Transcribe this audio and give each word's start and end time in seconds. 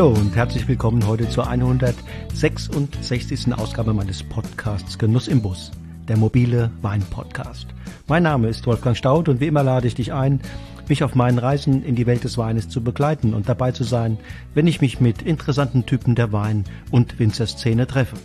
hallo 0.00 0.18
und 0.18 0.34
herzlich 0.34 0.66
willkommen 0.66 1.06
heute 1.06 1.28
zur 1.28 1.46
166. 1.46 3.52
Ausgabe 3.52 3.92
meines 3.92 4.22
Podcasts 4.22 4.98
Genuss 4.98 5.28
im 5.28 5.42
Bus, 5.42 5.72
der 6.08 6.16
mobile 6.16 6.70
Wein-Podcast. 6.80 7.66
Mein 8.08 8.22
Name 8.22 8.48
ist 8.48 8.66
Wolfgang 8.66 8.96
Staud 8.96 9.28
und 9.28 9.42
wie 9.42 9.46
immer 9.46 9.62
lade 9.62 9.86
ich 9.86 9.94
dich 9.94 10.14
ein, 10.14 10.40
mich 10.88 11.04
auf 11.04 11.14
meinen 11.14 11.38
Reisen 11.38 11.84
in 11.84 11.96
die 11.96 12.06
Welt 12.06 12.24
des 12.24 12.38
Weines 12.38 12.70
zu 12.70 12.82
begleiten 12.82 13.34
und 13.34 13.50
dabei 13.50 13.72
zu 13.72 13.84
sein, 13.84 14.16
wenn 14.54 14.66
ich 14.66 14.80
mich 14.80 15.00
mit 15.00 15.20
interessanten 15.20 15.84
Typen 15.84 16.14
der 16.14 16.32
Wein- 16.32 16.64
und 16.90 17.18
Winzerszene 17.18 17.86
treffe. 17.86 18.16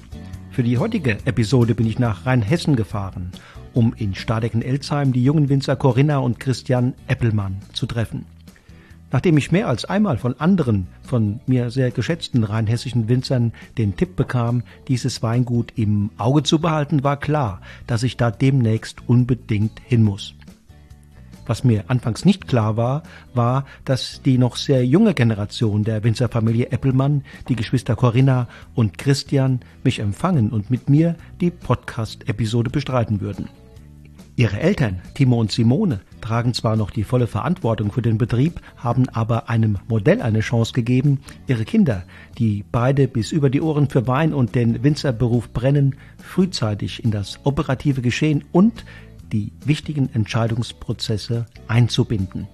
Für 0.52 0.64
die 0.64 0.78
heutige 0.78 1.18
Episode 1.26 1.76
bin 1.76 1.88
ich 1.88 2.00
nach 2.00 2.26
Rheinhessen 2.26 2.78
gefahren, 2.78 3.34
um 3.74 3.94
in 3.98 4.16
Stadecken-Elzheim 4.16 5.12
die 5.12 5.26
jungen 5.26 5.50
Winzer 5.50 5.76
Corinna 5.76 6.20
und 6.20 6.40
Christian 6.40 6.94
Eppelmann 7.08 7.58
zu 7.74 7.86
treffen. 7.86 8.26
Nachdem 9.16 9.38
ich 9.38 9.50
mehr 9.50 9.70
als 9.70 9.86
einmal 9.86 10.18
von 10.18 10.38
anderen, 10.42 10.88
von 11.02 11.40
mir 11.48 11.72
sehr 11.72 11.90
geschätzten 11.90 12.44
rheinhessischen 12.44 13.08
Winzern 13.08 13.54
den 13.78 13.96
Tipp 13.96 14.18
bekam, 14.18 14.64
dieses 14.90 15.24
Weingut 15.24 15.72
im 15.78 16.10
Auge 16.18 16.44
zu 16.44 16.60
behalten, 16.60 17.02
war 17.06 17.16
klar, 17.16 17.62
dass 17.88 18.04
ich 18.04 18.18
da 18.18 18.30
demnächst 18.30 19.08
unbedingt 19.08 19.80
hin 19.86 20.04
muss. 20.04 20.34
Was 21.46 21.64
mir 21.64 21.86
anfangs 21.88 22.26
nicht 22.26 22.50
klar 22.50 22.76
war, 22.76 23.04
war, 23.34 23.64
dass 23.86 24.22
die 24.22 24.38
noch 24.38 24.58
sehr 24.58 24.86
junge 24.86 25.14
Generation 25.14 25.86
der 25.86 26.04
Winzerfamilie 26.04 26.74
Eppelmann, 26.74 27.24
die 27.48 27.56
Geschwister 27.56 27.96
Corinna 27.96 28.50
und 28.74 28.98
Christian, 28.98 29.62
mich 29.86 30.00
empfangen 30.00 30.50
und 30.50 30.70
mit 30.70 30.90
mir 30.90 31.16
die 31.40 31.52
Podcast-Episode 31.52 32.70
bestreiten 32.70 33.22
würden. 33.22 33.48
Ihre 34.36 34.60
Eltern, 34.60 35.02
Timo 35.14 35.40
und 35.40 35.54
Simone, 35.54 36.02
tragen 36.26 36.56
zwar 36.56 36.76
noch 36.76 36.90
die 36.90 37.04
volle 37.04 37.28
Verantwortung 37.28 37.92
für 37.92 38.02
den 38.02 38.18
Betrieb, 38.18 38.60
haben 38.78 39.08
aber 39.10 39.48
einem 39.48 39.78
Modell 39.88 40.22
eine 40.22 40.40
Chance 40.40 40.74
gegeben, 40.74 41.20
ihre 41.46 41.66
Kinder, 41.66 42.04
die 42.40 42.66
beide 42.72 43.08
bis 43.08 43.32
über 43.32 43.52
die 43.52 43.62
Ohren 43.62 43.90
für 43.90 44.08
Wein 44.08 44.34
und 44.34 44.56
den 44.56 44.84
Winzerberuf 44.84 45.50
brennen, 45.54 45.96
frühzeitig 46.18 47.04
in 47.04 47.12
das 47.12 47.40
operative 47.44 48.02
Geschehen 48.02 48.44
und 48.52 48.86
die 49.32 49.52
wichtigen 49.66 50.10
Entscheidungsprozesse 50.14 51.46
einzubinden. 51.68 52.48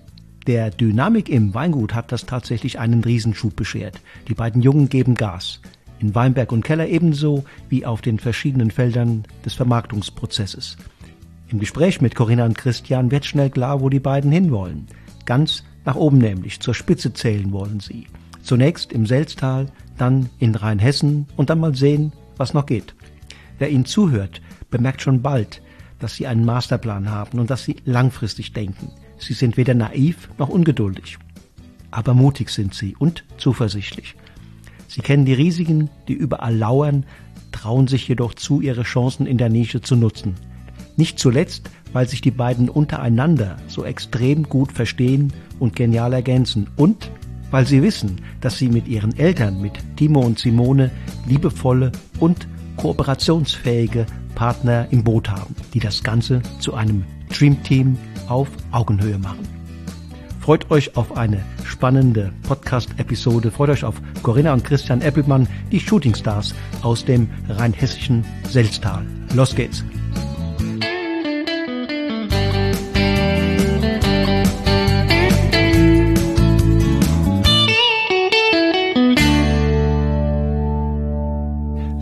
Der 0.47 0.69
Dynamik 0.69 1.29
im 1.29 1.53
Weingut 1.53 1.93
hat 1.93 2.11
das 2.11 2.25
tatsächlich 2.25 2.77
einen 2.77 3.03
Riesenschub 3.03 3.55
beschert. 3.55 4.01
Die 4.27 4.33
beiden 4.33 4.61
Jungen 4.61 4.89
geben 4.89 5.15
Gas. 5.15 5.61
In 5.99 6.13
Weinberg 6.15 6.51
und 6.51 6.65
Keller 6.65 6.87
ebenso 6.87 7.45
wie 7.69 7.85
auf 7.85 8.01
den 8.01 8.19
verschiedenen 8.19 8.71
Feldern 8.71 9.23
des 9.45 9.53
Vermarktungsprozesses. 9.53 10.77
Im 11.51 11.59
Gespräch 11.59 11.99
mit 11.99 12.15
Corinna 12.15 12.45
und 12.45 12.57
Christian 12.57 13.11
wird 13.11 13.25
schnell 13.25 13.49
klar, 13.49 13.81
wo 13.81 13.89
die 13.89 13.99
beiden 13.99 14.31
hinwollen. 14.31 14.87
Ganz 15.25 15.65
nach 15.83 15.95
oben 15.95 16.17
nämlich, 16.17 16.61
zur 16.61 16.73
Spitze 16.73 17.11
zählen 17.11 17.51
wollen 17.51 17.81
sie. 17.81 18.07
Zunächst 18.41 18.93
im 18.93 19.05
Selztal, 19.05 19.67
dann 19.97 20.29
in 20.39 20.55
Rheinhessen 20.55 21.27
und 21.35 21.49
dann 21.49 21.59
mal 21.59 21.75
sehen, 21.75 22.13
was 22.37 22.53
noch 22.53 22.65
geht. 22.65 22.95
Wer 23.59 23.69
ihnen 23.69 23.83
zuhört, 23.83 24.41
bemerkt 24.69 25.01
schon 25.01 25.21
bald, 25.21 25.61
dass 25.99 26.15
sie 26.15 26.25
einen 26.25 26.45
Masterplan 26.45 27.09
haben 27.09 27.37
und 27.37 27.49
dass 27.49 27.65
sie 27.65 27.75
langfristig 27.83 28.53
denken. 28.53 28.89
Sie 29.17 29.33
sind 29.33 29.57
weder 29.57 29.73
naiv 29.73 30.29
noch 30.37 30.47
ungeduldig. 30.47 31.17
Aber 31.91 32.13
mutig 32.13 32.49
sind 32.49 32.73
sie 32.73 32.95
und 32.95 33.25
zuversichtlich. 33.35 34.15
Sie 34.87 35.01
kennen 35.01 35.25
die 35.25 35.33
Risiken, 35.33 35.89
die 36.07 36.13
überall 36.13 36.55
lauern, 36.55 37.05
trauen 37.51 37.87
sich 37.87 38.07
jedoch 38.07 38.35
zu, 38.35 38.61
ihre 38.61 38.83
Chancen 38.83 39.25
in 39.25 39.37
der 39.37 39.49
Nische 39.49 39.81
zu 39.81 39.97
nutzen. 39.97 40.35
Nicht 40.97 41.19
zuletzt, 41.19 41.69
weil 41.93 42.07
sich 42.07 42.21
die 42.21 42.31
beiden 42.31 42.69
untereinander 42.69 43.57
so 43.67 43.83
extrem 43.83 44.43
gut 44.43 44.71
verstehen 44.71 45.33
und 45.59 45.75
genial 45.75 46.13
ergänzen 46.13 46.67
und 46.75 47.11
weil 47.51 47.65
sie 47.65 47.83
wissen, 47.83 48.21
dass 48.39 48.57
sie 48.57 48.69
mit 48.69 48.87
ihren 48.87 49.17
Eltern, 49.17 49.61
mit 49.61 49.73
Timo 49.97 50.21
und 50.21 50.39
Simone, 50.39 50.89
liebevolle 51.27 51.91
und 52.19 52.47
kooperationsfähige 52.77 54.05
Partner 54.35 54.87
im 54.91 55.03
Boot 55.03 55.29
haben, 55.29 55.55
die 55.73 55.79
das 55.79 56.03
Ganze 56.03 56.41
zu 56.59 56.73
einem 56.73 57.03
Dreamteam 57.29 57.97
auf 58.27 58.47
Augenhöhe 58.71 59.19
machen. 59.19 59.47
Freut 60.39 60.71
euch 60.71 60.97
auf 60.97 61.17
eine 61.17 61.43
spannende 61.63 62.33
Podcast-Episode. 62.43 63.51
Freut 63.51 63.69
euch 63.69 63.83
auf 63.83 64.01
Corinna 64.23 64.53
und 64.53 64.63
Christian 64.63 65.01
Eppelmann, 65.01 65.47
die 65.71 65.79
Shootingstars 65.79 66.55
aus 66.81 67.05
dem 67.05 67.29
rheinhessischen 67.47 68.25
Selztal. 68.49 69.05
Los 69.35 69.53
geht's! 69.55 69.83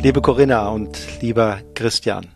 Liebe 0.01 0.21
Corinna 0.21 0.69
und 0.69 1.21
lieber 1.21 1.59
Christian, 1.75 2.27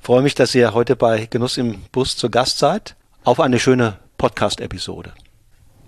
freue 0.00 0.22
mich, 0.22 0.36
dass 0.36 0.54
ihr 0.54 0.74
heute 0.74 0.94
bei 0.94 1.26
Genuss 1.26 1.56
im 1.56 1.82
Bus 1.90 2.16
zu 2.16 2.30
Gast 2.30 2.60
seid 2.60 2.94
auf 3.24 3.40
eine 3.40 3.58
schöne 3.58 3.98
Podcast-Episode. 4.16 5.12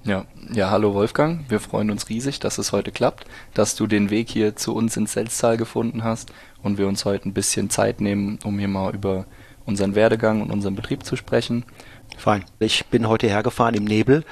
Ja, 0.03 0.25
ja, 0.53 0.71
hallo 0.71 0.93
Wolfgang. 0.93 1.49
Wir 1.49 1.61
freuen 1.61 1.93
uns 1.93 2.09
riesig, 2.09 2.41
dass 2.41 2.59
es 2.59 2.73
heute 2.73 2.91
klappt, 2.91 3.25
dass 3.55 3.77
du 3.77 3.87
den 3.87 4.11
Weg 4.11 4.31
hier 4.31 4.57
zu 4.57 4.75
uns 4.75 4.97
ins 4.97 5.13
Selztal 5.13 5.57
gefunden 5.57 6.03
hast 6.03 6.33
und 6.61 6.77
wir 6.77 6.89
uns 6.89 7.05
heute 7.05 7.29
ein 7.29 7.35
bisschen 7.35 7.71
Zeit 7.71 8.01
nehmen, 8.01 8.41
um 8.43 8.59
hier 8.59 8.67
mal 8.67 8.93
über 8.93 9.27
unseren 9.67 9.95
Werdegang 9.95 10.43
und 10.43 10.51
unseren 10.51 10.75
Betrieb 10.75 11.05
zu 11.05 11.15
sprechen. 11.15 11.65
Fein. 12.19 12.45
Ich 12.59 12.87
bin 12.87 13.07
heute 13.07 13.29
hergefahren 13.29 13.77
im 13.77 13.85
Nebel 13.85 14.25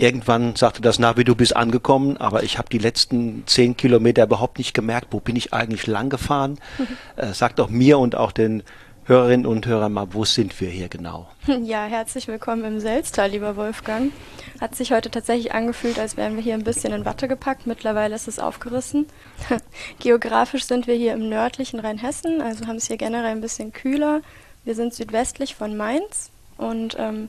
irgendwann 0.00 0.56
sagte 0.56 0.80
das 0.80 0.98
Navi, 0.98 1.24
du 1.24 1.34
bist 1.34 1.54
angekommen, 1.54 2.16
aber 2.16 2.42
ich 2.42 2.58
habe 2.58 2.68
die 2.70 2.78
letzten 2.78 3.44
zehn 3.46 3.76
Kilometer 3.76 4.24
überhaupt 4.24 4.58
nicht 4.58 4.74
gemerkt, 4.74 5.08
wo 5.10 5.20
bin 5.20 5.36
ich 5.36 5.52
eigentlich 5.52 5.86
lang 5.86 6.10
gefahren. 6.10 6.58
Mhm. 6.78 6.86
Äh, 7.16 7.34
sag 7.34 7.56
doch 7.56 7.68
mir 7.68 7.98
und 7.98 8.14
auch 8.14 8.32
den 8.32 8.62
Hörerinnen 9.04 9.44
und 9.44 9.66
Hörern 9.66 9.92
mal, 9.92 10.14
wo 10.14 10.24
sind 10.24 10.58
wir 10.60 10.70
hier 10.70 10.88
genau? 10.88 11.28
Ja, 11.64 11.84
herzlich 11.84 12.28
willkommen 12.28 12.64
im 12.64 12.80
Selztal, 12.80 13.30
lieber 13.30 13.56
Wolfgang. 13.56 14.12
Hat 14.60 14.74
sich 14.74 14.92
heute 14.92 15.10
tatsächlich 15.10 15.52
angefühlt, 15.52 15.98
als 15.98 16.16
wären 16.16 16.36
wir 16.36 16.42
hier 16.42 16.54
ein 16.54 16.64
bisschen 16.64 16.92
in 16.92 17.04
Watte 17.04 17.26
gepackt. 17.26 17.66
Mittlerweile 17.66 18.14
ist 18.14 18.28
es 18.28 18.38
aufgerissen. 18.38 19.06
Geografisch 19.98 20.64
sind 20.64 20.86
wir 20.86 20.94
hier 20.94 21.12
im 21.12 21.28
nördlichen 21.28 21.80
Rheinhessen, 21.80 22.40
also 22.40 22.66
haben 22.66 22.76
es 22.76 22.86
hier 22.86 22.96
generell 22.96 23.32
ein 23.32 23.40
bisschen 23.40 23.72
kühler. 23.72 24.22
Wir 24.64 24.74
sind 24.74 24.94
südwestlich 24.94 25.56
von 25.56 25.76
Mainz 25.76 26.30
und 26.56 26.96
ähm, 26.98 27.28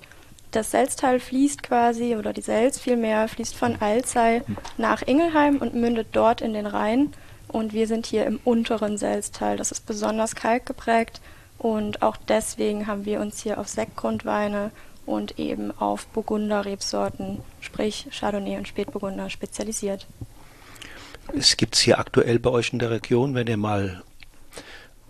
das 0.51 0.71
Selztal 0.71 1.19
fließt 1.19 1.63
quasi, 1.63 2.15
oder 2.15 2.33
die 2.33 2.41
Selz 2.41 2.79
vielmehr, 2.79 3.27
fließt 3.27 3.55
von 3.55 3.81
Alzey 3.81 4.41
nach 4.77 5.01
Ingelheim 5.01 5.57
und 5.57 5.73
mündet 5.73 6.07
dort 6.11 6.41
in 6.41 6.53
den 6.53 6.65
Rhein. 6.65 7.13
Und 7.47 7.73
wir 7.73 7.87
sind 7.87 8.05
hier 8.05 8.25
im 8.25 8.39
unteren 8.45 8.97
Selztal. 8.97 9.57
Das 9.57 9.71
ist 9.71 9.85
besonders 9.85 10.35
kalkgeprägt 10.35 11.21
und 11.57 12.01
auch 12.01 12.17
deswegen 12.17 12.87
haben 12.87 13.05
wir 13.05 13.19
uns 13.19 13.41
hier 13.43 13.59
auf 13.59 13.67
Sektgrundweine 13.67 14.71
und 15.05 15.37
eben 15.37 15.77
auf 15.77 16.07
Burgunder-Rebsorten, 16.07 17.39
sprich 17.59 18.07
Chardonnay 18.11 18.57
und 18.57 18.67
Spätburgunder, 18.67 19.29
spezialisiert. 19.29 20.07
Es 21.35 21.57
gibt 21.57 21.75
hier 21.75 21.99
aktuell 21.99 22.39
bei 22.39 22.49
euch 22.49 22.73
in 22.73 22.79
der 22.79 22.89
Region, 22.89 23.35
wenn 23.35 23.47
ihr 23.47 23.57
mal 23.57 24.01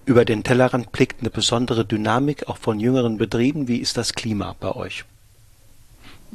über 0.06 0.26
den 0.26 0.44
Tellerrand 0.44 0.92
blickt, 0.92 1.22
eine 1.22 1.30
besondere 1.30 1.86
Dynamik, 1.86 2.50
auch 2.50 2.58
von 2.58 2.80
jüngeren 2.80 3.18
Betrieben. 3.18 3.68
Wie 3.68 3.78
ist 3.78 3.98
das 3.98 4.14
Klima 4.14 4.56
bei 4.60 4.72
euch? 4.76 5.06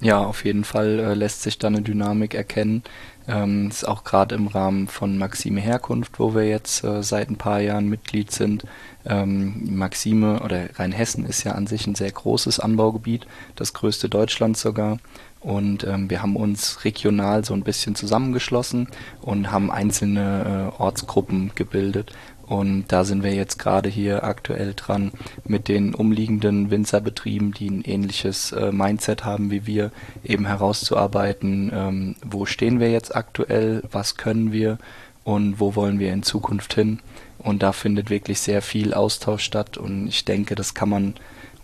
Ja, 0.00 0.22
auf 0.22 0.44
jeden 0.44 0.64
Fall 0.64 0.98
äh, 0.98 1.14
lässt 1.14 1.42
sich 1.42 1.58
da 1.58 1.68
eine 1.68 1.80
Dynamik 1.80 2.34
erkennen. 2.34 2.82
Ähm, 3.28 3.68
ist 3.68 3.88
auch 3.88 4.04
gerade 4.04 4.34
im 4.34 4.46
Rahmen 4.46 4.88
von 4.88 5.16
Maxime 5.18 5.60
Herkunft, 5.60 6.20
wo 6.20 6.34
wir 6.34 6.46
jetzt 6.46 6.84
äh, 6.84 7.02
seit 7.02 7.30
ein 7.30 7.36
paar 7.36 7.60
Jahren 7.60 7.88
Mitglied 7.88 8.30
sind. 8.30 8.64
Ähm, 9.06 9.76
Maxime 9.76 10.40
oder 10.42 10.78
Rheinhessen 10.78 11.24
ist 11.24 11.44
ja 11.44 11.52
an 11.52 11.66
sich 11.66 11.86
ein 11.86 11.94
sehr 11.94 12.12
großes 12.12 12.60
Anbaugebiet, 12.60 13.26
das 13.56 13.72
größte 13.72 14.08
Deutschlands 14.08 14.60
sogar. 14.60 14.98
Und 15.40 15.84
ähm, 15.84 16.10
wir 16.10 16.22
haben 16.22 16.36
uns 16.36 16.84
regional 16.84 17.44
so 17.44 17.54
ein 17.54 17.62
bisschen 17.62 17.94
zusammengeschlossen 17.94 18.88
und 19.22 19.50
haben 19.50 19.70
einzelne 19.70 20.72
äh, 20.76 20.82
Ortsgruppen 20.82 21.52
gebildet, 21.54 22.12
und 22.46 22.86
da 22.88 23.04
sind 23.04 23.24
wir 23.24 23.34
jetzt 23.34 23.58
gerade 23.58 23.88
hier 23.88 24.22
aktuell 24.22 24.74
dran, 24.74 25.10
mit 25.44 25.68
den 25.68 25.94
umliegenden 25.94 26.70
Winzerbetrieben, 26.70 27.52
die 27.52 27.68
ein 27.68 27.82
ähnliches 27.82 28.52
äh, 28.52 28.70
Mindset 28.70 29.24
haben 29.24 29.50
wie 29.50 29.66
wir, 29.66 29.90
eben 30.24 30.46
herauszuarbeiten, 30.46 31.72
ähm, 31.74 32.16
wo 32.24 32.46
stehen 32.46 32.78
wir 32.78 32.90
jetzt 32.90 33.14
aktuell, 33.16 33.82
was 33.90 34.16
können 34.16 34.52
wir 34.52 34.78
und 35.24 35.58
wo 35.58 35.74
wollen 35.74 35.98
wir 35.98 36.12
in 36.12 36.22
Zukunft 36.22 36.74
hin. 36.74 37.00
Und 37.38 37.62
da 37.62 37.72
findet 37.72 38.10
wirklich 38.10 38.40
sehr 38.40 38.62
viel 38.62 38.94
Austausch 38.94 39.42
statt 39.42 39.76
und 39.76 40.06
ich 40.06 40.24
denke, 40.24 40.54
das 40.54 40.74
kann 40.74 40.88
man 40.88 41.14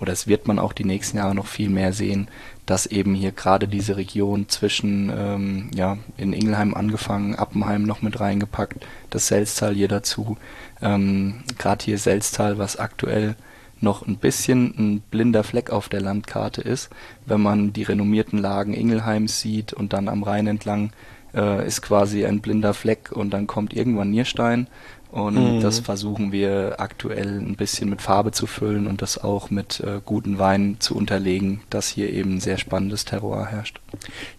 oder 0.02 0.11
das 0.11 0.26
wird 0.26 0.49
man 0.49 0.58
auch 0.58 0.73
die 0.73 0.84
nächsten 0.84 1.19
Jahre 1.19 1.37
noch 1.37 1.46
viel 1.46 1.70
mehr 1.70 1.93
sehen, 1.93 2.26
dass 2.67 2.87
eben 2.87 3.14
hier 3.14 3.31
gerade 3.31 3.69
diese 3.69 3.96
Region 3.96 4.49
zwischen, 4.49 5.12
ähm, 5.17 5.70
ja, 5.76 5.96
in 6.17 6.32
Ingelheim 6.32 6.75
angefangen, 6.75 7.37
Appenheim 7.37 7.84
noch 7.84 8.02
mit 8.02 8.19
reingepackt, 8.19 8.84
das 9.11 9.29
Selztal 9.29 9.75
hier 9.75 9.87
dazu, 9.87 10.37
ähm, 10.82 11.43
gerade 11.58 11.84
hier 11.84 11.99
Selztal, 11.99 12.58
was 12.58 12.76
aktuell 12.76 13.37
noch 13.81 14.06
ein 14.06 14.17
bisschen 14.17 14.75
ein 14.79 15.00
blinder 15.00 15.43
Fleck 15.43 15.70
auf 15.70 15.88
der 15.88 16.00
Landkarte 16.00 16.61
ist, 16.61 16.90
wenn 17.26 17.40
man 17.40 17.73
die 17.73 17.82
renommierten 17.82 18.38
Lagen 18.38 18.75
Ingelheims 18.75 19.40
sieht 19.40 19.73
und 19.73 19.93
dann 19.93 20.08
am 20.08 20.23
Rhein 20.23 20.46
entlang 20.46 20.93
äh, 21.34 21.67
ist 21.67 21.82
quasi 21.82 22.25
ein 22.25 22.40
blinder 22.40 22.75
Fleck 22.75 23.12
und 23.12 23.31
dann 23.31 23.46
kommt 23.46 23.75
irgendwann 23.75 24.11
Nierstein. 24.11 24.69
Und 25.11 25.56
mhm. 25.56 25.61
das 25.61 25.81
versuchen 25.81 26.32
wir 26.32 26.76
aktuell 26.79 27.38
ein 27.38 27.56
bisschen 27.56 27.90
mit 27.90 28.00
Farbe 28.00 28.32
zu 28.32 28.46
füllen 28.46 28.87
und 28.87 29.02
das 29.02 29.23
auch 29.23 29.50
mit 29.50 29.81
äh, 29.81 30.00
guten 30.02 30.38
Weinen 30.38 30.81
zu 30.81 30.96
unterlegen, 30.96 31.61
dass 31.69 31.88
hier 31.88 32.11
eben 32.11 32.40
sehr 32.40 32.56
spannendes 32.56 33.05
Terroir 33.05 33.46
herrscht. 33.46 33.79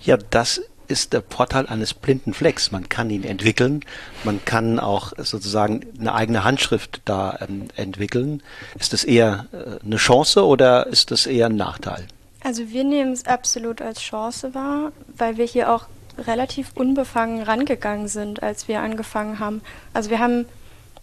Ja, 0.02 0.18
das 0.18 0.64
ist 0.94 1.12
der 1.12 1.24
Vorteil 1.28 1.66
eines 1.66 1.96
blinden 1.96 2.36
Flecks. 2.36 2.72
Man 2.72 2.88
kann 2.88 3.10
ihn 3.10 3.24
entwickeln, 3.24 3.82
man 4.24 4.46
kann 4.46 4.80
auch 4.80 5.12
sozusagen 5.18 5.82
eine 6.00 6.14
eigene 6.14 6.44
Handschrift 6.44 7.02
da 7.06 7.40
ähm, 7.42 7.68
entwickeln. 7.76 8.44
Ist 8.80 8.94
das 8.94 9.04
eher 9.04 9.48
äh, 9.52 9.84
eine 9.84 9.98
Chance 9.98 10.46
oder 10.46 10.86
ist 10.86 11.10
das 11.10 11.26
eher 11.26 11.48
ein 11.48 11.56
Nachteil? 11.56 12.06
Also 12.44 12.70
wir 12.70 12.84
nehmen 12.84 13.14
es 13.14 13.26
absolut 13.26 13.82
als 13.82 14.02
Chance 14.02 14.54
wahr, 14.54 14.92
weil 15.18 15.38
wir 15.38 15.46
hier 15.46 15.74
auch 15.74 15.88
relativ 16.18 16.72
unbefangen 16.76 17.42
rangegangen 17.42 18.08
sind, 18.08 18.44
als 18.44 18.68
wir 18.68 18.82
angefangen 18.82 19.40
haben. 19.40 19.62
Also 19.94 20.12
wir 20.12 20.20
haben 20.20 20.46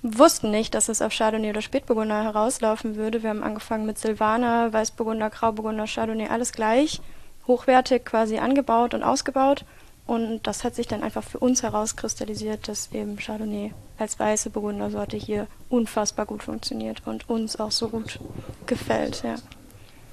wussten 0.03 0.51
nicht, 0.51 0.75
dass 0.75 0.89
es 0.89 1.03
auf 1.03 1.13
Chardonnay 1.13 1.51
oder 1.51 1.63
Spätburgunder 1.63 2.23
herauslaufen 2.23 2.95
würde. 2.95 3.23
Wir 3.23 3.31
haben 3.31 3.43
angefangen 3.43 3.87
mit 3.87 3.99
Silvaner, 3.99 4.73
Weißburgunder, 4.73 5.31
Grauburgunder, 5.31 5.87
Chardonnay, 5.87 6.29
alles 6.29 6.53
gleich, 6.53 7.01
hochwertig 7.47 8.05
quasi 8.05 8.39
angebaut 8.39 8.95
und 8.95 9.03
ausgebaut. 9.03 9.65
Und 10.11 10.41
das 10.43 10.65
hat 10.65 10.75
sich 10.75 10.89
dann 10.89 11.05
einfach 11.05 11.23
für 11.23 11.39
uns 11.39 11.63
herauskristallisiert, 11.63 12.67
dass 12.67 12.91
eben 12.91 13.17
Chardonnay 13.17 13.71
als 13.97 14.19
weiße 14.19 14.51
Burgundersorte 14.51 15.17
hier 15.17 15.47
unfassbar 15.69 16.27
gut 16.27 16.43
funktioniert 16.43 17.03
und 17.05 17.31
uns 17.31 17.61
auch 17.61 17.71
so 17.71 17.91
gut 17.91 18.19
gefällt, 18.67 19.23
ja. 19.23 19.37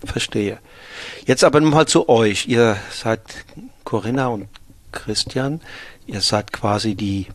Verstehe. 0.06 0.60
Jetzt 1.26 1.44
aber 1.44 1.60
mal 1.62 1.88
zu 1.88 2.10
euch. 2.10 2.48
Ihr 2.48 2.78
seid 2.92 3.22
Corinna 3.86 4.28
und 4.28 4.50
Christian. 4.92 5.62
Ihr 6.06 6.22
seid 6.22 6.54
quasi 6.54 6.94
die 6.94 7.26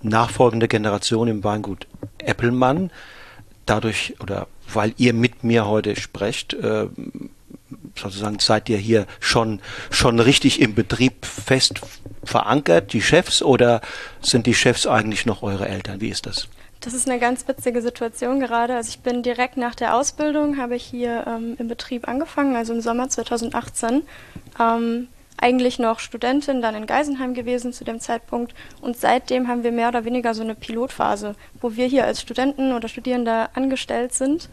nachfolgende 0.00 0.68
Generation 0.68 1.26
im 1.26 1.42
Weingut 1.42 1.88
Eppelmann. 2.18 2.92
Dadurch 3.64 4.14
oder 4.20 4.46
weil 4.72 4.94
ihr 4.96 5.12
mit 5.12 5.42
mir 5.42 5.66
heute 5.66 5.96
sprecht, 5.96 6.54
äh, 6.54 6.86
sozusagen 7.98 8.38
seid 8.38 8.68
ihr 8.68 8.78
hier 8.78 9.06
schon, 9.20 9.60
schon 9.90 10.20
richtig 10.20 10.60
im 10.60 10.74
Betrieb 10.74 11.24
fest 11.24 11.80
verankert, 12.24 12.92
die 12.92 13.02
Chefs, 13.02 13.42
oder 13.42 13.80
sind 14.20 14.46
die 14.46 14.54
Chefs 14.54 14.86
eigentlich 14.86 15.26
noch 15.26 15.42
eure 15.42 15.68
Eltern? 15.68 16.00
Wie 16.00 16.08
ist 16.08 16.26
das? 16.26 16.48
Das 16.80 16.94
ist 16.94 17.08
eine 17.08 17.18
ganz 17.18 17.48
witzige 17.48 17.80
Situation 17.82 18.38
gerade. 18.38 18.74
Also 18.74 18.90
ich 18.90 19.00
bin 19.00 19.22
direkt 19.22 19.56
nach 19.56 19.74
der 19.74 19.96
Ausbildung, 19.96 20.58
habe 20.58 20.76
ich 20.76 20.84
hier 20.84 21.24
ähm, 21.26 21.56
im 21.58 21.68
Betrieb 21.68 22.06
angefangen, 22.06 22.54
also 22.54 22.74
im 22.74 22.80
Sommer 22.80 23.08
2018. 23.08 24.02
Ähm, 24.60 25.08
eigentlich 25.38 25.78
noch 25.78 26.00
Studentin, 26.00 26.62
dann 26.62 26.74
in 26.74 26.86
Geisenheim 26.86 27.34
gewesen 27.34 27.72
zu 27.72 27.84
dem 27.84 28.00
Zeitpunkt. 28.00 28.54
Und 28.80 28.96
seitdem 28.96 29.48
haben 29.48 29.64
wir 29.64 29.72
mehr 29.72 29.88
oder 29.88 30.04
weniger 30.04 30.34
so 30.34 30.42
eine 30.42 30.54
Pilotphase, 30.54 31.34
wo 31.60 31.76
wir 31.76 31.86
hier 31.86 32.04
als 32.04 32.20
Studenten 32.20 32.72
oder 32.72 32.88
Studierende 32.88 33.48
angestellt 33.54 34.14
sind, 34.14 34.48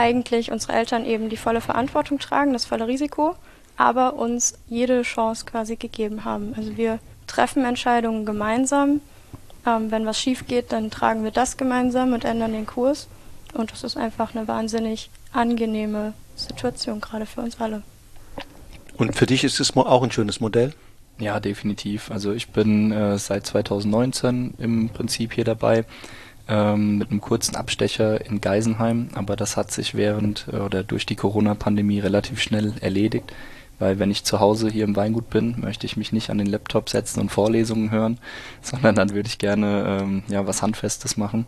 eigentlich 0.00 0.50
unsere 0.50 0.72
Eltern 0.72 1.04
eben 1.04 1.28
die 1.28 1.36
volle 1.36 1.60
Verantwortung 1.60 2.18
tragen, 2.18 2.54
das 2.54 2.64
volle 2.64 2.86
Risiko, 2.86 3.36
aber 3.76 4.14
uns 4.14 4.54
jede 4.66 5.02
Chance 5.02 5.44
quasi 5.44 5.76
gegeben 5.76 6.24
haben. 6.24 6.54
Also 6.56 6.78
wir 6.78 7.00
treffen 7.26 7.64
Entscheidungen 7.66 8.24
gemeinsam. 8.24 9.02
Ähm, 9.66 9.90
wenn 9.90 10.06
was 10.06 10.18
schief 10.18 10.46
geht, 10.46 10.72
dann 10.72 10.90
tragen 10.90 11.22
wir 11.22 11.30
das 11.30 11.58
gemeinsam 11.58 12.14
und 12.14 12.24
ändern 12.24 12.52
den 12.52 12.64
Kurs. 12.64 13.08
Und 13.52 13.72
das 13.72 13.84
ist 13.84 13.98
einfach 13.98 14.34
eine 14.34 14.48
wahnsinnig 14.48 15.10
angenehme 15.32 16.14
Situation, 16.34 17.02
gerade 17.02 17.26
für 17.26 17.42
uns 17.42 17.60
alle. 17.60 17.82
Und 18.96 19.14
für 19.14 19.26
dich 19.26 19.44
ist 19.44 19.60
es 19.60 19.76
auch 19.76 20.02
ein 20.02 20.12
schönes 20.12 20.40
Modell? 20.40 20.72
Ja, 21.18 21.40
definitiv. 21.40 22.10
Also 22.10 22.32
ich 22.32 22.48
bin 22.48 22.90
äh, 22.90 23.18
seit 23.18 23.46
2019 23.46 24.54
im 24.56 24.88
Prinzip 24.88 25.34
hier 25.34 25.44
dabei 25.44 25.84
ähm, 26.50 26.98
mit 26.98 27.10
einem 27.10 27.20
kurzen 27.20 27.54
Abstecher 27.54 28.26
in 28.26 28.40
Geisenheim, 28.40 29.08
aber 29.14 29.36
das 29.36 29.56
hat 29.56 29.70
sich 29.70 29.94
während 29.94 30.46
äh, 30.52 30.56
oder 30.56 30.82
durch 30.82 31.06
die 31.06 31.16
Corona-Pandemie 31.16 32.00
relativ 32.00 32.42
schnell 32.42 32.74
erledigt, 32.80 33.32
weil 33.78 33.98
wenn 33.98 34.10
ich 34.10 34.24
zu 34.24 34.40
Hause 34.40 34.68
hier 34.68 34.84
im 34.84 34.96
Weingut 34.96 35.30
bin, 35.30 35.60
möchte 35.60 35.86
ich 35.86 35.96
mich 35.96 36.12
nicht 36.12 36.28
an 36.28 36.38
den 36.38 36.48
Laptop 36.48 36.90
setzen 36.90 37.20
und 37.20 37.30
Vorlesungen 37.30 37.90
hören, 37.90 38.18
sondern 38.62 38.96
dann 38.96 39.10
würde 39.10 39.28
ich 39.28 39.38
gerne 39.38 40.00
ähm, 40.02 40.22
ja 40.28 40.46
was 40.46 40.60
Handfestes 40.60 41.16
machen. 41.16 41.46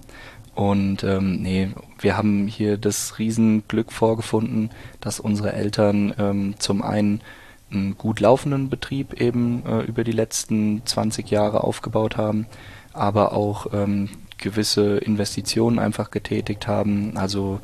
Und 0.55 1.03
ähm, 1.03 1.43
nee, 1.43 1.71
wir 1.99 2.17
haben 2.17 2.47
hier 2.47 2.77
das 2.77 3.19
Riesenglück 3.19 3.91
vorgefunden, 3.91 4.71
dass 5.01 5.19
unsere 5.19 5.53
Eltern 5.53 6.15
ähm, 6.19 6.55
zum 6.59 6.83
einen 6.83 7.23
einen 7.71 7.97
gut 7.97 8.21
laufenden 8.21 8.69
Betrieb 8.69 9.19
eben 9.21 9.65
äh, 9.67 9.81
über 9.81 10.05
die 10.05 10.13
letzten 10.13 10.85
20 10.85 11.31
Jahre 11.31 11.65
aufgebaut 11.65 12.19
haben, 12.19 12.47
aber 12.93 13.33
auch 13.33 13.67
ähm, 13.73 14.11
gewisse 14.43 14.99
Investitionen 14.99 15.79
einfach 15.79 16.11
getätigt 16.11 16.67
haben, 16.67 17.17
also 17.17 17.61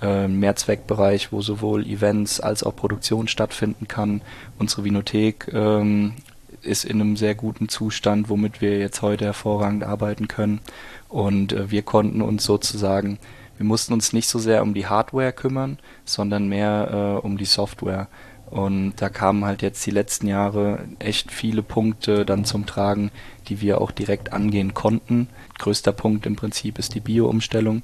äh, 0.00 0.26
Mehrzweckbereich, 0.26 1.32
wo 1.32 1.40
sowohl 1.40 1.86
Events 1.86 2.40
als 2.40 2.64
auch 2.64 2.74
Produktion 2.74 3.28
stattfinden 3.28 3.86
kann. 3.86 4.20
Unsere 4.58 4.84
Vinothek 4.84 5.48
ähm, 5.52 6.14
ist 6.62 6.84
in 6.84 7.00
einem 7.00 7.16
sehr 7.16 7.34
guten 7.34 7.68
Zustand, 7.68 8.28
womit 8.28 8.60
wir 8.60 8.78
jetzt 8.78 9.02
heute 9.02 9.24
hervorragend 9.26 9.84
arbeiten 9.84 10.28
können. 10.28 10.60
Und 11.08 11.52
äh, 11.52 11.70
wir 11.70 11.82
konnten 11.82 12.22
uns 12.22 12.44
sozusagen, 12.44 13.18
wir 13.58 13.66
mussten 13.66 13.92
uns 13.92 14.12
nicht 14.12 14.28
so 14.28 14.38
sehr 14.38 14.62
um 14.62 14.74
die 14.74 14.86
Hardware 14.86 15.32
kümmern, 15.32 15.78
sondern 16.04 16.48
mehr 16.48 17.20
äh, 17.22 17.26
um 17.26 17.38
die 17.38 17.44
Software. 17.44 18.08
Und 18.50 18.96
da 18.96 19.08
kamen 19.08 19.46
halt 19.46 19.62
jetzt 19.62 19.86
die 19.86 19.90
letzten 19.90 20.26
Jahre 20.26 20.80
echt 20.98 21.30
viele 21.30 21.62
Punkte 21.62 22.26
dann 22.26 22.44
zum 22.44 22.66
Tragen, 22.66 23.10
die 23.48 23.62
wir 23.62 23.80
auch 23.80 23.90
direkt 23.90 24.32
angehen 24.34 24.74
konnten. 24.74 25.28
Größter 25.62 25.92
Punkt 25.92 26.26
im 26.26 26.34
Prinzip 26.34 26.76
ist 26.80 26.96
die 26.96 27.00
Bio-Umstellung. 27.00 27.82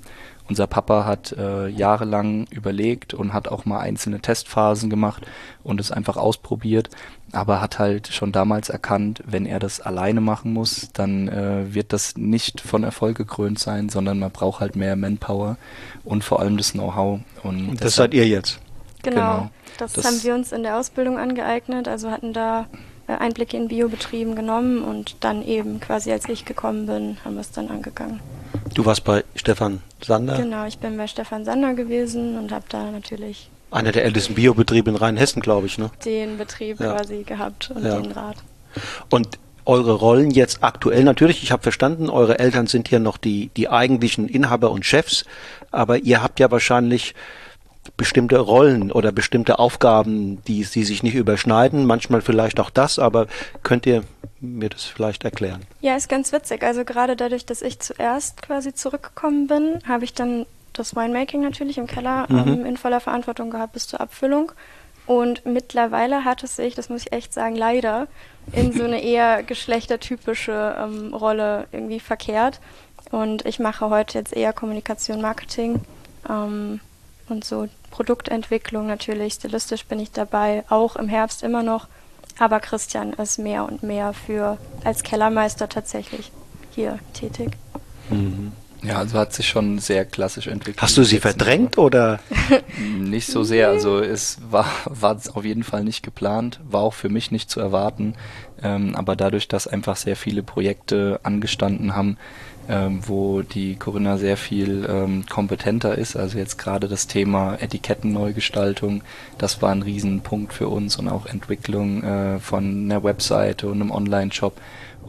Unser 0.49 0.67
Papa 0.67 1.05
hat 1.05 1.31
äh, 1.39 1.69
jahrelang 1.69 2.49
überlegt 2.51 3.15
und 3.15 3.33
hat 3.33 3.47
auch 3.47 3.67
mal 3.67 3.79
einzelne 3.79 4.19
Testphasen 4.19 4.91
gemacht 4.91 5.25
und 5.63 5.79
es 5.79 5.93
einfach 5.93 6.17
ausprobiert, 6.17 6.91
aber 7.31 7.61
hat 7.61 7.79
halt 7.79 8.09
schon 8.09 8.33
damals 8.33 8.69
erkannt, 8.69 9.23
wenn 9.27 9.47
er 9.47 9.61
das 9.61 9.81
alleine 9.81 10.21
machen 10.21 10.53
muss, 10.53 10.91
dann 10.93 11.29
äh, 11.29 11.73
wird 11.73 11.93
das 11.93 12.17
nicht 12.17 12.61
von 12.61 12.83
Erfolg 12.83 13.17
gekrönt 13.17 13.61
sein, 13.61 13.91
sondern 13.91 14.19
man 14.19 14.33
braucht 14.33 14.59
halt 14.59 14.75
mehr 14.75 14.97
Manpower 14.97 15.57
und 16.03 16.25
vor 16.25 16.41
allem 16.41 16.57
das 16.57 16.73
Know-how. 16.73 17.21
Und, 17.45 17.69
und 17.69 17.85
das 17.85 17.95
seid 17.95 18.13
ihr 18.13 18.27
jetzt. 18.27 18.59
Genau. 19.05 19.15
genau. 19.15 19.51
Das, 19.79 19.93
das, 19.93 20.05
haben 20.05 20.21
wir 20.25 20.35
uns 20.35 20.51
in 20.51 20.65
der 20.65 20.79
Ausbildung 20.79 21.17
angeeignet, 21.17 21.87
also 21.87 22.11
hatten 22.11 22.33
da 22.33 22.67
Einblicke 23.15 23.57
in 23.57 23.69
Biobetrieben 23.69 24.35
genommen 24.35 24.83
und 24.83 25.17
dann 25.21 25.45
eben 25.45 25.81
quasi 25.81 26.13
als 26.13 26.29
ich 26.29 26.45
gekommen 26.45 26.87
bin, 26.87 27.17
haben 27.25 27.35
wir 27.35 27.41
es 27.41 27.51
dann 27.51 27.69
angegangen. 27.69 28.21
Du 28.75 28.85
warst 28.85 29.05
bei 29.05 29.25
Stefan 29.35 29.81
Sander? 30.03 30.37
Genau, 30.37 30.67
ich 30.67 30.79
bin 30.79 30.97
bei 30.97 31.07
Stefan 31.07 31.45
Sander 31.45 31.75
gewesen 31.75 32.39
und 32.39 32.53
habe 32.53 32.65
da 32.69 32.91
natürlich 32.91 33.51
einer 33.71 33.93
der 33.93 34.05
ältesten 34.05 34.35
Biobetriebe 34.35 34.91
in 34.91 34.97
Rheinhessen, 34.97 35.43
glaube 35.43 35.67
ich, 35.67 35.79
ne? 35.79 35.91
Den 36.05 36.39
Betrieb 36.39 36.81
ja. 36.81 36.95
quasi 36.95 37.23
gehabt 37.23 37.71
und 37.75 37.85
ja. 37.85 38.01
den 38.01 38.13
Rat. 38.13 38.37
Und 39.11 39.39
eure 39.67 39.93
Rollen 39.93 40.31
jetzt 40.31 40.63
aktuell 40.63 41.05
natürlich, 41.05 41.43
ich 41.43 41.53
habe 41.53 41.63
verstanden, 41.63 42.09
eure 42.09 42.39
Eltern 42.39 42.67
sind 42.67 42.89
hier 42.89 43.01
noch 43.01 43.19
die, 43.19 43.51
die 43.57 43.69
eigentlichen 43.69 44.27
Inhaber 44.27 44.71
und 44.71 44.87
Chefs, 44.87 45.27
aber 45.71 45.99
ihr 45.99 46.23
habt 46.23 46.41
ja 46.41 46.51
wahrscheinlich 46.51 47.15
bestimmte 47.97 48.39
Rollen 48.39 48.93
oder 48.93 49.13
bestimmte 49.13 49.59
Aufgaben, 49.59 50.43
die, 50.45 50.65
die 50.65 50.85
sich 50.85 51.03
nicht 51.03 51.15
überschneiden, 51.15 51.85
manchmal 51.85 52.21
vielleicht 52.21 52.61
auch 52.61 52.71
das, 52.71 52.99
aber 52.99 53.27
könnt 53.63 53.87
ihr 53.87 54.05
mir 54.41 54.69
das 54.69 54.85
vielleicht 54.85 55.25
erklären? 55.25 55.63
Ja, 55.81 55.97
ist 55.97 56.09
ganz 56.09 56.33
witzig. 56.33 56.63
Also 56.63 56.85
gerade 56.85 57.17
dadurch, 57.17 57.47
dass 57.47 57.63
ich 57.63 57.81
zuerst 57.81 58.43
quasi 58.43 58.75
zurückgekommen 58.75 59.47
bin, 59.47 59.81
habe 59.87 60.05
ich 60.05 60.15
dann 60.15 60.47
das 60.73 60.95
Winemaking 60.95 61.43
natürlich 61.43 61.79
im 61.79 61.87
Keller 61.87 62.27
mhm. 62.29 62.39
ähm, 62.39 62.67
in 62.67 62.77
voller 62.77 63.01
Verantwortung 63.01 63.51
gehabt 63.51 63.73
bis 63.73 63.89
zur 63.89 64.01
Abfüllung. 64.01 64.53
Und 65.07 65.47
mittlerweile 65.47 66.25
hat 66.25 66.45
es 66.45 66.57
sich, 66.57 66.75
das 66.75 66.91
muss 66.91 67.07
ich 67.07 67.13
echt 67.13 67.33
sagen, 67.33 67.57
leider 67.57 68.09
in 68.53 68.73
so 68.73 68.85
eine 68.85 69.03
eher 69.03 69.43
geschlechtertypische 69.47 70.77
ähm, 70.79 71.15
Rolle 71.15 71.67
irgendwie 71.73 72.01
verkehrt. 72.01 72.61
Und 73.11 73.47
ich 73.47 73.59
mache 73.59 73.89
heute 73.89 74.19
jetzt 74.19 74.35
eher 74.35 74.53
Kommunikation, 74.53 75.21
Marketing. 75.21 75.81
Ähm, 76.29 76.81
und 77.29 77.45
so 77.45 77.69
Produktentwicklung 77.91 78.87
natürlich, 78.87 79.35
stilistisch 79.35 79.85
bin 79.85 80.01
ich 80.01 80.11
dabei, 80.13 80.65
auch 80.69 80.97
im 80.97 81.09
Herbst 81.09 81.43
immer 81.43 81.63
noch. 81.63 81.87
Aber 82.39 82.61
Christian 82.61 83.13
ist 83.15 83.39
mehr 83.39 83.65
und 83.65 83.83
mehr 83.83 84.13
für 84.13 84.59
als 84.85 85.03
Kellermeister 85.03 85.69
tatsächlich 85.69 86.31
hier 86.75 86.99
tätig. 87.13 87.51
Mhm. 88.11 88.53
Ja, 88.83 88.99
also 88.99 89.19
hat 89.19 89.33
sich 89.33 89.49
schon 89.49 89.81
sehr 89.81 90.05
klassisch 90.05 90.47
entwickelt. 90.47 90.81
Hast 90.81 90.97
du 90.97 91.03
sie 91.03 91.19
verdrängt 91.19 91.79
oder? 91.79 92.21
Nicht 92.79 93.27
so 93.27 93.43
sehr. 93.43 93.69
Also 93.69 93.99
es 93.99 94.39
war, 94.51 94.67
war 94.85 95.19
auf 95.35 95.45
jeden 95.45 95.65
Fall 95.65 95.83
nicht 95.83 96.05
geplant, 96.05 96.61
war 96.63 96.83
auch 96.83 96.95
für 96.95 97.09
mich 97.09 97.33
nicht 97.33 97.51
zu 97.51 97.59
erwarten. 97.59 98.15
Ähm, 98.63 98.95
aber 98.95 99.17
dadurch, 99.17 99.49
dass 99.49 99.67
einfach 99.67 99.97
sehr 99.97 100.15
viele 100.15 100.45
Projekte 100.45 101.19
angestanden 101.25 101.97
haben, 101.97 102.19
ähm, 102.69 103.01
wo 103.07 103.43
die 103.43 103.77
Corinna 103.77 104.19
sehr 104.19 104.37
viel 104.37 104.87
ähm, 104.89 105.25
kompetenter 105.27 105.97
ist. 105.97 106.17
Also 106.17 106.39
jetzt 106.39 106.59
gerade 106.59 106.87
das 106.87 107.07
Thema 107.07 107.57
Etikettenneugestaltung, 107.61 109.03
das 109.39 109.63
war 109.63 109.71
ein 109.71 109.83
Riesenpunkt 109.83 110.53
für 110.53 110.69
uns 110.69 110.97
und 110.97 111.09
auch 111.09 111.27
Entwicklung 111.27 112.03
äh, 112.03 112.39
von 112.39 112.85
einer 112.85 113.03
Webseite 113.03 113.69
und 113.69 113.81
einem 113.81 113.91
Online-Shop, 113.91 114.61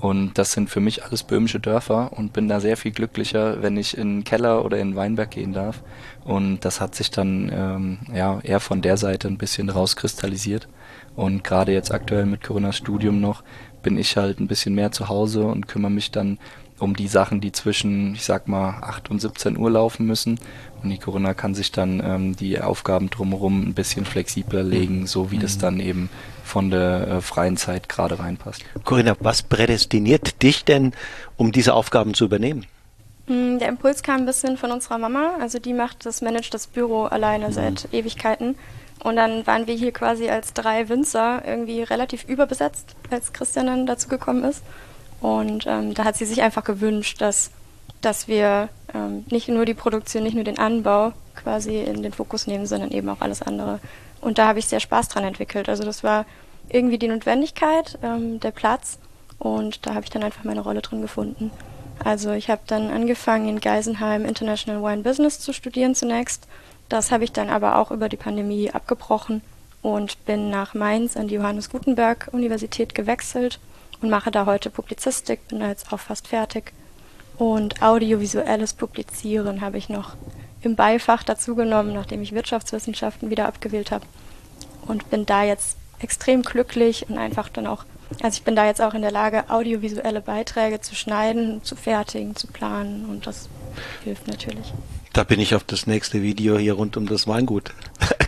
Und 0.02 0.38
das 0.38 0.54
sind 0.54 0.70
für 0.70 0.80
mich 0.80 1.04
alles 1.04 1.24
böhmische 1.24 1.60
Dörfer 1.60 2.12
und 2.14 2.32
bin 2.32 2.48
da 2.48 2.62
sehr 2.62 2.78
viel 2.78 2.92
glücklicher, 2.92 3.62
wenn 3.62 3.76
ich 3.76 3.98
in 3.98 4.20
den 4.20 4.24
Keller 4.24 4.64
oder 4.64 4.78
in 4.78 4.92
den 4.92 4.96
Weinberg 4.96 5.32
gehen 5.32 5.52
darf. 5.52 5.82
Und 6.24 6.64
das 6.64 6.80
hat 6.80 6.96
sich 6.96 7.12
dann 7.12 7.52
ähm, 7.54 7.98
ja 8.14 8.40
eher 8.42 8.62
von 8.62 8.82
der 8.82 8.96
Seite 8.96 9.28
ein 9.28 9.38
bisschen 9.38 9.70
rauskristallisiert. 9.70 10.70
Und 11.16 11.44
gerade 11.44 11.74
jetzt 11.74 11.92
aktuell 11.94 12.26
mit 12.26 12.44
Corinnas 12.44 12.78
Studium 12.78 13.20
noch 13.20 13.44
bin 13.82 13.98
ich 13.98 14.16
halt 14.16 14.40
ein 14.40 14.48
bisschen 14.48 14.74
mehr 14.74 14.92
zu 14.92 15.10
Hause 15.10 15.44
und 15.44 15.68
kümmere 15.68 15.92
mich 15.92 16.12
dann 16.12 16.38
um 16.80 16.96
die 16.96 17.08
Sachen, 17.08 17.42
die 17.42 17.52
zwischen, 17.52 18.16
ich 18.16 18.24
sag 18.24 18.48
mal, 18.48 18.80
8 18.82 19.10
und 19.12 19.20
17 19.20 19.58
Uhr 19.58 19.70
laufen 19.72 20.06
müssen. 20.06 20.40
Und 20.82 20.90
die 20.90 20.98
Corinna 20.98 21.34
kann 21.34 21.56
sich 21.56 21.72
dann 21.72 22.02
ähm, 22.04 22.36
die 22.36 22.60
Aufgaben 22.62 23.10
drumherum 23.10 23.68
ein 23.68 23.74
bisschen 23.74 24.06
flexibler 24.06 24.64
legen, 24.64 25.08
so 25.08 25.32
wie 25.32 25.38
mhm. 25.38 25.42
das 25.42 25.58
dann 25.58 25.80
eben 25.80 26.10
von 26.44 26.72
der 26.72 27.08
äh, 27.08 27.22
freien 27.22 27.58
Zeit 27.58 27.90
gerade 27.90 28.20
reinpasst. 28.20 28.64
Corinna, 28.86 29.16
was 29.20 29.44
prädestiniert 29.44 30.42
dich 30.42 30.66
denn, 30.66 30.94
um 31.38 31.52
diese 31.52 31.74
Aufgaben 31.74 32.14
zu 32.14 32.26
übernehmen? 32.26 32.66
Mm, 33.28 33.60
der 33.60 33.70
Impuls 33.70 34.04
kam 34.04 34.22
ein 34.22 34.26
bisschen 34.26 34.58
von 34.58 34.72
unserer 34.72 34.98
Mama. 34.98 35.36
Also 35.40 35.60
die 35.60 35.74
macht 35.74 36.06
das, 36.06 36.22
managt 36.22 36.54
das 36.54 36.68
Büro 36.68 37.04
alleine 37.04 37.50
mhm. 37.50 37.54
seit 37.54 37.94
Ewigkeiten. 37.94 38.56
Und 39.04 39.16
dann 39.16 39.48
waren 39.48 39.68
wir 39.68 39.76
hier 39.76 39.94
quasi 39.94 40.30
als 40.30 40.54
drei 40.54 40.90
Winzer 40.90 41.44
irgendwie 41.46 41.84
relativ 41.84 42.26
überbesetzt, 42.28 42.96
als 43.10 43.32
Christian 43.32 43.68
dann 43.68 43.86
dazu 43.86 44.10
gekommen 44.10 44.44
ist. 44.44 44.64
Und 45.22 45.66
ähm, 45.68 45.94
da 45.94 46.06
hat 46.06 46.16
sie 46.16 46.26
sich 46.26 46.42
einfach 46.42 46.64
gewünscht, 46.64 47.22
dass, 47.22 47.52
dass 48.02 48.28
wir 48.28 48.70
ähm, 48.94 49.26
nicht 49.30 49.50
nur 49.50 49.66
die 49.66 49.74
Produktion, 49.74 50.24
nicht 50.24 50.36
nur 50.36 50.44
den 50.44 50.60
Anbau 50.60 51.14
quasi 51.36 51.80
in 51.80 52.04
den 52.04 52.14
Fokus 52.14 52.48
nehmen, 52.48 52.66
sondern 52.66 52.92
eben 52.92 53.10
auch 53.10 53.22
alles 53.22 53.42
andere. 53.42 53.80
Und 54.22 54.38
da 54.38 54.48
habe 54.48 54.60
ich 54.60 54.68
sehr 54.68 54.80
Spaß 54.80 55.10
dran 55.10 55.24
entwickelt. 55.24 55.70
Also 55.70 55.84
das 55.84 56.04
war 56.04 56.26
irgendwie 56.70 56.98
die 56.98 57.08
Notwendigkeit, 57.08 57.98
ähm, 58.04 58.40
der 58.40 58.52
Platz. 58.52 59.00
Und 59.38 59.86
da 59.86 59.94
habe 59.94 60.04
ich 60.04 60.10
dann 60.10 60.24
einfach 60.24 60.44
meine 60.44 60.62
Rolle 60.62 60.82
drin 60.82 61.02
gefunden. 61.02 61.52
Also 62.04 62.32
ich 62.32 62.50
habe 62.50 62.62
dann 62.68 62.90
angefangen 62.90 63.48
in 63.50 63.60
Geisenheim 63.60 64.26
International 64.26 64.82
Wine 64.82 65.04
Business 65.04 65.40
zu 65.40 65.54
studieren 65.54 65.96
zunächst 65.96 66.48
das 66.90 67.12
habe 67.12 67.24
ich 67.24 67.32
dann 67.32 67.50
aber 67.50 67.78
auch 67.78 67.92
über 67.92 68.10
die 68.10 68.18
Pandemie 68.18 68.72
abgebrochen 68.72 69.42
und 69.82 70.26
bin 70.26 70.50
nach 70.50 70.74
Mainz 70.74 71.16
an 71.16 71.28
die 71.28 71.36
Johannes 71.36 71.70
Gutenberg 71.70 72.30
Universität 72.32 72.96
gewechselt 72.96 73.60
und 74.02 74.10
mache 74.10 74.32
da 74.32 74.46
heute 74.46 74.70
Publizistik, 74.70 75.48
bin 75.48 75.60
da 75.60 75.68
jetzt 75.68 75.92
auch 75.92 76.00
fast 76.00 76.28
fertig. 76.28 76.74
Und 77.38 77.82
audiovisuelles 77.82 78.74
Publizieren 78.74 79.62
habe 79.62 79.78
ich 79.78 79.90
noch 79.90 80.16
im 80.62 80.76
Beifach 80.76 81.24
dazugenommen, 81.24 81.94
nachdem 81.94 82.22
ich 82.22 82.34
Wirtschaftswissenschaften 82.34 83.30
wieder 83.30 83.48
abgewählt 83.48 83.92
habe. 83.92 84.06
Und 84.86 85.10
bin 85.10 85.26
da 85.26 85.44
jetzt 85.44 85.78
extrem 86.00 86.42
glücklich 86.42 87.10
und 87.10 87.18
einfach 87.18 87.50
dann 87.50 87.68
auch, 87.68 87.86
also 88.22 88.38
ich 88.38 88.44
bin 88.44 88.56
da 88.56 88.66
jetzt 88.66 88.82
auch 88.82 88.94
in 88.94 89.02
der 89.02 89.12
Lage, 89.12 89.50
audiovisuelle 89.50 90.22
Beiträge 90.22 90.82
zu 90.82 90.96
schneiden, 90.96 91.64
zu 91.64 91.76
fertigen, 91.76 92.36
zu 92.36 92.48
planen 92.48 93.06
und 93.06 93.28
das 93.28 93.50
hilft 94.04 94.28
natürlich. 94.28 94.74
Da 95.14 95.24
bin 95.24 95.40
ich 95.40 95.56
auf 95.56 95.64
das 95.64 95.88
nächste 95.88 96.22
Video 96.22 96.58
hier 96.58 96.74
rund 96.74 96.98
um 96.98 97.08
das 97.08 97.28
Weingut 97.28 97.74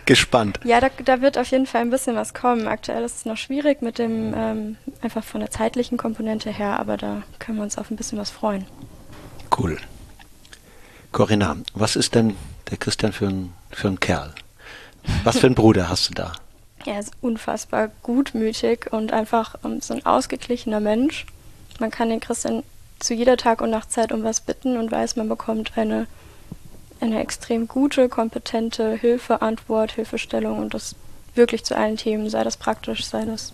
gespannt. 0.06 0.60
Ja, 0.64 0.80
da, 0.80 0.88
da, 1.04 1.20
wird 1.20 1.38
auf 1.38 1.50
jeden 1.50 1.66
Fall 1.66 1.82
ein 1.82 1.90
bisschen 1.90 2.16
was 2.16 2.34
kommen. 2.34 2.66
Aktuell 2.66 3.04
ist 3.04 3.16
es 3.16 3.24
noch 3.24 3.36
schwierig 3.36 3.82
mit 3.82 3.98
dem, 3.98 4.34
ähm, 4.36 4.76
einfach 5.00 5.24
von 5.24 5.40
der 5.40 5.50
zeitlichen 5.50 5.98
Komponente 5.98 6.50
her, 6.50 6.78
aber 6.78 6.96
da 6.96 7.22
können 7.38 7.58
wir 7.58 7.64
uns 7.64 7.78
auf 7.78 7.90
ein 7.90 7.96
bisschen 7.96 8.18
was 8.18 8.30
freuen. 8.30 8.66
Cool. 9.56 9.78
Corinna, 11.12 11.56
was 11.74 11.96
ist 11.96 12.14
denn 12.14 12.36
der 12.70 12.78
Christian 12.78 13.12
für 13.12 13.26
ein, 13.26 13.52
für 13.70 13.88
ein 13.88 14.00
Kerl? 14.00 14.34
Was 15.24 15.38
für 15.38 15.46
ein 15.46 15.54
Bruder 15.54 15.88
hast 15.88 16.08
du 16.08 16.14
da? 16.14 16.32
Er 16.86 16.98
ist 16.98 17.12
unfassbar 17.20 17.90
gutmütig 18.02 18.92
und 18.92 19.12
einfach 19.12 19.56
um, 19.62 19.80
so 19.80 19.94
ein 19.94 20.04
ausgeglichener 20.04 20.80
Mensch. 20.80 21.26
Man 21.78 21.90
kann 21.90 22.08
den 22.08 22.20
Christian 22.20 22.62
zu 22.98 23.14
jeder 23.14 23.36
Tag- 23.36 23.60
und 23.60 23.70
Nachtzeit 23.70 24.12
um 24.12 24.24
was 24.24 24.40
bitten 24.40 24.76
und 24.76 24.90
weiß, 24.90 25.16
man 25.16 25.28
bekommt 25.28 25.76
eine 25.76 26.06
eine 27.02 27.20
extrem 27.20 27.68
gute, 27.68 28.08
kompetente 28.08 28.94
Hilfe, 28.94 29.42
Antwort, 29.42 29.92
Hilfestellung 29.92 30.58
und 30.58 30.72
das 30.74 30.94
wirklich 31.34 31.64
zu 31.64 31.76
allen 31.76 31.96
Themen, 31.96 32.30
sei 32.30 32.44
das 32.44 32.56
praktisch, 32.56 33.04
sei 33.04 33.24
das 33.24 33.52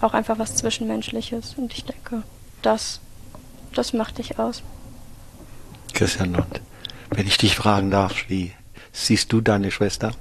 auch 0.00 0.14
einfach 0.14 0.38
was 0.38 0.56
Zwischenmenschliches. 0.56 1.54
Und 1.56 1.72
ich 1.72 1.84
denke, 1.84 2.22
das, 2.62 3.00
das 3.74 3.92
macht 3.92 4.18
dich 4.18 4.38
aus. 4.38 4.62
Christian, 5.92 6.34
und 6.34 6.60
wenn 7.10 7.26
ich 7.26 7.38
dich 7.38 7.56
fragen 7.56 7.90
darf, 7.90 8.28
wie 8.28 8.52
siehst 8.92 9.32
du 9.32 9.40
deine 9.40 9.70
Schwester? 9.70 10.12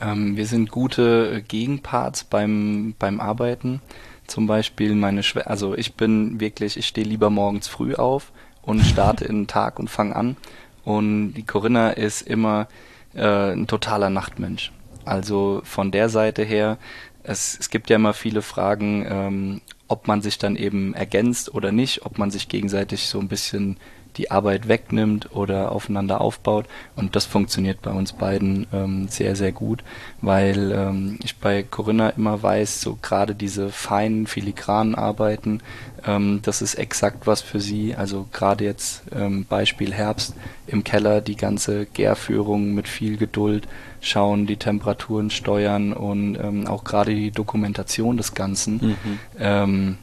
Ähm, 0.00 0.36
wir 0.36 0.46
sind 0.46 0.70
gute 0.70 1.42
Gegenparts 1.42 2.24
beim, 2.24 2.94
beim 2.98 3.20
Arbeiten. 3.20 3.80
Zum 4.26 4.46
Beispiel 4.46 4.94
meine 4.94 5.22
Schwester, 5.22 5.50
also 5.50 5.74
ich 5.74 5.94
bin 5.94 6.40
wirklich, 6.40 6.76
ich 6.76 6.86
stehe 6.86 7.06
lieber 7.06 7.30
morgens 7.30 7.68
früh 7.68 7.94
auf 7.94 8.32
und 8.62 8.80
starte 8.84 9.24
in 9.24 9.42
den 9.42 9.46
Tag 9.46 9.78
und 9.78 9.90
fange 9.90 10.16
an. 10.16 10.36
Und 10.84 11.34
die 11.34 11.44
Corinna 11.44 11.90
ist 11.90 12.22
immer 12.22 12.68
äh, 13.14 13.52
ein 13.52 13.66
totaler 13.66 14.10
Nachtmensch. 14.10 14.72
Also 15.04 15.62
von 15.64 15.90
der 15.90 16.08
Seite 16.08 16.42
her, 16.42 16.78
es, 17.22 17.56
es 17.58 17.70
gibt 17.70 17.90
ja 17.90 17.96
immer 17.96 18.14
viele 18.14 18.42
Fragen, 18.42 19.06
ähm, 19.08 19.60
ob 19.88 20.08
man 20.08 20.22
sich 20.22 20.38
dann 20.38 20.56
eben 20.56 20.94
ergänzt 20.94 21.54
oder 21.54 21.72
nicht, 21.72 22.04
ob 22.06 22.18
man 22.18 22.30
sich 22.30 22.48
gegenseitig 22.48 23.06
so 23.06 23.20
ein 23.20 23.28
bisschen 23.28 23.76
die 24.16 24.30
Arbeit 24.30 24.68
wegnimmt 24.68 25.34
oder 25.34 25.72
aufeinander 25.72 26.20
aufbaut. 26.20 26.66
Und 26.96 27.16
das 27.16 27.24
funktioniert 27.24 27.82
bei 27.82 27.90
uns 27.90 28.12
beiden 28.12 28.66
ähm, 28.72 29.08
sehr, 29.08 29.36
sehr 29.36 29.52
gut, 29.52 29.82
weil 30.20 30.72
ähm, 30.72 31.18
ich 31.22 31.36
bei 31.36 31.62
Corinna 31.62 32.10
immer 32.10 32.42
weiß, 32.42 32.80
so 32.80 32.98
gerade 33.00 33.34
diese 33.34 33.70
feinen, 33.70 34.26
filigranen 34.26 34.94
Arbeiten, 34.94 35.60
ähm, 36.06 36.40
das 36.42 36.62
ist 36.62 36.74
exakt 36.74 37.26
was 37.26 37.42
für 37.42 37.60
sie. 37.60 37.94
Also 37.94 38.26
gerade 38.32 38.64
jetzt 38.64 39.02
ähm, 39.14 39.46
Beispiel 39.48 39.92
Herbst 39.92 40.34
im 40.66 40.84
Keller, 40.84 41.20
die 41.20 41.36
ganze 41.36 41.86
Gärführung 41.86 42.74
mit 42.74 42.88
viel 42.88 43.16
Geduld 43.16 43.68
schauen, 44.00 44.46
die 44.46 44.56
Temperaturen 44.56 45.30
steuern 45.30 45.92
und 45.92 46.36
ähm, 46.36 46.66
auch 46.66 46.84
gerade 46.84 47.14
die 47.14 47.30
Dokumentation 47.30 48.16
des 48.16 48.34
Ganzen. 48.34 48.74
Mhm. 48.74 49.18
Ähm, 49.38 49.98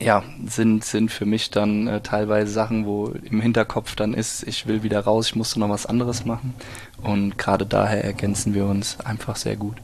ja, 0.00 0.22
sind, 0.46 0.84
sind 0.84 1.10
für 1.10 1.26
mich 1.26 1.50
dann 1.50 1.86
äh, 1.86 2.00
teilweise 2.00 2.52
Sachen, 2.52 2.86
wo 2.86 3.08
im 3.08 3.40
Hinterkopf 3.40 3.94
dann 3.94 4.14
ist, 4.14 4.42
ich 4.44 4.66
will 4.66 4.82
wieder 4.82 5.00
raus, 5.00 5.28
ich 5.28 5.36
musste 5.36 5.60
noch 5.60 5.68
was 5.68 5.86
anderes 5.86 6.24
machen. 6.24 6.54
Und 7.02 7.38
gerade 7.38 7.66
daher 7.66 8.04
ergänzen 8.04 8.54
wir 8.54 8.66
uns 8.66 8.98
einfach 9.00 9.36
sehr 9.36 9.56
gut. 9.56 9.76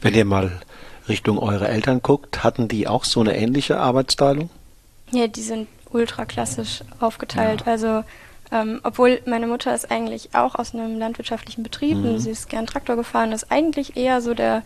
Wenn 0.00 0.14
ihr 0.14 0.24
mal 0.24 0.60
Richtung 1.08 1.38
eure 1.38 1.68
Eltern 1.68 2.02
guckt, 2.02 2.42
hatten 2.42 2.68
die 2.68 2.88
auch 2.88 3.04
so 3.04 3.20
eine 3.20 3.36
ähnliche 3.36 3.78
Arbeitsteilung? 3.78 4.50
Ja, 5.12 5.26
die 5.26 5.42
sind 5.42 5.68
ultra 5.90 6.24
klassisch 6.24 6.82
aufgeteilt. 7.00 7.62
Ja. 7.66 7.72
Also 7.72 8.04
ähm, 8.52 8.80
obwohl 8.84 9.20
meine 9.26 9.46
Mutter 9.46 9.74
ist 9.74 9.90
eigentlich 9.90 10.34
auch 10.34 10.54
aus 10.54 10.74
einem 10.74 10.98
landwirtschaftlichen 10.98 11.62
Betrieb 11.62 11.96
mhm. 11.98 12.10
und 12.10 12.18
sie 12.20 12.30
ist 12.30 12.48
gern 12.48 12.66
Traktor 12.66 12.96
gefahren, 12.96 13.32
ist 13.32 13.50
eigentlich 13.50 13.96
eher 13.96 14.20
so 14.20 14.34
der 14.34 14.62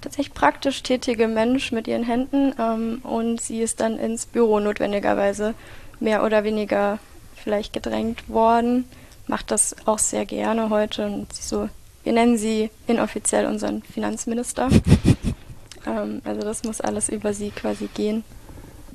tatsächlich 0.00 0.34
praktisch 0.34 0.82
tätige 0.82 1.28
Mensch 1.28 1.72
mit 1.72 1.88
ihren 1.88 2.04
Händen 2.04 2.54
ähm, 2.58 3.00
und 3.02 3.40
sie 3.40 3.60
ist 3.60 3.80
dann 3.80 3.98
ins 3.98 4.26
Büro 4.26 4.60
notwendigerweise 4.60 5.54
mehr 6.00 6.24
oder 6.24 6.44
weniger 6.44 6.98
vielleicht 7.36 7.72
gedrängt 7.72 8.28
worden, 8.28 8.84
macht 9.26 9.50
das 9.50 9.76
auch 9.86 9.98
sehr 9.98 10.26
gerne 10.26 10.70
heute 10.70 11.06
und 11.06 11.32
sie 11.32 11.42
so, 11.42 11.68
wir 12.04 12.12
nennen 12.12 12.36
sie 12.36 12.70
inoffiziell 12.86 13.46
unseren 13.46 13.82
Finanzminister. 13.82 14.68
ähm, 15.86 16.20
also 16.24 16.40
das 16.42 16.64
muss 16.64 16.80
alles 16.80 17.08
über 17.08 17.32
sie 17.32 17.50
quasi 17.50 17.88
gehen. 17.94 18.24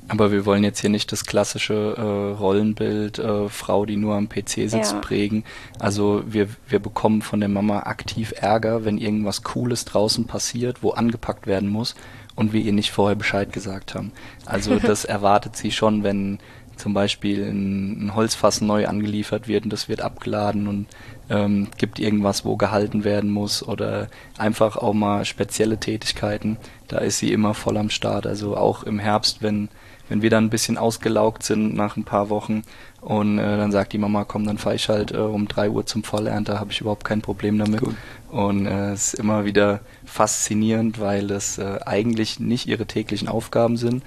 Aber 0.08 0.32
wir 0.32 0.46
wollen 0.46 0.64
jetzt 0.64 0.80
hier 0.80 0.90
nicht 0.90 1.12
das 1.12 1.24
klassische 1.24 1.94
äh, 1.96 2.38
Rollenbild 2.38 3.18
äh, 3.18 3.48
Frau, 3.48 3.84
die 3.84 3.96
nur 3.96 4.14
am 4.14 4.28
PC 4.28 4.68
sitzt, 4.68 4.92
ja. 4.92 4.98
prägen. 5.00 5.44
Also 5.78 6.22
wir, 6.26 6.48
wir 6.66 6.78
bekommen 6.78 7.20
von 7.20 7.40
der 7.40 7.50
Mama 7.50 7.80
aktiv 7.80 8.32
Ärger, 8.36 8.84
wenn 8.86 8.96
irgendwas 8.96 9.42
Cooles 9.42 9.84
draußen 9.84 10.26
passiert, 10.26 10.82
wo 10.82 10.90
angepackt 10.90 11.46
werden 11.46 11.68
muss 11.68 11.94
und 12.34 12.52
wir 12.52 12.62
ihr 12.62 12.72
nicht 12.72 12.90
vorher 12.90 13.16
Bescheid 13.16 13.52
gesagt 13.52 13.94
haben. 13.94 14.12
Also 14.46 14.78
das 14.82 15.04
erwartet 15.04 15.56
sie 15.56 15.72
schon, 15.72 16.02
wenn 16.02 16.38
zum 16.76 16.94
Beispiel 16.94 17.44
ein, 17.44 18.06
ein 18.06 18.14
Holzfass 18.14 18.60
neu 18.60 18.86
angeliefert 18.86 19.48
wird 19.48 19.64
und 19.64 19.72
das 19.72 19.88
wird 19.88 20.00
abgeladen 20.00 20.68
und 20.68 20.86
ähm, 21.28 21.68
gibt 21.76 21.98
irgendwas, 21.98 22.44
wo 22.44 22.56
gehalten 22.56 23.04
werden 23.04 23.30
muss 23.30 23.66
oder 23.66 24.08
einfach 24.38 24.76
auch 24.76 24.94
mal 24.94 25.24
spezielle 25.24 25.78
Tätigkeiten. 25.78 26.56
Da 26.86 26.98
ist 26.98 27.18
sie 27.18 27.32
immer 27.32 27.52
voll 27.52 27.76
am 27.76 27.90
Start. 27.90 28.26
Also 28.26 28.56
auch 28.56 28.84
im 28.84 28.98
Herbst, 28.98 29.42
wenn 29.42 29.68
wenn 30.08 30.22
wir 30.22 30.30
dann 30.30 30.44
ein 30.44 30.50
bisschen 30.50 30.78
ausgelaugt 30.78 31.42
sind 31.42 31.74
nach 31.74 31.96
ein 31.96 32.04
paar 32.04 32.30
Wochen 32.30 32.64
und 33.00 33.38
äh, 33.38 33.56
dann 33.56 33.70
sagt 33.70 33.92
die 33.92 33.98
Mama, 33.98 34.24
komm, 34.24 34.44
dann 34.44 34.58
fahre 34.58 34.76
ich 34.76 34.88
halt 34.88 35.12
äh, 35.12 35.18
um 35.18 35.48
drei 35.48 35.70
Uhr 35.70 35.86
zum 35.86 36.02
Vollernter, 36.02 36.58
habe 36.58 36.72
ich 36.72 36.80
überhaupt 36.80 37.04
kein 37.04 37.22
Problem 37.22 37.58
damit. 37.58 37.82
Cool. 37.82 37.94
Und 38.30 38.66
äh, 38.66 38.92
es 38.92 39.14
ist 39.14 39.20
immer 39.20 39.44
wieder 39.44 39.80
faszinierend, 40.04 41.00
weil 41.00 41.30
es 41.30 41.58
äh, 41.58 41.78
eigentlich 41.86 42.40
nicht 42.40 42.66
ihre 42.66 42.86
täglichen 42.86 43.28
Aufgaben 43.28 43.76
sind, 43.76 44.02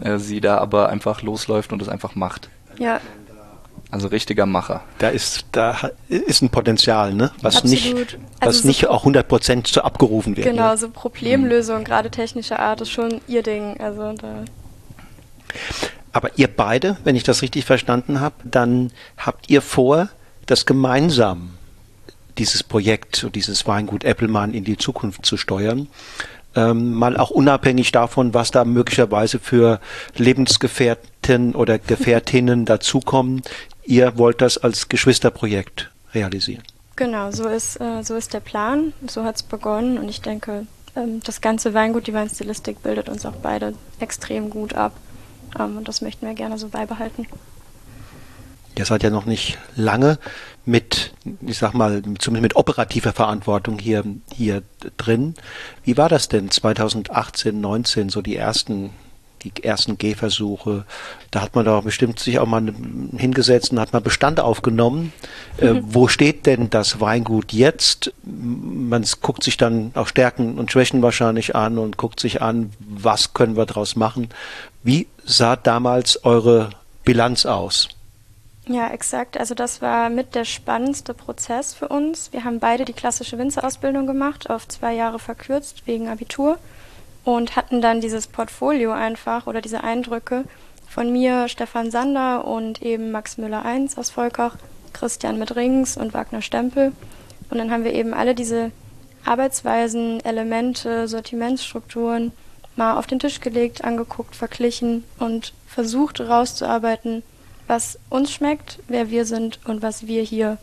äh, 0.00 0.18
sie 0.18 0.40
da 0.40 0.58
aber 0.58 0.88
einfach 0.88 1.22
losläuft 1.22 1.72
und 1.72 1.82
es 1.82 1.88
einfach 1.88 2.14
macht. 2.14 2.48
Ja. 2.78 3.00
Also 3.90 4.06
richtiger 4.06 4.46
Macher. 4.46 4.82
Da 4.98 5.08
ist, 5.08 5.46
da 5.50 5.76
ist 6.08 6.42
ein 6.42 6.50
Potenzial, 6.50 7.12
ne? 7.12 7.32
Was 7.42 7.56
Absolut. 7.56 7.70
nicht, 7.70 8.18
was 8.38 8.48
also 8.48 8.68
nicht 8.68 8.80
so 8.82 8.88
auch 8.88 9.00
100 9.00 9.26
Prozent 9.26 9.66
so 9.66 9.80
abgerufen 9.80 10.36
wird. 10.36 10.46
Genau, 10.46 10.70
ne? 10.70 10.76
so 10.76 10.90
Problemlösung, 10.90 11.80
mhm. 11.80 11.84
gerade 11.84 12.10
technischer 12.10 12.60
Art, 12.60 12.80
ist 12.80 12.90
schon 12.90 13.20
ihr 13.26 13.42
Ding. 13.42 13.80
Also 13.80 14.12
da 14.12 14.44
Aber 16.12 16.30
ihr 16.36 16.48
beide, 16.48 16.96
wenn 17.04 17.16
ich 17.16 17.22
das 17.22 17.42
richtig 17.42 17.64
verstanden 17.64 18.20
habe, 18.20 18.34
dann 18.44 18.90
habt 19.16 19.48
ihr 19.48 19.62
vor, 19.62 20.08
das 20.46 20.66
gemeinsam 20.66 21.50
dieses 22.38 22.62
Projekt, 22.62 23.28
dieses 23.34 23.66
Weingut 23.66 24.04
Eppelmann 24.04 24.54
in 24.54 24.64
die 24.64 24.76
Zukunft 24.76 25.24
zu 25.24 25.36
steuern. 25.36 25.88
Ähm, 26.56 26.94
mal 26.94 27.16
auch 27.16 27.30
unabhängig 27.30 27.92
davon, 27.92 28.34
was 28.34 28.50
da 28.50 28.64
möglicherweise 28.64 29.38
für 29.38 29.80
Lebensgefährten 30.16 31.54
oder 31.54 31.78
Gefährtinnen 31.86 32.64
dazukommen. 32.64 33.42
Ihr 33.84 34.18
wollt 34.18 34.40
das 34.40 34.58
als 34.58 34.88
Geschwisterprojekt 34.88 35.90
realisieren. 36.12 36.62
Genau, 36.96 37.30
so 37.30 37.48
ist, 37.48 37.80
äh, 37.80 38.02
so 38.02 38.16
ist 38.16 38.34
der 38.34 38.40
Plan. 38.40 38.92
So 39.06 39.24
hat 39.24 39.36
es 39.36 39.42
begonnen 39.42 39.96
und 39.96 40.08
ich 40.08 40.22
denke, 40.22 40.66
ähm, 40.96 41.20
das 41.24 41.40
ganze 41.40 41.72
Weingut, 41.72 42.08
die 42.08 42.14
Weinstilistik 42.14 42.82
bildet 42.82 43.08
uns 43.08 43.24
auch 43.24 43.36
beide 43.42 43.74
extrem 44.00 44.50
gut 44.50 44.74
ab. 44.74 44.92
Ähm, 45.58 45.78
und 45.78 45.88
das 45.88 46.00
möchten 46.00 46.26
wir 46.26 46.34
gerne 46.34 46.58
so 46.58 46.68
beibehalten. 46.68 47.26
Ihr 48.76 48.84
seid 48.84 49.02
ja 49.02 49.10
noch 49.10 49.26
nicht 49.26 49.58
lange 49.76 50.18
mit, 50.64 51.12
ich 51.42 51.58
sag 51.58 51.74
mal, 51.74 52.02
zumindest 52.18 52.42
mit 52.42 52.56
operativer 52.56 53.12
Verantwortung 53.12 53.78
hier, 53.78 54.04
hier 54.32 54.62
drin. 54.96 55.34
Wie 55.84 55.96
war 55.96 56.08
das 56.08 56.28
denn 56.28 56.50
2018, 56.50 57.60
19, 57.60 58.08
so 58.08 58.22
die 58.22 58.36
ersten, 58.36 58.90
die 59.42 59.62
ersten 59.62 59.98
Gehversuche? 59.98 60.84
Da 61.30 61.42
hat 61.42 61.54
man 61.54 61.64
doch 61.64 61.82
bestimmt 61.82 62.18
sich 62.18 62.38
auch 62.38 62.46
mal 62.46 62.72
hingesetzt 63.16 63.72
und 63.72 63.80
hat 63.80 63.92
mal 63.92 64.00
Bestand 64.00 64.40
aufgenommen. 64.40 65.12
Äh, 65.58 65.74
mhm. 65.74 65.94
Wo 65.94 66.08
steht 66.08 66.46
denn 66.46 66.70
das 66.70 67.00
Weingut 67.00 67.52
jetzt? 67.52 68.12
Man 68.24 69.04
guckt 69.20 69.44
sich 69.44 69.56
dann 69.56 69.92
auch 69.94 70.06
Stärken 70.06 70.58
und 70.58 70.72
Schwächen 70.72 71.02
wahrscheinlich 71.02 71.54
an 71.54 71.78
und 71.78 71.96
guckt 71.96 72.20
sich 72.20 72.42
an, 72.42 72.72
was 72.80 73.34
können 73.34 73.56
wir 73.56 73.66
daraus 73.66 73.96
machen. 73.96 74.28
Wie 74.82 75.06
sah 75.24 75.56
damals 75.56 76.24
eure 76.24 76.70
Bilanz 77.04 77.46
aus? 77.46 77.88
Ja, 78.66 78.88
exakt. 78.88 79.38
Also 79.38 79.54
das 79.54 79.82
war 79.82 80.10
mit 80.10 80.34
der 80.34 80.44
spannendste 80.44 81.12
Prozess 81.12 81.74
für 81.74 81.88
uns. 81.88 82.32
Wir 82.32 82.44
haben 82.44 82.60
beide 82.60 82.84
die 82.84 82.92
klassische 82.92 83.36
Winzerausbildung 83.36 84.06
gemacht, 84.06 84.48
auf 84.48 84.68
zwei 84.68 84.94
Jahre 84.94 85.18
verkürzt 85.18 85.86
wegen 85.86 86.08
Abitur 86.08 86.58
und 87.24 87.56
hatten 87.56 87.80
dann 87.80 88.00
dieses 88.00 88.26
Portfolio 88.26 88.92
einfach 88.92 89.46
oder 89.46 89.60
diese 89.60 89.84
Eindrücke 89.84 90.44
von 90.88 91.12
mir, 91.12 91.48
Stefan 91.48 91.90
Sander 91.90 92.44
und 92.44 92.82
eben 92.82 93.12
Max 93.12 93.38
Müller 93.38 93.64
I 93.64 93.88
aus 93.96 94.10
Volkach, 94.10 94.56
Christian 94.92 95.38
mit 95.38 95.54
Rings 95.54 95.96
und 95.96 96.14
Wagner 96.14 96.42
Stempel. 96.42 96.92
Und 97.50 97.58
dann 97.58 97.70
haben 97.70 97.84
wir 97.84 97.94
eben 97.94 98.14
alle 98.14 98.34
diese 98.34 98.72
Arbeitsweisen, 99.24 100.24
Elemente, 100.24 101.06
Sortimentsstrukturen 101.08 102.32
mal 102.76 102.96
auf 102.96 103.06
den 103.06 103.18
Tisch 103.18 103.40
gelegt, 103.40 103.84
angeguckt, 103.84 104.34
verglichen 104.34 105.04
und 105.18 105.52
versucht 105.66 106.18
herauszuarbeiten, 106.18 107.22
was 107.66 107.98
uns 108.08 108.32
schmeckt, 108.32 108.78
wer 108.88 109.10
wir 109.10 109.24
sind 109.24 109.60
und 109.64 109.82
was 109.82 110.06
wir 110.06 110.22
hier 110.22 110.58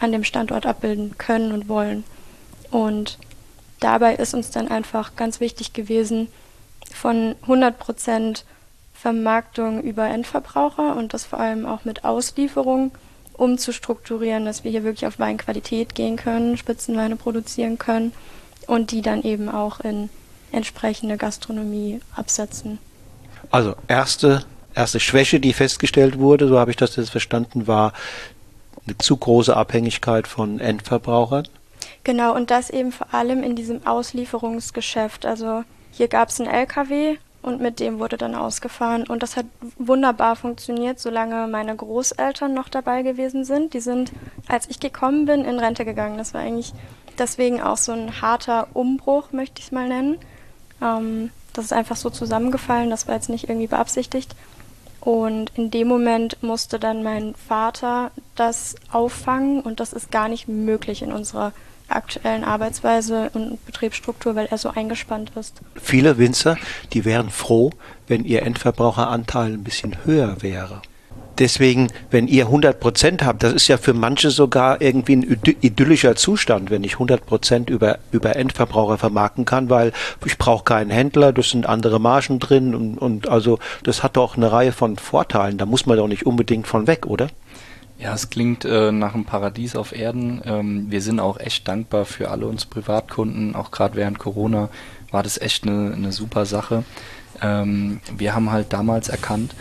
an 0.00 0.12
dem 0.12 0.24
Standort 0.24 0.66
abbilden 0.66 1.16
können 1.18 1.52
und 1.52 1.68
wollen. 1.68 2.04
Und 2.70 3.18
dabei 3.80 4.14
ist 4.14 4.34
uns 4.34 4.50
dann 4.50 4.68
einfach 4.68 5.16
ganz 5.16 5.40
wichtig 5.40 5.72
gewesen, 5.72 6.28
von 6.92 7.34
100% 7.46 8.42
Vermarktung 8.94 9.82
über 9.82 10.08
Endverbraucher 10.08 10.96
und 10.96 11.14
das 11.14 11.24
vor 11.24 11.38
allem 11.38 11.66
auch 11.66 11.84
mit 11.84 12.04
Auslieferung 12.04 12.90
umzustrukturieren, 13.34 14.44
dass 14.44 14.64
wir 14.64 14.70
hier 14.70 14.82
wirklich 14.82 15.06
auf 15.06 15.18
Weinqualität 15.18 15.94
gehen 15.94 16.16
können, 16.16 16.56
Spitzenweine 16.56 17.16
produzieren 17.16 17.78
können 17.78 18.12
und 18.66 18.90
die 18.90 19.00
dann 19.00 19.22
eben 19.22 19.48
auch 19.48 19.80
in 19.80 20.10
entsprechende 20.50 21.16
Gastronomie 21.16 22.00
absetzen. 22.16 22.78
Also 23.50 23.76
erste, 23.86 24.44
erste 24.74 24.98
Schwäche, 24.98 25.38
die 25.38 25.52
festgestellt 25.52 26.18
wurde, 26.18 26.48
so 26.48 26.58
habe 26.58 26.72
ich 26.72 26.76
das 26.76 26.96
jetzt 26.96 27.10
verstanden, 27.10 27.66
war 27.66 27.92
eine 28.86 28.98
zu 28.98 29.16
große 29.16 29.56
Abhängigkeit 29.56 30.26
von 30.26 30.58
Endverbrauchern. 30.60 31.46
Genau, 32.08 32.34
und 32.34 32.50
das 32.50 32.70
eben 32.70 32.90
vor 32.90 33.12
allem 33.12 33.42
in 33.42 33.54
diesem 33.54 33.86
Auslieferungsgeschäft. 33.86 35.26
Also 35.26 35.64
hier 35.92 36.08
gab 36.08 36.30
es 36.30 36.40
einen 36.40 36.48
LKW 36.48 37.18
und 37.42 37.60
mit 37.60 37.80
dem 37.80 37.98
wurde 37.98 38.16
dann 38.16 38.34
ausgefahren. 38.34 39.06
Und 39.06 39.22
das 39.22 39.36
hat 39.36 39.44
wunderbar 39.76 40.34
funktioniert, 40.34 40.98
solange 40.98 41.46
meine 41.48 41.76
Großeltern 41.76 42.54
noch 42.54 42.70
dabei 42.70 43.02
gewesen 43.02 43.44
sind. 43.44 43.74
Die 43.74 43.80
sind, 43.80 44.10
als 44.48 44.70
ich 44.70 44.80
gekommen 44.80 45.26
bin, 45.26 45.44
in 45.44 45.58
Rente 45.58 45.84
gegangen. 45.84 46.16
Das 46.16 46.32
war 46.32 46.40
eigentlich 46.40 46.72
deswegen 47.18 47.60
auch 47.60 47.76
so 47.76 47.92
ein 47.92 48.22
harter 48.22 48.68
Umbruch, 48.72 49.32
möchte 49.32 49.58
ich 49.60 49.66
es 49.66 49.72
mal 49.72 49.86
nennen. 49.86 50.16
Ähm, 50.80 51.28
das 51.52 51.66
ist 51.66 51.72
einfach 51.74 51.96
so 51.96 52.08
zusammengefallen, 52.08 52.88
das 52.88 53.06
war 53.06 53.16
jetzt 53.16 53.28
nicht 53.28 53.50
irgendwie 53.50 53.66
beabsichtigt. 53.66 54.34
Und 55.02 55.52
in 55.56 55.70
dem 55.70 55.88
Moment 55.88 56.42
musste 56.42 56.78
dann 56.78 57.02
mein 57.02 57.34
Vater 57.34 58.12
das 58.34 58.76
auffangen 58.90 59.60
und 59.60 59.78
das 59.78 59.92
ist 59.92 60.10
gar 60.10 60.28
nicht 60.28 60.48
möglich 60.48 61.02
in 61.02 61.12
unserer 61.12 61.52
aktuellen 61.88 62.44
Arbeitsweise 62.44 63.30
und 63.34 63.64
Betriebsstruktur, 63.66 64.34
weil 64.34 64.46
er 64.46 64.58
so 64.58 64.70
eingespannt 64.70 65.32
ist. 65.36 65.60
Viele 65.80 66.18
Winzer, 66.18 66.56
die 66.92 67.04
wären 67.04 67.30
froh, 67.30 67.70
wenn 68.06 68.24
ihr 68.24 68.42
Endverbraucheranteil 68.42 69.52
ein 69.52 69.64
bisschen 69.64 69.96
höher 70.04 70.42
wäre. 70.42 70.82
Deswegen, 71.38 71.88
wenn 72.10 72.26
ihr 72.26 72.46
100 72.46 72.80
Prozent 72.80 73.24
habt, 73.24 73.44
das 73.44 73.52
ist 73.52 73.68
ja 73.68 73.76
für 73.76 73.94
manche 73.94 74.30
sogar 74.30 74.80
irgendwie 74.80 75.16
ein 75.16 75.40
idyllischer 75.60 76.16
Zustand, 76.16 76.70
wenn 76.70 76.82
ich 76.82 76.94
100 76.94 77.24
Prozent 77.24 77.70
über, 77.70 77.98
über 78.10 78.34
Endverbraucher 78.34 78.98
vermarkten 78.98 79.44
kann, 79.44 79.70
weil 79.70 79.92
ich 80.26 80.36
brauche 80.36 80.64
keinen 80.64 80.90
Händler, 80.90 81.32
das 81.32 81.50
sind 81.50 81.66
andere 81.66 82.00
Margen 82.00 82.40
drin 82.40 82.74
und, 82.74 82.98
und 82.98 83.28
also 83.28 83.60
das 83.84 84.02
hat 84.02 84.16
doch 84.16 84.36
eine 84.36 84.50
Reihe 84.50 84.72
von 84.72 84.96
Vorteilen. 84.96 85.58
Da 85.58 85.66
muss 85.66 85.86
man 85.86 85.96
doch 85.96 86.08
nicht 86.08 86.26
unbedingt 86.26 86.66
von 86.66 86.88
weg, 86.88 87.06
oder? 87.06 87.28
Ja, 87.98 88.14
es 88.14 88.30
klingt 88.30 88.64
äh, 88.64 88.92
nach 88.92 89.14
einem 89.14 89.24
Paradies 89.24 89.74
auf 89.74 89.92
Erden. 89.92 90.40
Ähm, 90.44 90.86
wir 90.88 91.02
sind 91.02 91.18
auch 91.18 91.40
echt 91.40 91.66
dankbar 91.66 92.04
für 92.04 92.30
alle 92.30 92.46
uns 92.46 92.64
Privatkunden. 92.64 93.56
Auch 93.56 93.72
gerade 93.72 93.96
während 93.96 94.20
Corona 94.20 94.68
war 95.10 95.24
das 95.24 95.38
echt 95.38 95.64
eine, 95.64 95.92
eine 95.94 96.12
super 96.12 96.46
Sache. 96.46 96.84
Ähm, 97.42 98.00
wir 98.16 98.36
haben 98.36 98.52
halt 98.52 98.72
damals 98.72 99.08
erkannt, 99.08 99.54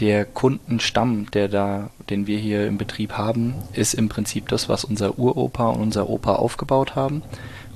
der 0.00 0.24
Kundenstamm, 0.24 1.30
der 1.32 1.48
da, 1.48 1.90
den 2.08 2.26
wir 2.26 2.38
hier 2.38 2.66
im 2.66 2.78
Betrieb 2.78 3.12
haben, 3.12 3.54
ist 3.74 3.92
im 3.92 4.08
Prinzip 4.08 4.48
das, 4.48 4.70
was 4.70 4.84
unser 4.84 5.18
Uropa 5.18 5.68
und 5.68 5.82
unser 5.82 6.08
Opa 6.08 6.36
aufgebaut 6.36 6.96
haben. 6.96 7.22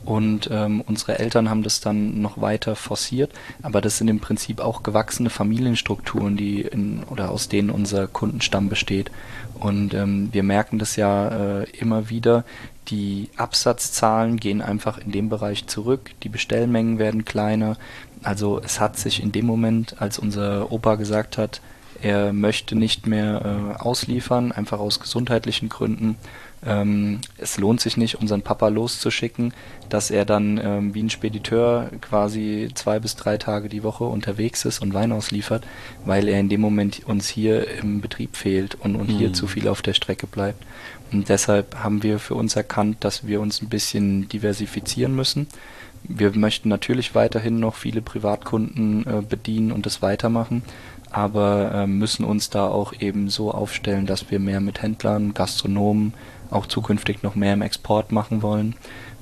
Und 0.07 0.49
ähm, 0.53 0.83
unsere 0.87 1.19
Eltern 1.19 1.51
haben 1.51 1.65
das 1.65 1.81
dann 1.81 2.23
noch 2.23 2.41
weiter 2.41 2.77
forciert, 2.77 3.33
aber 3.63 3.81
das 3.81 3.99
sind 3.99 4.07
im 4.07 4.21
Prinzip 4.21 4.61
auch 4.61 4.85
gewachsene 4.85 5.31
Familienstrukturen, 5.31 6.37
die 6.37 6.61
in, 6.61 7.03
oder 7.11 7.31
aus 7.33 7.49
denen 7.49 7.71
unser 7.71 8.07
Kundenstamm 8.07 8.69
besteht. 8.69 9.11
Und 9.59 9.95
ähm, 9.95 10.29
wir 10.31 10.45
merken 10.45 10.79
das 10.79 10.95
ja 10.95 11.29
äh, 11.61 11.71
immer 11.71 12.09
wieder, 12.09 12.45
die 12.89 13.31
Absatzzahlen 13.37 14.37
gehen 14.37 14.63
einfach 14.63 14.99
in 14.99 15.11
dem 15.11 15.29
Bereich 15.29 15.67
zurück, 15.67 16.13
die 16.23 16.29
Bestellmengen 16.29 17.01
werden 17.01 17.25
kleiner. 17.25 17.77
Also 18.23 18.61
es 18.65 18.79
hat 18.79 18.97
sich 18.97 19.21
in 19.21 19.33
dem 19.33 19.47
Moment, 19.47 20.01
als 20.01 20.21
unser 20.21 20.71
Opa 20.71 20.95
gesagt 20.95 21.37
hat, 21.37 21.61
er 22.01 22.33
möchte 22.33 22.77
nicht 22.77 23.07
mehr 23.07 23.77
äh, 23.79 23.83
ausliefern, 23.83 24.53
einfach 24.53 24.79
aus 24.79 25.01
gesundheitlichen 25.01 25.69
Gründen. 25.69 26.17
Ähm, 26.65 27.21
es 27.39 27.59
lohnt 27.59 27.81
sich 27.81 27.97
nicht, 27.97 28.17
unseren 28.17 28.43
Papa 28.43 28.69
loszuschicken, 28.69 29.53
dass 29.89 30.11
er 30.11 30.25
dann 30.25 30.59
ähm, 30.63 30.95
wie 30.95 31.03
ein 31.03 31.11
Spediteur 31.11 31.91
quasi 32.01 32.71
zwei 32.75 32.99
bis 32.99 33.17
drei 33.17 33.37
Tage 33.37 33.69
die 33.69 33.83
Woche 33.83 34.05
unterwegs 34.05 34.65
ist 34.65 34.81
und 34.81 34.95
Wein 34.95 35.13
ausliefert, 35.13 35.65
weil 36.05 36.29
er 36.29 36.41
in 36.41 36.49
dem 36.49 36.61
Moment 36.61 37.07
uns 37.07 37.29
hier 37.29 37.69
im 37.79 38.01
Betrieb 38.01 38.37
fehlt 38.37 38.75
und, 38.75 38.97
und 38.97 39.09
mhm. 39.11 39.19
hier 39.19 39.33
zu 39.33 39.47
viel 39.47 39.69
auf 39.69 39.83
der 39.83 39.95
Strecke 39.95 40.27
bleibt. 40.27 40.65
Und 41.13 41.29
deshalb 41.29 41.77
haben 41.85 42.03
wir 42.03 42.19
für 42.19 42.35
uns 42.35 42.57
erkannt, 42.57 42.99
dass 43.01 43.27
wir 43.27 43.41
uns 43.41 43.63
ein 43.63 43.69
bisschen 43.69 44.29
diversifizieren 44.29 45.15
müssen. 45.15 45.47
Wir 46.03 46.37
möchten 46.37 46.69
natürlich 46.69 47.15
weiterhin 47.15 47.61
noch 47.61 47.75
viele 47.75 48.01
Privatkunden 48.03 49.07
äh, 49.07 49.23
bedienen 49.23 49.73
und 49.73 49.87
das 49.87 50.03
weitermachen 50.03 50.63
aber 51.11 51.73
äh, 51.73 51.87
müssen 51.87 52.25
uns 52.25 52.51
da 52.51 52.67
auch 52.67 52.93
eben 53.01 53.31
so 53.31 53.51
aufstellen, 53.51 54.05
dass 54.05 54.31
wir 54.31 54.39
mehr 54.39 54.61
mit 54.61 54.83
Händlern, 54.83 55.33
Gastronomen, 55.35 56.13
auch 56.51 56.67
zukünftig 56.67 57.23
noch 57.23 57.35
mehr 57.35 57.55
im 57.55 57.63
Export 57.63 58.13
machen 58.13 58.43
wollen. 58.43 58.75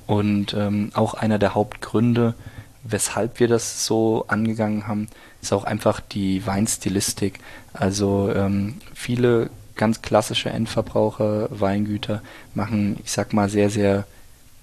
Und 0.07 0.55
ähm, 0.55 0.91
auch 0.95 1.15
einer 1.15 1.39
der 1.39 1.55
Hauptgründe, 1.55 2.35
weshalb 2.83 3.41
wir 3.41 3.49
das 3.49 3.87
so 3.87 4.25
angegangen 4.29 4.87
haben, 4.87 5.09
ist 5.41 5.53
auch 5.53 5.65
einfach 5.65 6.01
die 6.01 6.47
Weinstilistik. 6.47 7.41
Also 7.73 8.31
ähm, 8.35 8.75
viele 8.95 9.51
ganz 9.77 10.03
klassische 10.03 10.51
Endverbraucher, 10.51 11.49
Weingüter 11.51 12.23
machen, 12.55 12.99
ich 13.05 13.11
sag 13.11 13.33
mal, 13.33 13.49
sehr, 13.49 13.71
sehr 13.71 14.05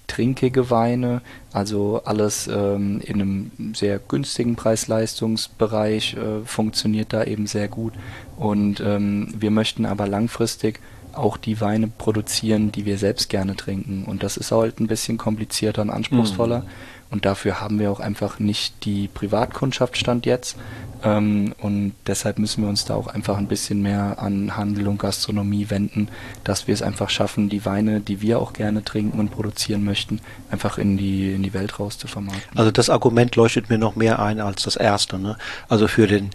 trinkige 0.06 0.70
Weine, 0.70 1.22
also 1.52 2.02
alles 2.04 2.46
ähm, 2.46 3.00
in 3.02 3.20
einem 3.20 3.74
sehr 3.74 3.98
günstigen 3.98 4.56
Preis-Leistungsbereich 4.56 6.14
äh, 6.14 6.44
funktioniert 6.44 7.12
da 7.12 7.24
eben 7.24 7.46
sehr 7.46 7.68
gut. 7.68 7.94
Und 8.36 8.80
ähm, 8.80 9.32
wir 9.38 9.50
möchten 9.50 9.86
aber 9.86 10.06
langfristig 10.06 10.80
auch 11.14 11.36
die 11.36 11.60
Weine 11.60 11.88
produzieren, 11.88 12.72
die 12.72 12.86
wir 12.86 12.98
selbst 12.98 13.28
gerne 13.28 13.56
trinken. 13.56 14.04
Und 14.04 14.22
das 14.22 14.36
ist 14.36 14.52
halt 14.52 14.80
ein 14.80 14.86
bisschen 14.86 15.18
komplizierter 15.18 15.82
und 15.82 15.90
anspruchsvoller. 15.90 16.60
Mhm. 16.60 16.66
Und 17.12 17.26
dafür 17.26 17.60
haben 17.60 17.78
wir 17.78 17.92
auch 17.92 18.00
einfach 18.00 18.38
nicht 18.38 18.86
die 18.86 19.06
Privatkundschaft 19.06 19.98
stand 19.98 20.24
jetzt. 20.24 20.56
Ähm, 21.04 21.54
und 21.60 21.92
deshalb 22.06 22.38
müssen 22.38 22.62
wir 22.62 22.70
uns 22.70 22.86
da 22.86 22.94
auch 22.94 23.06
einfach 23.06 23.36
ein 23.36 23.48
bisschen 23.48 23.82
mehr 23.82 24.16
an 24.18 24.56
Handel 24.56 24.88
und 24.88 24.98
Gastronomie 24.98 25.68
wenden, 25.68 26.08
dass 26.42 26.68
wir 26.68 26.74
es 26.74 26.80
einfach 26.80 27.10
schaffen, 27.10 27.50
die 27.50 27.66
Weine, 27.66 28.00
die 28.00 28.22
wir 28.22 28.38
auch 28.38 28.54
gerne 28.54 28.82
trinken 28.82 29.20
und 29.20 29.30
produzieren 29.30 29.84
möchten, 29.84 30.20
einfach 30.50 30.78
in 30.78 30.96
die, 30.96 31.34
in 31.34 31.42
die 31.42 31.52
Welt 31.52 31.78
raus 31.78 31.98
zu 31.98 32.06
vermarkten. 32.06 32.56
Also 32.56 32.70
das 32.70 32.88
Argument 32.88 33.36
leuchtet 33.36 33.68
mir 33.68 33.78
noch 33.78 33.94
mehr 33.94 34.18
ein 34.18 34.40
als 34.40 34.62
das 34.62 34.76
erste. 34.76 35.18
Ne? 35.18 35.36
Also 35.68 35.88
für 35.88 36.06
den 36.06 36.30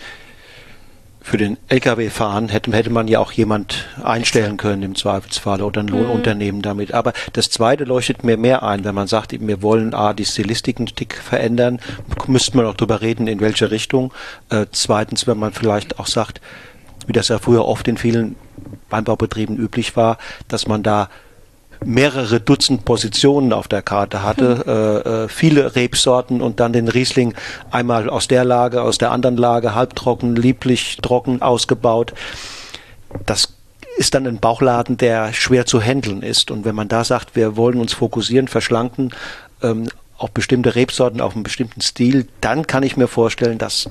für 1.28 1.38
den 1.38 1.58
Lkw-Fahren 1.68 2.48
hätte, 2.48 2.72
hätte 2.72 2.90
man 2.90 3.10
ja 3.10 3.20
auch 3.20 3.34
jemand 3.34 3.86
einstellen 4.02 4.56
können 4.56 4.82
im 4.82 4.96
Zweifelsfall 4.96 5.62
oder 5.62 5.82
ein 5.82 5.90
Lohnunternehmen 5.90 6.60
mhm. 6.60 6.62
damit. 6.62 6.94
Aber 6.94 7.12
das 7.34 7.50
zweite 7.50 7.84
leuchtet 7.84 8.24
mir 8.24 8.38
mehr 8.38 8.64
ein, 8.64 8.86
wenn 8.86 8.96
man 8.96 9.08
sagt, 9.08 9.34
wir 9.38 9.62
wollen 9.62 9.94
A, 9.94 10.14
die 10.14 10.24
Stilistik 10.24 10.80
ein 10.80 10.86
Tick 10.86 11.16
verändern, 11.16 11.82
müsste 12.28 12.56
man 12.56 12.66
auch 12.66 12.76
drüber 12.76 13.02
reden, 13.02 13.28
in 13.28 13.42
welche 13.42 13.72
Richtung. 13.72 14.14
Äh, 14.50 14.68
zweitens, 14.72 15.28
wenn 15.28 15.38
man 15.38 15.52
vielleicht 15.52 16.00
auch 16.00 16.08
sagt, 16.08 16.40
wie 17.08 17.14
das 17.14 17.28
ja 17.28 17.40
früher 17.40 17.66
oft 17.66 17.90
in 17.90 17.98
vielen 17.98 18.38
Weinbaubetrieben 18.90 19.58
üblich 19.58 19.98
war, 19.98 20.20
dass 20.48 20.66
man 20.66 20.82
da 20.82 21.10
mehrere 21.86 22.40
Dutzend 22.40 22.86
Positionen 22.86 23.54
auf 23.54 23.68
der 23.68 23.82
Karte 23.82 24.24
hatte, 24.24 24.64
hm. 24.66 24.68
äh, 24.68 25.24
äh, 25.24 25.28
viele 25.28 25.76
Rebsorten 25.76 26.42
und 26.42 26.60
dann 26.60 26.74
den 26.74 26.88
Riesling 26.88 27.34
einmal 27.72 28.10
aus 28.10 28.28
der 28.28 28.46
Lage, 28.46 28.82
aus 28.82 28.98
der 28.98 29.12
anderen 29.12 29.38
Lage, 29.38 29.76
halbtrocken, 29.76 30.36
lieblich 30.36 30.98
trocken 31.02 31.42
ausgebaut. 31.42 32.14
Das 33.26 33.54
ist 33.98 34.14
dann 34.14 34.28
ein 34.28 34.40
Bauchladen, 34.40 34.98
der 34.98 35.34
schwer 35.34 35.66
zu 35.66 35.82
handeln 35.82 36.22
ist. 36.22 36.52
Und 36.52 36.66
wenn 36.66 36.76
man 36.76 36.88
da 36.88 37.04
sagt, 37.04 37.36
wir 37.36 37.58
wollen 37.58 37.80
uns 37.80 37.94
fokussieren, 37.94 38.48
verschlanken, 38.48 39.12
ähm, 39.64 39.88
auf 40.18 40.32
bestimmte 40.32 40.76
Rebsorten, 40.76 41.22
auf 41.22 41.36
einen 41.36 41.44
bestimmten 41.44 41.82
Stil, 41.82 42.28
dann 42.42 42.66
kann 42.66 42.84
ich 42.84 42.98
mir 42.98 43.08
vorstellen, 43.08 43.58
dass, 43.58 43.90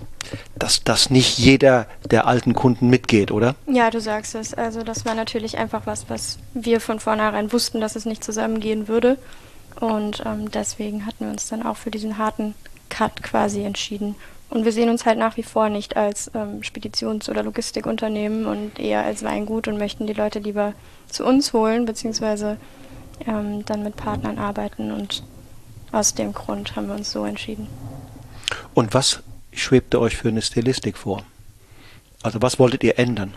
dass, 0.58 0.82
dass 0.82 1.10
nicht 1.10 1.38
jeder 1.38 1.86
der 2.10 2.26
alten 2.26 2.54
Kunden 2.54 2.88
mitgeht, 2.88 3.30
oder? 3.30 3.54
Ja, 3.66 3.90
du 3.90 4.00
sagst 4.00 4.34
es. 4.34 4.52
Also 4.54 4.82
das 4.82 5.04
war 5.04 5.14
natürlich 5.14 5.58
einfach 5.58 5.82
was, 5.86 6.10
was 6.10 6.38
wir 6.54 6.80
von 6.80 6.98
vornherein 7.00 7.52
wussten, 7.52 7.80
dass 7.80 7.96
es 7.96 8.06
nicht 8.06 8.24
zusammengehen 8.24 8.88
würde. 8.88 9.18
Und 9.80 10.22
ähm, 10.26 10.50
deswegen 10.50 11.06
hatten 11.06 11.26
wir 11.26 11.30
uns 11.30 11.48
dann 11.48 11.62
auch 11.62 11.76
für 11.76 11.90
diesen 11.90 12.18
harten 12.18 12.54
Cut 12.88 13.22
quasi 13.22 13.62
entschieden. 13.62 14.16
Und 14.48 14.64
wir 14.64 14.72
sehen 14.72 14.90
uns 14.90 15.04
halt 15.04 15.18
nach 15.18 15.36
wie 15.36 15.42
vor 15.42 15.68
nicht 15.68 15.96
als 15.96 16.30
ähm, 16.34 16.62
Speditions- 16.62 17.28
oder 17.28 17.42
Logistikunternehmen 17.42 18.46
und 18.46 18.78
eher 18.78 19.04
als 19.04 19.24
Weingut 19.24 19.68
und 19.68 19.76
möchten 19.76 20.06
die 20.06 20.12
Leute 20.12 20.38
lieber 20.38 20.72
zu 21.08 21.24
uns 21.24 21.52
holen, 21.52 21.84
beziehungsweise 21.84 22.56
ähm, 23.26 23.64
dann 23.64 23.82
mit 23.82 23.96
Partnern 23.96 24.38
arbeiten 24.38 24.92
und 24.92 25.24
aus 25.92 26.14
dem 26.14 26.32
Grund 26.32 26.76
haben 26.76 26.88
wir 26.88 26.94
uns 26.94 27.10
so 27.10 27.24
entschieden. 27.24 27.68
Und 28.74 28.94
was 28.94 29.22
schwebte 29.52 30.00
euch 30.00 30.16
für 30.16 30.28
eine 30.28 30.42
Stilistik 30.42 30.96
vor? 30.98 31.24
Also 32.22 32.42
was 32.42 32.58
wolltet 32.58 32.84
ihr 32.84 32.98
ändern? 32.98 33.34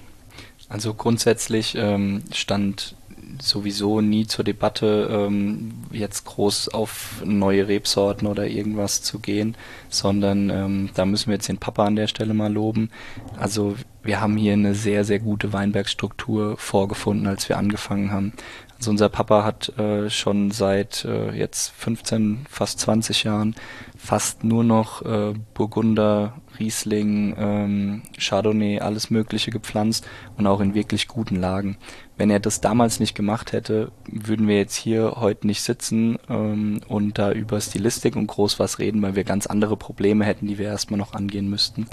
Also 0.68 0.94
grundsätzlich 0.94 1.76
ähm, 1.76 2.24
stand 2.32 2.96
sowieso 3.42 4.02
nie 4.02 4.28
zur 4.28 4.44
Debatte, 4.44 5.10
ähm, 5.12 5.72
jetzt 5.92 6.26
groß 6.26 6.70
auf 6.70 7.22
neue 7.24 7.68
Rebsorten 7.68 8.28
oder 8.28 8.48
irgendwas 8.48 9.02
zu 9.02 9.20
gehen, 9.20 9.56
sondern 9.90 10.50
ähm, 10.50 10.90
da 10.96 11.06
müssen 11.06 11.28
wir 11.28 11.36
jetzt 11.36 11.48
den 11.48 11.58
Papa 11.58 11.86
an 11.86 11.96
der 11.96 12.08
Stelle 12.08 12.34
mal 12.34 12.52
loben. 12.52 12.90
Also 13.38 13.76
wir 14.04 14.20
haben 14.20 14.38
hier 14.38 14.54
eine 14.54 14.76
sehr, 14.76 15.06
sehr 15.06 15.20
gute 15.20 15.54
Weinbergstruktur 15.54 16.58
vorgefunden, 16.58 17.28
als 17.28 17.50
wir 17.50 17.58
angefangen 17.58 18.12
haben. 18.12 18.34
Also 18.80 18.92
unser 18.92 19.10
Papa 19.10 19.44
hat 19.44 19.78
äh, 19.78 20.10
schon 20.10 20.52
seit 20.52 21.04
äh, 21.04 21.32
jetzt 21.32 21.74
15, 21.78 22.46
fast 22.50 22.80
20 22.80 23.26
Jahren 23.26 23.56
fast 23.98 24.46
nur 24.46 24.63
noch 24.63 25.02
äh, 25.02 25.34
Burgunder, 25.54 26.38
Riesling, 26.60 27.36
ähm, 27.38 28.02
Chardonnay, 28.17 28.80
alles 28.80 29.10
Mögliche 29.10 29.52
gepflanzt 29.52 30.08
und 30.38 30.48
auch 30.48 30.60
in 30.60 30.74
wirklich 30.74 31.08
guten 31.08 31.36
Lagen. 31.36 31.78
Wenn 32.17 32.30
er 32.30 32.39
das 32.39 32.60
damals 32.60 33.00
nicht 33.00 33.15
gemacht 33.15 33.54
hätte, 33.54 33.91
würden 34.06 34.48
wir 34.48 34.58
jetzt 34.58 34.76
hier 34.76 35.15
heute 35.17 35.48
nicht 35.48 35.62
sitzen 35.62 36.19
ähm, 36.30 36.82
und 36.88 37.17
da 37.17 37.32
über 37.32 37.62
Stilistik 37.62 38.15
und 38.17 38.28
groß 38.28 38.60
was 38.60 38.80
reden, 38.80 39.02
weil 39.02 39.15
wir 39.15 39.24
ganz 39.24 39.48
andere 39.48 39.78
Probleme 39.78 40.26
hätten, 40.26 40.48
die 40.48 40.58
wir 40.58 40.65
erstmal 40.65 40.98
noch 40.98 41.13
angehen 41.13 41.50
müssten. 41.50 41.88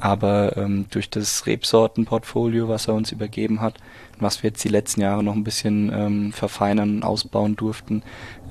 Aber 0.00 0.56
ähm, 0.56 0.86
durch 0.90 1.10
das 1.10 1.46
Rebsortenportfolio, 1.46 2.68
was 2.68 2.88
er 2.88 2.94
uns 2.94 3.12
übergeben 3.12 3.60
hat, 3.60 3.74
was 4.18 4.42
wir 4.42 4.48
jetzt 4.48 4.64
die 4.64 4.68
letzten 4.68 5.02
Jahre 5.02 5.22
noch 5.22 5.34
ein 5.34 5.44
bisschen 5.44 5.92
ähm, 5.92 6.32
verfeinern 6.32 6.96
und 6.96 7.02
ausbauen 7.02 7.54
durften, 7.54 8.02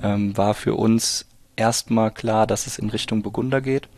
ähm, 0.02 0.36
war 0.36 0.54
für 0.54 0.74
uns 0.74 1.26
erstmal 1.58 2.10
klar, 2.10 2.46
dass 2.46 2.66
es 2.66 2.78
in 2.78 2.88
Richtung 2.88 3.22
Burgunder 3.22 3.60
geht. 3.60 3.88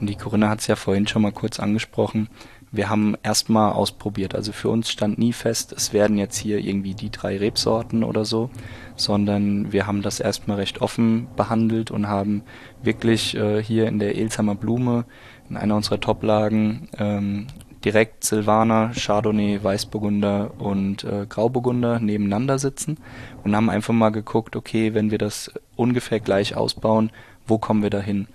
Und 0.00 0.08
die 0.08 0.16
Corinna 0.16 0.48
hat 0.48 0.60
es 0.60 0.66
ja 0.66 0.76
vorhin 0.76 1.06
schon 1.06 1.22
mal 1.22 1.32
kurz 1.32 1.60
angesprochen. 1.60 2.28
Wir 2.72 2.88
haben 2.88 3.16
erstmal 3.22 3.72
ausprobiert. 3.72 4.34
Also 4.34 4.52
für 4.52 4.68
uns 4.68 4.90
stand 4.90 5.18
nie 5.18 5.32
fest, 5.32 5.72
es 5.72 5.92
werden 5.92 6.16
jetzt 6.16 6.36
hier 6.38 6.58
irgendwie 6.58 6.94
die 6.94 7.10
drei 7.10 7.36
Rebsorten 7.36 8.04
oder 8.04 8.24
so, 8.24 8.50
sondern 8.96 9.72
wir 9.72 9.86
haben 9.86 10.02
das 10.02 10.20
erstmal 10.20 10.58
recht 10.58 10.80
offen 10.80 11.26
behandelt 11.36 11.90
und 11.90 12.06
haben 12.06 12.42
wirklich 12.82 13.36
äh, 13.36 13.62
hier 13.62 13.88
in 13.88 13.98
der 13.98 14.16
Elsheimer 14.16 14.54
Blume 14.54 15.04
in 15.48 15.56
einer 15.56 15.74
unserer 15.74 16.00
Toplagen 16.00 16.88
ähm, 16.96 17.48
direkt 17.84 18.24
Silvaner, 18.24 18.92
Chardonnay, 18.94 19.62
Weißburgunder 19.62 20.52
und 20.58 21.02
äh, 21.04 21.26
Grauburgunder 21.28 21.98
nebeneinander 21.98 22.58
sitzen 22.58 22.98
und 23.42 23.56
haben 23.56 23.70
einfach 23.70 23.94
mal 23.94 24.10
geguckt, 24.10 24.54
okay, 24.54 24.94
wenn 24.94 25.10
wir 25.10 25.18
das 25.18 25.50
ungefähr 25.76 26.20
gleich 26.20 26.54
ausbauen, 26.54 27.10
wo 27.46 27.58
kommen 27.58 27.82
wir 27.82 27.90
da 27.90 28.00
hin? 28.00 28.28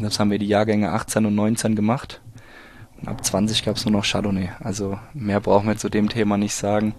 Das 0.00 0.18
haben 0.18 0.30
wir 0.30 0.38
die 0.38 0.46
Jahrgänge 0.46 0.92
18 0.92 1.26
und 1.26 1.34
19 1.34 1.74
gemacht. 1.74 2.20
Und 3.00 3.08
ab 3.08 3.24
20 3.24 3.64
gab 3.64 3.76
es 3.76 3.84
nur 3.84 3.92
noch 3.92 4.04
Chardonnay. 4.04 4.50
Also 4.60 4.98
mehr 5.14 5.40
brauchen 5.40 5.68
wir 5.68 5.76
zu 5.76 5.88
dem 5.88 6.08
Thema 6.08 6.36
nicht 6.36 6.54
sagen. 6.54 6.94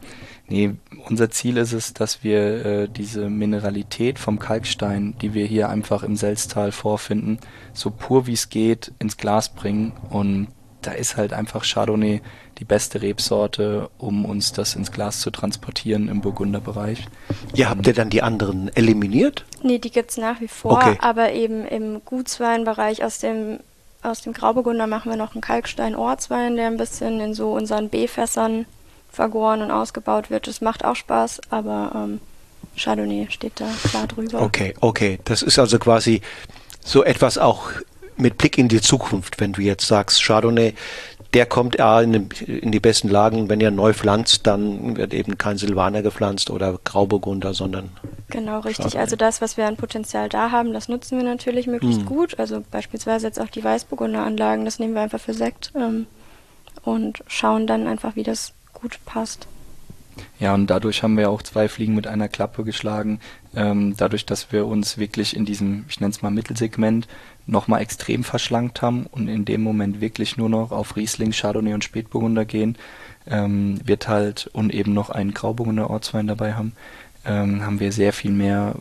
Nee, 0.47 0.75
unser 1.07 1.29
Ziel 1.29 1.57
ist 1.57 1.73
es, 1.73 1.93
dass 1.93 2.23
wir 2.23 2.65
äh, 2.65 2.89
diese 2.89 3.29
Mineralität 3.29 4.17
vom 4.17 4.39
Kalkstein, 4.39 5.15
die 5.21 5.33
wir 5.33 5.45
hier 5.45 5.69
einfach 5.69 6.03
im 6.03 6.15
Selztal 6.15 6.71
vorfinden, 6.71 7.39
so 7.73 7.91
pur 7.91 8.27
wie 8.27 8.33
es 8.33 8.49
geht 8.49 8.93
ins 8.99 9.17
Glas 9.17 9.49
bringen 9.49 9.93
und 10.09 10.47
da 10.81 10.91
ist 10.91 11.17
halt 11.17 11.33
einfach 11.33 11.65
Chardonnay 11.65 12.21
die 12.60 12.65
beste 12.65 13.02
Rebsorte, 13.02 13.89
um 13.98 14.26
uns 14.26 14.52
das 14.52 14.76
ins 14.76 14.91
Glas 14.91 15.22
zu 15.22 15.32
transportieren 15.32 16.10
im 16.10 16.22
Burgunderbereich. 16.22 17.08
Ja, 17.54 17.69
habt 17.69 17.88
ihr 17.88 17.93
dann 17.93 18.10
die 18.10 18.22
anderen 18.22 18.69
eliminiert? 18.76 19.45
Nee, 19.63 19.80
die 19.80 19.91
gibt 19.91 20.12
es 20.12 20.17
nach 20.17 20.41
wie 20.41 20.50
vor, 20.50 20.74
okay. 20.74 20.98
aber 21.00 21.32
eben 21.32 21.65
im 21.65 22.02
Gutsweinbereich 22.04 23.04
aus 23.04 23.19
dem 23.19 23.60
aus 24.02 24.22
dem 24.22 24.32
Grauburgunder 24.32 24.88
machen 24.88 25.12
wir 25.12 25.17
noch 25.17 25.34
einen 25.34 25.41
Kalkstein-Ortswein, 25.41 26.56
der 26.56 26.67
ein 26.67 26.78
bisschen 26.78 27.19
in 27.19 27.34
so 27.34 27.52
unseren 27.52 27.89
B-Fässern 27.89 28.65
vergoren 29.12 29.62
und 29.62 29.72
ausgebaut 29.72 30.30
wird. 30.30 30.48
Das 30.48 30.62
macht 30.62 30.86
auch 30.86 30.95
Spaß, 30.95 31.41
aber 31.50 31.91
ähm, 31.93 32.22
Chardonnay 32.78 33.28
steht 33.30 33.60
da 33.60 33.67
klar 33.89 34.08
drüber. 34.08 34.41
Okay, 34.41 34.74
okay. 34.80 35.19
Das 35.26 35.41
ist 35.41 35.60
also 35.60 35.80
quasi 35.80 36.22
so 36.82 37.04
etwas 37.04 37.38
auch 37.38 37.72
mit 38.15 38.38
Blick 38.38 38.58
in 38.58 38.69
die 38.69 38.80
Zukunft, 38.80 39.41
wenn 39.41 39.52
du 39.52 39.62
jetzt 39.62 39.86
sagst, 39.86 40.24
Chardonnay, 40.24 40.74
der 41.34 41.46
kommt 41.46 41.78
ja 41.78 42.02
in, 42.02 42.30
in, 42.48 42.72
die 42.72 42.80
besten 42.80 43.08
Lagen. 43.08 43.50
Wenn 43.50 43.60
ihr 43.60 43.70
neu 43.70 43.94
pflanzt, 43.94 44.48
dann 44.48 44.98
wird 44.98 45.13
eben 45.13 45.38
kein 45.38 45.58
Silvaner 45.58 46.02
gepflanzt 46.02 46.50
oder 46.50 46.80
Grauburgunder, 46.84 47.54
sondern. 47.54 47.92
Genau, 48.30 48.60
richtig. 48.60 48.98
Also 48.98 49.15
das, 49.15 49.39
was 49.39 49.56
wir 49.56 49.68
an 49.68 49.78
Potenzial 49.78 50.28
da 50.30 50.52
haben, 50.52 50.74
das 50.74 50.89
nutzen 50.89 51.18
wir 51.18 51.26
natürlich 51.26 51.68
möglichst 51.68 52.02
hm. 52.02 52.08
gut. 52.08 52.39
Also 52.39 52.63
beispielsweise 52.72 53.28
jetzt 53.28 53.39
auch 53.39 53.50
die 53.50 53.63
Weißburgunder-Anlagen, 53.63 54.65
das 54.65 54.80
nehmen 54.80 54.96
wir 54.96 55.02
einfach 55.02 55.20
für 55.20 55.34
Sekt 55.34 55.72
ähm, 55.76 56.08
und 56.84 57.24
schauen 57.28 57.68
dann 57.68 57.86
einfach, 57.86 58.15
wie 58.15 58.24
das 58.24 58.54
gut 58.74 59.00
passt. 59.06 59.48
Ja, 60.39 60.54
und 60.54 60.68
dadurch 60.68 61.04
haben 61.04 61.18
wir 61.18 61.30
auch 61.30 61.42
zwei 61.42 61.70
Fliegen 61.70 61.96
mit 61.96 62.08
einer 62.08 62.28
Klappe 62.28 62.63
geschlagen. 62.63 63.20
Ähm, 63.56 63.96
dadurch, 63.98 64.26
dass 64.26 64.52
wir 64.52 64.65
uns 64.65 64.98
wirklich 64.98 65.36
in 65.36 65.46
diesem, 65.46 65.86
ich 65.88 66.00
nenne 66.00 66.12
es 66.12 66.22
mal 66.22 66.32
Mittelsegment, 66.32 67.08
nochmal 67.49 67.81
extrem 67.81 68.23
verschlankt 68.23 68.81
haben 68.81 69.05
und 69.12 69.27
in 69.27 69.45
dem 69.45 69.62
Moment 69.62 70.01
wirklich 70.01 70.38
nur 70.38 70.49
noch 70.49 70.71
auf 70.71 70.95
Riesling, 70.95 71.31
Chardonnay 71.31 71.73
und 71.73 71.83
Spätburgunder 71.83 72.45
gehen, 72.45 72.77
ähm, 73.27 73.79
wird 73.85 74.07
halt 74.07 74.49
und 74.53 74.73
eben 74.73 74.93
noch 74.93 75.09
einen 75.09 75.33
Grauburgunder 75.33 75.89
Ortswein 75.89 76.27
dabei 76.27 76.53
haben, 76.53 76.73
ähm, 77.25 77.65
haben 77.65 77.79
wir 77.79 77.91
sehr 77.91 78.13
viel 78.13 78.31
mehr 78.31 78.75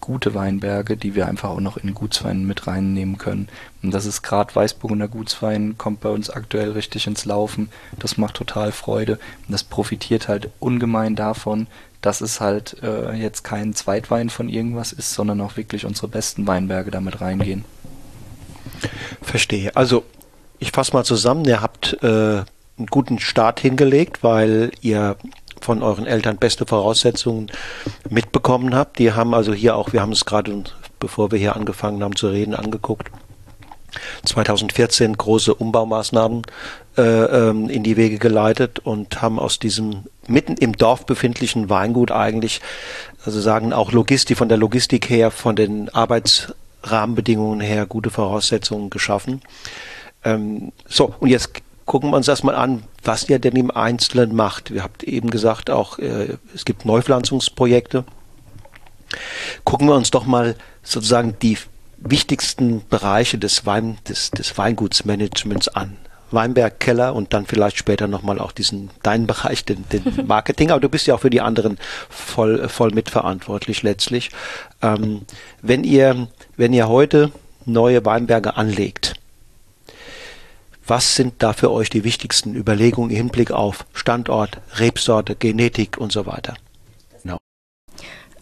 gute 0.00 0.34
Weinberge, 0.34 0.96
die 0.96 1.14
wir 1.14 1.28
einfach 1.28 1.50
auch 1.50 1.60
noch 1.60 1.76
in 1.76 1.94
Gutswein 1.94 2.46
mit 2.46 2.66
reinnehmen 2.66 3.18
können. 3.18 3.48
Und 3.82 3.92
das 3.92 4.06
ist 4.06 4.22
gerade 4.22 4.54
Weißburgunder 4.54 5.08
Gutswein, 5.08 5.76
kommt 5.76 6.00
bei 6.00 6.08
uns 6.08 6.30
aktuell 6.30 6.72
richtig 6.72 7.06
ins 7.06 7.26
Laufen. 7.26 7.68
Das 7.98 8.16
macht 8.16 8.34
total 8.34 8.72
Freude. 8.72 9.18
Und 9.46 9.52
das 9.52 9.62
profitiert 9.62 10.26
halt 10.26 10.50
ungemein 10.58 11.16
davon, 11.16 11.66
dass 12.00 12.22
es 12.22 12.40
halt 12.40 12.82
äh, 12.82 13.12
jetzt 13.12 13.44
kein 13.44 13.74
Zweitwein 13.74 14.30
von 14.30 14.48
irgendwas 14.48 14.92
ist, 14.92 15.12
sondern 15.12 15.40
auch 15.42 15.56
wirklich 15.56 15.84
unsere 15.84 16.08
besten 16.08 16.46
Weinberge 16.46 16.90
damit 16.90 17.20
reingehen. 17.20 17.64
Verstehe. 19.22 19.74
Also 19.76 20.04
ich 20.58 20.72
fasse 20.72 20.92
mal 20.92 21.04
zusammen, 21.04 21.44
ihr 21.44 21.62
habt 21.62 21.98
äh, 22.02 22.06
einen 22.06 22.86
guten 22.90 23.18
Start 23.18 23.60
hingelegt, 23.60 24.22
weil 24.22 24.70
ihr 24.80 25.16
von 25.60 25.82
euren 25.82 26.06
Eltern 26.06 26.38
beste 26.38 26.66
Voraussetzungen 26.66 27.50
mitbekommen 28.08 28.74
habt. 28.74 28.98
Die 28.98 29.12
haben 29.12 29.34
also 29.34 29.52
hier 29.52 29.76
auch, 29.76 29.92
wir 29.92 30.00
haben 30.00 30.12
es 30.12 30.24
gerade, 30.24 30.64
bevor 30.98 31.30
wir 31.30 31.38
hier 31.38 31.56
angefangen 31.56 32.02
haben 32.02 32.16
zu 32.16 32.28
reden, 32.28 32.54
angeguckt. 32.54 33.10
2014 34.24 35.16
große 35.16 35.54
Umbaumaßnahmen 35.54 36.42
äh, 36.96 37.02
ähm, 37.02 37.68
in 37.68 37.82
die 37.82 37.96
Wege 37.96 38.18
geleitet 38.18 38.78
und 38.78 39.20
haben 39.20 39.38
aus 39.38 39.58
diesem 39.58 40.04
mitten 40.26 40.54
im 40.54 40.76
Dorf 40.76 41.06
befindlichen 41.06 41.70
Weingut 41.70 42.12
eigentlich, 42.12 42.60
also 43.24 43.40
sagen 43.40 43.72
auch 43.72 43.92
Logistik, 43.92 44.38
von 44.38 44.48
der 44.48 44.58
Logistik 44.58 45.10
her, 45.10 45.30
von 45.30 45.56
den 45.56 45.88
Arbeitsrahmenbedingungen 46.82 47.60
her 47.60 47.86
gute 47.86 48.10
Voraussetzungen 48.10 48.90
geschaffen. 48.90 49.42
Ähm, 50.24 50.72
so, 50.86 51.14
und 51.20 51.28
jetzt 51.28 51.50
gucken 51.86 52.10
wir 52.10 52.16
uns 52.16 52.28
erstmal 52.28 52.54
an, 52.54 52.84
was 53.02 53.28
ihr 53.28 53.38
denn 53.38 53.56
im 53.56 53.70
Einzelnen 53.70 54.34
macht. 54.34 54.70
Ihr 54.70 54.82
habt 54.82 55.02
eben 55.02 55.30
gesagt, 55.30 55.70
auch 55.70 55.98
äh, 55.98 56.36
es 56.54 56.64
gibt 56.64 56.84
Neupflanzungsprojekte. 56.84 58.04
Gucken 59.64 59.88
wir 59.88 59.96
uns 59.96 60.10
doch 60.10 60.26
mal 60.26 60.56
sozusagen 60.82 61.36
die 61.42 61.58
wichtigsten 61.98 62.82
Bereiche 62.88 63.38
des, 63.38 63.66
Wein, 63.66 63.98
des, 64.08 64.30
des 64.30 64.56
Weingutsmanagements 64.56 65.68
an. 65.68 65.96
Weinberg, 66.32 66.78
Keller 66.78 67.14
und 67.14 67.32
dann 67.32 67.46
vielleicht 67.46 67.76
später 67.76 68.06
nochmal 68.06 68.38
auch 68.38 68.52
diesen, 68.52 68.90
deinen 69.02 69.26
Bereich, 69.26 69.64
den, 69.64 69.84
den 69.88 70.04
Marketing. 70.26 70.70
Aber 70.70 70.80
du 70.80 70.88
bist 70.88 71.06
ja 71.06 71.14
auch 71.14 71.20
für 71.20 71.30
die 71.30 71.40
anderen 71.40 71.78
voll, 72.08 72.68
voll 72.68 72.92
mitverantwortlich 72.92 73.82
letztlich. 73.82 74.30
Ähm, 74.82 75.22
wenn 75.62 75.84
ihr, 75.84 76.28
wenn 76.60 76.74
ihr 76.74 76.90
heute 76.90 77.32
neue 77.64 78.04
Weinberge 78.04 78.54
anlegt, 78.58 79.14
was 80.86 81.14
sind 81.14 81.42
da 81.42 81.54
für 81.54 81.70
euch 81.70 81.88
die 81.88 82.04
wichtigsten 82.04 82.54
Überlegungen 82.54 83.08
im 83.08 83.16
Hinblick 83.16 83.50
auf 83.50 83.86
Standort, 83.94 84.58
Rebsorte, 84.76 85.36
Genetik 85.36 85.96
und 85.96 86.12
so 86.12 86.26
weiter? 86.26 86.52
No. 87.24 87.38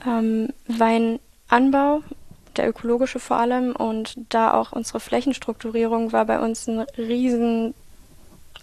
Ähm, 0.04 0.48
Weinanbau 0.66 2.02
der 2.57 2.68
ökologische 2.68 3.20
vor 3.20 3.37
allem 3.37 3.76
und 3.76 4.18
da 4.31 4.52
auch 4.52 4.72
unsere 4.72 4.98
Flächenstrukturierung 4.98 6.11
war 6.11 6.24
bei 6.24 6.40
uns 6.40 6.66
ein 6.66 6.81
riesen 6.96 7.72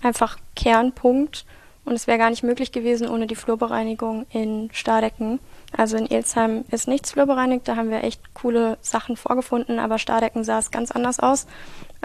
einfach 0.01 0.37
Kernpunkt 0.57 1.45
und 1.85 1.93
es 1.93 2.07
wäre 2.07 2.17
gar 2.17 2.29
nicht 2.29 2.43
möglich 2.43 2.73
gewesen 2.73 3.07
ohne 3.07 3.25
die 3.25 3.35
Flurbereinigung 3.35 4.25
in 4.31 4.69
Stardecken. 4.73 5.39
Also 5.77 5.97
in 5.97 6.09
Elsheim 6.09 6.65
ist 6.71 6.87
nichts 6.87 7.11
flurbereinigt, 7.11 7.67
da 7.67 7.75
haben 7.75 7.89
wir 7.89 8.03
echt 8.03 8.33
coole 8.33 8.77
Sachen 8.81 9.17
vorgefunden, 9.17 9.79
aber 9.79 9.97
Stardecken 9.99 10.43
sah 10.43 10.59
es 10.59 10.71
ganz 10.71 10.91
anders 10.91 11.19
aus. 11.19 11.47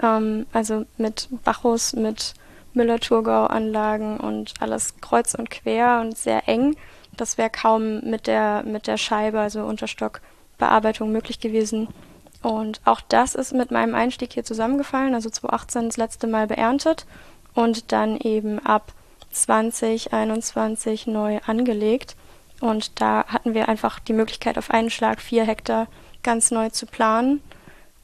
Ähm, 0.01 0.45
also 0.53 0.85
mit 0.97 1.29
Bacchus, 1.43 1.93
mit 1.93 2.33
Müller-Thurgau-Anlagen 2.73 4.17
und 4.17 4.53
alles 4.59 4.95
kreuz 5.01 5.33
und 5.33 5.49
quer 5.49 6.01
und 6.01 6.17
sehr 6.17 6.47
eng. 6.47 6.75
Das 7.17 7.37
wäre 7.37 7.49
kaum 7.49 8.01
mit 8.01 8.27
der, 8.27 8.63
mit 8.63 8.87
der 8.87 8.97
Scheibe, 8.97 9.39
also 9.39 9.63
Unterstock, 9.63 10.21
Bearbeitung 10.57 11.11
möglich 11.11 11.39
gewesen. 11.39 11.87
Und 12.41 12.81
auch 12.85 13.01
das 13.01 13.35
ist 13.35 13.53
mit 13.53 13.71
meinem 13.71 13.93
Einstieg 13.93 14.33
hier 14.33 14.43
zusammengefallen, 14.43 15.13
also 15.13 15.29
2018 15.29 15.89
das 15.89 15.97
letzte 15.97 16.27
Mal 16.27 16.47
beerntet 16.47 17.05
und 17.53 17.91
dann 17.91 18.17
eben 18.17 18.59
ab 18.59 18.93
2021 19.31 21.07
neu 21.07 21.39
angelegt. 21.45 22.15
Und 22.61 23.01
da 23.01 23.25
hatten 23.27 23.53
wir 23.53 23.67
einfach 23.67 23.99
die 23.99 24.13
Möglichkeit, 24.13 24.57
auf 24.57 24.71
einen 24.71 24.89
Schlag 24.89 25.19
vier 25.21 25.43
Hektar 25.43 25.87
ganz 26.23 26.51
neu 26.51 26.69
zu 26.69 26.85
planen 26.85 27.41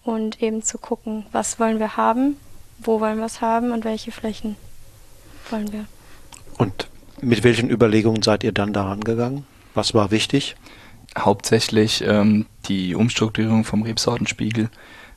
und 0.04 0.42
eben 0.42 0.64
zu 0.64 0.78
gucken, 0.78 1.26
was 1.32 1.60
wollen 1.60 1.80
wir 1.80 1.96
haben, 1.96 2.36
wo 2.80 3.00
wollen 3.00 3.20
wir 3.20 3.26
es 3.26 3.40
haben 3.40 3.72
und 3.72 3.86
welche 3.86 4.12
Flächen 4.12 4.58
wollen 5.50 5.72
wir. 5.72 5.86
Und 6.58 6.90
mit 7.22 7.44
welchen 7.44 7.70
Überlegungen 7.70 8.22
seid 8.22 8.44
ihr 8.44 8.52
dann 8.52 8.74
daran 8.74 9.02
gegangen? 9.02 9.46
Was 9.74 9.94
war 9.94 10.12
wichtig? 10.12 10.56
hauptsächlich 11.18 12.04
ähm, 12.06 12.46
die 12.66 12.96
Umstrukturierung 12.96 13.64
vom 13.64 13.84
Rebsortenspiegel. 13.84 14.70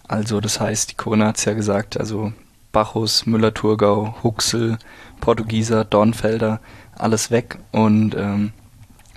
Also 0.07 0.41
das 0.41 0.61
heißt, 0.61 0.93
die 0.93 0.95
Corinna 0.97 1.29
hat 1.29 1.39
es 1.39 1.45
ja 1.45 1.53
gesagt, 1.53 1.99
also 1.99 2.33
Bacchus, 2.73 3.27
Müller-Thurgau, 3.27 4.17
Huxel, 4.23 4.79
Portugieser, 5.21 5.85
Dornfelder, 5.85 6.61
alles 6.97 7.31
weg 7.31 7.59
und 7.73 8.15
ähm, 8.15 8.53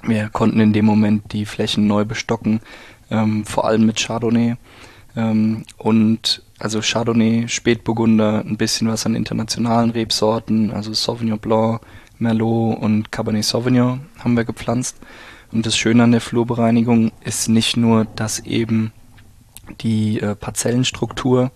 wir 0.04 0.30
konnten 0.30 0.60
in 0.60 0.74
dem 0.74 0.86
Moment 0.86 1.34
die 1.34 1.46
Flächen 1.46 1.88
neu 1.88 2.06
bestocken, 2.06 2.60
ähm, 3.10 3.46
vor 3.46 3.66
allem 3.66 3.86
mit 3.86 4.00
Chardonnay 4.00 4.56
ähm, 5.16 5.64
und 5.78 6.44
also 6.60 6.82
Chardonnay, 6.82 7.48
Spätburgunder, 7.48 8.44
ein 8.46 8.58
bisschen 8.58 8.88
was 8.88 9.06
an 9.06 9.16
internationalen 9.16 9.92
Rebsorten, 9.92 10.72
also 10.72 10.94
Sauvignon 10.94 11.40
Blanc, 11.40 11.82
Merlot 12.20 12.78
und 12.80 13.12
Cabernet 13.12 13.44
Sauvignon 13.44 14.02
haben 14.20 14.38
wir 14.38 14.46
gepflanzt 14.46 14.98
und 15.52 15.66
das 15.66 15.78
Schöne 15.78 16.04
an 16.04 16.12
der 16.12 16.22
Flurbereinigung 16.22 17.12
ist 17.24 17.50
nicht 17.50 17.78
nur, 17.78 18.06
dass 18.06 18.40
eben 18.40 18.92
die 19.82 20.20
äh, 20.20 20.36
Parzellenstruktur 20.36 21.52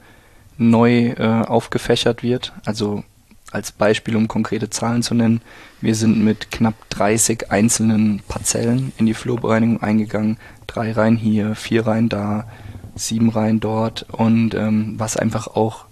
neu 0.58 1.10
äh, 1.10 1.44
aufgefächert 1.46 2.24
wird. 2.24 2.54
Also 2.66 3.04
als 3.52 3.72
Beispiel, 3.72 4.16
um 4.16 4.28
konkrete 4.28 4.70
Zahlen 4.70 5.04
zu 5.04 5.14
nennen, 5.14 5.42
wir 5.82 5.96
sind 5.96 6.24
mit 6.24 6.52
knapp 6.52 6.76
30 6.90 7.52
einzelnen 7.52 8.22
Parzellen 8.28 8.92
in 8.98 9.06
die 9.06 9.14
Flurbereinigung 9.14 9.82
eingegangen. 9.82 10.38
Drei 10.66 10.92
Reihen 10.92 11.16
hier, 11.16 11.56
vier 11.56 11.88
Reihen 11.88 12.10
da, 12.10 12.48
sieben 12.96 13.30
Reihen 13.30 13.60
dort 13.60 14.06
und 14.12 14.54
ähm, 14.54 14.96
was 14.98 15.18
einfach 15.18 15.48
auch 15.48 15.86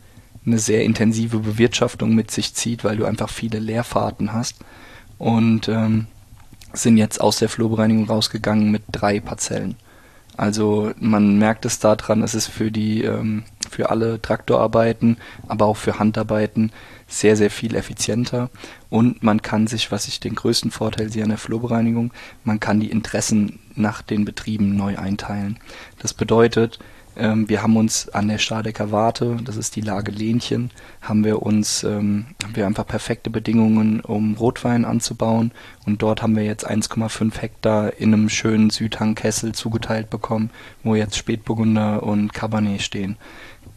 eine 0.46 0.60
sehr 0.60 0.84
intensive 0.84 1.40
Bewirtschaftung 1.40 2.14
mit 2.14 2.30
sich 2.30 2.54
zieht, 2.54 2.84
weil 2.84 2.98
du 2.98 3.06
einfach 3.06 3.30
viele 3.30 3.60
Leerfahrten 3.60 4.34
hast. 4.34 4.58
Und 5.18 5.70
ähm, 5.70 6.08
sind 6.74 6.98
jetzt 6.98 7.22
aus 7.22 7.38
der 7.38 7.50
Flurbereinigung 7.50 8.06
rausgegangen 8.06 8.70
mit 8.70 8.84
drei 8.92 9.20
Parzellen. 9.20 9.76
Also 10.38 10.92
man 11.00 11.38
merkt 11.38 11.66
es 11.66 11.80
daran, 11.80 12.22
es 12.22 12.36
ist 12.36 12.48
für 12.48 12.70
die 12.70 13.04
ähm, 13.04 13.44
für 13.70 13.90
alle 13.90 14.22
Traktorarbeiten, 14.22 15.18
aber 15.48 15.66
auch 15.66 15.78
für 15.78 16.00
Handarbeiten 16.00 16.72
sehr, 17.08 17.36
sehr 17.36 17.52
viel 17.52 17.76
effizienter. 17.76 18.50
Und 18.90 19.24
man 19.24 19.42
kann 19.42 19.68
sich, 19.68 19.92
was 19.92 20.08
ich 20.08 20.20
den 20.20 20.36
größten 20.36 20.72
Vorteil 20.72 21.12
sehe 21.12 21.24
an 21.24 21.30
der 21.30 21.38
Flurbereinigung, 21.38 22.12
man 22.44 22.60
kann 22.60 22.80
die 22.80 22.92
Interessen 22.92 23.60
nach 23.76 24.02
den 24.02 24.26
Betrieben 24.26 24.76
neu 24.76 24.98
einteilen. 24.98 25.60
Das 26.00 26.14
bedeutet, 26.14 26.80
ähm, 27.18 27.48
wir 27.48 27.62
haben 27.62 27.78
uns 27.78 28.10
an 28.10 28.28
der 28.28 28.38
Stadecker 28.38 28.92
Warte, 28.92 29.38
das 29.44 29.56
ist 29.56 29.76
die 29.76 29.82
Lage 29.82 30.12
Lähnchen, 30.12 30.72
haben 31.02 31.24
wir 31.24 31.42
uns 31.42 31.84
ähm, 31.84 32.26
haben 32.44 32.56
wir 32.56 32.66
einfach 32.66 32.86
perfekte 32.86 33.30
Bedingungen, 33.30 34.02
um 34.02 34.36
Rotwein 34.36 34.84
anzubauen. 34.84 35.52
Und 35.86 36.02
dort 36.02 36.22
haben 36.22 36.36
wir 36.36 36.44
jetzt 36.44 36.70
1,5 36.70 37.40
Hektar 37.40 37.94
in 37.98 38.14
einem 38.14 38.30
schönen 38.30 38.70
Südhangkessel 38.70 39.54
zugeteilt 39.54 40.10
bekommen, 40.10 40.50
wo 40.84 40.96
jetzt 40.96 41.18
Spätburgunder 41.18 42.04
und 42.04 42.34
Cabernet 42.34 42.82
stehen. 42.82 43.18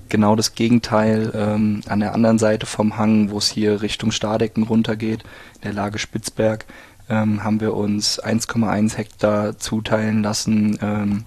Genau 0.09 0.37
das 0.37 0.55
Gegenteil 0.55 1.33
ähm, 1.35 1.83
an 1.87 2.01
der 2.01 2.15
anderen 2.15 2.39
Seite 2.39 2.67
vom 2.67 2.97
Hang, 2.97 3.31
wo 3.31 3.39
es 3.39 3.49
hier 3.49 3.83
Richtung 3.83 4.11
Stadecken 4.11 4.63
runtergeht, 4.65 5.25
der 5.63 5.73
Lage 5.73 5.99
Spitzberg, 5.99 6.67
ähm, 7.09 7.45
haben 7.45 7.61
wir 7.61 7.75
uns 7.75 8.23
1,1 8.23 8.97
Hektar 8.97 9.59
zuteilen 9.59 10.23
lassen 10.23 10.79
ähm, 10.83 11.25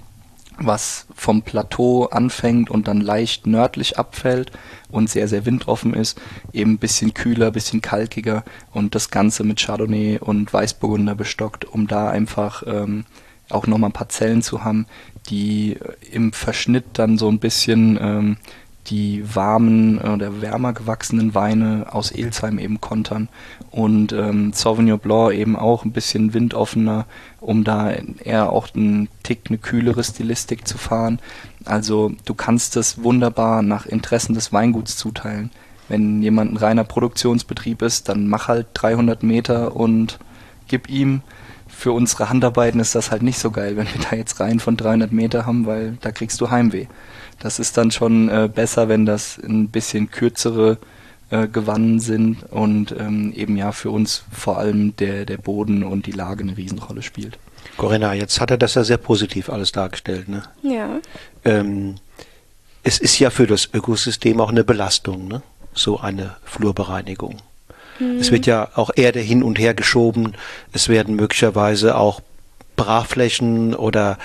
was 0.67 1.07
vom 1.15 1.41
Plateau 1.41 2.05
anfängt 2.05 2.69
und 2.69 2.87
dann 2.87 3.01
leicht 3.01 3.47
nördlich 3.47 3.97
abfällt 3.97 4.51
und 4.89 5.09
sehr, 5.09 5.27
sehr 5.27 5.45
windoffen 5.45 5.93
ist, 5.93 6.19
eben 6.53 6.73
ein 6.73 6.77
bisschen 6.77 7.13
kühler, 7.13 7.47
ein 7.47 7.53
bisschen 7.53 7.81
kalkiger 7.81 8.43
und 8.71 8.95
das 8.95 9.09
Ganze 9.09 9.43
mit 9.43 9.59
Chardonnay 9.59 10.19
und 10.19 10.51
Weißburgunder 10.53 11.15
bestockt, 11.15 11.65
um 11.65 11.87
da 11.87 12.09
einfach 12.09 12.63
ähm, 12.65 13.05
auch 13.49 13.67
nochmal 13.67 13.89
ein 13.89 13.93
paar 13.93 14.09
Zellen 14.09 14.41
zu 14.41 14.63
haben, 14.63 14.85
die 15.29 15.77
im 16.11 16.33
Verschnitt 16.33 16.85
dann 16.93 17.17
so 17.17 17.29
ein 17.29 17.39
bisschen 17.39 17.97
ähm, 18.01 18.37
die 18.87 19.23
warmen 19.35 19.99
oder 19.99 20.41
wärmer 20.41 20.73
gewachsenen 20.73 21.35
Weine 21.35 21.87
aus 21.91 22.11
Elsheim 22.11 22.57
eben 22.57 22.81
kontern 22.81 23.29
und 23.69 24.11
ähm, 24.11 24.53
Sauvignon 24.53 24.99
Blanc 24.99 25.33
eben 25.33 25.55
auch 25.55 25.85
ein 25.85 25.91
bisschen 25.91 26.33
windoffener, 26.33 27.05
um 27.39 27.63
da 27.63 27.91
eher 27.91 28.51
auch 28.51 28.73
einen 28.73 29.07
Tick 29.23 29.41
eine 29.49 29.59
kühlere 29.59 30.03
Stilistik 30.03 30.67
zu 30.67 30.77
fahren. 30.77 31.19
Also 31.65 32.11
du 32.25 32.33
kannst 32.33 32.75
es 32.75 33.03
wunderbar 33.03 33.61
nach 33.61 33.85
Interessen 33.85 34.33
des 34.33 34.51
Weinguts 34.51 34.97
zuteilen. 34.97 35.51
Wenn 35.87 36.23
jemand 36.23 36.53
ein 36.53 36.57
reiner 36.57 36.83
Produktionsbetrieb 36.83 37.81
ist, 37.81 38.09
dann 38.09 38.27
mach 38.27 38.47
halt 38.47 38.67
300 38.73 39.23
Meter 39.23 39.75
und 39.75 40.19
gib 40.67 40.89
ihm. 40.89 41.21
Für 41.67 41.93
unsere 41.93 42.29
Handarbeiten 42.29 42.79
ist 42.79 42.95
das 42.95 43.11
halt 43.11 43.23
nicht 43.23 43.39
so 43.39 43.49
geil, 43.51 43.75
wenn 43.75 43.87
wir 43.87 44.01
da 44.09 44.15
jetzt 44.15 44.39
rein 44.39 44.59
von 44.59 44.77
300 44.77 45.11
Meter 45.11 45.45
haben, 45.45 45.65
weil 45.65 45.97
da 46.01 46.11
kriegst 46.11 46.39
du 46.41 46.49
Heimweh. 46.49 46.87
Das 47.41 47.59
ist 47.59 47.77
dann 47.77 47.91
schon 47.91 48.29
äh, 48.29 48.49
besser, 48.53 48.87
wenn 48.87 49.05
das 49.05 49.39
ein 49.43 49.69
bisschen 49.69 50.11
kürzere 50.11 50.77
äh, 51.31 51.47
Gewannen 51.47 51.99
sind 51.99 52.43
und 52.51 52.95
ähm, 52.97 53.33
eben 53.35 53.57
ja 53.57 53.71
für 53.71 53.89
uns 53.89 54.23
vor 54.31 54.57
allem 54.57 54.95
der, 54.97 55.25
der 55.25 55.37
Boden 55.37 55.83
und 55.83 56.05
die 56.05 56.11
Lage 56.11 56.43
eine 56.43 56.55
Riesenrolle 56.55 57.01
spielt. 57.01 57.39
Corinna, 57.77 58.13
jetzt 58.13 58.39
hat 58.39 58.51
er 58.51 58.57
das 58.57 58.75
ja 58.75 58.83
sehr 58.83 58.97
positiv 58.97 59.49
alles 59.49 59.71
dargestellt. 59.71 60.27
Ne? 60.29 60.43
Ja. 60.61 60.99
Ähm, 61.43 61.95
es 62.83 62.99
ist 62.99 63.17
ja 63.19 63.29
für 63.29 63.47
das 63.47 63.69
Ökosystem 63.73 64.39
auch 64.39 64.49
eine 64.49 64.63
Belastung, 64.63 65.27
ne? 65.27 65.41
so 65.73 65.99
eine 65.99 66.35
Flurbereinigung. 66.43 67.37
Mhm. 67.99 68.17
Es 68.19 68.31
wird 68.31 68.45
ja 68.45 68.69
auch 68.75 68.91
Erde 68.95 69.19
hin 69.19 69.41
und 69.41 69.57
her 69.57 69.73
geschoben. 69.73 70.33
Es 70.73 70.89
werden 70.89 71.15
möglicherweise 71.15 71.97
auch 71.97 72.21
Brachflächen 72.75 73.75
oder 73.75 74.17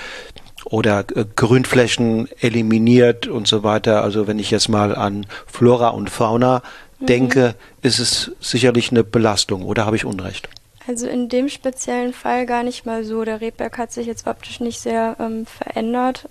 oder 0.69 1.05
äh, 1.15 1.25
Grünflächen 1.35 2.27
eliminiert 2.39 3.27
und 3.27 3.47
so 3.47 3.63
weiter. 3.63 4.03
Also 4.03 4.27
wenn 4.27 4.39
ich 4.39 4.51
jetzt 4.51 4.69
mal 4.69 4.95
an 4.95 5.25
Flora 5.45 5.89
und 5.89 6.09
Fauna 6.09 6.61
mhm. 6.99 7.05
denke, 7.05 7.55
ist 7.81 7.99
es 7.99 8.31
sicherlich 8.39 8.91
eine 8.91 9.03
Belastung 9.03 9.63
oder 9.63 9.85
habe 9.85 9.95
ich 9.95 10.05
Unrecht? 10.05 10.49
Also 10.87 11.07
in 11.07 11.27
dem 11.27 11.49
speziellen 11.49 12.13
Fall 12.13 12.45
gar 12.45 12.63
nicht 12.63 12.85
mal 12.85 13.03
so. 13.03 13.25
Der 13.25 13.41
Rebberg 13.41 13.77
hat 13.77 13.91
sich 13.91 14.07
jetzt 14.07 14.25
optisch 14.25 14.59
nicht 14.59 14.79
sehr 14.79 15.17
ähm, 15.19 15.45
verändert. 15.45 16.29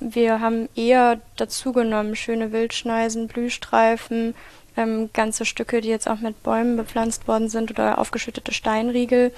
Wir 0.00 0.40
haben 0.40 0.68
eher 0.74 1.20
dazugenommen 1.36 2.14
schöne 2.14 2.52
Wildschneisen, 2.52 3.28
Blühstreifen, 3.28 4.34
ähm, 4.76 5.08
ganze 5.14 5.46
Stücke, 5.46 5.80
die 5.80 5.88
jetzt 5.88 6.08
auch 6.08 6.20
mit 6.20 6.42
Bäumen 6.42 6.76
bepflanzt 6.76 7.26
worden 7.28 7.48
sind 7.48 7.70
oder 7.70 7.98
aufgeschüttete 7.98 8.52
Steinriegel. 8.52 9.32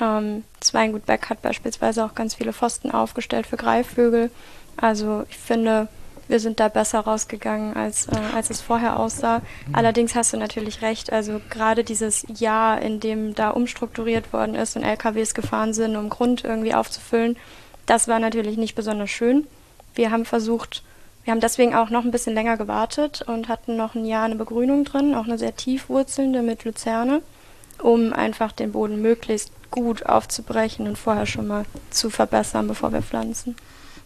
Ähm, 0.00 0.44
Zweingut 0.60 1.06
Beck 1.06 1.28
hat 1.30 1.42
beispielsweise 1.42 2.04
auch 2.04 2.14
ganz 2.14 2.34
viele 2.34 2.52
Pfosten 2.52 2.90
aufgestellt 2.90 3.46
für 3.46 3.56
Greifvögel. 3.56 4.30
Also 4.76 5.24
ich 5.28 5.38
finde, 5.38 5.88
wir 6.28 6.40
sind 6.40 6.60
da 6.60 6.68
besser 6.68 7.00
rausgegangen, 7.00 7.74
als, 7.74 8.06
äh, 8.06 8.16
als 8.34 8.50
es 8.50 8.60
vorher 8.60 8.98
aussah. 8.98 9.38
Mhm. 9.38 9.74
Allerdings 9.74 10.14
hast 10.14 10.32
du 10.32 10.36
natürlich 10.36 10.82
recht, 10.82 11.12
also 11.12 11.40
gerade 11.50 11.84
dieses 11.84 12.24
Jahr, 12.38 12.80
in 12.80 13.00
dem 13.00 13.34
da 13.34 13.50
umstrukturiert 13.50 14.32
worden 14.32 14.54
ist 14.54 14.76
und 14.76 14.82
LKWs 14.82 15.34
gefahren 15.34 15.72
sind, 15.72 15.96
um 15.96 16.10
Grund 16.10 16.44
irgendwie 16.44 16.74
aufzufüllen, 16.74 17.36
das 17.86 18.06
war 18.06 18.18
natürlich 18.18 18.58
nicht 18.58 18.74
besonders 18.74 19.10
schön. 19.10 19.46
Wir 19.94 20.10
haben 20.10 20.26
versucht, 20.26 20.84
wir 21.24 21.32
haben 21.32 21.40
deswegen 21.40 21.74
auch 21.74 21.90
noch 21.90 22.04
ein 22.04 22.10
bisschen 22.10 22.34
länger 22.34 22.58
gewartet 22.58 23.22
und 23.26 23.48
hatten 23.48 23.76
noch 23.76 23.94
ein 23.94 24.04
Jahr 24.04 24.24
eine 24.24 24.36
Begrünung 24.36 24.84
drin, 24.84 25.14
auch 25.14 25.24
eine 25.24 25.38
sehr 25.38 25.56
tief 25.56 25.88
wurzelnde 25.88 26.42
mit 26.42 26.64
Luzerne, 26.64 27.22
um 27.82 28.12
einfach 28.12 28.52
den 28.52 28.72
Boden 28.72 29.00
möglichst 29.00 29.50
gut 29.70 30.06
aufzubrechen 30.06 30.86
und 30.86 30.96
vorher 30.96 31.26
schon 31.26 31.46
mal 31.46 31.64
zu 31.90 32.10
verbessern, 32.10 32.68
bevor 32.68 32.92
wir 32.92 33.02
pflanzen. 33.02 33.56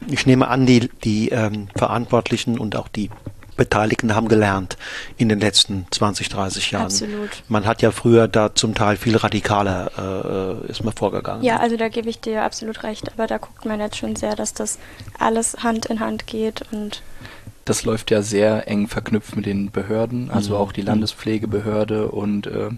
Ich 0.08 0.26
nehme 0.26 0.48
an, 0.48 0.66
die, 0.66 0.90
die 1.04 1.28
ähm, 1.28 1.68
Verantwortlichen 1.76 2.58
und 2.58 2.76
auch 2.76 2.88
die 2.88 3.10
Beteiligten 3.56 4.14
haben 4.14 4.28
gelernt 4.28 4.76
in 5.18 5.28
den 5.28 5.38
letzten 5.38 5.86
20, 5.90 6.28
30 6.30 6.70
Jahren. 6.70 6.84
Absolut. 6.84 7.30
Man 7.48 7.66
hat 7.66 7.82
ja 7.82 7.90
früher 7.90 8.26
da 8.26 8.54
zum 8.54 8.74
Teil 8.74 8.96
viel 8.96 9.16
radikaler 9.16 10.62
äh, 10.66 10.70
ist 10.70 10.82
man 10.82 10.94
vorgegangen. 10.94 11.44
Ja, 11.44 11.58
also 11.58 11.76
da 11.76 11.88
gebe 11.88 12.08
ich 12.08 12.18
dir 12.18 12.42
absolut 12.42 12.82
recht, 12.82 13.12
aber 13.12 13.26
da 13.26 13.38
guckt 13.38 13.64
man 13.64 13.78
jetzt 13.78 13.96
schon 13.96 14.16
sehr, 14.16 14.36
dass 14.36 14.54
das 14.54 14.78
alles 15.18 15.62
Hand 15.62 15.86
in 15.86 16.00
Hand 16.00 16.26
geht 16.26 16.62
und 16.72 17.02
das 17.64 17.84
läuft 17.84 18.10
ja 18.10 18.22
sehr 18.22 18.66
eng 18.66 18.88
verknüpft 18.88 19.36
mit 19.36 19.46
den 19.46 19.70
Behörden, 19.70 20.30
also 20.30 20.54
mhm. 20.54 20.60
auch 20.60 20.72
die 20.72 20.82
Landespflegebehörde 20.82 22.08
und 22.08 22.48
äh, 22.48 22.70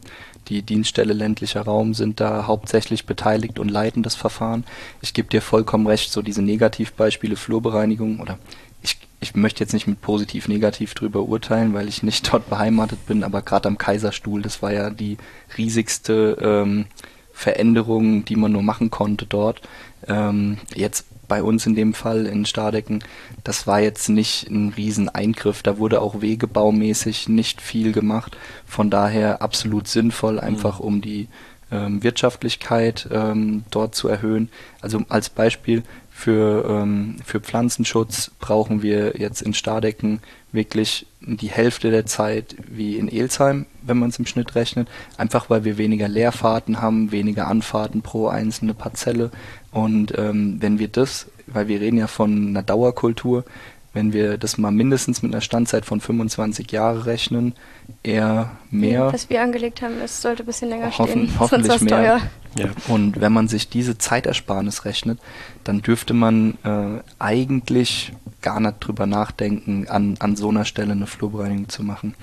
die 0.49 0.63
Dienststelle 0.63 1.13
ländlicher 1.13 1.63
Raum 1.63 1.95
sind 1.95 2.21
da 2.21 2.47
hauptsächlich 2.47 3.07
beteiligt 3.07 3.59
und 3.59 3.71
leiten 3.71 4.03
das 4.03 4.15
Verfahren. 4.15 4.65
Ich 5.01 5.15
gebe 5.15 5.29
dir 5.29 5.43
vollkommen 5.43 5.87
recht, 5.87 6.13
so 6.13 6.23
diese 6.23 6.43
Negativbeispiele 6.43 7.37
Flurbereinigung 7.37 8.21
oder 8.21 8.39
ich, 8.83 8.99
ich 9.21 9.35
möchte 9.35 9.65
jetzt 9.65 9.73
nicht 9.73 9.87
mit 9.87 10.01
positiv 10.01 10.49
negativ 10.49 10.95
drüber 10.95 11.23
urteilen, 11.23 11.75
weil 11.75 11.89
ich 11.89 12.03
nicht 12.03 12.29
dort 12.33 12.49
beheimatet 12.51 13.07
bin, 13.07 13.25
aber 13.25 13.43
gerade 13.43 13.69
am 13.69 13.79
Kaiserstuhl, 13.79 14.43
das 14.43 14.63
war 14.63 14.73
ja 14.73 14.91
die 14.91 15.17
riesigste 15.57 16.37
ähm, 16.41 16.87
Veränderung, 17.33 18.25
die 18.25 18.37
man 18.37 18.53
nur 18.53 18.63
machen 18.63 18.91
konnte 18.91 19.27
dort. 19.27 19.61
Ähm, 20.07 20.59
jetzt 20.75 21.07
bei 21.35 21.43
uns 21.43 21.67
in 21.67 21.75
dem 21.75 21.95
Fall 21.95 22.27
in 22.27 22.47
Stardecken, 22.47 23.03
das 23.43 23.67
war 23.67 23.81
jetzt 23.81 24.09
nicht 24.09 24.49
ein 24.49 24.73
Rieseneingriff. 24.77 25.65
Da 25.65 25.79
wurde 25.79 26.01
auch 26.01 26.21
wegebaumäßig 26.21 27.29
nicht 27.29 27.61
viel 27.61 27.91
gemacht. 27.91 28.37
Von 28.65 28.89
daher 28.89 29.43
absolut 29.43 29.89
sinnvoll, 29.89 30.39
einfach 30.39 30.79
mhm. 30.79 30.85
um 30.85 31.01
die 31.01 31.27
ähm, 31.73 32.05
Wirtschaftlichkeit 32.05 33.09
ähm, 33.11 33.65
dort 33.73 33.97
zu 33.97 34.07
erhöhen. 34.07 34.49
Also 34.81 35.01
als 35.09 35.29
Beispiel 35.29 35.83
für, 36.09 36.65
ähm, 36.69 37.17
für 37.25 37.41
Pflanzenschutz 37.41 38.31
brauchen 38.39 38.83
wir 38.83 39.17
jetzt 39.17 39.43
in 39.43 39.53
Stardecken 39.53 40.21
wirklich 40.53 41.07
die 41.21 41.51
Hälfte 41.51 41.91
der 41.91 42.07
Zeit 42.07 42.55
wie 42.69 42.97
in 42.97 43.09
Elsheim, 43.09 43.67
wenn 43.83 43.99
man 43.99 44.11
es 44.11 44.19
im 44.21 44.27
Schnitt 44.27 44.55
rechnet, 44.55 44.89
einfach 45.17 45.51
weil 45.51 45.65
wir 45.65 45.77
weniger 45.77 46.07
Leerfahrten 46.07 46.81
haben, 46.81 47.11
weniger 47.11 47.49
Anfahrten 47.49 48.03
pro 48.03 48.29
einzelne 48.29 48.75
Parzelle. 48.75 49.33
Und 49.75 50.17
ähm, 50.17 50.57
wenn 50.61 50.79
wir 50.79 50.89
das, 50.89 51.27
weil 51.47 51.69
wir 51.69 51.81
reden 51.81 51.99
ja 51.99 52.07
von 52.07 52.49
einer 52.49 52.63
Dauerkultur, 52.63 53.45
wenn 53.93 54.13
wir 54.13 54.39
das 54.39 54.59
mal 54.59 54.73
mindestens 54.73 55.23
mit 55.23 55.33
einer 55.33 55.41
Standzeit 55.41 55.85
von 55.85 56.01
25 56.01 56.71
Jahren 56.73 57.03
rechnen, 57.03 57.55
eher 58.03 58.51
mehr. 58.71 59.13
Was 59.13 59.31
wir 59.31 59.41
angelegt 59.41 59.83
haben, 59.83 59.95
es 60.05 60.21
sollte 60.21 60.43
ein 60.43 60.47
bisschen 60.47 60.69
länger 60.69 60.99
hoffen, 60.99 61.29
stehen, 61.29 61.39
hoffentlich 61.39 61.73
sonst 61.73 61.83
mehr. 61.83 61.97
teuer. 61.97 62.21
Ja. 62.59 62.67
Und 62.89 63.21
wenn 63.21 63.33
man 63.33 63.47
sich 63.47 63.69
diese 63.69 63.97
Zeitersparnis 63.97 64.85
rechnet, 64.85 65.19
dann 65.63 65.81
dürfte 65.81 66.13
man 66.13 66.59
äh, 66.65 67.01
eigentlich 67.21 68.13
gar 68.43 68.61
nicht 68.61 68.77
drüber 68.81 69.07
nachdenken, 69.07 69.89
an, 69.89 70.17
an 70.19 70.37
so 70.37 70.51
einer 70.51 70.65
Stelle 70.65 70.93
eine 70.93 71.07
Flurbereinigung 71.07 71.69
zu 71.69 71.83
machen. 71.83 72.15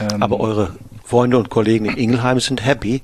Ähm, 0.00 0.22
Aber 0.22 0.40
eure 0.40 0.76
Freunde 1.04 1.38
und 1.38 1.50
Kollegen 1.50 1.86
in 1.86 1.96
Ingelheim 1.96 2.40
sind 2.40 2.64
happy, 2.64 3.00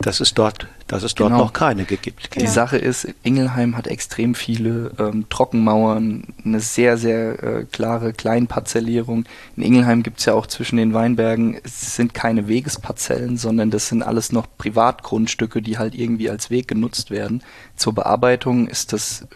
dass 0.00 0.20
es 0.20 0.34
dort, 0.34 0.68
dass 0.92 1.04
es 1.04 1.14
dort 1.14 1.30
genau. 1.30 1.44
noch 1.44 1.52
keine 1.54 1.84
gibt. 1.84 2.34
Die 2.34 2.44
ja. 2.44 2.50
Sache 2.50 2.76
ist, 2.76 3.08
Ingelheim 3.22 3.78
hat 3.78 3.86
extrem 3.86 4.34
viele 4.34 4.92
ähm, 4.98 5.24
Trockenmauern, 5.30 6.24
eine 6.44 6.60
sehr, 6.60 6.98
sehr 6.98 7.42
äh, 7.42 7.64
klare 7.64 8.12
Kleinparzellierung. 8.12 9.24
In 9.56 9.62
Ingelheim 9.62 10.02
gibt 10.02 10.18
es 10.18 10.26
ja 10.26 10.34
auch 10.34 10.46
zwischen 10.46 10.76
den 10.76 10.92
Weinbergen, 10.92 11.58
es 11.64 11.96
sind 11.96 12.12
keine 12.12 12.46
Wegesparzellen, 12.46 13.38
sondern 13.38 13.70
das 13.70 13.88
sind 13.88 14.02
alles 14.02 14.32
noch 14.32 14.46
Privatgrundstücke, 14.58 15.62
die 15.62 15.78
halt 15.78 15.94
irgendwie 15.94 16.28
als 16.28 16.50
Weg 16.50 16.68
genutzt 16.68 17.10
werden. 17.10 17.42
Zur 17.74 17.94
Bearbeitung 17.94 18.68
ist 18.68 18.92
das 18.92 19.26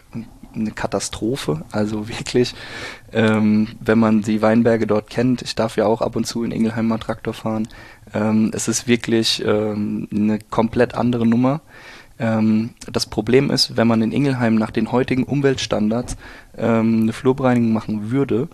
eine 0.53 0.71
Katastrophe. 0.71 1.63
Also 1.71 2.07
wirklich, 2.07 2.53
ähm, 3.11 3.69
wenn 3.79 3.97
man 3.97 4.21
die 4.21 4.43
Weinberge 4.43 4.85
dort 4.85 5.09
kennt, 5.09 5.41
ich 5.41 5.55
darf 5.55 5.75
ja 5.75 5.87
auch 5.87 6.01
ab 6.01 6.15
und 6.15 6.27
zu 6.27 6.43
in 6.43 6.51
Ingelheim 6.51 6.87
mal 6.87 6.99
Traktor 6.99 7.33
fahren, 7.33 7.67
ähm, 8.13 8.51
es 8.53 8.67
ist 8.67 8.87
wirklich 8.87 9.43
ähm, 9.45 10.07
eine 10.11 10.39
komplett 10.39 10.95
andere 10.95 11.25
Nummer. 11.25 11.61
Ähm, 12.19 12.71
das 12.91 13.05
Problem 13.05 13.51
ist, 13.51 13.77
wenn 13.77 13.87
man 13.87 14.01
in 14.01 14.11
Ingelheim 14.11 14.55
nach 14.55 14.71
den 14.71 14.91
heutigen 14.91 15.23
Umweltstandards 15.23 16.17
ähm, 16.57 17.03
eine 17.03 17.13
Flurbereinigung 17.13 17.73
machen 17.73 18.11
würde, 18.11 18.47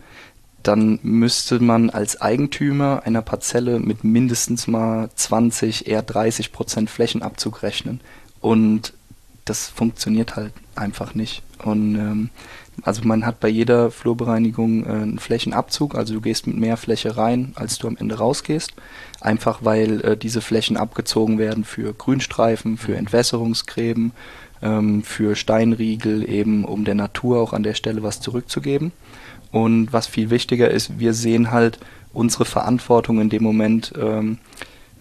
dann 0.64 1.00
müsste 1.04 1.60
man 1.60 1.90
als 1.90 2.22
Eigentümer 2.22 3.04
einer 3.06 3.22
Parzelle 3.22 3.80
mit 3.80 4.04
mindestens 4.04 4.68
mal 4.68 5.10
20, 5.14 5.88
eher 5.88 6.02
30 6.02 6.54
Prozent 6.54 6.90
Flächenabzug 6.90 7.64
rechnen. 7.64 8.00
Und 8.40 8.94
das 9.46 9.68
funktioniert 9.68 10.38
halt 10.38 10.54
einfach 10.76 11.16
nicht. 11.16 11.44
Und 11.64 11.96
ähm, 11.96 12.30
also 12.82 13.04
man 13.04 13.26
hat 13.26 13.40
bei 13.40 13.50
jeder 13.50 13.92
Flurbereinigung 13.92 14.86
äh, 14.86 14.90
einen 14.90 15.20
Flächenabzug, 15.20 15.96
also 15.96 16.16
du 16.16 16.22
gehst 16.22 16.48
mit 16.48 16.58
mehr 16.58 16.78
Fläche 16.78 17.18
rein, 17.18 17.52
als 17.56 17.78
du 17.78 17.88
am 17.88 17.98
Ende 17.98 18.16
rausgehst. 18.16 18.74
Einfach 19.24 19.60
weil 19.62 20.02
äh, 20.02 20.18
diese 20.18 20.42
Flächen 20.42 20.76
abgezogen 20.76 21.40
werden 21.40 21.64
für 21.64 21.94
Grünstreifen, 21.94 22.78
für 22.78 22.98
Entwässerungsgräben, 22.98 24.12
ähm, 24.62 25.02
für 25.02 25.38
Steinriegel, 25.38 26.30
eben 26.30 26.66
um 26.66 26.84
der 26.84 26.96
Natur 26.96 27.40
auch 27.40 27.54
an 27.54 27.64
der 27.64 27.74
Stelle 27.74 28.04
was 28.04 28.20
zurückzugeben. 28.20 28.92
Und 29.52 29.94
was 29.94 30.08
viel 30.08 30.30
wichtiger 30.30 30.70
ist, 30.70 31.00
wir 31.00 31.14
sehen 31.14 31.52
halt 31.52 31.80
unsere 32.12 32.44
Verantwortung 32.44 33.22
in 33.22 33.30
dem 33.30 33.44
Moment, 33.44 33.94
ähm, 33.98 34.40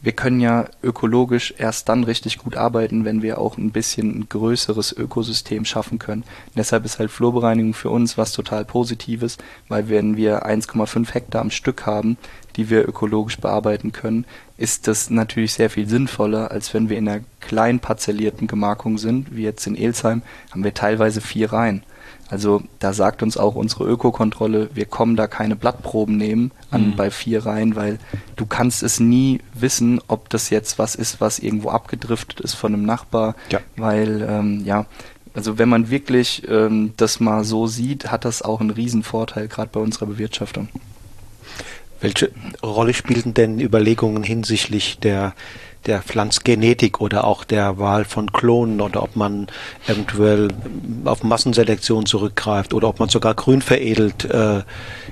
wir 0.02 0.12
können 0.12 0.40
ja 0.40 0.66
ökologisch 0.82 1.54
erst 1.56 1.88
dann 1.88 2.02
richtig 2.02 2.38
gut 2.38 2.56
arbeiten, 2.56 3.04
wenn 3.04 3.22
wir 3.22 3.38
auch 3.38 3.56
ein 3.56 3.70
bisschen 3.70 4.18
ein 4.18 4.28
größeres 4.28 4.92
Ökosystem 4.92 5.64
schaffen 5.64 6.00
können. 6.00 6.22
Und 6.22 6.56
deshalb 6.56 6.84
ist 6.84 6.98
halt 6.98 7.12
Flurbereinigung 7.12 7.72
für 7.72 7.88
uns 7.88 8.18
was 8.18 8.32
total 8.32 8.64
Positives, 8.64 9.38
weil 9.68 9.88
wenn 9.88 10.16
wir 10.16 10.44
1,5 10.44 11.14
Hektar 11.14 11.40
am 11.40 11.52
Stück 11.52 11.86
haben, 11.86 12.18
die 12.56 12.68
wir 12.68 12.86
ökologisch 12.86 13.38
bearbeiten 13.38 13.92
können, 13.92 14.26
ist 14.58 14.88
das 14.88 15.08
natürlich 15.08 15.54
sehr 15.54 15.70
viel 15.70 15.88
sinnvoller, 15.88 16.50
als 16.50 16.74
wenn 16.74 16.88
wir 16.88 16.98
in 16.98 17.08
einer 17.08 17.22
klein 17.40 17.78
parzellierten 17.78 18.48
Gemarkung 18.48 18.98
sind, 18.98 19.34
wie 19.34 19.42
jetzt 19.42 19.66
in 19.68 19.76
Elsheim, 19.76 20.22
haben 20.50 20.64
wir 20.64 20.74
teilweise 20.74 21.20
vier 21.20 21.52
Reihen. 21.52 21.84
Also 22.32 22.62
da 22.78 22.94
sagt 22.94 23.22
uns 23.22 23.36
auch 23.36 23.56
unsere 23.56 23.84
Ökokontrolle, 23.84 24.70
wir 24.72 24.86
kommen 24.86 25.16
da 25.16 25.26
keine 25.26 25.54
Blattproben 25.54 26.16
nehmen 26.16 26.50
an 26.70 26.86
mhm. 26.86 26.96
bei 26.96 27.10
vier 27.10 27.44
Reihen, 27.44 27.76
weil 27.76 27.98
du 28.36 28.46
kannst 28.46 28.82
es 28.82 29.00
nie 29.00 29.40
wissen, 29.52 30.00
ob 30.08 30.30
das 30.30 30.48
jetzt 30.48 30.78
was 30.78 30.94
ist, 30.94 31.20
was 31.20 31.38
irgendwo 31.38 31.68
abgedriftet 31.68 32.40
ist 32.40 32.54
von 32.54 32.72
einem 32.72 32.86
Nachbar, 32.86 33.34
ja. 33.50 33.60
weil 33.76 34.26
ähm, 34.26 34.62
ja, 34.64 34.86
also 35.34 35.58
wenn 35.58 35.68
man 35.68 35.90
wirklich 35.90 36.48
ähm, 36.48 36.94
das 36.96 37.20
mal 37.20 37.44
so 37.44 37.66
sieht, 37.66 38.10
hat 38.10 38.24
das 38.24 38.40
auch 38.40 38.62
einen 38.62 38.70
riesen 38.70 39.02
Vorteil, 39.02 39.46
gerade 39.46 39.68
bei 39.70 39.80
unserer 39.80 40.06
Bewirtschaftung. 40.06 40.70
Welche 42.02 42.30
Rolle 42.62 42.92
spielten 42.92 43.32
denn 43.32 43.58
Überlegungen 43.58 44.22
hinsichtlich 44.22 44.98
der 44.98 45.34
der 45.86 46.02
Pflanzgenetik 46.02 47.00
oder 47.00 47.24
auch 47.24 47.44
der 47.44 47.78
Wahl 47.78 48.04
von 48.04 48.32
Klonen 48.32 48.80
oder 48.80 49.02
ob 49.02 49.16
man 49.16 49.48
eventuell 49.86 50.48
auf 51.04 51.24
Massenselektion 51.24 52.06
zurückgreift 52.06 52.72
oder 52.74 52.88
ob 52.88 53.00
man 53.00 53.08
sogar 53.08 53.34
grün 53.34 53.62
veredelt 53.62 54.24
äh, 54.24 54.62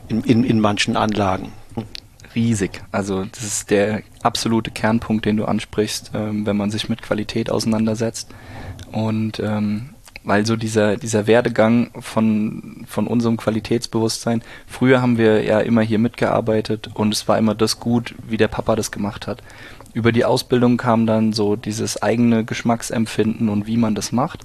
in, 0.09 0.23
in, 0.23 0.45
in 0.45 0.61
manchen 0.61 0.97
Anlagen. 0.97 1.53
riesig. 2.35 2.83
Also 2.93 3.25
das 3.25 3.43
ist 3.43 3.71
der 3.71 4.03
absolute 4.23 4.71
Kernpunkt, 4.71 5.25
den 5.25 5.37
du 5.37 5.45
ansprichst, 5.45 6.13
ähm, 6.15 6.47
wenn 6.47 6.57
man 6.57 6.71
sich 6.71 6.89
mit 6.89 7.03
Qualität 7.03 7.51
auseinandersetzt. 7.51 8.29
Und 8.93 9.41
ähm, 9.41 9.91
weil 10.23 10.45
so 10.45 10.57
dieser, 10.57 10.97
dieser 10.97 11.27
Werdegang 11.27 11.91
von, 11.99 12.85
von 12.87 13.07
unserem 13.07 13.37
Qualitätsbewusstsein, 13.37 14.43
früher 14.67 15.01
haben 15.01 15.19
wir 15.19 15.43
ja 15.43 15.61
immer 15.61 15.83
hier 15.83 15.99
mitgearbeitet 15.99 16.91
und 16.95 17.15
es 17.15 17.27
war 17.27 17.39
immer 17.39 17.55
das 17.55 17.81
gut, 17.81 18.15
wie 18.29 18.37
der 18.37 18.49
Papa 18.49 18.77
das 18.77 18.91
gemacht 18.91 19.27
hat. 19.27 19.43
Über 19.93 20.13
die 20.13 20.25
Ausbildung 20.25 20.77
kam 20.77 21.07
dann 21.07 21.33
so 21.33 21.57
dieses 21.57 22.03
eigene 22.03 22.45
Geschmacksempfinden 22.45 23.49
und 23.49 23.67
wie 23.67 23.77
man 23.77 23.95
das 23.95 24.13
macht. 24.13 24.41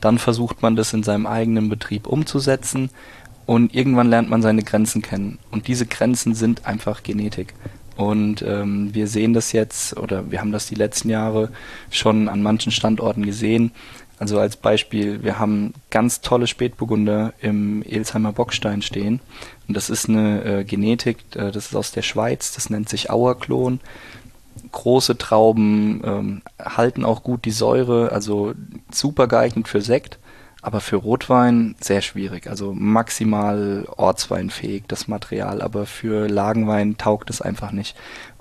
Dann 0.00 0.18
versucht 0.18 0.62
man 0.62 0.76
das 0.76 0.92
in 0.92 1.02
seinem 1.02 1.26
eigenen 1.26 1.68
Betrieb 1.68 2.06
umzusetzen 2.06 2.90
und 3.46 3.74
irgendwann 3.74 4.08
lernt 4.08 4.30
man 4.30 4.42
seine 4.42 4.62
Grenzen 4.62 5.02
kennen. 5.02 5.38
Und 5.50 5.68
diese 5.68 5.86
Grenzen 5.86 6.34
sind 6.34 6.66
einfach 6.66 7.02
Genetik. 7.02 7.54
Und 7.96 8.42
ähm, 8.42 8.94
wir 8.94 9.06
sehen 9.06 9.32
das 9.32 9.52
jetzt, 9.52 9.96
oder 9.96 10.30
wir 10.30 10.40
haben 10.40 10.52
das 10.52 10.66
die 10.66 10.74
letzten 10.74 11.08
Jahre 11.08 11.50
schon 11.90 12.28
an 12.28 12.42
manchen 12.42 12.70
Standorten 12.70 13.24
gesehen. 13.24 13.70
Also 14.18 14.38
als 14.38 14.56
Beispiel, 14.56 15.22
wir 15.22 15.38
haben 15.38 15.74
ganz 15.90 16.22
tolle 16.22 16.46
Spätburgunder 16.46 17.34
im 17.40 17.82
Elsheimer 17.82 18.32
Bockstein 18.32 18.80
stehen. 18.80 19.20
Und 19.68 19.76
das 19.76 19.90
ist 19.90 20.08
eine 20.08 20.44
äh, 20.44 20.64
Genetik, 20.64 21.18
äh, 21.34 21.50
das 21.50 21.66
ist 21.66 21.76
aus 21.76 21.92
der 21.92 22.02
Schweiz, 22.02 22.54
das 22.54 22.70
nennt 22.70 22.88
sich 22.88 23.10
Auerklon. 23.10 23.80
Große 24.72 25.18
Trauben 25.18 26.02
ähm, 26.04 26.42
halten 26.58 27.04
auch 27.04 27.22
gut 27.22 27.44
die 27.44 27.50
Säure, 27.50 28.10
also 28.12 28.54
super 28.90 29.26
geeignet 29.26 29.68
für 29.68 29.82
Sekt 29.82 30.18
aber 30.66 30.80
für 30.80 30.96
Rotwein 30.96 31.76
sehr 31.80 32.02
schwierig. 32.02 32.48
Also 32.48 32.74
maximal 32.74 33.86
ortsweinfähig 33.96 34.82
das 34.88 35.06
Material, 35.06 35.62
aber 35.62 35.86
für 35.86 36.28
Lagenwein 36.28 36.98
taugt 36.98 37.30
es 37.30 37.40
einfach 37.40 37.70
nicht. 37.70 37.96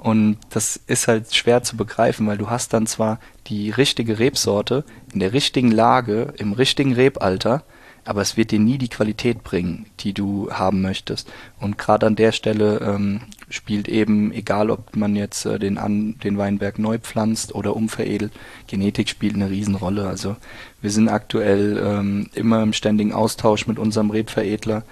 Und 0.05 0.37
das 0.51 0.79
ist 0.85 1.07
halt 1.07 1.33
schwer 1.33 1.63
zu 1.63 1.77
begreifen, 1.77 2.27
weil 2.27 2.37
du 2.37 2.51
hast 2.51 2.73
dann 2.73 2.85
zwar 2.85 3.19
die 3.47 3.71
richtige 3.71 4.19
Rebsorte 4.19 4.83
in 5.11 5.19
der 5.19 5.33
richtigen 5.33 5.71
Lage, 5.71 6.31
im 6.37 6.53
richtigen 6.53 6.93
Rebalter, 6.93 7.63
aber 8.03 8.21
es 8.21 8.37
wird 8.37 8.51
dir 8.51 8.59
nie 8.59 8.77
die 8.77 8.87
Qualität 8.87 9.43
bringen, 9.43 9.87
die 10.01 10.13
du 10.13 10.51
haben 10.51 10.83
möchtest. 10.83 11.27
Und 11.59 11.79
gerade 11.79 12.05
an 12.05 12.15
der 12.15 12.33
Stelle 12.33 12.81
ähm, 12.81 13.21
spielt 13.49 13.87
eben, 13.87 14.31
egal 14.31 14.69
ob 14.69 14.95
man 14.95 15.15
jetzt 15.15 15.43
äh, 15.47 15.57
den, 15.57 15.79
an, 15.79 16.19
den 16.23 16.37
Weinberg 16.37 16.77
neu 16.77 16.99
pflanzt 16.99 17.55
oder 17.55 17.75
umveredelt, 17.75 18.31
Genetik 18.67 19.09
spielt 19.09 19.33
eine 19.33 19.49
Riesenrolle. 19.49 20.07
Also 20.07 20.35
wir 20.83 20.91
sind 20.91 21.09
aktuell 21.09 21.81
ähm, 21.83 22.29
immer 22.35 22.61
im 22.61 22.73
ständigen 22.73 23.11
Austausch 23.11 23.65
mit 23.65 23.79
unserem 23.79 24.11
Rebveredler. 24.11 24.83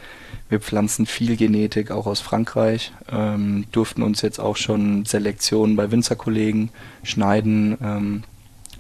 Wir 0.53 0.59
pflanzen 0.59 1.07
viel 1.07 1.35
Genetik, 1.35 1.89
auch 1.89 2.05
aus 2.05 2.19
Frankreich, 2.19 2.91
ähm, 3.11 3.65
durften 3.71 4.03
uns 4.03 4.21
jetzt 4.21 4.37
auch 4.37 4.55
schon 4.55 5.03
Selektionen 5.03 5.75
bei 5.75 5.89
Winzerkollegen 5.89 6.69
schneiden. 7.01 7.75
Ähm, 7.81 8.23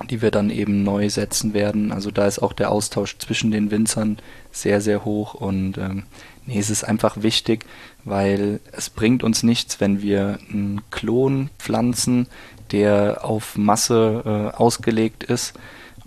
die 0.09 0.21
wir 0.21 0.31
dann 0.31 0.49
eben 0.49 0.83
neu 0.83 1.09
setzen 1.09 1.53
werden. 1.53 1.91
Also 1.91 2.11
da 2.11 2.27
ist 2.27 2.39
auch 2.39 2.53
der 2.53 2.71
Austausch 2.71 3.17
zwischen 3.19 3.51
den 3.51 3.71
Winzern 3.71 4.17
sehr, 4.51 4.81
sehr 4.81 5.05
hoch 5.05 5.33
und 5.33 5.77
ähm, 5.77 6.03
nee, 6.45 6.59
es 6.59 6.69
ist 6.69 6.83
einfach 6.83 7.21
wichtig, 7.21 7.65
weil 8.03 8.59
es 8.71 8.89
bringt 8.89 9.23
uns 9.23 9.43
nichts, 9.43 9.79
wenn 9.79 10.01
wir 10.01 10.39
einen 10.51 10.81
Klon 10.91 11.51
pflanzen, 11.57 12.27
der 12.71 13.23
auf 13.23 13.55
Masse 13.55 14.23
äh, 14.25 14.57
ausgelegt 14.57 15.23
ist 15.23 15.53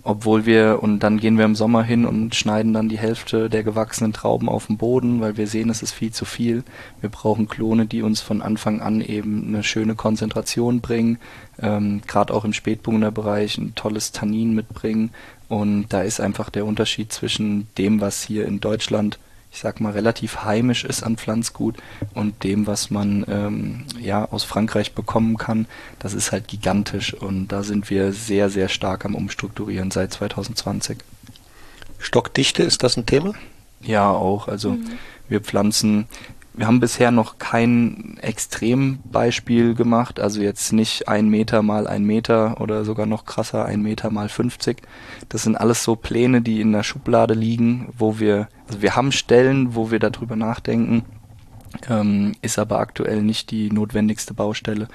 obwohl 0.07 0.45
wir, 0.45 0.79
und 0.81 0.99
dann 1.01 1.19
gehen 1.19 1.37
wir 1.37 1.43
im 1.43 1.53
Sommer 1.53 1.83
hin 1.83 2.05
und 2.05 2.33
schneiden 2.33 2.71
dann 2.71 2.87
die 2.87 2.97
Hälfte 2.97 3.49
der 3.49 3.63
gewachsenen 3.63 4.13
Trauben 4.13 4.47
auf 4.47 4.67
den 4.67 4.77
Boden, 4.77 5.19
weil 5.19 5.35
wir 5.35 5.47
sehen, 5.47 5.69
es 5.69 5.83
ist 5.83 5.91
viel 5.91 6.13
zu 6.13 6.23
viel. 6.23 6.63
Wir 7.01 7.09
brauchen 7.09 7.49
Klone, 7.49 7.87
die 7.87 8.01
uns 8.03 8.21
von 8.21 8.41
Anfang 8.41 8.79
an 8.79 9.01
eben 9.01 9.49
eine 9.49 9.63
schöne 9.63 9.95
Konzentration 9.95 10.79
bringen, 10.79 11.19
ähm, 11.61 12.01
gerade 12.07 12.33
auch 12.33 12.45
im 12.45 12.53
Spätburgunder-Bereich 12.53 13.57
ein 13.57 13.75
tolles 13.75 14.13
Tannin 14.13 14.55
mitbringen. 14.55 15.11
Und 15.49 15.87
da 15.89 16.03
ist 16.03 16.21
einfach 16.21 16.49
der 16.49 16.65
Unterschied 16.65 17.11
zwischen 17.11 17.67
dem, 17.77 17.99
was 17.99 18.23
hier 18.23 18.45
in 18.45 18.61
Deutschland 18.61 19.19
ich 19.57 19.63
sag 19.63 19.81
mal, 19.81 19.93
relativ 19.93 20.43
heimisch 20.43 20.85
ist 20.85 21.01
an 21.01 21.17
Pflanzgut 21.17 21.77
und 22.13 22.43
dem, 22.43 22.67
was 22.67 22.91
man 22.91 23.25
ähm, 23.27 23.85
ja 23.99 24.25
aus 24.25 24.43
Frankreich 24.43 24.93
bekommen 24.93 25.35
kann, 25.39 25.65
das 25.97 26.13
ist 26.13 26.31
halt 26.31 26.47
gigantisch 26.47 27.15
und 27.15 27.47
da 27.47 27.63
sind 27.63 27.89
wir 27.89 28.13
sehr, 28.13 28.51
sehr 28.51 28.69
stark 28.69 29.03
am 29.03 29.15
Umstrukturieren 29.15 29.89
seit 29.89 30.13
2020. 30.13 30.99
Stockdichte, 31.97 32.61
ist 32.61 32.83
das 32.83 32.97
ein 32.97 33.07
Thema? 33.07 33.33
Ja, 33.81 34.11
auch. 34.11 34.47
Also 34.47 34.73
mhm. 34.73 34.91
wir 35.27 35.41
pflanzen 35.41 36.05
wir 36.57 36.65
haben 36.65 36.79
bisher 36.79 37.11
noch 37.11 37.37
kein 37.37 38.17
Extrembeispiel 38.19 39.75
gemacht, 39.75 40.19
also 40.19 40.41
jetzt 40.41 40.73
nicht 40.73 41.07
ein 41.07 41.29
Meter 41.29 41.61
mal 41.61 41.85
ein 41.87 42.03
Meter 42.03 42.59
oder 42.59 42.83
sogar 42.83 43.05
noch 43.05 43.25
krasser 43.25 43.65
ein 43.65 43.83
Meter 43.83 44.09
mal 44.09 44.27
50. 44.27 44.81
Das 45.29 45.43
sind 45.43 45.55
alles 45.55 45.83
so 45.83 45.95
Pläne, 45.95 46.41
die 46.41 46.59
in 46.59 46.71
der 46.71 46.81
Schublade 46.81 47.35
liegen, 47.35 47.89
wo 47.95 48.17
wir, 48.19 48.49
also 48.67 48.81
wir 48.81 48.95
haben 48.95 49.11
Stellen, 49.11 49.75
wo 49.75 49.91
wir 49.91 49.99
darüber 49.99 50.35
nachdenken, 50.35 51.05
ähm, 51.89 52.35
ist 52.41 52.59
aber 52.59 52.79
aktuell 52.79 53.21
nicht 53.21 53.51
die 53.51 53.71
notwendigste 53.71 54.33
Baustelle. 54.33 54.87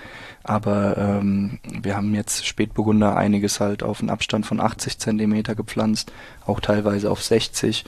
Aber 0.43 0.97
ähm, 0.99 1.59
wir 1.64 1.97
haben 1.97 2.14
jetzt 2.14 2.47
Spätburgunder 2.47 3.16
einiges 3.16 3.61
halt 3.61 3.83
auf 3.83 4.01
einen 4.01 4.11
Abstand 4.11 4.47
von 4.47 4.61
80 4.61 4.99
Zentimeter 4.99 5.55
gepflanzt, 5.55 6.12
auch 6.47 6.61
teilweise 6.61 7.11
auf 7.11 7.22
60, 7.22 7.85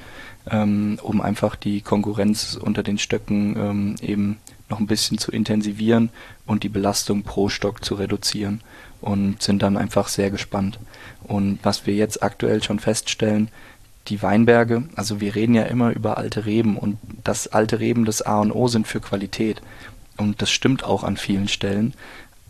ähm, 0.51 0.99
um 1.03 1.21
einfach 1.21 1.57
die 1.57 1.81
Konkurrenz 1.81 2.59
unter 2.61 2.83
den 2.83 2.99
Stöcken 2.99 3.57
ähm, 3.57 3.97
eben 4.01 4.39
noch 4.69 4.81
ein 4.81 4.87
bisschen 4.87 5.19
zu 5.19 5.31
intensivieren 5.31 6.11
und 6.47 6.63
die 6.63 6.69
Belastung 6.69 7.23
pro 7.23 7.49
Stock 7.49 7.85
zu 7.85 7.95
reduzieren 7.95 8.63
und 9.01 9.43
sind 9.43 9.63
dann 9.63 9.77
einfach 9.77 10.09
sehr 10.09 10.31
gespannt. 10.31 10.79
Und 11.23 11.59
was 11.63 11.87
wir 11.87 11.95
jetzt 11.95 12.23
aktuell 12.23 12.63
schon 12.63 12.79
feststellen, 12.79 13.51
die 14.09 14.23
Weinberge, 14.23 14.85
also 14.97 15.21
wir 15.21 15.35
reden 15.35 15.55
ja 15.55 15.63
immer 15.63 15.91
über 15.93 16.19
alte 16.19 16.45
Reben 16.45 16.77
und 16.77 16.99
das 17.23 17.49
alte 17.49 17.81
Reben 17.81 18.05
das 18.05 18.23
A 18.23 18.41
und 18.41 18.53
O 18.53 18.69
sind 18.69 18.87
für 18.87 19.01
Qualität. 19.01 19.63
Und 20.17 20.43
das 20.43 20.51
stimmt 20.51 20.85
auch 20.85 21.05
an 21.05 21.17
vielen 21.17 21.49
Stellen. 21.49 21.95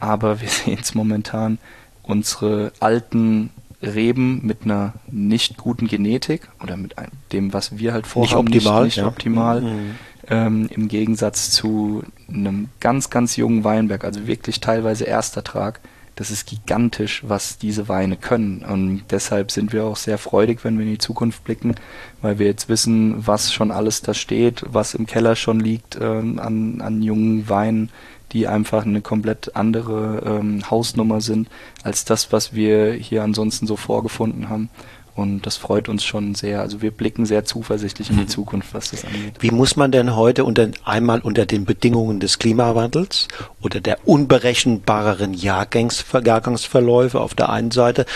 Aber 0.01 0.41
wir 0.41 0.49
sehen 0.65 0.79
es 0.81 0.95
momentan, 0.95 1.59
unsere 2.03 2.73
alten 2.81 3.51
Reben 3.83 4.45
mit 4.45 4.65
einer 4.65 4.95
nicht 5.11 5.57
guten 5.57 5.87
Genetik 5.87 6.49
oder 6.63 6.77
mit 6.77 6.95
dem, 7.33 7.53
was 7.53 7.79
wir 7.79 7.93
halt 7.93 8.07
vorhaben, 8.07 8.49
nicht 8.49 8.67
optimal, 8.67 8.85
nicht, 8.85 8.97
nicht 8.97 9.03
ja. 9.03 9.07
optimal 9.07 9.61
mhm. 9.61 9.95
ähm, 10.29 10.69
im 10.71 10.89
Gegensatz 10.89 11.51
zu 11.51 12.03
einem 12.29 12.69
ganz, 12.81 13.11
ganz 13.11 13.37
jungen 13.37 13.65
Weinberg, 13.65 14.05
also 14.05 14.27
wirklich 14.27 14.61
teilweise 14.61 15.07
Erstertrag, 15.07 15.81
das 16.17 16.31
ist 16.31 16.47
gigantisch, 16.47 17.23
was 17.27 17.59
diese 17.59 17.89
Weine 17.89 18.17
können. 18.17 18.65
Und 18.65 19.03
deshalb 19.11 19.51
sind 19.51 19.73
wir 19.73 19.85
auch 19.85 19.97
sehr 19.97 20.19
freudig, 20.19 20.65
wenn 20.65 20.79
wir 20.79 20.85
in 20.85 20.93
die 20.93 20.99
Zukunft 20.99 21.45
blicken, 21.45 21.75
weil 22.23 22.39
wir 22.39 22.47
jetzt 22.47 22.69
wissen, 22.69 23.27
was 23.27 23.53
schon 23.53 23.71
alles 23.71 24.03
da 24.03 24.15
steht, 24.15 24.62
was 24.69 24.95
im 24.95 25.07
Keller 25.07 25.37
schon 25.37 25.61
liegt 25.61 25.99
ähm, 26.01 26.39
an, 26.39 26.81
an 26.81 27.03
jungen 27.03 27.49
Weinen, 27.49 27.91
die 28.33 28.49
einfach 28.49 28.85
eine 28.85 29.01
komplett 29.01 29.55
andere 29.57 30.23
ähm, 30.25 30.69
Hausnummer 30.71 31.21
sind 31.21 31.49
als 31.83 32.05
das, 32.05 32.33
was 32.33 32.53
wir 32.53 32.93
hier 32.93 33.23
ansonsten 33.23 33.67
so 33.67 33.77
vorgefunden 33.77 34.49
haben. 34.49 34.71
Und 35.17 35.43
das 35.47 35.57
freut 35.57 35.89
uns 35.89 36.03
schon 36.03 36.35
sehr. 36.35 36.61
Also 36.61 36.83
wir 36.83 36.91
blicken 36.91 37.25
sehr 37.25 37.45
zuversichtlich 37.45 38.11
in 38.11 38.17
die 38.17 38.23
mhm. 38.23 38.29
Zukunft, 38.29 38.75
was 38.75 38.91
das 38.91 39.05
angeht. 39.05 39.35
Wie 39.39 39.53
muss 39.53 39.77
man 39.77 39.93
denn 39.93 40.17
heute 40.17 40.45
unter, 40.45 40.69
einmal 40.85 41.21
unter 41.21 41.47
den 41.47 41.65
Bedingungen 41.65 42.19
des 42.19 42.41
Klimawandels 42.41 43.29
oder 43.62 43.81
der 43.81 44.09
unberechenbareren 44.09 45.33
Jahrgangs, 45.33 46.05
Jahrgangsverläufe 46.12 47.21
auf 47.21 47.35
der 47.35 47.51
einen 47.51 47.71
Seite 47.71 48.07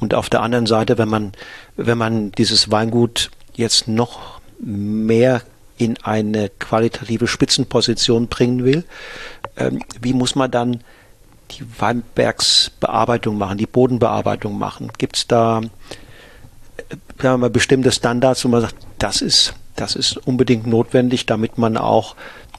und 0.00 0.14
auf 0.14 0.28
der 0.28 0.42
anderen 0.42 0.66
Seite, 0.66 0.98
wenn 0.98 1.08
man, 1.08 1.32
wenn 1.76 1.98
man 1.98 2.32
dieses 2.32 2.72
Weingut 2.72 3.30
jetzt 3.54 3.86
noch 3.86 4.40
mehr 4.58 5.42
in 5.76 5.96
eine 6.02 6.50
qualitative 6.58 7.28
Spitzenposition 7.28 8.26
bringen 8.26 8.64
will, 8.64 8.82
ähm, 9.56 9.80
wie 10.00 10.12
muss 10.12 10.34
man 10.34 10.50
dann 10.50 10.82
die 11.52 11.64
Weinbergsbearbeitung 11.78 13.38
machen, 13.38 13.58
die 13.58 13.66
Bodenbearbeitung 13.66 14.58
machen? 14.58 14.90
Gibt 14.98 15.16
es 15.16 15.28
da 15.28 15.62
sagen 16.90 17.34
wir 17.34 17.38
mal, 17.38 17.50
bestimmte 17.50 17.92
Standards, 17.92 18.44
wo 18.44 18.48
man 18.48 18.62
sagt, 18.62 18.76
das 18.98 19.22
ist, 19.22 19.54
das 19.76 19.96
ist 19.96 20.16
unbedingt 20.16 20.66
notwendig, 20.66 21.26
damit 21.26 21.58
man 21.58 21.76
auch 21.76 22.16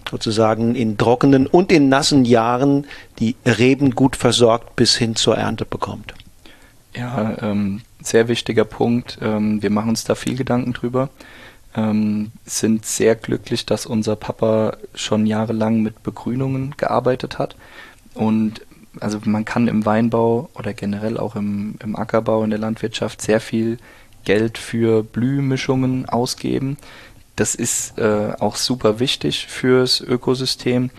sozusagen 0.09 0.75
in 0.75 0.97
trockenen 0.97 1.47
und 1.47 1.71
in 1.71 1.89
nassen 1.89 2.25
Jahren 2.25 2.85
die 3.19 3.35
Reben 3.45 3.91
gut 3.91 4.15
versorgt 4.15 4.75
bis 4.75 4.95
hin 4.95 5.15
zur 5.15 5.37
Ernte 5.37 5.65
bekommt. 5.65 6.13
Ja, 6.95 7.37
ähm, 7.41 7.81
sehr 8.01 8.27
wichtiger 8.27 8.65
Punkt. 8.65 9.19
Ähm, 9.21 9.61
wir 9.61 9.69
machen 9.69 9.89
uns 9.89 10.03
da 10.03 10.15
viel 10.15 10.35
Gedanken 10.35 10.73
drüber. 10.73 11.09
Ähm, 11.75 12.31
sind 12.45 12.85
sehr 12.85 13.15
glücklich, 13.15 13.65
dass 13.65 13.85
unser 13.85 14.15
Papa 14.15 14.77
schon 14.95 15.27
jahrelang 15.27 15.81
mit 15.81 16.01
Begrünungen 16.01 16.73
gearbeitet 16.77 17.37
hat. 17.37 17.55
Und 18.15 18.61
also 18.99 19.19
man 19.23 19.45
kann 19.45 19.67
im 19.67 19.85
Weinbau 19.85 20.49
oder 20.55 20.73
generell 20.73 21.17
auch 21.17 21.35
im, 21.35 21.75
im 21.83 21.95
Ackerbau 21.95 22.43
in 22.43 22.49
der 22.49 22.59
Landwirtschaft 22.59 23.21
sehr 23.21 23.39
viel 23.39 23.77
Geld 24.29 24.59
für 24.59 25.01
Blühmischungen 25.01 26.07
ausgeben. 26.07 26.77
Das 27.35 27.55
ist 27.55 27.97
äh, 27.97 28.33
auch 28.37 28.57
super 28.57 28.99
wichtig 28.99 29.47
fürs 29.47 30.01
Ökosystem. 30.01 30.91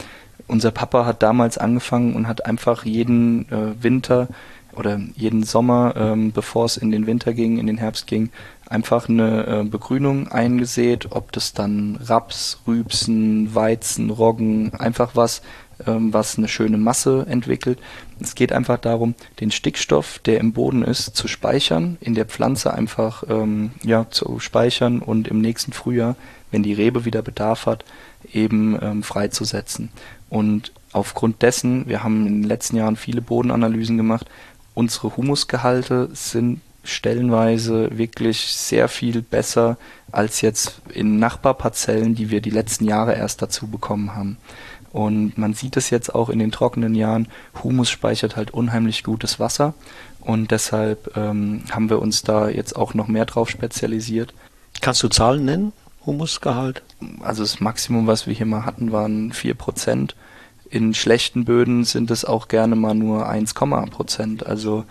unser 0.48 0.72
Papa 0.72 1.06
hat 1.06 1.22
damals 1.22 1.56
angefangen 1.56 2.16
und 2.16 2.26
hat 2.26 2.44
einfach 2.44 2.84
jeden 2.84 3.48
äh, 3.52 3.80
Winter 3.80 4.26
oder 4.72 4.98
jeden 5.14 5.44
Sommer, 5.44 5.94
ähm, 5.96 6.32
bevor 6.32 6.64
es 6.64 6.76
in 6.76 6.90
den 6.90 7.06
Winter 7.06 7.32
ging, 7.32 7.58
in 7.58 7.68
den 7.68 7.78
Herbst 7.78 8.08
ging, 8.08 8.30
einfach 8.68 9.08
eine 9.08 9.46
äh, 9.46 9.62
Begrünung 9.62 10.26
eingesät, 10.26 11.06
ob 11.10 11.30
das 11.30 11.52
dann 11.52 12.00
Raps, 12.02 12.58
Rübsen, 12.66 13.54
Weizen, 13.54 14.10
Roggen, 14.10 14.74
einfach 14.74 15.12
was, 15.14 15.40
was 15.86 16.38
eine 16.38 16.48
schöne 16.48 16.78
Masse 16.78 17.26
entwickelt. 17.28 17.78
Es 18.20 18.34
geht 18.34 18.52
einfach 18.52 18.78
darum, 18.78 19.14
den 19.40 19.50
Stickstoff, 19.50 20.18
der 20.20 20.38
im 20.38 20.52
Boden 20.52 20.82
ist, 20.82 21.16
zu 21.16 21.28
speichern, 21.28 21.96
in 22.00 22.14
der 22.14 22.26
Pflanze 22.26 22.74
einfach 22.74 23.24
ähm, 23.28 23.72
ja, 23.82 24.06
zu 24.10 24.40
speichern 24.40 25.00
und 25.00 25.28
im 25.28 25.40
nächsten 25.40 25.72
Frühjahr, 25.72 26.16
wenn 26.50 26.62
die 26.62 26.74
Rebe 26.74 27.04
wieder 27.04 27.22
Bedarf 27.22 27.66
hat, 27.66 27.84
eben 28.32 28.78
ähm, 28.82 29.02
freizusetzen. 29.02 29.90
Und 30.28 30.72
aufgrund 30.92 31.42
dessen, 31.42 31.88
wir 31.88 32.02
haben 32.02 32.26
in 32.26 32.42
den 32.42 32.48
letzten 32.48 32.76
Jahren 32.76 32.96
viele 32.96 33.22
Bodenanalysen 33.22 33.96
gemacht, 33.96 34.26
unsere 34.74 35.16
Humusgehalte 35.16 36.10
sind 36.12 36.60
stellenweise 36.84 37.96
wirklich 37.98 38.40
sehr 38.54 38.88
viel 38.88 39.22
besser 39.22 39.76
als 40.12 40.40
jetzt 40.40 40.80
in 40.92 41.18
Nachbarparzellen, 41.18 42.14
die 42.14 42.30
wir 42.30 42.40
die 42.40 42.50
letzten 42.50 42.84
Jahre 42.84 43.14
erst 43.14 43.42
dazu 43.42 43.66
bekommen 43.66 44.14
haben. 44.14 44.38
Und 44.92 45.38
man 45.38 45.54
sieht 45.54 45.76
es 45.76 45.90
jetzt 45.90 46.14
auch 46.14 46.30
in 46.30 46.38
den 46.38 46.50
trockenen 46.50 46.94
Jahren, 46.94 47.28
Humus 47.62 47.90
speichert 47.90 48.36
halt 48.36 48.52
unheimlich 48.52 49.04
gutes 49.04 49.38
Wasser 49.38 49.74
und 50.20 50.50
deshalb 50.50 51.16
ähm, 51.16 51.62
haben 51.70 51.90
wir 51.90 52.00
uns 52.00 52.22
da 52.22 52.48
jetzt 52.48 52.76
auch 52.76 52.94
noch 52.94 53.08
mehr 53.08 53.24
drauf 53.24 53.48
spezialisiert. 53.48 54.34
Kannst 54.80 55.02
du 55.02 55.08
Zahlen 55.08 55.44
nennen? 55.44 55.72
Humusgehalt? 56.04 56.82
Also 57.20 57.42
das 57.42 57.60
Maximum, 57.60 58.06
was 58.06 58.26
wir 58.26 58.34
hier 58.34 58.46
mal 58.46 58.64
hatten, 58.64 58.92
waren 58.92 59.32
4%. 59.32 60.14
In 60.70 60.94
schlechten 60.94 61.44
Böden 61.44 61.84
sind 61.84 62.10
es 62.10 62.24
auch 62.24 62.48
gerne 62.48 62.76
mal 62.76 62.94
nur 62.94 63.28
1, 63.28 63.54
Prozent. 63.54 64.46
Also 64.46 64.84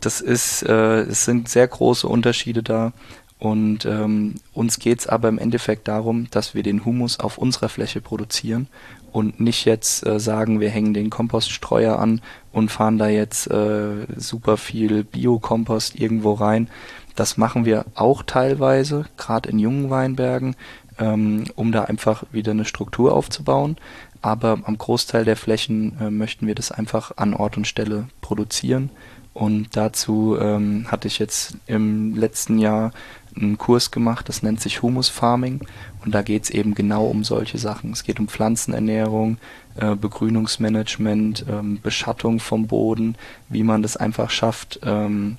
das 0.00 0.20
ist, 0.20 0.62
äh, 0.62 1.00
es 1.02 1.24
sind 1.24 1.48
sehr 1.48 1.66
große 1.66 2.06
Unterschiede 2.06 2.62
da. 2.62 2.92
Und 3.38 3.84
ähm, 3.84 4.34
uns 4.52 4.80
geht's 4.80 5.06
aber 5.06 5.28
im 5.28 5.38
Endeffekt 5.38 5.86
darum, 5.86 6.26
dass 6.30 6.54
wir 6.54 6.64
den 6.64 6.84
Humus 6.84 7.20
auf 7.20 7.38
unserer 7.38 7.68
Fläche 7.68 8.00
produzieren 8.00 8.66
und 9.12 9.40
nicht 9.40 9.64
jetzt 9.64 10.04
äh, 10.06 10.18
sagen, 10.18 10.60
wir 10.60 10.70
hängen 10.70 10.92
den 10.92 11.08
Kompoststreuer 11.08 11.98
an 11.98 12.20
und 12.52 12.70
fahren 12.70 12.98
da 12.98 13.08
jetzt 13.08 13.48
äh, 13.50 14.06
super 14.16 14.56
viel 14.56 15.04
Biokompost 15.04 15.98
irgendwo 15.98 16.32
rein. 16.34 16.68
Das 17.14 17.36
machen 17.36 17.64
wir 17.64 17.84
auch 17.94 18.22
teilweise, 18.22 19.06
gerade 19.16 19.48
in 19.48 19.58
jungen 19.58 19.88
Weinbergen, 19.88 20.56
ähm, 20.98 21.44
um 21.54 21.70
da 21.70 21.84
einfach 21.84 22.24
wieder 22.32 22.50
eine 22.52 22.64
Struktur 22.64 23.14
aufzubauen. 23.14 23.76
Aber 24.20 24.58
am 24.64 24.76
Großteil 24.76 25.24
der 25.24 25.36
Flächen 25.36 25.96
äh, 26.00 26.10
möchten 26.10 26.48
wir 26.48 26.56
das 26.56 26.72
einfach 26.72 27.12
an 27.16 27.34
Ort 27.34 27.56
und 27.56 27.68
Stelle 27.68 28.08
produzieren 28.20 28.90
und 29.38 29.76
dazu 29.76 30.36
ähm, 30.40 30.86
hatte 30.90 31.06
ich 31.06 31.20
jetzt 31.20 31.58
im 31.68 32.16
letzten 32.16 32.58
Jahr 32.58 32.90
einen 33.36 33.58
Kurs 33.58 33.90
gemacht, 33.90 34.28
das 34.28 34.42
nennt 34.42 34.60
sich 34.60 34.82
Humus 34.82 35.08
Farming. 35.08 35.60
Und 36.04 36.14
da 36.14 36.22
geht 36.22 36.44
es 36.44 36.50
eben 36.50 36.74
genau 36.74 37.06
um 37.06 37.24
solche 37.24 37.58
Sachen. 37.58 37.92
Es 37.92 38.04
geht 38.04 38.20
um 38.20 38.28
Pflanzenernährung, 38.28 39.38
äh, 39.76 39.94
Begrünungsmanagement, 39.94 41.44
ähm, 41.48 41.80
Beschattung 41.82 42.40
vom 42.40 42.66
Boden, 42.66 43.16
wie 43.48 43.62
man 43.62 43.82
das 43.82 43.96
einfach 43.96 44.30
schafft, 44.30 44.80
ähm, 44.84 45.38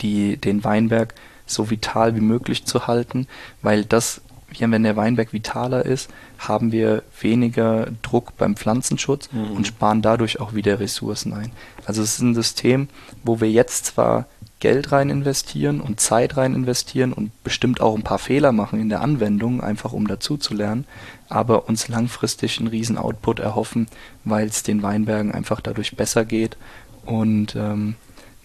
die, 0.00 0.36
den 0.36 0.64
Weinberg 0.64 1.14
so 1.46 1.70
vital 1.70 2.14
wie 2.14 2.20
möglich 2.20 2.64
zu 2.64 2.86
halten, 2.86 3.26
weil 3.62 3.84
das 3.84 4.20
wenn 4.58 4.82
der 4.82 4.96
Weinberg 4.96 5.32
vitaler 5.32 5.84
ist, 5.84 6.10
haben 6.38 6.72
wir 6.72 7.02
weniger 7.20 7.88
Druck 8.02 8.36
beim 8.36 8.56
Pflanzenschutz 8.56 9.30
mhm. 9.32 9.52
und 9.52 9.66
sparen 9.66 10.02
dadurch 10.02 10.40
auch 10.40 10.54
wieder 10.54 10.80
Ressourcen 10.80 11.32
ein. 11.32 11.50
Also 11.84 12.02
es 12.02 12.14
ist 12.14 12.20
ein 12.20 12.34
System, 12.34 12.88
wo 13.24 13.40
wir 13.40 13.50
jetzt 13.50 13.86
zwar 13.86 14.26
Geld 14.60 14.90
rein 14.90 15.10
investieren 15.10 15.80
und 15.80 16.00
Zeit 16.00 16.36
rein 16.36 16.54
investieren 16.54 17.12
und 17.12 17.30
bestimmt 17.44 17.80
auch 17.80 17.94
ein 17.94 18.02
paar 18.02 18.18
Fehler 18.18 18.50
machen 18.52 18.80
in 18.80 18.88
der 18.88 19.02
Anwendung, 19.02 19.60
einfach 19.60 19.92
um 19.92 20.08
dazu 20.08 20.36
zu 20.36 20.54
lernen, 20.54 20.84
aber 21.28 21.68
uns 21.68 21.88
langfristig 21.88 22.58
einen 22.58 22.68
riesen 22.68 22.98
Output 22.98 23.38
erhoffen, 23.38 23.86
weil 24.24 24.48
es 24.48 24.64
den 24.64 24.82
Weinbergen 24.82 25.32
einfach 25.32 25.60
dadurch 25.60 25.96
besser 25.96 26.24
geht 26.24 26.56
und 27.04 27.54
ähm, 27.54 27.94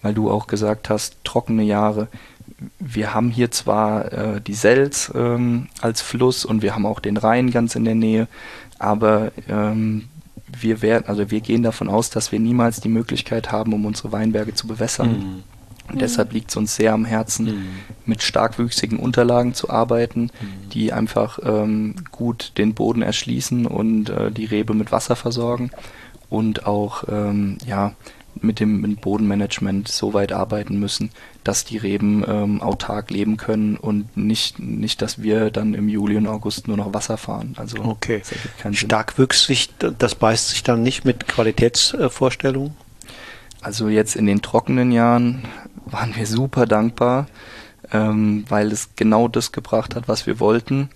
weil 0.02 0.14
du 0.14 0.30
auch 0.30 0.46
gesagt 0.46 0.90
hast, 0.90 1.16
trockene 1.24 1.62
Jahre 1.62 2.08
wir 2.78 3.14
haben 3.14 3.30
hier 3.30 3.50
zwar 3.50 4.12
äh, 4.12 4.40
die 4.40 4.54
Selz 4.54 5.12
ähm, 5.14 5.68
als 5.80 6.00
Fluss 6.02 6.44
und 6.44 6.62
wir 6.62 6.74
haben 6.74 6.86
auch 6.86 7.00
den 7.00 7.16
Rhein 7.16 7.50
ganz 7.50 7.74
in 7.74 7.84
der 7.84 7.94
Nähe, 7.94 8.28
aber 8.78 9.32
ähm, 9.48 10.08
wir 10.60 10.82
werden, 10.82 11.04
also 11.06 11.30
wir 11.30 11.40
gehen 11.40 11.62
davon 11.62 11.88
aus, 11.88 12.10
dass 12.10 12.32
wir 12.32 12.40
niemals 12.40 12.80
die 12.80 12.88
Möglichkeit 12.88 13.50
haben, 13.50 13.72
um 13.72 13.84
unsere 13.86 14.12
Weinberge 14.12 14.54
zu 14.54 14.66
bewässern. 14.66 15.08
Mhm. 15.08 15.42
Und 15.88 15.96
mhm. 15.96 15.98
deshalb 15.98 16.32
liegt 16.32 16.50
es 16.50 16.56
uns 16.56 16.76
sehr 16.76 16.92
am 16.92 17.04
Herzen, 17.04 17.46
mhm. 17.46 17.66
mit 18.06 18.22
starkwüchsigen 18.22 18.98
Unterlagen 18.98 19.54
zu 19.54 19.70
arbeiten, 19.70 20.22
mhm. 20.22 20.68
die 20.70 20.92
einfach 20.92 21.38
ähm, 21.44 21.96
gut 22.10 22.52
den 22.56 22.74
Boden 22.74 23.02
erschließen 23.02 23.66
und 23.66 24.10
äh, 24.10 24.30
die 24.30 24.46
Rebe 24.46 24.74
mit 24.74 24.92
Wasser 24.92 25.16
versorgen 25.16 25.70
und 26.30 26.66
auch 26.66 27.04
ähm, 27.08 27.58
ja 27.66 27.92
mit 28.40 28.60
dem 28.60 28.80
mit 28.80 29.00
Bodenmanagement 29.00 29.88
so 29.88 30.14
weit 30.14 30.32
arbeiten 30.32 30.78
müssen, 30.78 31.10
dass 31.44 31.64
die 31.64 31.76
Reben 31.76 32.24
ähm, 32.26 32.62
autark 32.62 33.10
leben 33.10 33.36
können 33.36 33.76
und 33.76 34.16
nicht, 34.16 34.58
nicht, 34.58 35.02
dass 35.02 35.22
wir 35.22 35.50
dann 35.50 35.74
im 35.74 35.88
Juli 35.88 36.16
und 36.16 36.26
August 36.26 36.68
nur 36.68 36.76
noch 36.76 36.94
Wasser 36.94 37.16
fahren. 37.16 37.54
Also 37.56 37.78
okay. 37.78 38.22
Starkwüchsig, 38.72 39.70
das 39.78 40.14
beißt 40.14 40.48
sich 40.48 40.62
dann 40.62 40.82
nicht 40.82 41.04
mit 41.04 41.28
Qualitätsvorstellungen? 41.28 42.74
Also 43.60 43.88
jetzt 43.88 44.16
in 44.16 44.26
den 44.26 44.42
trockenen 44.42 44.92
Jahren 44.92 45.44
waren 45.86 46.14
wir 46.16 46.26
super 46.26 46.66
dankbar, 46.66 47.26
ähm, 47.92 48.44
weil 48.48 48.72
es 48.72 48.90
genau 48.96 49.28
das 49.28 49.52
gebracht 49.52 49.94
hat, 49.94 50.08
was 50.08 50.26
wir 50.26 50.40
wollten. 50.40 50.90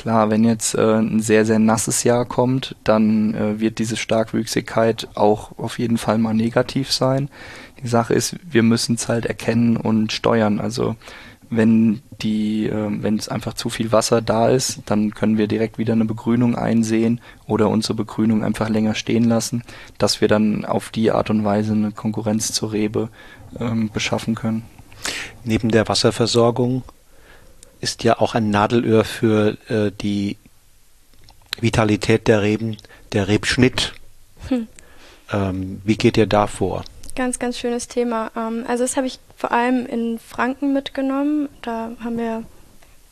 Klar, 0.00 0.30
wenn 0.30 0.44
jetzt 0.44 0.74
äh, 0.76 0.94
ein 0.94 1.20
sehr, 1.20 1.44
sehr 1.44 1.58
nasses 1.58 2.04
Jahr 2.04 2.24
kommt, 2.24 2.74
dann 2.84 3.34
äh, 3.34 3.60
wird 3.60 3.78
diese 3.78 3.98
Starkwüchsigkeit 3.98 5.08
auch 5.14 5.58
auf 5.58 5.78
jeden 5.78 5.98
Fall 5.98 6.16
mal 6.16 6.32
negativ 6.32 6.90
sein. 6.90 7.28
Die 7.82 7.86
Sache 7.86 8.14
ist, 8.14 8.36
wir 8.50 8.62
müssen 8.62 8.94
es 8.94 9.08
halt 9.08 9.26
erkennen 9.26 9.76
und 9.76 10.10
steuern. 10.10 10.58
Also 10.58 10.96
wenn 11.50 12.00
die, 12.22 12.64
äh, 12.64 12.88
wenn 12.88 13.18
es 13.18 13.28
einfach 13.28 13.52
zu 13.52 13.68
viel 13.68 13.92
Wasser 13.92 14.22
da 14.22 14.48
ist, 14.48 14.80
dann 14.86 15.10
können 15.10 15.36
wir 15.36 15.48
direkt 15.48 15.76
wieder 15.76 15.92
eine 15.92 16.06
Begrünung 16.06 16.54
einsehen 16.54 17.20
oder 17.46 17.68
unsere 17.68 17.92
Begrünung 17.92 18.42
einfach 18.42 18.70
länger 18.70 18.94
stehen 18.94 19.24
lassen, 19.24 19.64
dass 19.98 20.22
wir 20.22 20.28
dann 20.28 20.64
auf 20.64 20.88
die 20.88 21.10
Art 21.10 21.28
und 21.28 21.44
Weise 21.44 21.72
eine 21.72 21.92
Konkurrenz 21.92 22.52
zur 22.52 22.72
Rebe 22.72 23.10
ähm, 23.58 23.90
beschaffen 23.92 24.34
können. 24.34 24.62
Neben 25.44 25.70
der 25.70 25.88
Wasserversorgung 25.88 26.84
ist 27.80 28.04
ja 28.04 28.20
auch 28.20 28.34
ein 28.34 28.50
Nadelöhr 28.50 29.04
für 29.04 29.56
äh, 29.68 29.90
die 30.00 30.36
Vitalität 31.60 32.28
der 32.28 32.42
Reben, 32.42 32.76
der 33.12 33.28
Rebschnitt. 33.28 33.94
Hm. 34.48 34.68
Ähm, 35.32 35.80
wie 35.84 35.96
geht 35.96 36.16
ihr 36.16 36.26
da 36.26 36.46
vor? 36.46 36.84
Ganz, 37.16 37.38
ganz 37.38 37.58
schönes 37.58 37.88
Thema. 37.88 38.30
Ähm, 38.36 38.64
also 38.66 38.84
das 38.84 38.96
habe 38.96 39.06
ich 39.06 39.18
vor 39.36 39.52
allem 39.52 39.86
in 39.86 40.18
Franken 40.18 40.72
mitgenommen. 40.72 41.48
Da 41.62 41.92
haben 42.02 42.18
wir 42.18 42.44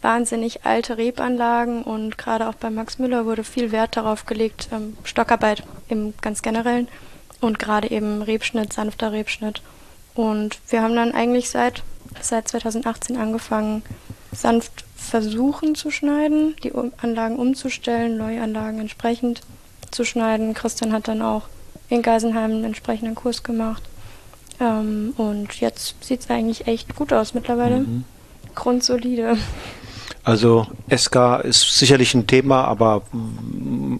wahnsinnig 0.00 0.64
alte 0.64 0.96
Rebanlagen 0.96 1.82
und 1.82 2.18
gerade 2.18 2.48
auch 2.48 2.54
bei 2.54 2.70
Max 2.70 2.98
Müller 2.98 3.26
wurde 3.26 3.44
viel 3.44 3.72
Wert 3.72 3.96
darauf 3.96 4.26
gelegt, 4.26 4.68
ähm, 4.72 4.96
Stockarbeit 5.04 5.64
im 5.88 6.14
ganz 6.20 6.42
generellen 6.42 6.88
und 7.40 7.58
gerade 7.58 7.90
eben 7.90 8.22
Rebschnitt, 8.22 8.72
sanfter 8.72 9.12
Rebschnitt. 9.12 9.62
Und 10.14 10.58
wir 10.68 10.82
haben 10.82 10.94
dann 10.94 11.12
eigentlich 11.12 11.50
seit, 11.50 11.82
seit 12.20 12.48
2018 12.48 13.16
angefangen, 13.16 13.82
sanft 14.32 14.84
versuchen 14.96 15.74
zu 15.74 15.90
schneiden, 15.90 16.56
die 16.62 16.72
Anlagen 16.98 17.36
umzustellen, 17.36 18.18
neue 18.18 18.42
Anlagen 18.42 18.78
entsprechend 18.80 19.40
zu 19.90 20.04
schneiden. 20.04 20.54
Christian 20.54 20.92
hat 20.92 21.08
dann 21.08 21.22
auch 21.22 21.44
in 21.88 22.02
Geisenheim 22.02 22.50
einen 22.50 22.64
entsprechenden 22.64 23.14
Kurs 23.14 23.42
gemacht. 23.42 23.82
Ähm, 24.60 25.14
und 25.16 25.60
jetzt 25.60 25.94
sieht 26.04 26.20
es 26.20 26.30
eigentlich 26.30 26.66
echt 26.66 26.94
gut 26.94 27.12
aus 27.12 27.34
mittlerweile. 27.34 27.80
Mhm. 27.80 28.04
Grundsolide. 28.54 29.38
Also 30.24 30.66
SK 30.94 31.40
ist 31.44 31.78
sicherlich 31.78 32.12
ein 32.14 32.26
Thema, 32.26 32.64
aber 32.64 33.02
mm, 33.12 33.96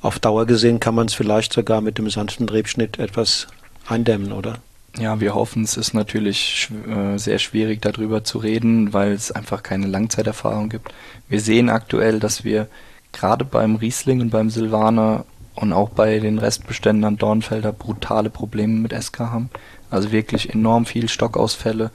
auf 0.00 0.18
Dauer 0.18 0.46
gesehen 0.46 0.80
kann 0.80 0.94
man 0.94 1.06
es 1.06 1.14
vielleicht 1.14 1.52
sogar 1.52 1.80
mit 1.80 1.98
dem 1.98 2.10
sanften 2.10 2.46
Drehschnitt 2.46 2.98
etwas 2.98 3.46
eindämmen, 3.86 4.32
oder? 4.32 4.58
Ja, 4.96 5.20
wir 5.20 5.34
hoffen, 5.34 5.62
es 5.64 5.76
ist 5.76 5.92
natürlich 5.92 6.70
äh, 6.88 7.18
sehr 7.18 7.38
schwierig 7.38 7.82
darüber 7.82 8.24
zu 8.24 8.38
reden, 8.38 8.92
weil 8.92 9.12
es 9.12 9.30
einfach 9.30 9.62
keine 9.62 9.86
Langzeiterfahrung 9.86 10.70
gibt. 10.70 10.92
Wir 11.28 11.40
sehen 11.40 11.68
aktuell, 11.68 12.18
dass 12.20 12.42
wir 12.42 12.68
gerade 13.12 13.44
beim 13.44 13.76
Riesling 13.76 14.20
und 14.20 14.30
beim 14.30 14.50
Silvaner 14.50 15.24
und 15.54 15.72
auch 15.72 15.90
bei 15.90 16.18
den 16.18 16.38
Restbeständen 16.38 17.04
an 17.04 17.16
Dornfelder 17.16 17.72
brutale 17.72 18.30
Probleme 18.30 18.74
mit 18.74 18.92
SK 18.92 19.20
haben. 19.20 19.50
Also 19.90 20.10
wirklich 20.10 20.52
enorm 20.52 20.86
viel 20.86 21.08
Stockausfälle. 21.08 21.90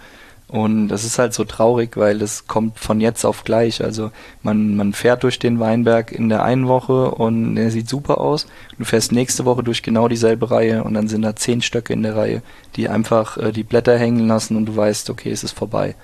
Und 0.48 0.90
das 0.90 1.04
ist 1.04 1.18
halt 1.18 1.34
so 1.34 1.46
traurig, 1.46 1.98
weil 1.98 2.22
es 2.22 2.46
kommt 2.48 2.78
von 2.78 3.02
jetzt 3.02 3.26
auf 3.26 3.44
gleich. 3.44 3.84
Also 3.84 4.12
man, 4.44 4.76
man 4.76 4.94
fährt 4.94 5.24
durch 5.24 5.40
den 5.40 5.60
Weinberg 5.60 6.12
in 6.12 6.30
der 6.30 6.44
einen 6.44 6.68
Woche 6.68 7.12
und 7.12 7.56
der 7.56 7.72
sieht 7.72 7.90
super 7.90 8.20
aus. 8.20 8.46
Du 8.78 8.86
fährst 8.86 9.12
nächste 9.12 9.46
Woche 9.46 9.64
durch 9.64 9.82
genau 9.82 10.08
dieselbe 10.08 10.52
Reihe 10.52 10.84
und 10.84 10.94
dann 10.94 11.08
sind 11.08 11.24
da 11.24 11.36
zehn 11.36 11.62
Stöcke 11.62 11.94
in 11.94 12.04
der 12.04 12.16
Reihe, 12.16 12.44
die 12.76 12.88
einfach 12.88 13.38
äh, 13.38 13.52
die 13.52 13.64
Blätter 13.64 13.98
hängen 13.98 14.28
lassen 14.28 14.56
und 14.56 14.68
du 14.68 14.76
weißt, 14.76 15.10
okay, 15.10 15.32
es 15.32 15.44
ist 15.44 15.58
vorbei. 15.58 15.96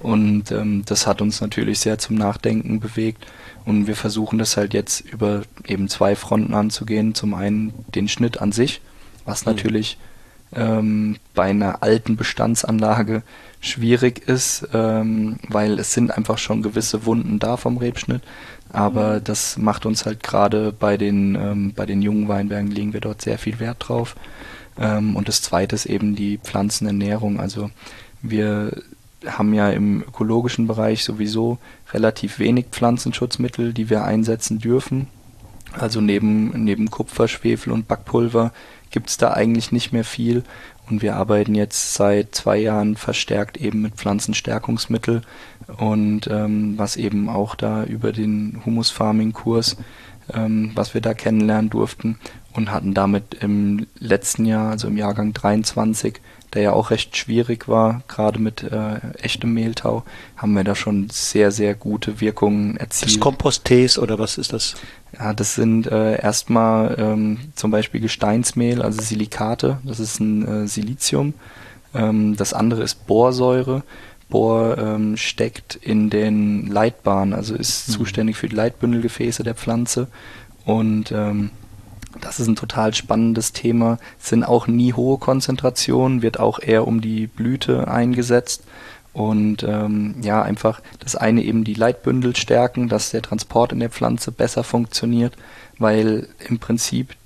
Und 0.00 0.52
ähm, 0.52 0.84
das 0.86 1.06
hat 1.06 1.20
uns 1.20 1.40
natürlich 1.40 1.80
sehr 1.80 1.98
zum 1.98 2.16
Nachdenken 2.16 2.80
bewegt. 2.80 3.26
Und 3.64 3.86
wir 3.86 3.96
versuchen 3.96 4.38
das 4.38 4.56
halt 4.56 4.72
jetzt 4.72 5.00
über 5.00 5.42
eben 5.66 5.88
zwei 5.88 6.16
Fronten 6.16 6.54
anzugehen. 6.54 7.14
Zum 7.14 7.34
einen 7.34 7.74
den 7.94 8.08
Schnitt 8.08 8.40
an 8.40 8.52
sich, 8.52 8.80
was 9.24 9.44
mhm. 9.44 9.52
natürlich 9.52 9.98
ähm, 10.54 11.16
bei 11.34 11.50
einer 11.50 11.82
alten 11.82 12.16
Bestandsanlage 12.16 13.22
schwierig 13.60 14.28
ist, 14.28 14.68
ähm, 14.72 15.36
weil 15.48 15.78
es 15.78 15.92
sind 15.92 16.16
einfach 16.16 16.38
schon 16.38 16.62
gewisse 16.62 17.06
Wunden 17.06 17.38
da 17.38 17.56
vom 17.56 17.76
Rebschnitt. 17.76 18.22
Aber 18.70 19.14
mhm. 19.16 19.24
das 19.24 19.56
macht 19.56 19.86
uns 19.86 20.06
halt 20.06 20.22
gerade 20.22 20.72
bei 20.72 20.96
den 20.96 21.34
ähm, 21.34 21.72
bei 21.74 21.86
den 21.86 22.02
jungen 22.02 22.28
Weinbergen 22.28 22.70
legen 22.70 22.92
wir 22.92 23.00
dort 23.00 23.22
sehr 23.22 23.38
viel 23.38 23.58
Wert 23.60 23.88
drauf. 23.88 24.14
Ähm, 24.78 25.16
und 25.16 25.28
das 25.28 25.42
zweite 25.42 25.74
ist 25.74 25.86
eben 25.86 26.14
die 26.14 26.38
Pflanzenernährung. 26.38 27.40
Also 27.40 27.70
wir 28.22 28.72
haben 29.26 29.54
ja 29.54 29.70
im 29.70 30.02
ökologischen 30.02 30.66
Bereich 30.66 31.02
sowieso 31.02 31.58
relativ 31.92 32.38
wenig 32.38 32.66
Pflanzenschutzmittel, 32.70 33.72
die 33.72 33.90
wir 33.90 34.04
einsetzen 34.04 34.58
dürfen. 34.58 35.08
Also 35.72 36.00
neben, 36.00 36.64
neben 36.64 36.90
Kupfer, 36.90 37.28
Schwefel 37.28 37.72
und 37.72 37.88
Backpulver 37.88 38.52
gibt 38.90 39.10
es 39.10 39.16
da 39.16 39.32
eigentlich 39.32 39.72
nicht 39.72 39.92
mehr 39.92 40.04
viel. 40.04 40.44
Und 40.90 41.02
wir 41.02 41.16
arbeiten 41.16 41.54
jetzt 41.54 41.94
seit 41.94 42.34
zwei 42.34 42.58
Jahren 42.58 42.96
verstärkt 42.96 43.56
eben 43.56 43.82
mit 43.82 43.94
Pflanzenstärkungsmittel 43.94 45.22
und 45.76 46.28
ähm, 46.28 46.78
was 46.78 46.96
eben 46.96 47.28
auch 47.28 47.54
da 47.54 47.84
über 47.84 48.12
den 48.12 48.62
Humus 48.64 48.90
Farming 48.90 49.32
Kurs, 49.32 49.76
ähm, 50.32 50.72
was 50.74 50.94
wir 50.94 51.00
da 51.00 51.14
kennenlernen 51.14 51.70
durften 51.70 52.18
und 52.52 52.72
hatten 52.72 52.94
damit 52.94 53.34
im 53.40 53.86
letzten 53.98 54.46
Jahr, 54.46 54.70
also 54.70 54.88
im 54.88 54.96
Jahrgang 54.96 55.32
23, 55.32 56.20
der 56.54 56.62
ja 56.62 56.72
auch 56.72 56.90
recht 56.90 57.16
schwierig 57.16 57.68
war, 57.68 58.02
gerade 58.08 58.38
mit 58.38 58.62
äh, 58.62 59.00
echtem 59.20 59.52
Mehltau, 59.52 60.04
haben 60.36 60.54
wir 60.54 60.64
da 60.64 60.74
schon 60.74 61.08
sehr, 61.10 61.52
sehr 61.52 61.74
gute 61.74 62.20
Wirkungen 62.20 62.76
erzielt. 62.76 63.12
Das 63.12 63.20
Komposttees 63.20 63.98
oder 63.98 64.18
was 64.18 64.38
ist 64.38 64.52
das? 64.52 64.76
Ja, 65.16 65.32
das 65.32 65.54
sind 65.54 65.86
äh, 65.86 66.20
erstmal 66.20 66.96
ähm, 66.98 67.38
zum 67.54 67.70
Beispiel 67.70 68.00
Gesteinsmehl, 68.00 68.82
also 68.82 69.00
Silikate, 69.00 69.78
das 69.84 70.00
ist 70.00 70.20
ein 70.20 70.46
äh, 70.46 70.68
Silizium. 70.68 71.34
Ähm, 71.94 72.36
das 72.36 72.52
andere 72.52 72.82
ist 72.82 73.06
Borsäure. 73.06 73.82
Bohr 74.28 74.76
ähm, 74.76 75.16
steckt 75.16 75.74
in 75.76 76.10
den 76.10 76.66
Leitbahnen, 76.66 77.32
also 77.32 77.54
ist 77.54 77.88
mhm. 77.88 77.92
zuständig 77.92 78.36
für 78.36 78.48
die 78.48 78.56
Leitbündelgefäße 78.56 79.42
der 79.42 79.54
Pflanze 79.54 80.08
und 80.66 81.12
ähm, 81.12 81.50
das 82.20 82.40
ist 82.40 82.48
ein 82.48 82.56
total 82.56 82.94
spannendes 82.94 83.52
Thema. 83.52 83.98
Es 84.20 84.30
sind 84.30 84.44
auch 84.44 84.66
nie 84.66 84.92
hohe 84.92 85.18
Konzentrationen, 85.18 86.22
wird 86.22 86.40
auch 86.40 86.58
eher 86.58 86.86
um 86.86 87.00
die 87.00 87.26
Blüte 87.26 87.88
eingesetzt. 87.88 88.64
Und 89.18 89.64
ähm, 89.64 90.14
ja, 90.22 90.42
einfach 90.42 90.80
das 91.00 91.16
eine 91.16 91.42
eben 91.42 91.64
die 91.64 91.74
Leitbündel 91.74 92.36
stärken, 92.36 92.88
dass 92.88 93.10
der 93.10 93.20
Transport 93.20 93.72
in 93.72 93.80
der 93.80 93.90
Pflanze 93.90 94.30
besser 94.30 94.62
funktioniert, 94.62 95.34
weil 95.76 96.28
im 96.48 96.60
Prinzip 96.60 97.16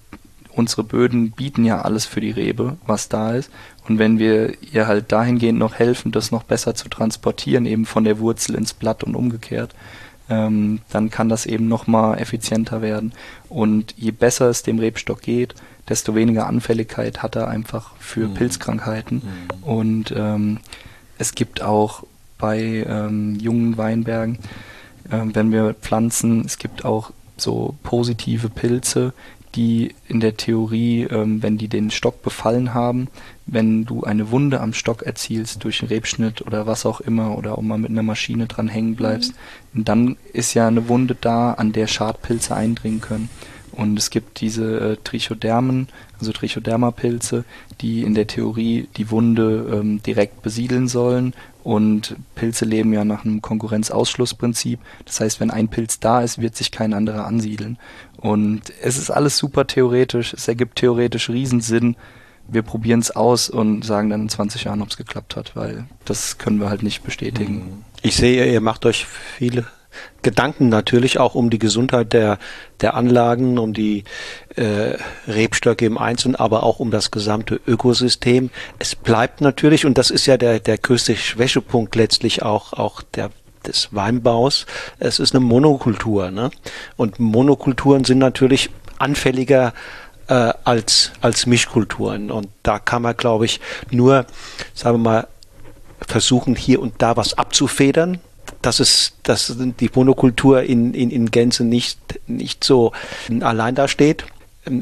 unsere 0.55 0.85
Böden 0.85 1.33
bieten 1.33 1.67
ja 1.67 1.83
alles 1.83 2.07
für 2.07 2.23
die 2.23 2.31
Rebe, 2.31 2.79
was 2.87 3.11
da 3.11 3.35
ist. 3.35 3.51
Und 3.87 3.99
wenn 3.99 4.19
wir 4.19 4.55
ihr 4.63 4.87
halt 4.87 5.13
dahingehend 5.13 5.59
noch 5.59 5.75
helfen, 5.75 6.13
das 6.13 6.31
noch 6.31 6.45
besser 6.45 6.75
zu 6.75 6.89
transportieren, 6.89 7.67
eben 7.67 7.85
von 7.85 8.05
der 8.05 8.21
Wurzel 8.21 8.55
ins 8.55 8.73
Blatt 8.73 9.05
und 9.05 9.15
umgekehrt, 9.15 9.75
ähm, 10.31 10.81
dann 10.89 11.11
kann 11.11 11.29
das 11.29 11.45
eben 11.45 11.69
nochmal 11.69 12.19
effizienter 12.19 12.81
werden. 12.81 13.13
Und 13.51 13.93
je 13.99 14.13
besser 14.13 14.49
es 14.49 14.63
dem 14.63 14.79
Rebstock 14.79 15.21
geht, 15.21 15.55
desto 15.91 16.15
weniger 16.15 16.47
Anfälligkeit 16.47 17.23
hat 17.23 17.37
er 17.37 17.49
einfach 17.49 17.95
für 17.99 18.29
mhm. 18.29 18.35
Pilzkrankheiten. 18.35 19.17
Mhm. 19.17 19.63
Und 19.63 20.15
ähm, 20.17 20.59
es 21.23 21.37
gibt 21.37 21.63
auch 21.63 22.03
bei 22.37 22.85
ähm, 22.89 23.37
jungen 23.37 23.79
Weinbergen, 23.79 24.41
äh, 25.09 25.21
wenn 25.23 25.53
wir 25.53 25.73
pflanzen, 25.75 26.45
es 26.45 26.59
gibt 26.59 26.85
auch 26.85 27.13
so 27.37 27.77
positive 27.85 28.49
Pilze, 28.49 29.13
die 29.55 29.95
in 30.09 30.19
der 30.19 30.37
Theorie, 30.37 31.05
ähm, 31.05 31.41
wenn 31.41 31.59
die 31.59 31.69
den 31.69 31.93
Stock 31.93 32.23
befallen 32.23 32.75
haben, 32.75 33.07
wenn 33.47 33.85
du 33.85 34.03
eine 34.03 34.33
Wunde 34.33 34.61
am 34.61 34.73
Stock 34.73 35.03
erzielst 35.03 35.63
durch 35.63 35.81
einen 35.81 35.91
Rebschnitt 35.91 36.43
oder 36.43 36.67
was 36.67 36.87
auch 36.87 37.01
immer 37.01 37.39
oder 37.39 37.57
auch 37.57 37.63
mal 37.63 37.79
mit 37.79 37.91
einer 37.91 38.03
Maschine 38.03 38.49
dran 38.49 38.67
hängen 38.67 38.97
bleibst, 38.97 39.33
mhm. 39.75 39.85
dann 39.85 40.17
ist 40.33 40.55
ja 40.55 40.67
eine 40.67 40.89
Wunde 40.89 41.17
da, 41.21 41.53
an 41.53 41.73
der 41.73 41.87
Schadpilze 41.87 42.57
eindringen 42.57 43.01
können. 43.01 43.31
Und 43.71 43.97
es 43.97 44.11
gibt 44.11 44.41
diese 44.41 44.81
äh, 44.81 44.97
Trichodermen, 45.05 45.89
also 46.23 46.33
Trichodermapilze, 46.33 47.45
die 47.81 48.03
in 48.03 48.15
der 48.15 48.27
Theorie 48.27 48.89
die 48.97 49.11
Wunde 49.11 49.69
ähm, 49.73 50.03
direkt 50.03 50.43
besiedeln 50.43 50.89
sollen. 50.89 51.35
Und 51.65 52.17
Pilze 52.35 52.65
leben 52.65 52.93
ja 52.93 53.05
nach 53.05 53.25
einem 53.25 53.43
Konkurrenzausschlussprinzip. 53.43 54.81
Das 55.05 55.21
heißt, 55.21 55.41
wenn 55.41 55.51
ein 55.51 55.69
Pilz 55.69 56.01
da 56.01 56.23
ist, 56.23 56.41
wird 56.41 56.57
sich 56.57 56.71
kein 56.71 56.95
anderer 56.95 57.27
ansiedeln. 57.27 57.79
Und 58.17 58.73
es 58.83 58.99
ist 58.99 59.11
alles 59.11 59.37
super 59.37 59.67
theoretisch. 59.67 60.33
Es 60.33 60.49
ergibt 60.49 60.77
theoretisch 60.77 61.29
Riesensinn. 61.29 61.97
Wir 62.49 62.63
probieren 62.63 63.01
es 63.01 63.15
aus 63.15 63.49
und 63.49 63.85
sagen 63.85 64.11
dann 64.11 64.23
in 64.23 64.29
20 64.29 64.65
Jahren, 64.65 64.83
ob 64.83 64.91
es 64.91 64.97
geklappt 64.97 65.37
hat, 65.37 65.55
weil 65.55 65.85
das 66.05 66.39
können 66.39 66.59
wir 66.61 66.69
halt 66.69 66.83
nicht 66.83 67.05
bestätigen. 67.05 67.85
Ich 68.03 68.17
sehe, 68.17 68.53
ihr 68.53 68.61
macht 68.61 68.85
euch 68.85 69.07
viele 69.07 69.65
Gedanken 70.23 70.69
natürlich 70.69 71.19
auch 71.19 71.35
um 71.35 71.51
die 71.51 71.59
Gesundheit 71.59 72.13
der, 72.13 72.39
der 72.81 72.95
Anlagen, 72.95 73.59
um 73.59 73.73
die 73.73 74.05
äh, 74.57 74.97
Rebstöcke 75.27 75.85
im 75.85 75.99
Einzelnen, 75.99 76.37
aber 76.37 76.63
auch 76.63 76.81
um 76.81 76.91
das 76.91 77.11
gesamte 77.11 77.61
Ökosystem. 77.67 78.51
Es 78.79 78.95
bleibt 78.95 79.41
natürlich, 79.41 79.87
und 79.87 79.99
das 79.99 80.11
ist 80.11 80.27
ja 80.27 80.37
der, 80.37 80.61
der 80.61 80.79
größte 80.79 81.17
Schwächepunkt 81.17 81.95
letztlich 81.97 82.43
auch, 82.43 82.73
auch 82.73 83.03
der 83.03 83.31
des 83.67 83.89
Weinbaus. 83.93 84.67
Es 84.99 85.21
ist 85.21 85.35
eine 85.35 85.45
Monokultur, 85.45 86.33
ne? 86.33 86.51
Und 86.97 87.21
Monokulturen 87.21 88.05
sind 88.05 88.19
natürlich 88.19 88.71
anfälliger 88.99 89.73
äh, 90.29 90.53
als 90.65 91.13
als 91.21 91.47
Mischkulturen. 91.47 92.31
Und 92.31 92.49
da 92.63 92.79
kann 92.79 93.03
man, 93.03 93.17
glaube 93.17 93.45
ich, 93.45 93.61
nur, 93.91 94.27
sagen 94.75 94.99
wir 94.99 95.11
mal, 95.11 95.29
versuchen 96.07 96.57
hier 96.57 96.81
und 96.81 96.95
da 96.99 97.17
was 97.17 97.39
abzufedern, 97.39 98.21
dass 98.63 98.81
es, 98.81 99.13
dass 99.23 99.55
die 99.59 99.91
Monokultur 99.95 100.63
in, 100.63 100.95
in, 100.95 101.11
in 101.11 101.31
Gänze 101.31 101.65
nicht, 101.65 101.99
nicht 102.27 102.65
so 102.65 102.93
allein 103.41 103.75
da 103.75 103.89
steht. 103.89 104.25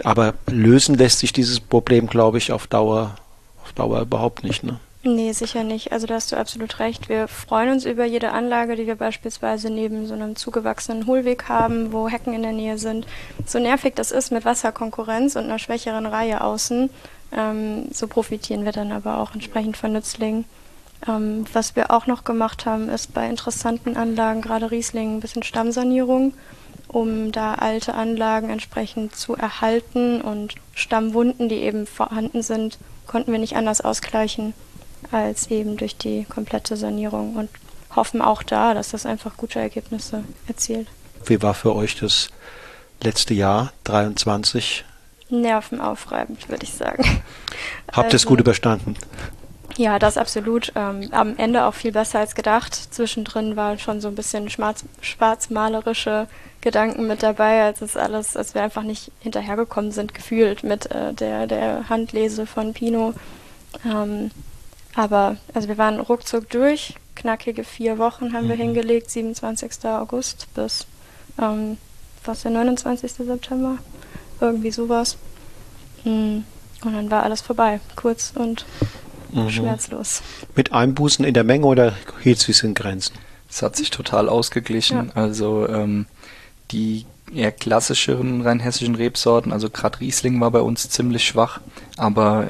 Aber 0.05 0.35
lösen 0.47 0.97
lässt 0.97 1.21
sich 1.21 1.33
dieses 1.33 1.59
Problem, 1.59 2.07
glaube 2.07 2.39
ich, 2.39 2.53
auf 2.53 2.67
Dauer, 2.67 3.17
auf 3.65 3.73
Dauer 3.73 4.03
überhaupt 4.03 4.45
nicht. 4.45 4.63
Ne? 4.63 4.79
Nee, 5.03 5.33
sicher 5.33 5.65
nicht. 5.65 5.93
Also 5.93 6.07
da 6.07 6.15
hast 6.15 6.31
du 6.31 6.37
absolut 6.37 6.79
recht. 6.79 7.09
Wir 7.09 7.27
freuen 7.27 7.71
uns 7.71 7.87
über 7.87 8.05
jede 8.05 8.33
Anlage, 8.33 8.77
die 8.77 8.87
wir 8.87 8.97
beispielsweise 8.97 9.71
neben 9.71 10.07
so 10.07 10.13
einem 10.13 10.37
zugewachsenen 10.37 11.07
Hohlweg 11.07 11.49
haben, 11.49 11.93
wo 11.93 12.09
Hecken 12.09 12.35
in 12.35 12.43
der 12.43 12.53
Nähe 12.53 12.77
sind. 12.77 13.07
So 13.47 13.59
nervig 13.59 13.95
das 13.95 14.11
ist 14.11 14.31
mit 14.31 14.45
Wasserkonkurrenz 14.45 15.37
und 15.37 15.45
einer 15.45 15.59
schwächeren 15.59 16.05
Reihe 16.05 16.43
außen, 16.43 16.91
ähm, 17.33 17.89
so 17.93 18.09
profitieren 18.09 18.67
wir 18.67 18.73
dann 18.73 18.93
aber 18.93 19.19
auch 19.19 19.33
entsprechend 19.33 19.79
von 19.79 19.93
Nützlingen. 19.93 20.45
Ähm, 21.09 21.45
was 21.53 21.77
wir 21.77 21.91
auch 21.91 22.07
noch 22.07 22.25
gemacht 22.25 22.67
haben, 22.67 22.89
ist 22.89 23.15
bei 23.15 23.29
interessanten 23.29 23.97
Anlagen, 23.97 24.43
gerade 24.43 24.71
Riesling, 24.71 25.17
ein 25.17 25.21
bisschen 25.21 25.43
Stammsanierung, 25.43 26.35
um 26.89 27.33
da 27.33 27.55
alte 27.55 27.95
Anlagen 27.95 28.51
entsprechend 28.51 29.15
zu 29.17 29.37
erhalten 29.37 30.21
und 30.21 30.57
Stammwunden, 30.75 31.49
die 31.49 31.57
eben 31.57 31.87
vorhanden 31.87 32.43
sind, 32.43 32.79
konnten 33.07 33.33
wir 33.33 33.39
nicht 33.39 33.57
anders 33.57 33.81
ausgleichen 33.81 34.55
als 35.11 35.51
eben 35.51 35.77
durch 35.77 35.97
die 35.97 36.25
komplette 36.25 36.77
Sanierung 36.77 37.37
und 37.37 37.49
hoffen 37.97 38.21
auch 38.21 38.43
da, 38.43 38.75
dass 38.75 38.91
das 38.91 39.07
einfach 39.07 39.37
gute 39.37 39.59
Ergebnisse 39.59 40.25
erzielt. 40.47 40.89
Wie 41.25 41.43
war 41.43 41.55
für 41.55 41.75
euch 41.75 41.97
das 41.97 42.29
letzte 43.03 43.35
Jahr 43.35 43.73
23? 43.85 44.85
Nervenaufreibend, 45.31 46.49
würde 46.49 46.65
ich 46.65 46.75
sagen. 46.75 47.03
Habt 47.93 47.99
ihr 47.99 48.05
also, 48.05 48.17
es 48.17 48.27
gut 48.27 48.41
überstanden? 48.41 48.97
Ja, 49.81 49.99
das 49.99 50.19
absolut. 50.19 50.73
Ähm, 50.75 51.09
am 51.11 51.39
Ende 51.39 51.65
auch 51.65 51.73
viel 51.73 51.93
besser 51.93 52.19
als 52.19 52.35
gedacht. 52.35 52.75
Zwischendrin 52.75 53.57
waren 53.57 53.79
schon 53.79 54.03
so 54.03 54.09
ein 54.09 54.15
bisschen 54.15 54.51
schwarz, 54.51 54.85
schwarzmalerische 55.01 56.27
Gedanken 56.61 57.07
mit 57.07 57.23
dabei, 57.23 57.63
als 57.65 57.81
es 57.81 57.97
alles, 57.97 58.37
als 58.37 58.55
wir 58.55 58.63
einfach 58.63 58.83
nicht 58.83 59.11
hinterhergekommen 59.21 59.91
sind, 59.91 60.13
gefühlt 60.13 60.65
mit 60.65 60.91
äh, 60.91 61.15
der, 61.15 61.47
der 61.47 61.89
Handlese 61.89 62.45
von 62.45 62.75
Pino. 62.75 63.15
Ähm, 63.87 64.31
aber 64.97 65.39
also 65.55 65.69
wir 65.69 65.79
waren 65.79 65.99
ruckzuck 65.99 66.51
durch. 66.51 66.97
Knackige 67.17 67.65
vier 67.65 67.97
Wochen 67.97 68.35
haben 68.35 68.45
mhm. 68.45 68.51
wir 68.51 68.57
hingelegt, 68.57 69.11
27. 69.11 69.87
August 69.87 70.47
bis 70.53 70.87
ähm, 71.41 71.79
was 72.27 72.43
der 72.43 72.51
29. 72.51 73.13
September. 73.13 73.79
Irgendwie 74.43 74.73
sowas. 74.73 75.17
Mhm. 76.05 76.45
Und 76.85 76.93
dann 76.93 77.11
war 77.11 77.23
alles 77.23 77.41
vorbei. 77.41 77.81
Kurz 77.97 78.35
und 78.37 78.67
mhm. 79.33 79.51
schmerzlos. 79.51 80.23
Mit 80.57 80.73
Einbußen 80.73 81.25
in 81.25 81.35
der 81.35 81.45
Menge 81.45 81.67
oder 81.67 81.95
hielt 82.23 82.49
es 82.49 82.63
in 82.63 82.75
Grenzen? 82.75 83.15
Es 83.49 83.63
hat 83.63 83.77
sich 83.77 83.91
total 83.91 84.29
ausgeglichen. 84.29 85.11
Ja. 85.15 85.23
Also 85.23 85.69
ähm, 85.69 86.07
die 86.71 87.07
eher 87.35 87.53
klassischeren 87.53 88.43
rheinhessischen 88.43 88.95
Rebsorten, 88.95 89.53
also 89.53 89.71
gerade 89.71 90.01
Riesling 90.01 90.41
war 90.41 90.51
bei 90.51 90.61
uns 90.61 90.89
ziemlich 90.91 91.25
schwach, 91.25 91.61
aber 91.97 92.49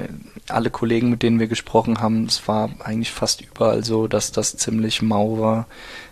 alle 0.48 0.70
Kollegen, 0.70 1.10
mit 1.10 1.22
denen 1.22 1.38
wir 1.38 1.46
gesprochen 1.46 2.00
haben, 2.00 2.24
es 2.24 2.46
war 2.48 2.70
eigentlich 2.80 3.12
fast 3.12 3.40
überall 3.40 3.84
so, 3.84 4.08
dass 4.08 4.32
das 4.32 4.56
ziemlich 4.56 5.02
mau 5.02 5.38
war. 5.38 5.66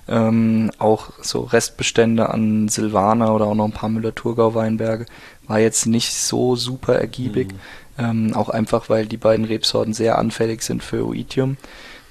Ähm, 0.06 0.70
auch 0.78 1.10
so 1.20 1.40
Restbestände 1.40 2.30
an 2.30 2.68
Silvaner 2.68 3.34
oder 3.34 3.46
auch 3.46 3.54
noch 3.54 3.66
ein 3.66 3.72
paar 3.72 3.90
Müller-Thurgau-Weinberge 3.90 5.06
war 5.46 5.58
jetzt 5.58 5.86
nicht 5.86 6.14
so 6.14 6.56
super 6.56 6.94
ergiebig. 6.94 7.52
Mhm. 7.52 7.58
Ähm, 7.99 8.32
auch 8.34 8.49
einfach, 8.49 8.88
weil 8.88 9.07
die 9.07 9.16
beiden 9.16 9.44
Rebsorten 9.44 9.92
sehr 9.92 10.18
anfällig 10.18 10.62
sind 10.62 10.82
für 10.82 11.07
Oitium. 11.07 11.57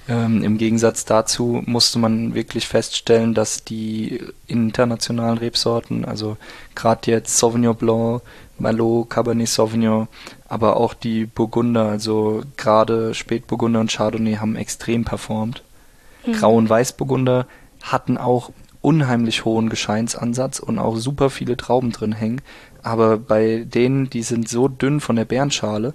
Ähm, 0.09 0.43
Im 0.43 0.57
Gegensatz 0.57 1.05
dazu 1.05 1.61
musste 1.65 1.99
man 1.99 2.33
wirklich 2.33 2.67
feststellen, 2.67 3.33
dass 3.33 3.63
die 3.63 4.21
internationalen 4.47 5.37
Rebsorten, 5.37 6.05
also 6.05 6.37
gerade 6.75 7.11
jetzt 7.11 7.37
Sauvignon 7.37 7.75
Blanc, 7.75 8.21
Merlot, 8.57 9.09
Cabernet 9.09 9.49
Sauvignon, 9.49 10.07
aber 10.47 10.77
auch 10.77 10.93
die 10.93 11.25
Burgunder, 11.25 11.85
also 11.85 12.43
gerade 12.55 13.13
Spätburgunder 13.13 13.81
und 13.81 13.91
Chardonnay 13.91 14.35
haben 14.35 14.55
extrem 14.55 15.03
performt. 15.03 15.63
Mhm. 16.25 16.33
Grau- 16.33 16.55
und 16.55 16.69
Weißburgunder 16.69 17.45
hatten 17.81 18.17
auch 18.17 18.51
unheimlich 18.81 19.43
hohen 19.43 19.67
Gescheinsansatz 19.67 20.59
und 20.59 20.79
auch 20.79 20.95
super 20.95 21.29
viele 21.29 21.57
Trauben 21.57 21.91
drin 21.91 22.13
hängen. 22.13 22.41
Aber 22.87 23.17
bei 23.17 23.65
denen, 23.67 24.09
die 24.09 24.23
sind 24.23 24.47
so 24.47 24.69
dünn 24.69 25.01
von 25.01 25.17
der 25.17 25.25
Bärenschale, 25.25 25.93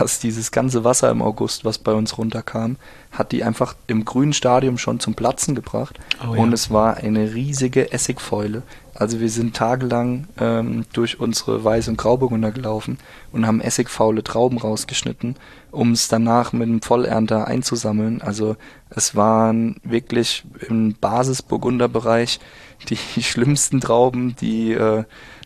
dass 0.00 0.18
dieses 0.18 0.50
ganze 0.50 0.82
Wasser 0.82 1.12
im 1.12 1.22
August, 1.22 1.64
was 1.64 1.78
bei 1.78 1.92
uns 1.92 2.18
runterkam, 2.18 2.74
hat 3.12 3.30
die 3.30 3.44
einfach 3.44 3.76
im 3.86 4.04
grünen 4.04 4.32
Stadium 4.32 4.78
schon 4.78 4.98
zum 4.98 5.14
Platzen 5.14 5.54
gebracht. 5.54 6.00
Oh, 6.20 6.34
ja. 6.34 6.42
Und 6.42 6.52
es 6.52 6.72
war 6.72 6.96
eine 6.96 7.34
riesige 7.34 7.92
Essigfäule. 7.92 8.64
Also 8.94 9.20
wir 9.20 9.30
sind 9.30 9.54
tagelang 9.54 10.26
ähm, 10.40 10.86
durch 10.92 11.20
unsere 11.20 11.58
Weiß- 11.60 11.88
und 11.88 11.98
Grauburgunder 11.98 12.50
gelaufen 12.50 12.98
und 13.30 13.46
haben 13.46 13.60
essigfaule 13.60 14.24
Trauben 14.24 14.58
rausgeschnitten, 14.58 15.36
um 15.70 15.92
es 15.92 16.08
danach 16.08 16.52
mit 16.52 16.68
einem 16.68 16.82
Vollernter 16.82 17.46
einzusammeln. 17.46 18.20
Also 18.22 18.56
es 18.90 19.14
waren 19.14 19.76
wirklich 19.84 20.42
im 20.68 20.94
Basisburgunderbereich 21.00 22.40
die 22.88 22.96
schlimmsten 23.22 23.80
Trauben, 23.80 24.34
die 24.40 24.72
äh, 24.72 25.04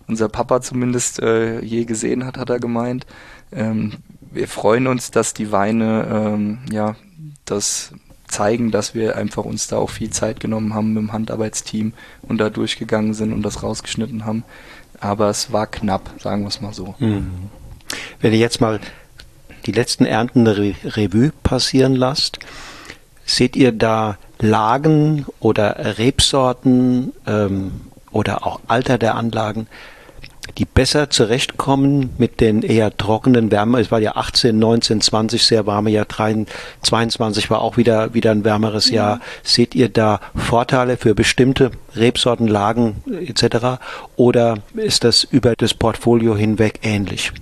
unser 0.08 0.28
Papa 0.28 0.60
zumindest 0.60 1.20
äh, 1.20 1.60
je 1.60 1.84
gesehen 1.84 2.24
hat, 2.24 2.38
hat 2.38 2.50
er 2.50 2.60
gemeint. 2.60 3.06
Ähm, 3.52 3.94
wir 4.30 4.48
freuen 4.48 4.86
uns, 4.86 5.10
dass 5.10 5.34
die 5.34 5.52
Weine 5.52 6.06
ähm, 6.10 6.58
ja 6.70 6.96
das 7.44 7.92
zeigen, 8.28 8.70
dass 8.70 8.94
wir 8.94 9.16
einfach 9.16 9.44
uns 9.44 9.68
da 9.68 9.76
auch 9.76 9.90
viel 9.90 10.10
Zeit 10.10 10.40
genommen 10.40 10.74
haben 10.74 10.92
mit 10.92 11.02
dem 11.02 11.12
Handarbeitsteam 11.12 11.92
und 12.22 12.38
da 12.38 12.50
durchgegangen 12.50 13.14
sind 13.14 13.32
und 13.32 13.42
das 13.42 13.62
rausgeschnitten 13.62 14.24
haben. 14.24 14.44
Aber 15.00 15.28
es 15.28 15.52
war 15.52 15.66
knapp, 15.66 16.10
sagen 16.18 16.42
wir 16.42 16.48
es 16.48 16.60
mal 16.60 16.72
so. 16.72 16.94
Mhm. 16.98 17.50
Wenn 18.20 18.32
ihr 18.32 18.38
jetzt 18.38 18.60
mal 18.60 18.80
die 19.66 19.72
letzten 19.72 20.06
Ernten 20.06 20.44
der 20.44 20.56
Re 20.56 20.74
Revue 20.84 21.32
passieren 21.42 21.94
lasst, 21.94 22.38
seht 23.24 23.56
ihr 23.56 23.72
da 23.72 24.18
Lagen 24.38 25.26
oder 25.40 25.98
Rebsorten 25.98 27.12
ähm, 27.26 27.72
oder 28.10 28.46
auch 28.46 28.60
Alter 28.68 28.98
der 28.98 29.14
Anlagen, 29.14 29.66
die 30.58 30.64
besser 30.64 31.10
zurechtkommen 31.10 32.10
mit 32.18 32.40
den 32.40 32.62
eher 32.62 32.96
trockenen 32.96 33.50
Wärme. 33.50 33.80
Es 33.80 33.90
war 33.90 33.98
ja 33.98 34.16
18, 34.16 34.58
19, 34.58 35.00
20 35.00 35.44
sehr 35.44 35.66
warme 35.66 35.90
Jahr, 35.90 36.06
22 36.08 37.50
war 37.50 37.60
auch 37.60 37.76
wieder, 37.76 38.14
wieder 38.14 38.30
ein 38.30 38.44
wärmeres 38.44 38.88
ja. 38.88 38.94
Jahr. 38.94 39.20
Seht 39.42 39.74
ihr 39.74 39.88
da 39.88 40.20
Vorteile 40.34 40.96
für 40.96 41.14
bestimmte 41.14 41.70
Rebsorten, 41.94 42.46
Lagen 42.46 43.02
etc. 43.06 43.80
Oder 44.16 44.58
ist 44.74 45.04
das 45.04 45.24
über 45.24 45.54
das 45.56 45.74
Portfolio 45.74 46.36
hinweg 46.36 46.80
ähnlich? 46.82 47.32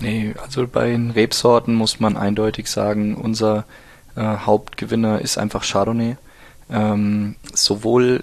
Nee, 0.00 0.34
also 0.40 0.66
bei 0.66 0.90
den 0.90 1.10
Rebsorten 1.10 1.74
muss 1.74 1.98
man 1.98 2.16
eindeutig 2.16 2.70
sagen, 2.70 3.16
unser 3.16 3.64
äh, 4.14 4.22
Hauptgewinner 4.22 5.20
ist 5.20 5.38
einfach 5.38 5.64
Chardonnay. 5.64 6.16
Ähm, 6.70 7.36
sowohl 7.54 8.22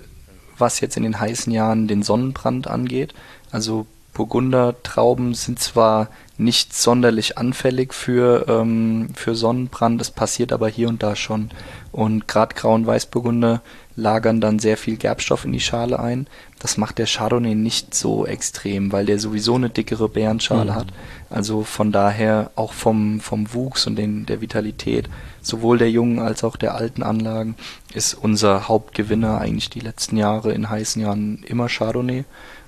was 0.57 0.80
jetzt 0.80 0.97
in 0.97 1.03
den 1.03 1.20
heißen 1.20 1.51
Jahren 1.51 1.88
den 1.88 2.03
Sonnenbrand 2.03 2.68
angeht, 2.68 3.13
also 3.55 3.87
Burgundertrauben 4.13 5.33
sind 5.33 5.59
zwar 5.59 6.09
nicht 6.37 6.73
sonderlich 6.73 7.37
anfällig 7.37 7.93
für, 7.93 8.45
ähm, 8.49 9.09
für 9.13 9.33
Sonnenbrand, 9.35 10.01
es 10.01 10.11
passiert 10.11 10.51
aber 10.51 10.67
hier 10.67 10.89
und 10.89 11.01
da 11.01 11.15
schon. 11.15 11.51
Und 11.93 12.27
gerade 12.27 12.53
Grau- 12.53 12.75
und 12.75 12.85
Weißburgunder 12.85 13.61
lagern 13.95 14.41
dann 14.41 14.59
sehr 14.59 14.75
viel 14.75 14.97
Gerbstoff 14.97 15.45
in 15.45 15.53
die 15.53 15.61
Schale 15.61 15.99
ein. 15.99 16.27
Das 16.59 16.75
macht 16.75 16.97
der 16.97 17.05
Chardonnay 17.05 17.55
nicht 17.55 17.93
so 17.93 18.25
extrem, 18.25 18.91
weil 18.91 19.05
der 19.05 19.19
sowieso 19.19 19.55
eine 19.55 19.69
dickere 19.69 20.09
Beerenschale 20.09 20.71
mhm. 20.71 20.75
hat. 20.75 20.87
Also 21.29 21.63
von 21.63 21.93
daher 21.93 22.51
auch 22.55 22.73
vom, 22.73 23.21
vom 23.21 23.53
Wuchs 23.53 23.87
und 23.87 23.95
den, 23.95 24.25
der 24.25 24.41
Vitalität, 24.41 25.07
sowohl 25.41 25.77
der 25.77 25.91
jungen 25.91 26.19
als 26.19 26.43
auch 26.43 26.57
der 26.57 26.75
alten 26.75 27.03
Anlagen, 27.03 27.55
ist 27.93 28.13
unser 28.13 28.67
Hauptgewinner 28.67 29.39
eigentlich 29.39 29.69
die 29.69 29.79
letzten 29.79 30.17
Jahre 30.17 30.51
in 30.51 30.69
heißen 30.69 31.01
Jahren 31.01 31.43
immer 31.47 31.69
Chardonnay. 31.69 32.25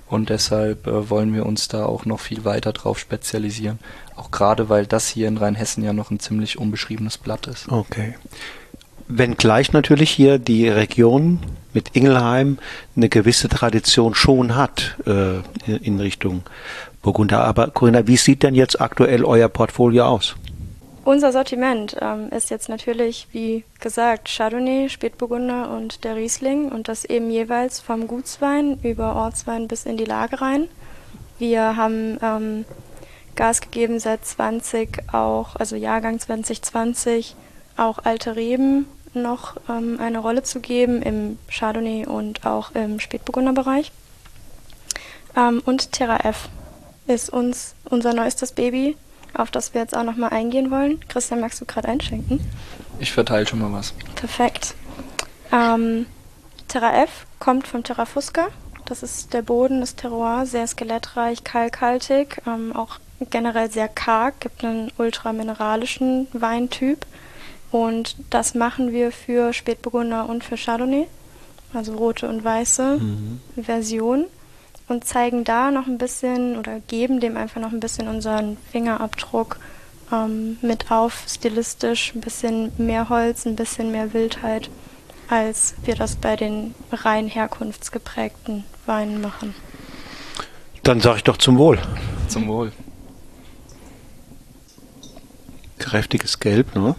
Und 0.08 0.30
deshalb 0.30 0.86
äh, 0.86 1.10
wollen 1.10 1.34
wir 1.34 1.46
uns 1.46 1.68
da 1.68 1.84
auch 1.84 2.04
noch 2.04 2.20
viel 2.20 2.44
weiter 2.44 2.72
drauf 2.72 2.98
spezialisieren. 2.98 3.78
Auch 4.16 4.30
gerade, 4.30 4.68
weil 4.68 4.86
das 4.86 5.08
hier 5.08 5.28
in 5.28 5.36
Rheinhessen 5.36 5.84
ja 5.84 5.92
noch 5.92 6.10
ein 6.10 6.20
ziemlich 6.20 6.58
unbeschriebenes 6.58 7.18
Blatt 7.18 7.46
ist. 7.46 7.70
Okay. 7.70 8.14
Wenngleich 9.06 9.72
natürlich 9.72 10.10
hier 10.10 10.38
die 10.38 10.68
Region 10.68 11.38
mit 11.72 11.94
Ingelheim 11.94 12.58
eine 12.96 13.08
gewisse 13.08 13.48
Tradition 13.48 14.14
schon 14.14 14.54
hat 14.54 14.96
äh, 15.06 15.40
in 15.66 16.00
Richtung 16.00 16.42
Burgunder. 17.02 17.44
Aber 17.44 17.68
Corinna, 17.68 18.06
wie 18.06 18.16
sieht 18.16 18.42
denn 18.42 18.54
jetzt 18.54 18.80
aktuell 18.80 19.24
euer 19.24 19.48
Portfolio 19.48 20.04
aus? 20.04 20.36
Unser 21.08 21.32
Sortiment 21.32 21.96
ähm, 22.02 22.28
ist 22.28 22.50
jetzt 22.50 22.68
natürlich, 22.68 23.28
wie 23.32 23.64
gesagt, 23.80 24.28
Chardonnay, 24.28 24.90
Spätburgunder 24.90 25.70
und 25.70 26.04
der 26.04 26.16
Riesling 26.16 26.70
und 26.70 26.86
das 26.86 27.06
eben 27.06 27.30
jeweils 27.30 27.80
vom 27.80 28.06
Gutswein 28.06 28.78
über 28.82 29.16
Ortswein 29.16 29.68
bis 29.68 29.86
in 29.86 29.96
die 29.96 30.04
Lage 30.04 30.42
rein. 30.42 30.68
Wir 31.38 31.76
haben 31.76 32.18
ähm, 32.20 32.66
Gas 33.36 33.62
gegeben 33.62 34.00
seit 34.00 34.26
20 34.26 35.04
auch, 35.10 35.56
also 35.56 35.76
Jahrgang 35.76 36.20
2020, 36.20 37.36
auch 37.78 38.00
alte 38.04 38.36
Reben 38.36 38.84
noch 39.14 39.56
ähm, 39.66 39.98
eine 39.98 40.18
Rolle 40.18 40.42
zu 40.42 40.60
geben 40.60 41.00
im 41.00 41.38
Chardonnay 41.50 42.04
und 42.04 42.44
auch 42.44 42.72
im 42.74 43.00
Spätburgunderbereich. 43.00 43.92
Ähm, 45.34 45.62
und 45.64 45.90
Terra 45.92 46.18
F 46.28 46.50
ist 47.06 47.30
uns 47.30 47.74
unser 47.86 48.12
neuestes 48.12 48.52
Baby 48.52 48.98
auf 49.38 49.50
das 49.50 49.74
wir 49.74 49.80
jetzt 49.80 49.96
auch 49.96 50.02
nochmal 50.02 50.30
eingehen 50.30 50.70
wollen. 50.70 51.00
Christian, 51.08 51.40
magst 51.40 51.60
du 51.60 51.64
gerade 51.64 51.88
einschenken? 51.88 52.40
Ich 52.98 53.12
verteile 53.12 53.46
schon 53.46 53.60
mal 53.60 53.72
was. 53.72 53.94
Perfekt. 54.16 54.74
Ähm, 55.52 56.06
Terra 56.66 57.02
F 57.02 57.26
kommt 57.38 57.66
vom 57.66 57.82
Terra 57.82 58.04
Fusca. 58.04 58.48
Das 58.84 59.02
ist 59.02 59.32
der 59.32 59.42
Boden, 59.42 59.80
das 59.80 59.96
Terroir, 59.96 60.46
sehr 60.46 60.66
skelettreich, 60.66 61.44
kalkhaltig, 61.44 62.40
ähm, 62.46 62.74
auch 62.74 62.98
generell 63.30 63.70
sehr 63.70 63.88
karg, 63.88 64.40
gibt 64.40 64.64
einen 64.64 64.90
ultramineralischen 64.96 66.26
Weintyp. 66.32 67.06
Und 67.70 68.16
das 68.30 68.54
machen 68.54 68.92
wir 68.92 69.12
für 69.12 69.52
Spätburgunder 69.52 70.28
und 70.28 70.42
für 70.42 70.56
Chardonnay, 70.56 71.06
also 71.74 71.96
rote 71.96 72.28
und 72.28 72.42
weiße 72.42 72.98
mhm. 72.98 73.40
Version 73.56 74.24
und 74.88 75.04
zeigen 75.04 75.44
da 75.44 75.70
noch 75.70 75.86
ein 75.86 75.98
bisschen 75.98 76.56
oder 76.56 76.80
geben 76.80 77.20
dem 77.20 77.36
einfach 77.36 77.60
noch 77.60 77.72
ein 77.72 77.80
bisschen 77.80 78.08
unseren 78.08 78.56
Fingerabdruck 78.72 79.58
ähm, 80.12 80.58
mit 80.62 80.90
auf, 80.90 81.24
stilistisch, 81.28 82.14
ein 82.14 82.20
bisschen 82.20 82.72
mehr 82.78 83.08
Holz, 83.08 83.46
ein 83.46 83.56
bisschen 83.56 83.92
mehr 83.92 84.12
Wildheit, 84.14 84.70
als 85.28 85.74
wir 85.84 85.94
das 85.94 86.16
bei 86.16 86.36
den 86.36 86.74
rein 86.90 87.28
herkunftsgeprägten 87.28 88.64
Weinen 88.86 89.20
machen. 89.20 89.54
Dann 90.82 91.00
sage 91.00 91.18
ich 91.18 91.24
doch 91.24 91.36
zum 91.36 91.58
Wohl. 91.58 91.78
Zum 92.28 92.48
Wohl. 92.48 92.72
Kräftiges 95.78 96.40
Gelb, 96.40 96.74
ne? 96.74 96.94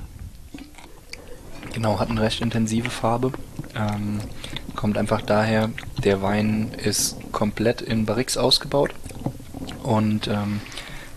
Genau, 1.74 2.00
hat 2.00 2.10
eine 2.10 2.22
recht 2.22 2.42
intensive 2.42 2.90
Farbe. 2.90 3.32
Ähm, 3.76 4.20
kommt 4.80 4.98
einfach 4.98 5.22
daher, 5.22 5.70
der 6.06 6.22
Wein 6.22 6.72
ist 6.82 7.18
komplett 7.34 7.82
in 7.82 8.06
Barriques 8.06 8.38
ausgebaut. 8.38 8.92
Und 9.84 10.30
ähm, 10.30 10.62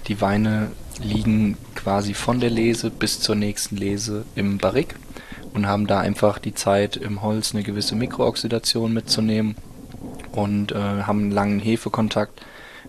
die 0.09 0.21
Weine 0.21 0.73
liegen 1.01 1.57
quasi 1.77 2.13
von 2.13 2.41
der 2.41 2.51
Lese 2.51 2.91
bis 2.91 3.21
zur 3.21 3.37
nächsten 3.37 3.77
Lese 3.77 4.25
im 4.35 4.59
Barrique 4.59 4.97
und 5.55 5.69
haben 5.69 5.87
da 5.87 6.01
einfach 6.01 6.41
die 6.41 6.55
Zeit 6.55 6.97
im 6.97 7.23
Holz 7.23 7.55
eine 7.55 7.63
gewisse 7.63 7.95
Mikrooxidation 7.95 8.93
mitzunehmen 8.93 9.55
und 10.33 10.73
äh, 10.73 11.05
haben 11.05 11.21
einen 11.21 11.31
langen 11.31 11.61
Hefekontakt. 11.61 12.45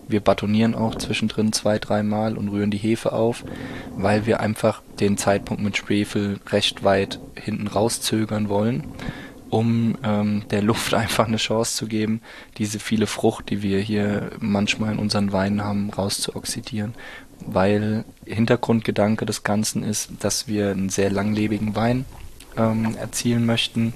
Wir 0.08 0.18
batonieren 0.18 0.74
auch 0.74 0.96
zwischendrin 0.96 1.52
zwei, 1.52 1.78
dreimal 1.78 2.36
und 2.36 2.48
rühren 2.48 2.72
die 2.72 2.78
Hefe 2.78 3.12
auf, 3.12 3.44
weil 3.96 4.26
wir 4.26 4.40
einfach 4.40 4.82
den 4.98 5.18
Zeitpunkt 5.18 5.62
mit 5.62 5.76
Schwefel 5.76 6.40
recht 6.50 6.82
weit 6.82 7.20
hinten 7.36 7.68
rauszögern 7.68 8.48
wollen, 8.48 8.88
um 9.54 9.96
ähm, 10.02 10.42
der 10.50 10.62
Luft 10.62 10.94
einfach 11.02 11.28
eine 11.28 11.36
Chance 11.36 11.76
zu 11.76 11.86
geben, 11.86 12.20
diese 12.58 12.80
viele 12.80 13.06
Frucht, 13.06 13.50
die 13.50 13.62
wir 13.62 13.78
hier 13.78 14.32
manchmal 14.40 14.92
in 14.92 14.98
unseren 14.98 15.32
Weinen 15.32 15.62
haben, 15.62 15.90
rauszuoxidieren. 15.90 16.94
Weil 17.46 18.04
Hintergrundgedanke 18.26 19.26
des 19.26 19.44
Ganzen 19.44 19.84
ist, 19.84 20.10
dass 20.20 20.48
wir 20.48 20.70
einen 20.70 20.88
sehr 20.88 21.10
langlebigen 21.10 21.76
Wein 21.76 22.04
ähm, 22.56 22.96
erzielen 22.96 23.46
möchten 23.46 23.92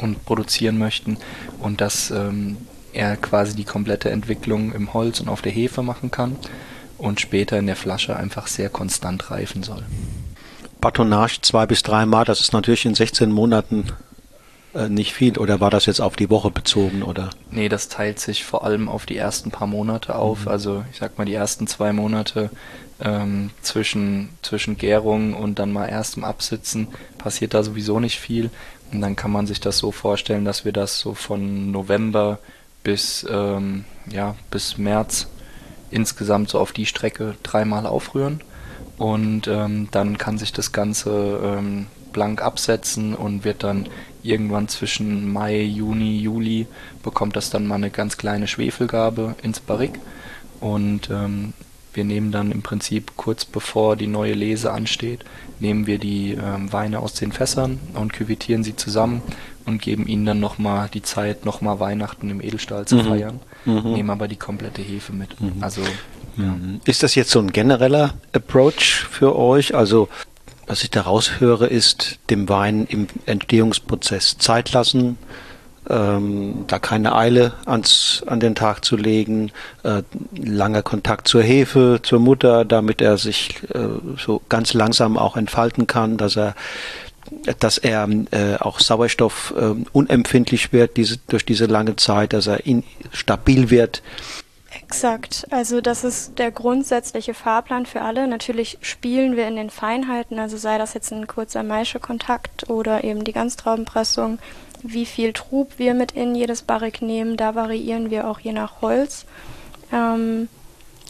und 0.00 0.24
produzieren 0.24 0.78
möchten 0.78 1.16
und 1.60 1.80
dass 1.80 2.10
ähm, 2.10 2.56
er 2.92 3.16
quasi 3.16 3.54
die 3.54 3.64
komplette 3.64 4.10
Entwicklung 4.10 4.72
im 4.72 4.94
Holz 4.94 5.20
und 5.20 5.28
auf 5.28 5.42
der 5.42 5.52
Hefe 5.52 5.82
machen 5.82 6.10
kann 6.10 6.36
und 6.98 7.20
später 7.20 7.58
in 7.58 7.66
der 7.66 7.76
Flasche 7.76 8.16
einfach 8.16 8.46
sehr 8.48 8.68
konstant 8.68 9.30
reifen 9.30 9.62
soll. 9.62 9.84
Batonage 10.80 11.40
zwei 11.42 11.66
bis 11.66 11.82
dreimal, 11.82 12.24
das 12.24 12.40
ist 12.40 12.52
natürlich 12.52 12.84
in 12.84 12.94
16 12.94 13.30
Monaten 13.30 13.86
nicht 14.88 15.12
viel 15.12 15.38
oder 15.38 15.60
war 15.60 15.70
das 15.70 15.86
jetzt 15.86 16.00
auf 16.00 16.16
die 16.16 16.30
Woche 16.30 16.50
bezogen 16.50 17.02
oder? 17.02 17.30
Nee, 17.50 17.68
das 17.68 17.88
teilt 17.88 18.18
sich 18.18 18.44
vor 18.44 18.64
allem 18.64 18.88
auf 18.88 19.04
die 19.04 19.16
ersten 19.16 19.50
paar 19.50 19.66
Monate 19.66 20.14
auf. 20.14 20.46
Mhm. 20.46 20.48
Also 20.48 20.84
ich 20.90 20.98
sag 20.98 21.18
mal 21.18 21.24
die 21.24 21.34
ersten 21.34 21.66
zwei 21.66 21.92
Monate 21.92 22.50
ähm, 23.00 23.50
zwischen, 23.60 24.30
zwischen 24.42 24.78
Gärung 24.78 25.34
und 25.34 25.58
dann 25.58 25.72
mal 25.72 25.86
erstem 25.86 26.24
Absitzen 26.24 26.88
passiert 27.18 27.54
da 27.54 27.62
sowieso 27.62 28.00
nicht 28.00 28.18
viel. 28.18 28.50
Und 28.92 29.00
dann 29.00 29.16
kann 29.16 29.30
man 29.30 29.46
sich 29.46 29.60
das 29.60 29.78
so 29.78 29.90
vorstellen, 29.90 30.44
dass 30.44 30.64
wir 30.64 30.72
das 30.72 30.98
so 30.98 31.14
von 31.14 31.70
November 31.70 32.38
bis, 32.82 33.26
ähm, 33.28 33.84
ja, 34.10 34.36
bis 34.50 34.78
März 34.78 35.28
insgesamt 35.90 36.50
so 36.50 36.58
auf 36.58 36.72
die 36.72 36.86
Strecke 36.86 37.34
dreimal 37.42 37.86
aufrühren. 37.86 38.40
Und 38.98 39.48
ähm, 39.48 39.88
dann 39.90 40.18
kann 40.18 40.38
sich 40.38 40.52
das 40.52 40.72
Ganze 40.72 41.40
ähm, 41.42 41.86
blank 42.12 42.42
absetzen 42.42 43.14
und 43.14 43.44
wird 43.44 43.62
dann 43.62 43.88
irgendwann 44.22 44.68
zwischen 44.68 45.32
Mai, 45.32 45.62
Juni, 45.62 46.18
Juli 46.18 46.66
bekommt 47.02 47.36
das 47.36 47.50
dann 47.50 47.66
mal 47.66 47.76
eine 47.76 47.90
ganz 47.90 48.16
kleine 48.16 48.46
Schwefelgabe 48.46 49.34
ins 49.42 49.60
Barrik. 49.60 49.98
Und 50.60 51.10
ähm, 51.10 51.54
wir 51.94 52.04
nehmen 52.04 52.32
dann 52.32 52.52
im 52.52 52.62
Prinzip 52.62 53.12
kurz 53.16 53.44
bevor 53.44 53.96
die 53.96 54.06
neue 54.06 54.32
Lese 54.34 54.72
ansteht, 54.72 55.24
nehmen 55.60 55.86
wir 55.86 55.98
die 55.98 56.32
ähm, 56.32 56.72
Weine 56.72 57.00
aus 57.00 57.14
den 57.14 57.32
Fässern 57.32 57.80
und 57.94 58.12
küvitieren 58.12 58.64
sie 58.64 58.76
zusammen 58.76 59.22
und 59.66 59.82
geben 59.82 60.06
ihnen 60.06 60.24
dann 60.24 60.40
nochmal 60.40 60.88
die 60.92 61.02
Zeit, 61.02 61.44
nochmal 61.44 61.80
Weihnachten 61.80 62.30
im 62.30 62.40
Edelstahl 62.40 62.86
zu 62.86 62.96
mhm. 62.96 63.04
feiern, 63.04 63.40
mhm. 63.64 63.92
nehmen 63.92 64.10
aber 64.10 64.28
die 64.28 64.36
komplette 64.36 64.82
Hefe 64.82 65.12
mit. 65.12 65.40
Mhm. 65.40 65.62
Also 65.62 65.82
ja. 66.36 66.56
Ist 66.86 67.02
das 67.02 67.14
jetzt 67.14 67.30
so 67.30 67.40
ein 67.40 67.52
genereller 67.52 68.14
Approach 68.32 69.06
für 69.10 69.36
euch? 69.36 69.74
Also 69.74 70.08
was 70.72 70.82
ich 70.82 70.90
daraus 70.90 71.38
höre, 71.38 71.70
ist 71.70 72.18
dem 72.30 72.48
Wein 72.48 72.86
im 72.88 73.06
Entstehungsprozess 73.26 74.38
Zeit 74.38 74.72
lassen, 74.72 75.18
ähm, 75.90 76.64
da 76.66 76.78
keine 76.78 77.14
Eile 77.14 77.52
ans, 77.66 78.22
an 78.26 78.40
den 78.40 78.54
Tag 78.54 78.82
zu 78.82 78.96
legen, 78.96 79.52
äh, 79.82 80.02
langer 80.34 80.82
Kontakt 80.82 81.28
zur 81.28 81.42
Hefe, 81.42 82.00
zur 82.02 82.20
Mutter, 82.20 82.64
damit 82.64 83.02
er 83.02 83.18
sich 83.18 83.62
äh, 83.74 83.80
so 84.16 84.40
ganz 84.48 84.72
langsam 84.72 85.18
auch 85.18 85.36
entfalten 85.36 85.86
kann, 85.86 86.16
dass 86.16 86.36
er 86.36 86.54
dass 87.60 87.78
er 87.78 88.08
äh, 88.30 88.56
auch 88.58 88.80
Sauerstoff 88.80 89.52
äh, 89.56 89.74
unempfindlich 89.92 90.72
wird 90.72 90.96
diese, 90.96 91.18
durch 91.28 91.44
diese 91.44 91.66
lange 91.66 91.96
Zeit, 91.96 92.32
dass 92.32 92.46
er 92.46 92.66
in, 92.66 92.82
stabil 93.12 93.68
wird. 93.68 94.02
Exakt. 94.92 95.46
Also 95.50 95.80
das 95.80 96.04
ist 96.04 96.38
der 96.38 96.50
grundsätzliche 96.50 97.32
Fahrplan 97.32 97.86
für 97.86 98.02
alle. 98.02 98.26
Natürlich 98.26 98.78
spielen 98.82 99.36
wir 99.36 99.48
in 99.48 99.56
den 99.56 99.70
Feinheiten, 99.70 100.38
also 100.38 100.56
sei 100.58 100.76
das 100.76 100.92
jetzt 100.92 101.12
ein 101.12 101.26
kurzer 101.26 101.62
Maischekontakt 101.62 102.68
oder 102.68 103.02
eben 103.02 103.24
die 103.24 103.32
Ganztraubenpressung 103.32 104.38
wie 104.82 105.06
viel 105.06 105.32
Trub 105.32 105.78
wir 105.78 105.94
mit 105.94 106.12
in 106.12 106.34
jedes 106.34 106.62
Barrik 106.62 107.02
nehmen. 107.02 107.36
Da 107.36 107.54
variieren 107.54 108.10
wir 108.10 108.28
auch 108.28 108.40
je 108.40 108.52
nach 108.52 108.82
Holz 108.82 109.24
ähm, 109.92 110.48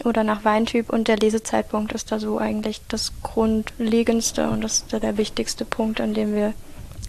oder 0.04 0.24
nach 0.24 0.44
Weintyp 0.44 0.90
und 0.90 1.08
der 1.08 1.16
Lesezeitpunkt 1.16 1.92
ist 1.92 2.12
da 2.12 2.18
so 2.18 2.38
eigentlich 2.38 2.82
das 2.88 3.12
grundlegendste 3.22 4.48
und 4.50 4.62
das 4.62 4.74
ist 4.74 4.92
der 4.92 5.16
wichtigste 5.16 5.64
Punkt, 5.64 6.00
an 6.00 6.14
dem 6.14 6.34
wir 6.34 6.54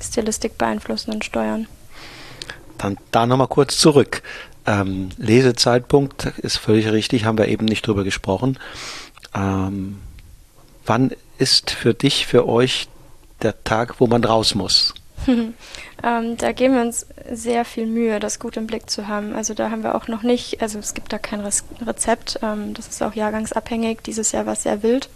Stilistik 0.01 0.57
beeinflussen 0.57 1.13
und 1.13 1.24
steuern. 1.26 1.67
Dann 2.78 2.97
da 3.11 3.26
nochmal 3.28 3.47
kurz 3.47 3.78
zurück. 3.78 4.24
Ähm, 4.66 5.09
Lesezeitpunkt 5.18 6.26
ist 6.38 6.57
völlig 6.57 6.91
richtig, 6.91 7.26
haben 7.26 7.38
wir 7.38 7.47
eben 7.47 7.66
nicht 7.66 7.86
drüber 7.86 8.03
gesprochen. 8.03 8.57
Ähm, 9.36 9.99
wann 10.86 11.11
ist 11.38 11.72
für 11.72 11.93
dich, 11.93 12.28
für 12.28 12.47
euch 12.47 12.88
der 13.41 13.64
Tag, 13.64 13.99
wo 13.99 14.07
man 14.07 14.24
raus 14.24 14.55
muss? 14.55 14.93
ähm, 15.28 16.38
da 16.38 16.51
geben 16.51 16.76
wir 16.76 16.82
uns 16.82 17.05
sehr 17.32 17.66
viel 17.66 17.86
Mühe, 17.86 18.20
das 18.20 18.39
gut 18.39 18.57
im 18.57 18.68
Blick 18.68 18.89
zu 18.89 19.07
haben. 19.07 19.34
Also 19.34 19.53
da 19.53 19.70
haben 19.70 19.84
wir 19.84 19.95
auch 19.95 20.07
noch 20.07 20.24
nicht, 20.24 20.61
also 20.61 20.80
es 20.80 20.93
gibt 20.93 21.14
da 21.14 21.18
kein 21.18 21.41
Rezept, 21.41 22.39
ähm, 22.41 22.74
das 22.74 22.88
ist 22.88 23.01
auch 23.01 23.14
jahrgangsabhängig. 23.14 23.99
Dieses 24.05 24.32
Jahr 24.32 24.45
war 24.45 24.53
es 24.53 24.64
sehr 24.64 24.84
wild. 24.84 25.09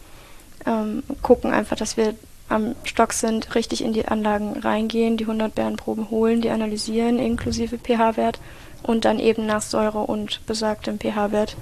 Ähm, 0.65 1.03
gucken 1.21 1.51
einfach, 1.51 1.77
dass 1.77 1.97
wir 1.97 2.15
am 2.49 2.75
Stock 2.83 3.13
sind, 3.13 3.55
richtig 3.55 3.83
in 3.83 3.93
die 3.93 4.07
Anlagen 4.07 4.57
reingehen, 4.59 5.17
die 5.17 5.25
100 5.25 5.53
Bärenproben 5.53 6.09
holen, 6.09 6.41
die 6.41 6.49
analysieren, 6.49 7.19
inklusive 7.19 7.77
pH-Wert 7.77 8.39
und 8.87 9.05
dann 9.05 9.19
eben 9.19 9.45
nach 9.45 9.61
Säure 9.61 9.99
und 9.99 10.43
besagtem 10.47 10.99
pH-Wert 10.99 11.55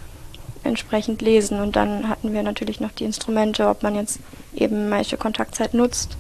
entsprechend 0.64 1.22
lesen. 1.22 1.60
Und 1.60 1.76
dann 1.76 2.08
hatten 2.08 2.34
wir 2.34 2.44
natürlich 2.44 2.80
noch 2.80 2.92
die 2.92 3.04
Instrumente, 3.04 3.68
ob 3.68 3.84
man 3.84 3.96
jetzt 3.96 4.20
eben 4.56 4.88
manche 4.88 5.18
Kontaktzeit 5.18 5.74
nutzt 5.74 6.18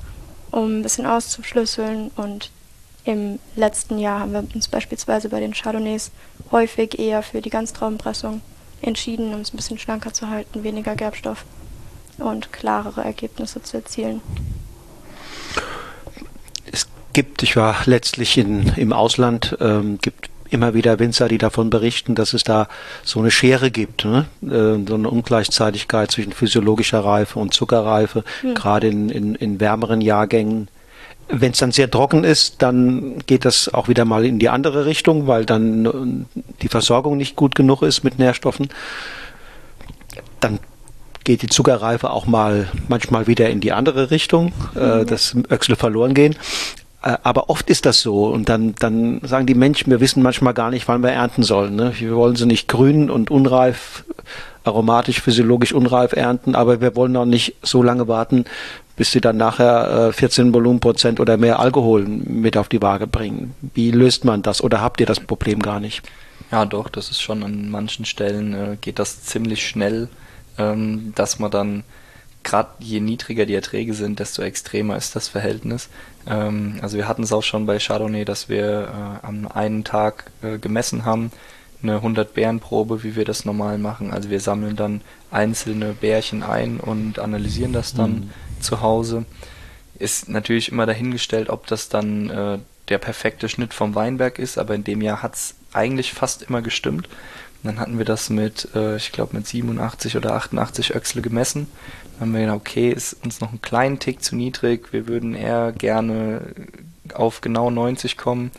um 0.55 0.79
ein 0.79 0.83
bisschen 0.83 1.05
auszuschlüsseln. 1.05 2.11
Und 2.15 2.49
im 3.03 3.39
letzten 3.55 3.99
Jahr 3.99 4.21
haben 4.21 4.31
wir 4.31 4.43
uns 4.53 4.67
beispielsweise 4.67 5.29
bei 5.29 5.39
den 5.39 5.53
Chardonnays 5.53 6.11
häufig 6.51 6.97
eher 6.97 7.21
für 7.21 7.41
die 7.41 7.49
Ganztraubenpressung 7.49 8.41
entschieden, 8.81 9.33
um 9.33 9.41
es 9.41 9.53
ein 9.53 9.57
bisschen 9.57 9.79
schlanker 9.79 10.13
zu 10.13 10.29
halten, 10.29 10.63
weniger 10.63 10.95
Gerbstoff 10.95 11.45
und 12.17 12.53
klarere 12.53 13.03
Ergebnisse 13.03 13.61
zu 13.61 13.77
erzielen. 13.77 14.21
Es 16.71 16.87
gibt, 17.13 17.43
ich 17.43 17.55
war 17.57 17.75
letztlich 17.85 18.37
in, 18.37 18.69
im 18.75 18.93
Ausland, 18.93 19.57
ähm, 19.59 19.97
gibt 20.01 20.29
immer 20.49 20.73
wieder 20.73 20.99
Winzer, 20.99 21.27
die 21.27 21.37
davon 21.37 21.69
berichten, 21.69 22.15
dass 22.15 22.33
es 22.33 22.43
da 22.43 22.67
so 23.03 23.19
eine 23.19 23.31
Schere 23.31 23.71
gibt, 23.71 24.05
ne? 24.05 24.25
Äh, 24.43 24.87
so 24.87 24.95
eine 24.95 25.09
Ungleichzeitigkeit 25.09 26.11
zwischen 26.11 26.33
physiologischer 26.33 27.03
Reife 27.03 27.39
und 27.39 27.53
Zuckerreife, 27.53 28.23
mhm. 28.43 28.53
gerade 28.55 28.87
in, 28.87 29.09
in, 29.09 29.35
in 29.35 29.59
wärmeren 29.59 30.01
Jahrgängen. 30.01 30.67
Wenn 31.27 31.53
es 31.53 31.57
dann 31.57 31.71
sehr 31.71 31.89
trocken 31.89 32.23
ist, 32.23 32.61
dann 32.61 33.17
geht 33.25 33.45
das 33.45 33.73
auch 33.73 33.87
wieder 33.87 34.05
mal 34.05 34.25
in 34.25 34.37
die 34.37 34.49
andere 34.49 34.85
Richtung, 34.85 35.27
weil 35.27 35.45
dann 35.45 35.85
äh, 35.85 36.41
die 36.61 36.67
Versorgung 36.67 37.17
nicht 37.17 37.35
gut 37.35 37.55
genug 37.55 37.81
ist 37.81 38.03
mit 38.03 38.19
Nährstoffen. 38.19 38.69
Dann 40.39 40.59
geht 41.23 41.41
die 41.41 41.47
Zuckerreife 41.47 42.11
auch 42.11 42.27
mal 42.27 42.69
manchmal 42.87 43.25
wieder 43.25 43.49
in 43.49 43.59
die 43.59 43.71
andere 43.71 44.11
Richtung, 44.11 44.53
äh, 44.75 44.99
mhm. 44.99 45.07
dass 45.07 45.35
Öchsel 45.49 45.75
verloren 45.75 46.13
gehen. 46.13 46.35
Äh, 47.05 47.17
aber 47.23 47.49
oft 47.49 47.69
ist 47.69 47.85
das 47.85 48.01
so 48.01 48.25
und 48.25 48.49
dann, 48.49 48.75
dann 48.79 49.21
sagen 49.23 49.45
die 49.45 49.55
Menschen, 49.55 49.91
wir 49.91 50.01
wissen 50.01 50.23
manchmal 50.23 50.53
gar 50.53 50.71
nicht, 50.71 50.87
wann 50.87 51.03
wir 51.03 51.11
ernten 51.11 51.43
sollen. 51.43 51.75
Ne? 51.75 51.93
Wir 51.97 52.15
wollen 52.15 52.35
sie 52.35 52.47
nicht 52.47 52.67
grün 52.67 53.09
und 53.09 53.31
unreif, 53.31 54.03
aromatisch, 54.63 55.21
physiologisch 55.21 55.71
unreif 55.71 56.13
ernten, 56.13 56.55
aber 56.55 56.81
wir 56.81 56.95
wollen 56.95 57.15
auch 57.15 57.25
nicht 57.25 57.55
so 57.61 57.83
lange 57.83 58.07
warten, 58.07 58.45
bis 58.97 59.11
sie 59.11 59.21
dann 59.21 59.37
nachher 59.37 60.09
äh, 60.09 60.13
14 60.13 60.53
Volumenprozent 60.53 61.19
oder 61.19 61.37
mehr 61.37 61.59
Alkohol 61.59 62.05
mit 62.05 62.57
auf 62.57 62.69
die 62.69 62.81
Waage 62.81 63.07
bringen. 63.07 63.53
Wie 63.73 63.91
löst 63.91 64.25
man 64.25 64.41
das 64.41 64.63
oder 64.63 64.81
habt 64.81 64.99
ihr 64.99 65.05
das 65.05 65.19
Problem 65.19 65.61
gar 65.61 65.79
nicht? 65.79 66.01
Ja, 66.51 66.65
doch, 66.65 66.89
das 66.89 67.11
ist 67.11 67.21
schon 67.21 67.43
an 67.43 67.69
manchen 67.69 68.05
Stellen 68.05 68.53
äh, 68.53 68.77
geht 68.79 68.99
das 68.99 69.23
ziemlich 69.23 69.67
schnell, 69.67 70.09
ähm, 70.57 71.13
dass 71.15 71.39
man 71.39 71.51
dann 71.51 71.83
gerade 72.45 72.69
je 72.79 73.01
niedriger 73.01 73.45
die 73.45 73.55
Erträge 73.55 73.93
sind, 73.93 74.19
desto 74.19 74.41
extremer 74.41 74.95
ist 74.95 75.15
das 75.15 75.27
Verhältnis. 75.27 75.89
Ähm, 76.25 76.79
also 76.81 76.95
wir 76.95 77.09
hatten 77.09 77.23
es 77.23 77.33
auch 77.33 77.43
schon 77.43 77.65
bei 77.65 77.79
Chardonnay, 77.79 78.23
dass 78.23 78.47
wir 78.47 79.19
äh, 79.21 79.25
am 79.25 79.47
einen 79.47 79.83
Tag 79.83 80.31
äh, 80.41 80.57
gemessen 80.57 81.03
haben, 81.03 81.31
eine 81.83 81.95
100 81.95 82.33
Bärenprobe, 82.33 83.03
wie 83.03 83.15
wir 83.15 83.25
das 83.25 83.43
normal 83.43 83.77
machen. 83.77 84.11
Also 84.11 84.29
wir 84.29 84.39
sammeln 84.39 84.75
dann 84.75 85.01
einzelne 85.31 85.93
Bärchen 85.93 86.43
ein 86.43 86.79
und 86.79 87.19
analysieren 87.19 87.73
das 87.73 87.93
dann 87.93 88.11
mhm. 88.11 88.29
zu 88.61 88.81
Hause. 88.81 89.25
Ist 89.97 90.29
natürlich 90.29 90.71
immer 90.71 90.85
dahingestellt, 90.85 91.49
ob 91.49 91.67
das 91.67 91.89
dann 91.89 92.29
äh, 92.29 92.59
der 92.89 92.97
perfekte 92.99 93.49
Schnitt 93.49 93.73
vom 93.73 93.95
Weinberg 93.95 94.39
ist, 94.39 94.57
aber 94.57 94.75
in 94.75 94.83
dem 94.83 95.01
Jahr 95.01 95.23
hat 95.23 95.33
es 95.33 95.55
eigentlich 95.73 96.13
fast 96.13 96.43
immer 96.43 96.61
gestimmt. 96.61 97.09
Dann 97.65 97.79
hatten 97.79 97.97
wir 97.97 98.05
das 98.05 98.29
mit, 98.29 98.69
äh, 98.75 98.95
ich 98.95 99.11
glaube, 99.11 99.35
mit 99.35 99.47
87 99.47 100.17
oder 100.17 100.33
88 100.33 100.95
Öchsle 100.95 101.21
gemessen 101.21 101.67
dann 102.19 102.29
haben 102.29 102.33
wir 102.33 102.41
gedacht, 102.41 102.55
okay, 102.57 102.91
ist 102.91 103.17
uns 103.23 103.41
noch 103.41 103.51
ein 103.51 103.61
kleinen 103.61 103.99
Tick 103.99 104.23
zu 104.23 104.35
niedrig. 104.35 104.93
Wir 104.93 105.07
würden 105.07 105.35
eher 105.35 105.73
gerne 105.73 106.41
auf 107.13 107.41
genau 107.41 107.69
90 107.69 108.17
kommen, 108.17 108.51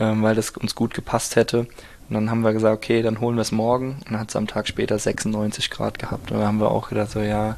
ähm, 0.00 0.22
weil 0.22 0.34
das 0.34 0.50
uns 0.50 0.74
gut 0.74 0.94
gepasst 0.94 1.36
hätte. 1.36 1.60
Und 2.08 2.14
dann 2.14 2.30
haben 2.30 2.40
wir 2.40 2.52
gesagt, 2.52 2.76
okay, 2.76 3.02
dann 3.02 3.20
holen 3.20 3.36
wir 3.36 3.42
es 3.42 3.52
morgen. 3.52 3.98
Und 4.00 4.10
dann 4.10 4.20
hat 4.20 4.30
es 4.30 4.36
am 4.36 4.48
Tag 4.48 4.66
später 4.66 4.98
96 4.98 5.70
Grad 5.70 5.98
gehabt. 5.98 6.32
Und 6.32 6.38
dann 6.38 6.46
haben 6.46 6.60
wir 6.60 6.72
auch 6.72 6.88
gedacht, 6.88 7.12
so 7.12 7.20
ja, 7.20 7.56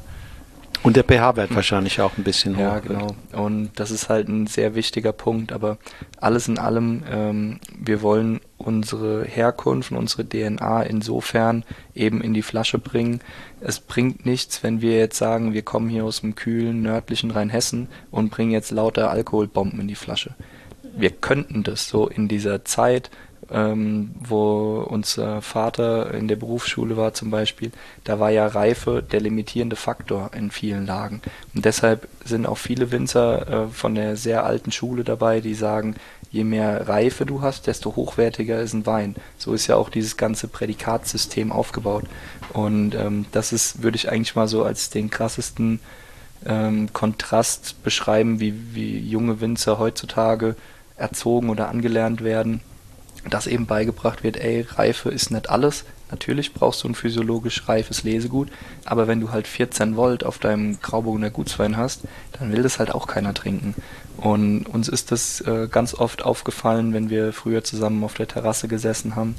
und 0.83 0.95
der 0.95 1.03
pH-Wert 1.03 1.53
wahrscheinlich 1.53 2.01
auch 2.01 2.17
ein 2.17 2.23
bisschen 2.23 2.55
hoch. 2.55 2.61
Ja, 2.61 2.79
genau. 2.79 3.15
Und 3.33 3.71
das 3.75 3.91
ist 3.91 4.09
halt 4.09 4.27
ein 4.27 4.47
sehr 4.47 4.73
wichtiger 4.73 5.11
Punkt. 5.11 5.51
Aber 5.51 5.77
alles 6.19 6.47
in 6.47 6.57
allem, 6.57 7.03
ähm, 7.09 7.59
wir 7.77 8.01
wollen 8.01 8.41
unsere 8.57 9.23
Herkunft 9.25 9.91
und 9.91 9.97
unsere 9.97 10.27
DNA 10.27 10.83
insofern 10.83 11.63
eben 11.93 12.21
in 12.21 12.33
die 12.33 12.41
Flasche 12.41 12.79
bringen. 12.79 13.21
Es 13.59 13.79
bringt 13.79 14.25
nichts, 14.25 14.63
wenn 14.63 14.81
wir 14.81 14.97
jetzt 14.97 15.17
sagen, 15.17 15.53
wir 15.53 15.61
kommen 15.61 15.87
hier 15.87 16.03
aus 16.03 16.21
dem 16.21 16.33
kühlen 16.33 16.81
nördlichen 16.81 17.29
Rheinhessen 17.29 17.87
und 18.09 18.31
bringen 18.31 18.51
jetzt 18.51 18.71
lauter 18.71 19.11
Alkoholbomben 19.11 19.81
in 19.81 19.87
die 19.87 19.95
Flasche. 19.95 20.35
Wir 20.95 21.11
könnten 21.11 21.61
das 21.61 21.87
so 21.87 22.07
in 22.07 22.27
dieser 22.27 22.65
Zeit 22.65 23.11
ähm, 23.51 24.11
wo 24.19 24.85
unser 24.87 25.41
Vater 25.41 26.13
in 26.13 26.27
der 26.27 26.37
Berufsschule 26.37 26.95
war 26.95 27.13
zum 27.13 27.31
Beispiel, 27.31 27.71
da 28.03 28.19
war 28.19 28.29
ja 28.29 28.47
Reife 28.47 29.03
der 29.03 29.19
limitierende 29.19 29.75
Faktor 29.75 30.31
in 30.33 30.51
vielen 30.51 30.85
Lagen. 30.85 31.21
Und 31.53 31.65
deshalb 31.65 32.07
sind 32.23 32.45
auch 32.45 32.57
viele 32.57 32.91
Winzer 32.91 33.47
äh, 33.47 33.67
von 33.67 33.95
der 33.95 34.15
sehr 34.15 34.45
alten 34.45 34.71
Schule 34.71 35.03
dabei, 35.03 35.41
die 35.41 35.53
sagen, 35.53 35.95
je 36.31 36.45
mehr 36.45 36.87
Reife 36.87 37.25
du 37.25 37.41
hast, 37.41 37.67
desto 37.67 37.95
hochwertiger 37.95 38.61
ist 38.61 38.73
ein 38.73 38.85
Wein. 38.85 39.15
So 39.37 39.53
ist 39.53 39.67
ja 39.67 39.75
auch 39.75 39.89
dieses 39.89 40.15
ganze 40.15 40.47
Prädikatsystem 40.47 41.51
aufgebaut. 41.51 42.05
Und 42.53 42.95
ähm, 42.95 43.25
das 43.33 43.51
ist, 43.51 43.83
würde 43.83 43.97
ich 43.97 44.09
eigentlich 44.09 44.35
mal 44.35 44.47
so 44.47 44.63
als 44.63 44.89
den 44.89 45.09
krassesten 45.09 45.81
ähm, 46.45 46.93
Kontrast 46.93 47.83
beschreiben, 47.83 48.39
wie, 48.39 48.53
wie 48.73 48.97
junge 48.97 49.41
Winzer 49.41 49.77
heutzutage 49.77 50.55
erzogen 50.95 51.49
oder 51.49 51.67
angelernt 51.67 52.23
werden 52.23 52.61
dass 53.29 53.47
eben 53.47 53.65
beigebracht 53.65 54.23
wird, 54.23 54.37
ey, 54.37 54.61
Reife 54.61 55.09
ist 55.09 55.31
nicht 55.31 55.49
alles. 55.49 55.85
Natürlich 56.09 56.53
brauchst 56.53 56.83
du 56.83 56.89
ein 56.89 56.95
physiologisch 56.95 57.69
reifes 57.69 58.03
Lesegut, 58.03 58.49
aber 58.83 59.07
wenn 59.07 59.21
du 59.21 59.31
halt 59.31 59.47
14 59.47 59.95
Volt 59.95 60.25
auf 60.25 60.39
deinem 60.39 60.79
Grauburgunder 60.81 61.29
Gutswein 61.29 61.77
hast, 61.77 62.01
dann 62.37 62.51
will 62.51 62.63
das 62.63 62.79
halt 62.79 62.91
auch 62.93 63.07
keiner 63.07 63.33
trinken. 63.33 63.75
Und 64.17 64.65
uns 64.65 64.89
ist 64.89 65.11
das 65.11 65.39
äh, 65.41 65.69
ganz 65.71 65.93
oft 65.93 66.23
aufgefallen, 66.23 66.93
wenn 66.93 67.09
wir 67.09 67.31
früher 67.31 67.63
zusammen 67.63 68.03
auf 68.03 68.13
der 68.13 68.27
Terrasse 68.27 68.67
gesessen 68.67 69.15
haben 69.15 69.35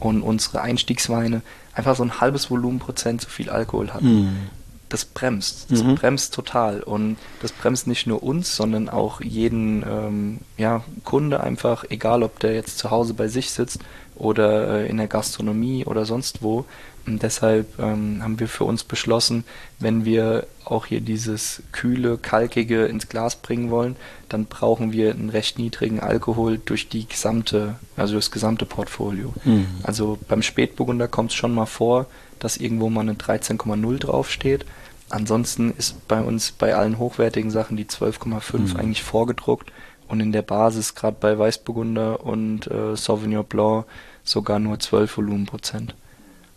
und 0.00 0.22
unsere 0.22 0.62
Einstiegsweine 0.62 1.42
einfach 1.74 1.94
so 1.94 2.02
ein 2.02 2.20
halbes 2.20 2.50
Volumenprozent 2.50 3.20
zu 3.20 3.30
viel 3.30 3.48
Alkohol 3.48 3.94
hatten. 3.94 4.24
Mm 4.24 4.50
das 4.88 5.04
bremst. 5.04 5.66
Das 5.70 5.82
mhm. 5.82 5.96
bremst 5.96 6.34
total. 6.34 6.82
Und 6.82 7.16
das 7.42 7.52
bremst 7.52 7.86
nicht 7.86 8.06
nur 8.06 8.22
uns, 8.22 8.56
sondern 8.56 8.88
auch 8.88 9.20
jeden 9.20 9.82
ähm, 9.82 10.38
ja, 10.56 10.84
Kunde 11.04 11.40
einfach, 11.40 11.84
egal 11.90 12.22
ob 12.22 12.38
der 12.38 12.54
jetzt 12.54 12.78
zu 12.78 12.90
Hause 12.90 13.14
bei 13.14 13.28
sich 13.28 13.50
sitzt 13.50 13.80
oder 14.14 14.82
äh, 14.82 14.88
in 14.88 14.96
der 14.96 15.08
Gastronomie 15.08 15.84
oder 15.84 16.04
sonst 16.04 16.42
wo. 16.42 16.64
Und 17.06 17.22
deshalb 17.22 17.78
ähm, 17.78 18.20
haben 18.22 18.40
wir 18.40 18.48
für 18.48 18.64
uns 18.64 18.82
beschlossen, 18.82 19.44
wenn 19.78 20.04
wir 20.04 20.46
auch 20.64 20.86
hier 20.86 21.00
dieses 21.00 21.62
kühle, 21.70 22.18
kalkige 22.18 22.86
ins 22.86 23.08
Glas 23.08 23.36
bringen 23.36 23.70
wollen, 23.70 23.94
dann 24.28 24.46
brauchen 24.46 24.92
wir 24.92 25.12
einen 25.12 25.30
recht 25.30 25.58
niedrigen 25.58 26.00
Alkohol 26.00 26.58
durch 26.58 26.88
die 26.88 27.06
gesamte, 27.06 27.76
also 27.96 28.16
das 28.16 28.32
gesamte 28.32 28.66
Portfolio. 28.66 29.32
Mhm. 29.44 29.66
Also 29.84 30.18
beim 30.26 30.42
Spätburgunder 30.42 31.06
kommt 31.06 31.30
es 31.30 31.36
schon 31.36 31.54
mal 31.54 31.66
vor, 31.66 32.06
dass 32.38 32.56
irgendwo 32.56 32.90
mal 32.90 33.02
eine 33.02 33.14
13,0 33.14 33.98
draufsteht. 33.98 34.66
Ansonsten 35.08 35.72
ist 35.76 36.08
bei 36.08 36.20
uns 36.20 36.52
bei 36.52 36.74
allen 36.74 36.98
hochwertigen 36.98 37.50
Sachen 37.50 37.76
die 37.76 37.84
12,5 37.84 38.58
mhm. 38.58 38.76
eigentlich 38.76 39.02
vorgedruckt 39.02 39.72
und 40.08 40.20
in 40.20 40.32
der 40.32 40.42
Basis, 40.42 40.94
gerade 40.94 41.16
bei 41.18 41.38
Weißburgunder 41.38 42.24
und 42.24 42.70
äh, 42.70 42.96
Sauvignon 42.96 43.44
Blanc, 43.44 43.86
sogar 44.24 44.58
nur 44.58 44.78
12 44.78 45.16
Volumenprozent. 45.16 45.94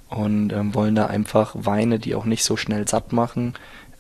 Und 0.09 0.53
ähm, 0.53 0.73
wollen 0.73 0.95
da 0.95 1.05
einfach 1.05 1.53
Weine, 1.53 1.99
die 1.99 2.15
auch 2.15 2.25
nicht 2.25 2.43
so 2.43 2.57
schnell 2.57 2.87
satt 2.87 3.13
machen, 3.13 3.53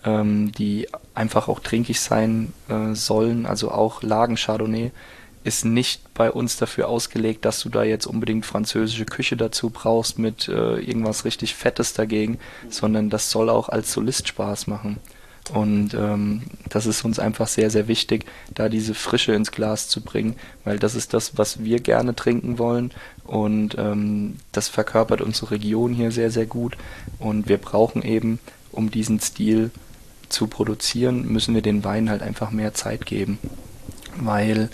ähm, 0.03 0.51
die 0.51 0.87
einfach 1.13 1.47
auch 1.47 1.59
trinkig 1.59 1.99
sein 1.99 2.53
äh, 2.67 2.95
sollen, 2.95 3.45
also 3.45 3.71
auch 3.71 4.01
Lagen 4.01 4.35
Chardonnay, 4.35 4.91
ist 5.43 5.65
nicht 5.65 6.13
bei 6.13 6.31
uns 6.31 6.57
dafür 6.57 6.89
ausgelegt, 6.89 7.45
dass 7.45 7.61
du 7.61 7.69
da 7.69 7.83
jetzt 7.83 8.05
unbedingt 8.05 8.45
französische 8.45 9.05
Küche 9.05 9.37
dazu 9.37 9.69
brauchst 9.69 10.19
mit 10.19 10.47
äh, 10.47 10.79
irgendwas 10.79 11.25
richtig 11.25 11.55
Fettes 11.55 11.93
dagegen, 11.93 12.39
sondern 12.69 13.09
das 13.09 13.31
soll 13.31 13.49
auch 13.49 13.69
als 13.69 13.93
Solist 13.93 14.27
Spaß 14.27 14.67
machen. 14.67 14.97
Und 15.53 15.93
ähm, 15.95 16.43
das 16.69 16.85
ist 16.85 17.03
uns 17.03 17.17
einfach 17.17 17.47
sehr, 17.47 17.71
sehr 17.71 17.87
wichtig, 17.87 18.25
da 18.53 18.69
diese 18.69 18.93
Frische 18.93 19.33
ins 19.33 19.51
Glas 19.51 19.87
zu 19.87 20.01
bringen, 20.01 20.35
weil 20.63 20.77
das 20.77 20.93
ist 20.93 21.13
das, 21.13 21.37
was 21.37 21.63
wir 21.63 21.79
gerne 21.79 22.15
trinken 22.15 22.59
wollen. 22.59 22.91
Und 23.23 23.75
ähm, 23.79 24.37
das 24.51 24.67
verkörpert 24.67 25.21
unsere 25.21 25.51
Region 25.51 25.93
hier 25.93 26.11
sehr, 26.11 26.29
sehr 26.29 26.45
gut. 26.45 26.77
Und 27.17 27.49
wir 27.49 27.57
brauchen 27.57 28.03
eben, 28.03 28.39
um 28.71 28.91
diesen 28.91 29.19
Stil 29.19 29.71
zu 30.29 30.47
produzieren, 30.47 31.27
müssen 31.27 31.55
wir 31.55 31.63
den 31.63 31.83
Wein 31.83 32.09
halt 32.09 32.21
einfach 32.21 32.51
mehr 32.51 32.73
Zeit 32.75 33.05
geben. 33.05 33.39
Weil 34.17 34.69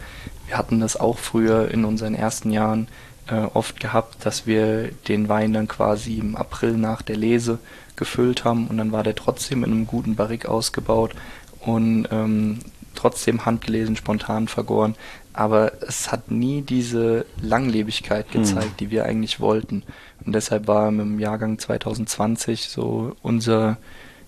wir 0.47 0.57
hatten 0.57 0.79
das 0.79 0.97
auch 0.97 1.17
früher 1.17 1.71
in 1.71 1.85
unseren 1.85 2.15
ersten 2.15 2.51
Jahren 2.51 2.87
äh, 3.27 3.45
oft 3.53 3.79
gehabt, 3.79 4.25
dass 4.25 4.45
wir 4.45 4.89
den 5.07 5.29
Wein 5.29 5.53
dann 5.53 5.67
quasi 5.67 6.19
im 6.19 6.35
April 6.35 6.73
nach 6.73 7.01
der 7.01 7.17
Lese 7.17 7.59
gefüllt 7.95 8.43
haben 8.43 8.67
und 8.67 8.77
dann 8.77 8.91
war 8.91 9.03
der 9.03 9.15
trotzdem 9.15 9.63
in 9.63 9.71
einem 9.71 9.87
guten 9.87 10.15
Barrik 10.15 10.45
ausgebaut 10.45 11.15
und 11.61 12.07
ähm, 12.11 12.59
trotzdem 12.93 13.45
handgelesen, 13.45 13.95
spontan 13.95 14.47
vergoren. 14.47 14.95
Aber 15.33 15.73
es 15.81 16.11
hat 16.11 16.31
nie 16.31 16.61
diese 16.61 17.25
Langlebigkeit 17.41 18.33
hm. 18.33 18.41
gezeigt, 18.41 18.71
mhm. 18.71 18.77
die 18.79 18.91
wir 18.91 19.05
eigentlich 19.05 19.39
wollten. 19.39 19.83
Und 20.25 20.33
deshalb 20.33 20.67
war 20.67 20.87
im 20.87 21.19
Jahrgang 21.19 21.59
2020 21.59 22.69
so 22.69 23.15
unser, 23.21 23.77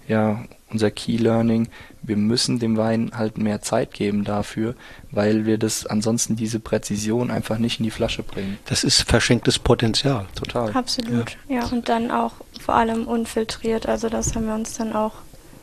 ja, 0.07 0.43
unser 0.69 0.91
Key 0.91 1.17
Learning, 1.17 1.69
wir 2.07 2.17
müssen 2.17 2.59
dem 2.59 2.77
Wein 2.77 3.11
halt 3.15 3.37
mehr 3.37 3.61
Zeit 3.61 3.93
geben 3.93 4.23
dafür, 4.23 4.75
weil 5.11 5.45
wir 5.45 5.57
das 5.57 5.85
ansonsten 5.85 6.35
diese 6.35 6.59
Präzision 6.59 7.29
einfach 7.29 7.57
nicht 7.57 7.79
in 7.79 7.83
die 7.83 7.91
Flasche 7.91 8.23
bringen. 8.23 8.57
Das 8.65 8.83
ist 8.83 9.01
verschenktes 9.01 9.59
Potenzial. 9.59 10.25
Total. 10.35 10.71
Absolut. 10.71 11.37
Ja. 11.49 11.59
ja, 11.59 11.65
und 11.67 11.89
dann 11.89 12.09
auch 12.09 12.33
vor 12.59 12.75
allem 12.75 13.07
unfiltriert. 13.07 13.87
Also 13.87 14.09
das 14.09 14.35
haben 14.35 14.47
wir 14.47 14.55
uns 14.55 14.73
dann 14.73 14.93
auch 14.93 15.13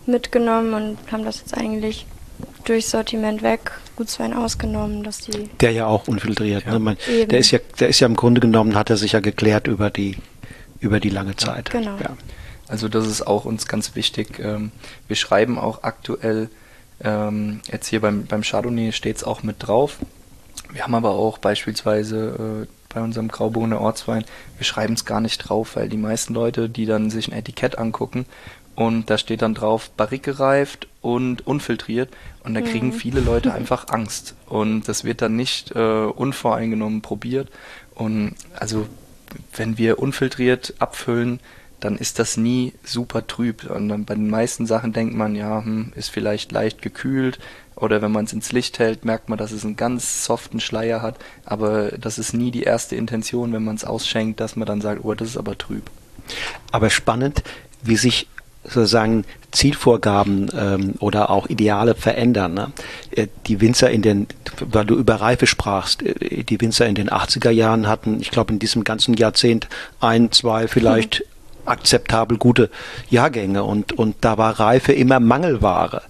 mitgenommen 0.07 0.75
und 0.75 1.13
haben 1.13 1.25
das 1.25 1.39
jetzt 1.39 1.57
eigentlich 1.57 2.07
durch 2.65 2.87
Sortiment 2.89 3.43
weg, 3.43 3.73
Gutswein 3.97 4.35
ausgenommen, 4.35 5.03
dass 5.03 5.19
die. 5.19 5.49
Der 5.61 5.73
ja 5.73 5.87
auch 5.87 6.09
unfiltriert. 6.09 6.65
Ja. 6.67 6.73
Ne? 6.73 6.79
Man, 6.79 6.97
der 7.09 7.39
ist 7.39 7.51
ja, 7.51 7.59
der 7.81 7.89
ist 7.89 8.01
ja 8.01 8.07
im 8.07 8.17
Grunde 8.17 8.41
genommen, 8.41 8.75
hat 8.75 8.91
er 8.91 8.97
sich 8.97 9.13
ja 9.13 9.21
geklärt 9.21 9.67
über 9.67 9.91
die 9.91 10.17
über 10.81 11.01
die 11.01 11.09
lange 11.09 11.35
Zeit. 11.37 11.71
Genau. 11.71 11.97
Ja. 11.99 12.17
Also 12.69 12.89
das 12.89 13.07
ist 13.07 13.27
auch 13.27 13.45
uns 13.45 13.67
ganz 13.67 13.95
wichtig. 13.95 14.39
Ähm, 14.39 14.73
wir 15.09 15.17
schreiben 15.17 15.59
auch 15.59 15.83
aktuell, 15.83 16.49
ähm, 17.03 17.61
jetzt 17.71 17.89
hier 17.89 18.01
beim, 18.01 18.27
beim 18.27 18.43
Chardonnay 18.43 18.93
steht 18.93 19.17
es 19.17 19.25
auch 19.25 19.43
mit 19.43 19.57
drauf. 19.59 19.99
Wir 20.73 20.83
haben 20.83 20.95
aber 20.95 21.11
auch 21.11 21.39
beispielsweise 21.39 22.67
äh, 22.67 22.67
bei 22.95 23.03
unserem 23.03 23.29
Grauburgunder 23.29 23.81
Ortswein, 23.81 24.25
wir 24.57 24.65
schreiben 24.65 24.95
es 24.95 25.05
gar 25.05 25.21
nicht 25.21 25.39
drauf, 25.39 25.77
weil 25.77 25.89
die 25.89 25.97
meisten 25.97 26.33
Leute, 26.33 26.69
die 26.69 26.87
dann 26.87 27.11
sich 27.11 27.29
ein 27.29 27.37
Etikett 27.37 27.77
angucken 27.77 28.25
und 28.77 29.11
da 29.11 29.19
steht 29.19 29.43
dann 29.43 29.55
drauf 29.55 29.91
Barrique 29.91 30.33
gereift 30.33 30.89
und 31.01 31.47
unfiltriert 31.47 32.11
und 32.45 32.55
da 32.55 32.61
kriegen 32.61 32.89
mhm. 32.89 32.93
viele 32.93 33.21
Leute 33.21 33.53
einfach 33.55 33.89
Angst 33.89 34.35
und 34.47 34.89
das 34.89 35.05
wird 35.05 35.23
dann 35.23 35.37
nicht 35.37 35.73
äh, 35.73 36.05
unvoreingenommen 36.05 37.03
probiert 37.03 37.49
und 37.95 38.35
also 38.55 38.87
wenn 39.57 39.79
wir 39.79 39.99
unfiltriert 39.99 40.75
abfüllen, 40.79 41.41
dann 41.85 41.97
ist 41.97 42.19
das 42.19 42.37
nie 42.37 42.73
super 42.83 43.27
trüb. 43.27 43.71
Und 43.71 43.89
dann 43.89 44.05
bei 44.05 44.15
den 44.15 44.31
meisten 44.31 44.67
Sachen 44.67 44.93
denkt 44.93 45.15
man, 45.15 45.35
ja, 45.37 45.63
hm, 45.63 45.93
ist 45.95 46.09
vielleicht 46.09 46.51
leicht 46.51 46.81
gekühlt. 46.83 47.39
Oder 47.77 48.01
wenn 48.03 48.13
man 48.13 48.25
es 48.25 48.33
ins 48.33 48.53
Licht 48.53 48.79
hält, 48.79 49.05
merkt 49.05 49.29
man, 49.29 49.37
dass 49.37 49.53
es 49.53 49.65
einen 49.65 49.77
ganz 49.77 50.25
soften 50.25 50.61
Schleier 50.61 51.03
hat. 51.03 51.17
Aber 51.45 51.91
das 51.93 52.19
ist 52.19 52.33
nie 52.33 52.51
die 52.51 52.63
erste 52.63 52.97
Intention, 52.97 53.53
wenn 53.53 53.65
man 53.65 53.77
es 53.77 53.85
ausschenkt, 53.85 54.41
dass 54.41 54.57
man 54.57 54.67
dann 54.67 54.81
sagt, 54.81 55.05
oh, 55.05 55.15
das 55.15 55.29
ist 55.29 55.37
aber 55.37 55.59
trüb. 55.59 55.91
Aber 56.73 56.89
spannend, 56.89 57.43
wie 57.83 57.97
sich 57.97 58.29
sozusagen 58.65 59.25
Zielvorgaben 59.51 60.51
ähm, 60.57 60.95
oder 60.99 61.29
auch 61.29 61.49
Ideale 61.49 61.95
verändern. 61.95 62.55
Ne? 62.55 62.73
Äh, 63.11 63.27
die 63.47 63.61
Winzer 63.61 63.91
in 63.91 64.01
den, 64.01 64.27
weil 64.61 64.87
du 64.87 64.97
über 64.97 65.17
Reife 65.17 65.47
sprachst, 65.47 66.03
äh, 66.03 66.45
die 66.45 66.61
Winzer 66.63 66.87
in 66.87 66.95
den 66.95 67.11
80er 67.11 67.51
Jahren 67.51 67.87
hatten, 67.87 68.21
ich 68.21 68.31
glaube 68.31 68.55
in 68.55 68.59
diesem 68.59 68.83
ganzen 68.85 69.15
Jahrzehnt 69.15 69.69
ein, 70.01 70.33
zwei, 70.33 70.67
vielleicht 70.67 71.25
akzeptabel 71.67 72.39
gute 72.39 72.71
Jahrgänge 73.11 73.65
und, 73.65 73.93
und 73.93 74.17
da 74.21 74.39
war 74.39 74.59
Reife 74.61 74.93
immer 74.93 75.21
Mangelware. 75.21 76.03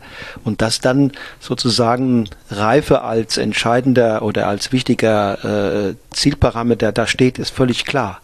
Und 0.44 0.62
dass 0.62 0.80
dann 0.80 1.12
sozusagen 1.40 2.28
Reife 2.50 3.02
als 3.02 3.36
entscheidender 3.36 4.22
oder 4.22 4.46
als 4.48 4.72
wichtiger 4.72 5.88
äh, 5.88 5.94
Zielparameter 6.10 6.92
da 6.92 7.06
steht, 7.06 7.38
ist 7.38 7.50
völlig 7.50 7.84
klar. 7.84 8.20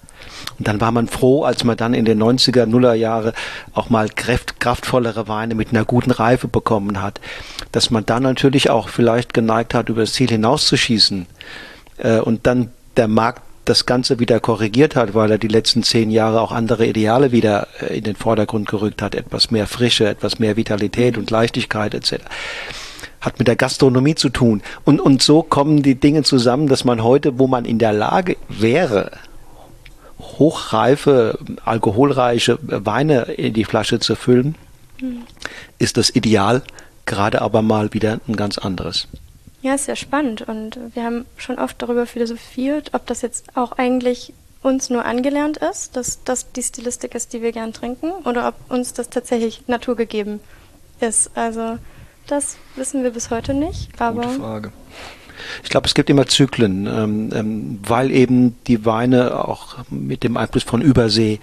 Und 0.58 0.68
dann 0.68 0.80
war 0.80 0.92
man 0.92 1.08
froh, 1.08 1.44
als 1.44 1.64
man 1.64 1.76
dann 1.76 1.94
in 1.94 2.04
den 2.04 2.22
90er, 2.22 2.66
Nuller 2.66 2.94
Jahre 2.94 3.32
auch 3.72 3.90
mal 3.90 4.08
kraft, 4.08 4.60
kraftvollere 4.60 5.28
Weine 5.28 5.54
mit 5.54 5.70
einer 5.70 5.84
guten 5.84 6.10
Reife 6.10 6.48
bekommen 6.48 7.02
hat. 7.02 7.20
Dass 7.72 7.90
man 7.90 8.06
dann 8.06 8.22
natürlich 8.22 8.70
auch 8.70 8.88
vielleicht 8.88 9.34
geneigt 9.34 9.74
hat, 9.74 9.88
über 9.88 10.02
das 10.02 10.12
Ziel 10.12 10.28
hinauszuschießen. 10.28 11.26
Äh, 11.98 12.18
und 12.18 12.46
dann 12.46 12.70
der 12.96 13.08
Markt 13.08 13.42
das 13.64 13.86
Ganze 13.86 14.18
wieder 14.18 14.40
korrigiert 14.40 14.96
hat, 14.96 15.14
weil 15.14 15.30
er 15.30 15.38
die 15.38 15.48
letzten 15.48 15.82
zehn 15.82 16.10
Jahre 16.10 16.40
auch 16.40 16.52
andere 16.52 16.86
Ideale 16.86 17.32
wieder 17.32 17.68
äh, 17.80 17.98
in 17.98 18.04
den 18.04 18.16
Vordergrund 18.16 18.68
gerückt 18.68 19.02
hat, 19.02 19.14
etwas 19.14 19.50
mehr 19.50 19.66
Frische, 19.66 20.08
etwas 20.08 20.38
mehr 20.38 20.56
Vitalität 20.56 21.18
und 21.18 21.30
Leichtigkeit 21.30 21.94
etc 21.94 22.18
hat 23.20 23.38
mit 23.38 23.48
der 23.48 23.56
Gastronomie 23.56 24.14
zu 24.14 24.30
tun. 24.30 24.62
Und, 24.84 25.00
und 25.00 25.22
so 25.22 25.42
kommen 25.42 25.82
die 25.82 25.94
Dinge 25.94 26.22
zusammen, 26.22 26.68
dass 26.68 26.84
man 26.84 27.02
heute, 27.02 27.38
wo 27.38 27.46
man 27.46 27.64
in 27.64 27.78
der 27.78 27.92
Lage 27.92 28.36
wäre, 28.48 29.12
hochreife, 30.18 31.38
alkoholreiche 31.64 32.58
Weine 32.62 33.22
in 33.22 33.52
die 33.52 33.64
Flasche 33.64 34.00
zu 34.00 34.16
füllen, 34.16 34.54
mhm. 35.00 35.22
ist 35.78 35.96
das 35.96 36.14
Ideal, 36.14 36.62
gerade 37.06 37.42
aber 37.42 37.62
mal 37.62 37.92
wieder 37.92 38.20
ein 38.26 38.36
ganz 38.36 38.58
anderes. 38.58 39.08
Ja, 39.62 39.74
ist 39.74 39.84
sehr 39.84 39.96
spannend 39.96 40.42
und 40.42 40.78
wir 40.94 41.04
haben 41.04 41.26
schon 41.36 41.58
oft 41.58 41.80
darüber 41.82 42.06
philosophiert, 42.06 42.94
ob 42.94 43.06
das 43.06 43.20
jetzt 43.20 43.56
auch 43.56 43.72
eigentlich 43.72 44.32
uns 44.62 44.90
nur 44.90 45.04
angelernt 45.04 45.58
ist, 45.58 45.96
dass 45.96 46.22
das 46.24 46.52
die 46.52 46.62
Stilistik 46.62 47.14
ist, 47.14 47.32
die 47.32 47.42
wir 47.42 47.52
gern 47.52 47.72
trinken, 47.72 48.10
oder 48.24 48.48
ob 48.48 48.54
uns 48.70 48.92
das 48.92 49.10
tatsächlich 49.10 49.66
naturgegeben 49.68 50.40
ist. 51.00 51.30
Also 51.34 51.78
das 52.26 52.56
wissen 52.76 53.02
wir 53.02 53.10
bis 53.10 53.30
heute 53.30 53.54
nicht. 53.54 54.00
Aber 54.00 54.22
Gute 54.22 54.38
Frage. 54.38 54.72
Ich 55.62 55.70
glaube, 55.70 55.86
es 55.86 55.94
gibt 55.94 56.10
immer 56.10 56.26
Zyklen, 56.26 56.86
ähm, 56.86 57.30
ähm, 57.34 57.78
weil 57.86 58.10
eben 58.10 58.56
die 58.66 58.84
Weine 58.84 59.44
auch 59.46 59.76
mit 59.90 60.24
dem 60.24 60.36
Einfluss 60.36 60.62
von 60.62 60.82
Übersee 60.82 61.40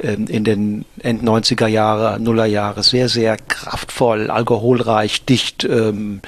ähm, 0.00 0.26
in 0.26 0.44
den 0.44 0.84
End 1.00 1.22
90er 1.22 1.66
Jahre, 1.66 2.20
Nuller 2.20 2.46
Jahre 2.46 2.82
sehr, 2.82 3.08
sehr 3.08 3.36
kraftvoll, 3.36 4.30
alkoholreich, 4.30 5.24
dicht. 5.24 5.64
Ähm, 5.64 6.20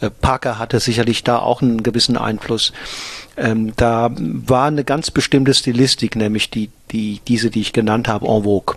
äh, 0.00 0.10
Parker 0.10 0.58
hatte 0.58 0.80
sicherlich 0.80 1.24
da 1.24 1.38
auch 1.38 1.62
einen 1.62 1.82
gewissen 1.82 2.16
Einfluss. 2.16 2.72
Ähm, 3.36 3.72
da 3.76 4.10
war 4.16 4.66
eine 4.66 4.84
ganz 4.84 5.10
bestimmte 5.10 5.54
Stilistik, 5.54 6.16
nämlich 6.16 6.50
die, 6.50 6.70
die, 6.92 7.20
diese, 7.26 7.50
die 7.50 7.60
ich 7.60 7.72
genannt 7.72 8.08
habe, 8.08 8.26
en 8.26 8.44
vogue. 8.44 8.76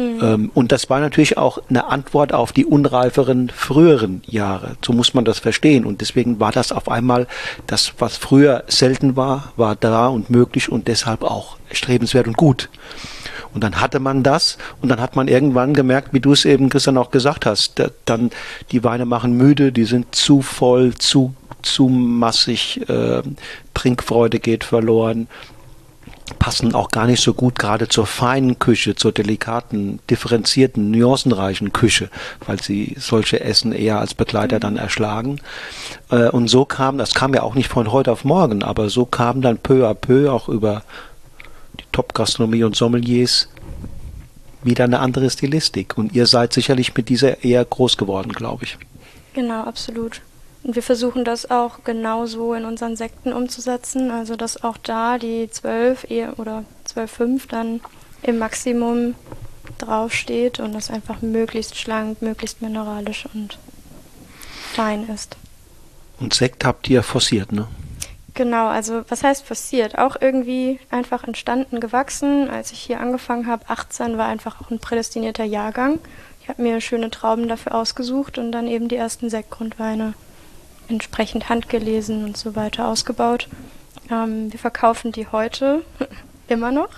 Mhm. 0.00 0.20
Ähm, 0.22 0.50
und 0.54 0.72
das 0.72 0.88
war 0.88 1.00
natürlich 1.00 1.36
auch 1.36 1.58
eine 1.68 1.86
Antwort 1.86 2.32
auf 2.32 2.52
die 2.52 2.64
unreiferen 2.64 3.50
früheren 3.50 4.22
Jahre. 4.26 4.76
So 4.84 4.92
muss 4.92 5.14
man 5.14 5.24
das 5.24 5.38
verstehen. 5.38 5.84
Und 5.84 6.00
deswegen 6.00 6.40
war 6.40 6.52
das 6.52 6.72
auf 6.72 6.88
einmal 6.88 7.26
das, 7.66 7.92
was 7.98 8.16
früher 8.16 8.64
selten 8.66 9.16
war, 9.16 9.52
war 9.56 9.76
da 9.76 10.08
und 10.08 10.30
möglich 10.30 10.70
und 10.70 10.88
deshalb 10.88 11.22
auch 11.22 11.56
strebenswert 11.72 12.26
und 12.26 12.36
gut. 12.36 12.68
Und 13.52 13.64
dann 13.64 13.80
hatte 13.80 13.98
man 13.98 14.22
das 14.22 14.58
und 14.80 14.88
dann 14.90 15.00
hat 15.00 15.16
man 15.16 15.26
irgendwann 15.26 15.74
gemerkt, 15.74 16.12
wie 16.12 16.20
du 16.20 16.32
es 16.32 16.44
eben, 16.44 16.68
Christian, 16.68 16.96
auch 16.96 17.10
gesagt 17.10 17.46
hast, 17.46 17.82
dann 18.04 18.30
die 18.70 18.84
Weine 18.84 19.06
machen 19.06 19.36
müde, 19.36 19.72
die 19.72 19.84
sind 19.84 20.14
zu 20.14 20.40
voll, 20.40 20.94
zu, 20.94 21.34
zu 21.62 21.88
massig, 21.88 22.88
äh, 22.88 23.22
Trinkfreude 23.74 24.38
geht 24.38 24.62
verloren 24.62 25.26
passen 26.38 26.74
auch 26.74 26.88
gar 26.88 27.06
nicht 27.06 27.22
so 27.22 27.34
gut 27.34 27.58
gerade 27.58 27.88
zur 27.88 28.06
feinen 28.06 28.58
Küche, 28.58 28.94
zur 28.94 29.12
delikaten, 29.12 30.00
differenzierten, 30.08 30.90
nuancenreichen 30.90 31.72
Küche, 31.72 32.08
weil 32.46 32.60
sie 32.62 32.96
solche 32.98 33.40
Essen 33.40 33.72
eher 33.72 33.98
als 33.98 34.14
Begleiter 34.14 34.56
mhm. 34.56 34.60
dann 34.60 34.76
erschlagen. 34.76 35.40
Äh, 36.10 36.28
und 36.28 36.48
so 36.48 36.64
kam, 36.64 36.98
das 36.98 37.14
kam 37.14 37.34
ja 37.34 37.42
auch 37.42 37.54
nicht 37.54 37.68
von 37.68 37.92
heute 37.92 38.12
auf 38.12 38.24
morgen, 38.24 38.62
aber 38.62 38.88
so 38.90 39.04
kam 39.04 39.42
dann 39.42 39.58
peu 39.58 39.88
à 39.88 39.94
peu 39.94 40.32
auch 40.32 40.48
über 40.48 40.82
die 41.78 41.84
Top-Gastronomie 41.92 42.64
und 42.64 42.76
Sommeliers 42.76 43.48
wieder 44.62 44.84
eine 44.84 45.00
andere 45.00 45.30
Stilistik. 45.30 45.96
Und 45.96 46.14
ihr 46.14 46.26
seid 46.26 46.52
sicherlich 46.52 46.94
mit 46.94 47.08
dieser 47.08 47.44
eher 47.44 47.64
groß 47.64 47.96
geworden, 47.96 48.32
glaube 48.32 48.64
ich. 48.64 48.78
Genau, 49.34 49.62
absolut. 49.62 50.20
Und 50.62 50.74
wir 50.74 50.82
versuchen 50.82 51.24
das 51.24 51.50
auch 51.50 51.84
genauso 51.84 52.54
in 52.54 52.64
unseren 52.64 52.96
Sekten 52.96 53.32
umzusetzen, 53.32 54.10
also 54.10 54.36
dass 54.36 54.62
auch 54.62 54.76
da 54.76 55.18
die 55.18 55.48
12 55.50 56.04
oder 56.36 56.64
12,5 56.86 57.48
dann 57.48 57.80
im 58.22 58.38
Maximum 58.38 59.14
draufsteht 59.78 60.60
und 60.60 60.74
das 60.74 60.90
einfach 60.90 61.22
möglichst 61.22 61.78
schlank, 61.78 62.20
möglichst 62.20 62.60
mineralisch 62.60 63.26
und 63.32 63.58
fein 64.74 65.08
ist. 65.08 65.36
Und 66.18 66.34
Sekt 66.34 66.64
habt 66.64 66.88
ihr 66.88 67.02
forciert, 67.02 67.52
ne? 67.52 67.66
Genau, 68.34 68.68
also 68.68 69.02
was 69.08 69.24
heißt 69.24 69.44
forciert? 69.44 69.98
Auch 69.98 70.16
irgendwie 70.20 70.78
einfach 70.90 71.24
entstanden, 71.24 71.80
gewachsen. 71.80 72.48
Als 72.48 72.70
ich 72.70 72.78
hier 72.78 73.00
angefangen 73.00 73.46
habe, 73.46 73.68
18, 73.68 74.18
war 74.18 74.26
einfach 74.26 74.60
auch 74.60 74.70
ein 74.70 74.78
prädestinierter 74.78 75.44
Jahrgang. 75.44 75.98
Ich 76.42 76.48
habe 76.48 76.62
mir 76.62 76.80
schöne 76.80 77.10
Trauben 77.10 77.48
dafür 77.48 77.74
ausgesucht 77.74 78.38
und 78.38 78.52
dann 78.52 78.66
eben 78.68 78.88
die 78.88 78.96
ersten 78.96 79.30
Sektgrundweine 79.30 80.14
entsprechend 80.90 81.48
handgelesen 81.48 82.24
und 82.24 82.36
so 82.36 82.56
weiter 82.56 82.88
ausgebaut. 82.88 83.48
Ähm, 84.10 84.52
wir 84.52 84.58
verkaufen 84.58 85.12
die 85.12 85.28
heute 85.28 85.82
immer 86.48 86.72
noch. 86.72 86.90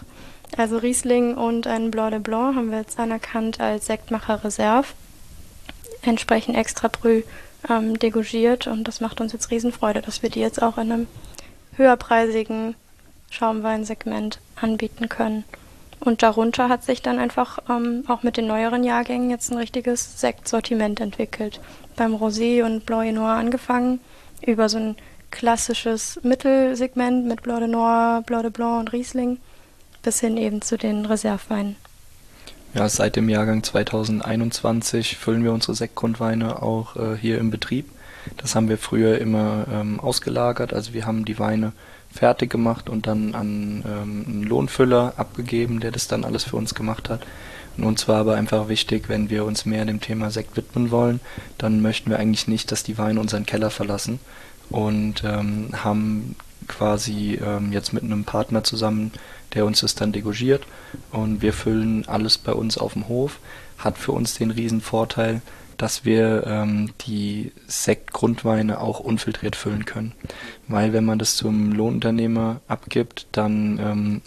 Also 0.56 0.76
Riesling 0.78 1.34
und 1.34 1.66
ein 1.66 1.90
Blanc 1.90 2.10
de 2.10 2.20
Blanc 2.20 2.56
haben 2.56 2.70
wir 2.70 2.78
jetzt 2.78 2.98
anerkannt 2.98 3.60
als 3.60 3.86
Sektmacher 3.86 4.44
Reserve. 4.44 4.88
Entsprechend 6.02 6.56
extra 6.56 6.88
Brü 6.88 7.22
ähm, 7.68 7.98
degorgiert 7.98 8.66
und 8.66 8.84
das 8.84 9.00
macht 9.00 9.20
uns 9.20 9.32
jetzt 9.32 9.50
Riesenfreude, 9.50 10.02
dass 10.02 10.22
wir 10.22 10.30
die 10.30 10.40
jetzt 10.40 10.62
auch 10.62 10.78
in 10.78 10.92
einem 10.92 11.06
höherpreisigen 11.76 12.74
Schaumweinsegment 13.30 14.40
anbieten 14.56 15.08
können. 15.08 15.44
Und 16.04 16.24
darunter 16.24 16.68
hat 16.68 16.82
sich 16.82 17.00
dann 17.00 17.20
einfach 17.20 17.60
ähm, 17.70 18.02
auch 18.08 18.24
mit 18.24 18.36
den 18.36 18.48
neueren 18.48 18.82
Jahrgängen 18.82 19.30
jetzt 19.30 19.52
ein 19.52 19.58
richtiges 19.58 20.20
Sektsortiment 20.20 20.98
entwickelt 20.98 21.60
beim 21.94 22.16
Rosé 22.16 22.64
und 22.64 22.84
Blanc 22.84 23.14
Noir 23.14 23.34
angefangen, 23.34 24.00
über 24.44 24.68
so 24.68 24.78
ein 24.78 24.96
klassisches 25.30 26.18
Mittelsegment 26.24 27.26
mit 27.26 27.42
Blanc 27.42 27.60
de 27.60 27.68
Noir, 27.68 28.24
Blanc 28.26 28.42
de 28.42 28.50
Blanc 28.50 28.80
und 28.80 28.92
Riesling, 28.92 29.38
bis 30.02 30.18
hin 30.18 30.36
eben 30.36 30.60
zu 30.60 30.76
den 30.76 31.06
Reserveweinen. 31.06 31.76
Ja, 32.74 32.88
seit 32.88 33.14
dem 33.14 33.28
Jahrgang 33.28 33.62
2021 33.62 35.16
füllen 35.18 35.44
wir 35.44 35.52
unsere 35.52 35.76
Sektgrundweine 35.76 36.62
auch 36.62 36.96
äh, 36.96 37.16
hier 37.16 37.38
im 37.38 37.52
Betrieb. 37.52 37.88
Das 38.38 38.56
haben 38.56 38.68
wir 38.68 38.78
früher 38.78 39.18
immer 39.20 39.66
ähm, 39.72 40.00
ausgelagert, 40.00 40.72
also 40.72 40.94
wir 40.94 41.06
haben 41.06 41.24
die 41.24 41.38
Weine 41.38 41.72
fertig 42.12 42.50
gemacht 42.50 42.88
und 42.88 43.06
dann 43.06 43.34
an 43.34 43.82
ähm, 43.86 44.24
einen 44.26 44.42
Lohnfüller 44.44 45.14
abgegeben, 45.16 45.80
der 45.80 45.90
das 45.90 46.08
dann 46.08 46.24
alles 46.24 46.44
für 46.44 46.56
uns 46.56 46.74
gemacht 46.74 47.08
hat. 47.08 47.26
Und 47.76 47.84
uns 47.84 48.06
war 48.06 48.18
aber 48.18 48.34
einfach 48.34 48.68
wichtig, 48.68 49.08
wenn 49.08 49.30
wir 49.30 49.44
uns 49.44 49.64
mehr 49.64 49.84
dem 49.84 50.00
Thema 50.00 50.30
Sekt 50.30 50.56
widmen 50.56 50.90
wollen, 50.90 51.20
dann 51.58 51.80
möchten 51.80 52.10
wir 52.10 52.18
eigentlich 52.18 52.48
nicht, 52.48 52.70
dass 52.70 52.82
die 52.82 52.98
Weine 52.98 53.18
unseren 53.18 53.46
Keller 53.46 53.70
verlassen 53.70 54.20
und 54.68 55.24
ähm, 55.24 55.70
haben 55.72 56.36
quasi 56.68 57.38
ähm, 57.44 57.72
jetzt 57.72 57.92
mit 57.92 58.02
einem 58.02 58.24
Partner 58.24 58.62
zusammen, 58.62 59.12
der 59.54 59.64
uns 59.64 59.80
das 59.80 59.94
dann 59.94 60.12
degorgiert 60.12 60.64
und 61.10 61.42
wir 61.42 61.52
füllen 61.52 62.06
alles 62.08 62.38
bei 62.38 62.52
uns 62.52 62.78
auf 62.78 62.92
dem 62.92 63.08
Hof. 63.08 63.38
Hat 63.78 63.98
für 63.98 64.12
uns 64.12 64.34
den 64.34 64.50
riesen 64.50 64.80
Vorteil, 64.80 65.42
dass 65.82 66.04
wir 66.04 66.44
ähm, 66.46 66.90
die 67.08 67.50
Sektgrundweine 67.66 68.80
auch 68.80 69.00
unfiltriert 69.00 69.56
füllen 69.56 69.84
können. 69.84 70.12
Weil 70.68 70.92
wenn 70.92 71.04
man 71.04 71.18
das 71.18 71.34
zum 71.34 71.72
Lohnunternehmer 71.72 72.60
abgibt, 72.68 73.26
dann 73.32 73.80
ähm, 73.82 74.22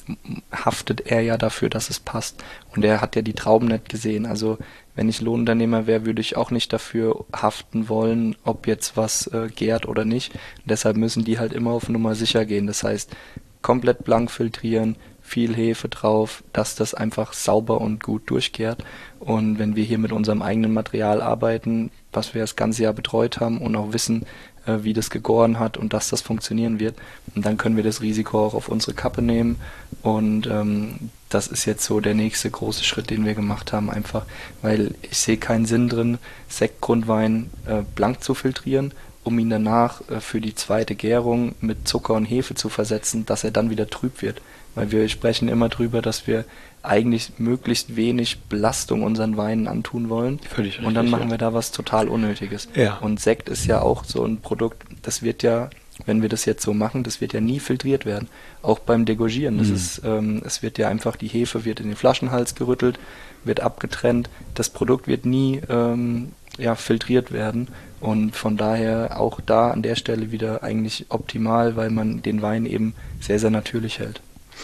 haftet 0.51 1.07
er 1.07 1.21
ja 1.21 1.37
dafür, 1.37 1.69
dass 1.69 1.89
es 1.89 2.01
passt. 2.01 2.43
Und 2.75 2.83
er 2.83 2.99
hat 2.99 3.15
ja 3.15 3.21
die 3.21 3.31
Trauben 3.31 3.69
nicht 3.69 3.87
gesehen. 3.87 4.25
Also 4.25 4.57
wenn 4.95 5.07
ich 5.07 5.21
Lohnunternehmer 5.21 5.87
wäre, 5.87 6.05
würde 6.05 6.19
ich 6.19 6.35
auch 6.35 6.51
nicht 6.51 6.73
dafür 6.73 7.23
haften 7.33 7.87
wollen, 7.87 8.35
ob 8.43 8.67
jetzt 8.67 8.97
was 8.97 9.27
äh, 9.27 9.47
gärt 9.47 9.87
oder 9.87 10.03
nicht. 10.03 10.33
Und 10.33 10.71
deshalb 10.71 10.97
müssen 10.97 11.23
die 11.23 11.39
halt 11.39 11.53
immer 11.53 11.71
auf 11.71 11.87
Nummer 11.87 12.15
sicher 12.15 12.43
gehen. 12.43 12.67
Das 12.67 12.83
heißt, 12.83 13.15
komplett 13.61 14.03
blank 14.03 14.29
filtrieren, 14.29 14.97
viel 15.25 15.55
Hefe 15.55 15.89
drauf, 15.89 16.43
dass 16.53 16.75
das 16.75 16.93
einfach 16.93 17.33
sauber 17.33 17.81
und 17.81 18.03
gut 18.03 18.29
durchgärt. 18.29 18.83
Und 19.19 19.57
wenn 19.57 19.75
wir 19.75 19.83
hier 19.83 19.97
mit 19.97 20.11
unserem 20.11 20.43
eigenen 20.43 20.71
Material 20.71 21.19
arbeiten, 21.19 21.89
was 22.13 22.35
wir 22.35 22.41
das 22.41 22.55
ganze 22.55 22.83
Jahr 22.83 22.93
betreut 22.93 23.39
haben 23.39 23.59
und 23.59 23.75
auch 23.75 23.91
wissen, 23.91 24.25
äh, 24.67 24.83
wie 24.83 24.93
das 24.93 25.09
gegoren 25.09 25.59
hat 25.59 25.77
und 25.77 25.93
dass 25.93 26.09
das 26.09 26.21
funktionieren 26.21 26.79
wird, 26.79 26.95
dann 27.33 27.57
können 27.57 27.75
wir 27.75 27.83
das 27.83 28.01
Risiko 28.01 28.45
auch 28.45 28.53
auf 28.53 28.69
unsere 28.69 28.93
Kappe 28.93 29.23
nehmen. 29.23 29.57
Und 30.03 30.45
ähm, 30.45 31.09
das 31.29 31.47
ist 31.47 31.65
jetzt 31.65 31.83
so 31.85 31.99
der 31.99 32.13
nächste 32.13 32.51
große 32.51 32.83
Schritt, 32.83 33.09
den 33.09 33.25
wir 33.25 33.33
gemacht 33.33 33.73
haben, 33.73 33.89
einfach, 33.89 34.25
weil 34.61 34.93
ich 35.01 35.17
sehe 35.17 35.37
keinen 35.37 35.65
Sinn 35.65 35.89
drin, 35.89 36.19
Sektgrundwein 36.49 37.49
äh, 37.65 37.81
blank 37.95 38.23
zu 38.23 38.35
filtrieren, 38.35 38.93
um 39.23 39.39
ihn 39.39 39.49
danach 39.49 40.07
äh, 40.07 40.19
für 40.19 40.39
die 40.39 40.53
zweite 40.53 40.93
Gärung 40.93 41.55
mit 41.61 41.87
Zucker 41.87 42.13
und 42.13 42.25
Hefe 42.25 42.53
zu 42.53 42.69
versetzen, 42.69 43.25
dass 43.25 43.43
er 43.43 43.51
dann 43.51 43.71
wieder 43.71 43.89
trüb 43.89 44.21
wird 44.21 44.39
weil 44.75 44.91
wir 44.91 45.07
sprechen 45.09 45.47
immer 45.47 45.69
drüber, 45.69 46.01
dass 46.01 46.27
wir 46.27 46.45
eigentlich 46.83 47.33
möglichst 47.37 47.95
wenig 47.95 48.39
Belastung 48.41 49.03
unseren 49.03 49.37
Weinen 49.37 49.67
antun 49.67 50.09
wollen. 50.09 50.39
Völlig 50.39 50.73
richtig, 50.73 50.85
Und 50.85 50.93
dann 50.93 51.09
machen 51.09 51.25
ja. 51.25 51.31
wir 51.31 51.37
da 51.37 51.53
was 51.53 51.71
total 51.71 52.07
Unnötiges. 52.07 52.67
Ja. 52.75 52.97
Und 52.97 53.19
Sekt 53.19 53.49
ist 53.49 53.65
ja 53.65 53.81
auch 53.81 54.03
so 54.03 54.23
ein 54.23 54.37
Produkt, 54.37 54.83
das 55.01 55.23
wird 55.23 55.43
ja, 55.43 55.69
wenn 56.05 56.21
wir 56.21 56.29
das 56.29 56.45
jetzt 56.45 56.63
so 56.63 56.73
machen, 56.73 57.03
das 57.03 57.21
wird 57.21 57.33
ja 57.33 57.41
nie 57.41 57.59
filtriert 57.59 58.05
werden. 58.05 58.27
Auch 58.61 58.79
beim 58.79 59.05
Degorgieren. 59.05 59.57
Das 59.57 59.69
mhm. 59.69 59.75
ist, 59.75 60.01
ähm, 60.05 60.41
es 60.45 60.61
wird 60.61 60.77
ja 60.77 60.87
einfach, 60.87 61.15
die 61.15 61.27
Hefe 61.27 61.65
wird 61.65 61.79
in 61.79 61.87
den 61.87 61.95
Flaschenhals 61.95 62.55
gerüttelt, 62.55 62.99
wird 63.43 63.61
abgetrennt. 63.61 64.29
Das 64.53 64.69
Produkt 64.69 65.07
wird 65.07 65.25
nie 65.25 65.61
ähm, 65.69 66.33
ja, 66.57 66.75
filtriert 66.75 67.31
werden. 67.31 67.69
Und 67.99 68.35
von 68.35 68.57
daher 68.57 69.19
auch 69.19 69.39
da 69.43 69.71
an 69.71 69.81
der 69.81 69.95
Stelle 69.95 70.31
wieder 70.31 70.61
eigentlich 70.63 71.07
optimal, 71.09 71.75
weil 71.75 71.89
man 71.89 72.21
den 72.21 72.41
Wein 72.41 72.65
eben 72.65 72.93
sehr, 73.19 73.39
sehr 73.39 73.49
natürlich 73.49 73.99
hält. 73.99 74.21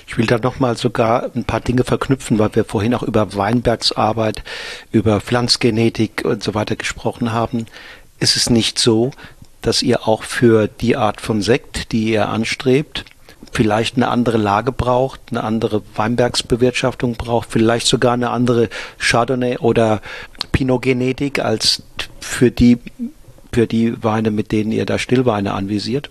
Ich 0.07 0.17
will 0.17 0.25
da 0.25 0.37
nochmal 0.37 0.77
sogar 0.77 1.31
ein 1.35 1.45
paar 1.45 1.61
Dinge 1.61 1.83
verknüpfen, 1.83 2.39
weil 2.39 2.55
wir 2.55 2.65
vorhin 2.65 2.93
auch 2.93 3.03
über 3.03 3.35
Weinbergs 3.35 3.91
Arbeit, 3.91 4.43
über 4.91 5.21
Pflanzgenetik 5.21 6.23
und 6.25 6.43
so 6.43 6.53
weiter 6.53 6.75
gesprochen 6.75 7.31
haben. 7.31 7.65
Ist 8.19 8.35
es 8.35 8.49
nicht 8.49 8.79
so, 8.79 9.11
dass 9.61 9.81
ihr 9.81 10.07
auch 10.07 10.23
für 10.23 10.67
die 10.67 10.95
Art 10.95 11.21
von 11.21 11.41
Sekt, 11.41 11.91
die 11.91 12.11
ihr 12.11 12.29
anstrebt, 12.29 13.05
vielleicht 13.51 13.95
eine 13.95 14.07
andere 14.07 14.37
Lage 14.37 14.71
braucht, 14.71 15.19
eine 15.29 15.43
andere 15.43 15.83
Weinbergsbewirtschaftung 15.95 17.15
braucht, 17.15 17.51
vielleicht 17.51 17.87
sogar 17.87 18.13
eine 18.13 18.29
andere 18.29 18.69
Chardonnay 18.97 19.57
oder 19.57 20.01
Pinot-Genetik 20.51 21.39
als 21.39 21.83
für 22.19 22.51
die, 22.51 22.77
für 23.51 23.67
die 23.67 24.03
Weine, 24.03 24.31
mit 24.31 24.51
denen 24.51 24.71
ihr 24.71 24.85
da 24.85 24.97
Stillweine 24.97 25.53
anvisiert? 25.53 26.09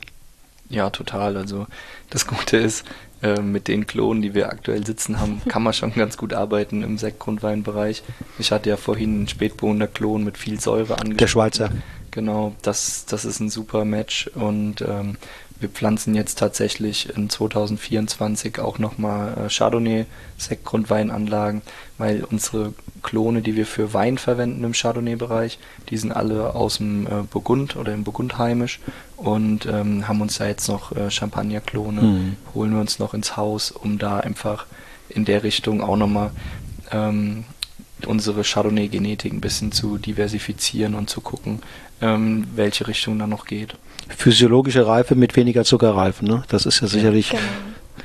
Ja, 0.69 0.90
total. 0.90 1.36
Also 1.36 1.66
das 2.11 2.27
Gute 2.27 2.57
ist, 2.57 2.85
äh, 3.23 3.41
mit 3.41 3.69
den 3.69 3.87
Klonen, 3.87 4.23
die 4.23 4.35
wir 4.35 4.49
aktuell 4.49 4.87
sitzen 4.87 5.21
haben, 5.21 5.43
kann 5.49 5.63
man 5.63 5.73
schon 5.73 5.93
ganz 5.93 6.17
gut 6.17 6.33
arbeiten 6.33 6.83
im 6.83 6.99
Sektgrundweinbereich. 6.99 8.03
Ich 8.39 8.53
hatte 8.53 8.71
ja 8.71 8.77
vorhin 8.77 9.15
einen 9.15 9.29
Spätburgunder 9.29 9.87
Klon 9.87 10.25
mit 10.25 10.39
viel 10.39 10.59
Säure 10.59 10.95
angesprochen. 10.95 11.17
Der 11.19 11.27
Schweizer. 11.27 11.71
Genau, 12.11 12.55
das, 12.63 13.07
das 13.07 13.25
ist 13.25 13.41
ein 13.41 13.51
super 13.51 13.85
Match 13.85 14.29
und 14.35 14.83
ähm, 14.83 15.17
wir 15.61 15.69
pflanzen 15.69 16.15
jetzt 16.15 16.39
tatsächlich 16.39 17.15
in 17.15 17.28
2024 17.28 18.59
auch 18.59 18.78
nochmal 18.78 19.35
äh, 19.35 19.49
Chardonnay 19.49 20.07
Sektgrundweinanlagen, 20.39 21.62
weil 21.99 22.24
unsere 22.24 22.73
Klone, 23.03 23.43
die 23.43 23.57
wir 23.57 23.66
für 23.66 23.93
Wein 23.93 24.19
verwenden 24.19 24.65
im 24.65 24.73
Chardonnay-Bereich, 24.73 25.59
die 25.91 25.97
sind 25.97 26.12
alle 26.12 26.55
aus 26.55 26.78
dem 26.78 27.07
äh, 27.07 27.23
Burgund 27.31 27.77
oder 27.77 27.93
im 27.93 28.05
Burgund 28.05 28.39
heimisch 28.39 28.81
und 29.16 29.66
ähm, 29.66 30.09
haben 30.09 30.20
uns 30.20 30.39
da 30.39 30.47
jetzt 30.47 30.69
noch 30.69 30.93
äh, 30.97 31.11
Champagner-Klone, 31.11 32.03
mhm. 32.03 32.37
holen 32.55 32.73
wir 32.73 32.81
uns 32.81 32.99
noch 32.99 33.12
ins 33.12 33.37
Haus, 33.37 33.70
um 33.70 33.99
da 33.99 34.20
einfach 34.20 34.66
in 35.09 35.24
der 35.24 35.43
Richtung 35.43 35.82
auch 35.82 35.97
nochmal 35.97 36.31
ähm, 36.91 37.45
unsere 38.07 38.45
Chardonnay-Genetik 38.45 39.32
ein 39.32 39.41
bisschen 39.41 39.73
zu 39.73 39.99
diversifizieren 39.99 40.95
und 40.95 41.11
zu 41.11 41.20
gucken, 41.20 41.61
ähm, 42.01 42.47
welche 42.55 42.89
Richtung 42.89 43.19
da 43.19 43.27
noch 43.27 43.45
geht. 43.45 43.77
Physiologische 44.16 44.87
Reife 44.87 45.15
mit 45.15 45.37
weniger 45.37 45.65
Zuckerreifen, 45.65 46.28
ne? 46.28 46.43
Das 46.49 46.66
ist 46.66 46.81
ja 46.81 46.89
sicherlich 46.89 47.31
genau. 47.31 47.43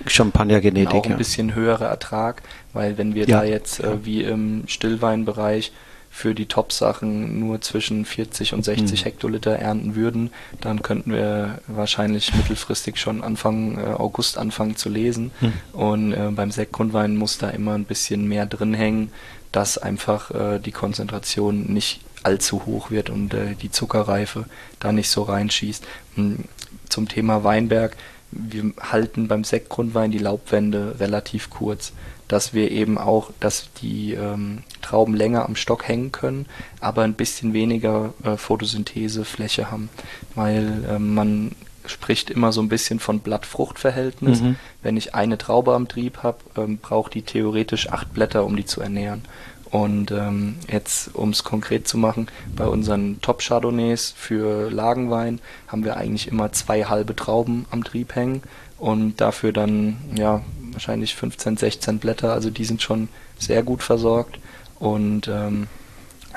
Champagner-Genetik. 0.07 0.93
Auch 0.93 1.05
ein 1.05 1.11
ja. 1.11 1.17
bisschen 1.17 1.55
höherer 1.55 1.87
Ertrag, 1.87 2.43
weil 2.73 2.97
wenn 2.97 3.15
wir 3.15 3.25
ja. 3.25 3.39
da 3.39 3.43
jetzt 3.45 3.79
äh, 3.79 4.05
wie 4.05 4.23
im 4.23 4.63
Stillweinbereich 4.67 5.71
für 6.15 6.33
die 6.33 6.45
Top-Sachen 6.45 7.39
nur 7.39 7.59
zwischen 7.59 8.05
40 8.05 8.53
und 8.53 8.63
60 8.63 9.01
mhm. 9.01 9.03
Hektoliter 9.03 9.51
ernten 9.57 9.95
würden, 9.95 10.29
dann 10.61 10.81
könnten 10.81 11.11
wir 11.11 11.59
wahrscheinlich 11.67 12.33
mittelfristig 12.33 12.97
schon 12.97 13.21
Anfang 13.21 13.77
äh, 13.77 13.81
August 13.81 14.37
anfangen 14.37 14.77
zu 14.77 14.87
lesen. 14.87 15.31
Mhm. 15.41 15.53
Und 15.73 16.13
äh, 16.13 16.29
beim 16.31 16.51
Sektgrundwein 16.51 17.17
muss 17.17 17.37
da 17.37 17.49
immer 17.49 17.73
ein 17.73 17.83
bisschen 17.83 18.29
mehr 18.29 18.45
drin 18.45 18.73
hängen, 18.73 19.11
dass 19.51 19.77
einfach 19.77 20.31
äh, 20.31 20.59
die 20.59 20.71
Konzentration 20.71 21.65
nicht 21.65 21.99
allzu 22.25 22.65
hoch 22.65 22.91
wird 22.91 23.09
und 23.09 23.33
äh, 23.33 23.55
die 23.55 23.71
Zuckerreife 23.71 24.45
da 24.79 24.91
nicht 24.91 25.09
so 25.09 25.23
reinschießt. 25.23 25.85
Hm, 26.15 26.45
zum 26.89 27.07
Thema 27.07 27.43
Weinberg, 27.43 27.95
wir 28.31 28.73
halten 28.79 29.27
beim 29.27 29.43
Sektgrundwein 29.43 30.11
die 30.11 30.17
Laubwände 30.17 30.95
relativ 30.99 31.49
kurz, 31.49 31.93
dass 32.27 32.53
wir 32.53 32.71
eben 32.71 32.97
auch, 32.97 33.31
dass 33.39 33.69
die 33.81 34.13
ähm, 34.13 34.63
Trauben 34.81 35.15
länger 35.15 35.45
am 35.45 35.55
Stock 35.55 35.87
hängen 35.87 36.11
können, 36.11 36.47
aber 36.79 37.03
ein 37.03 37.13
bisschen 37.13 37.53
weniger 37.53 38.13
äh, 38.23 38.35
Photosynthesefläche 38.37 39.71
haben, 39.71 39.89
weil 40.33 40.83
äh, 40.89 40.99
man 40.99 41.51
spricht 41.85 42.31
immer 42.31 42.51
so 42.51 42.61
ein 42.61 42.69
bisschen 42.69 42.99
von 42.99 43.19
Blatt-Frucht-Verhältnis. 43.19 44.41
Mhm. 44.41 44.55
Wenn 44.81 44.97
ich 44.97 45.13
eine 45.13 45.37
Traube 45.37 45.75
am 45.75 45.87
Trieb 45.87 46.23
habe, 46.23 46.39
ähm, 46.57 46.79
braucht 46.79 47.13
die 47.13 47.21
theoretisch 47.21 47.89
acht 47.89 48.11
Blätter, 48.11 48.43
um 48.43 48.55
die 48.55 48.65
zu 48.65 48.81
ernähren. 48.81 49.23
Und 49.71 50.11
ähm, 50.11 50.55
jetzt, 50.71 51.15
um 51.15 51.31
es 51.31 51.43
konkret 51.43 51.87
zu 51.87 51.97
machen, 51.97 52.27
bei 52.55 52.65
unseren 52.65 53.19
Top-Chardonnays 53.21 54.13
für 54.15 54.69
Lagenwein 54.69 55.39
haben 55.67 55.83
wir 55.83 55.97
eigentlich 55.97 56.27
immer 56.27 56.51
zwei 56.51 56.83
halbe 56.85 57.15
Trauben 57.15 57.65
am 57.71 57.83
Trieb 57.83 58.15
hängen 58.15 58.43
und 58.77 59.19
dafür 59.21 59.51
dann 59.51 59.97
ja 60.15 60.41
wahrscheinlich 60.71 61.15
15, 61.15 61.57
16 61.57 61.99
Blätter. 61.99 62.33
Also 62.33 62.49
die 62.49 62.65
sind 62.65 62.81
schon 62.81 63.09
sehr 63.39 63.63
gut 63.63 63.83
versorgt 63.83 64.39
und 64.79 65.27
ähm, 65.27 65.67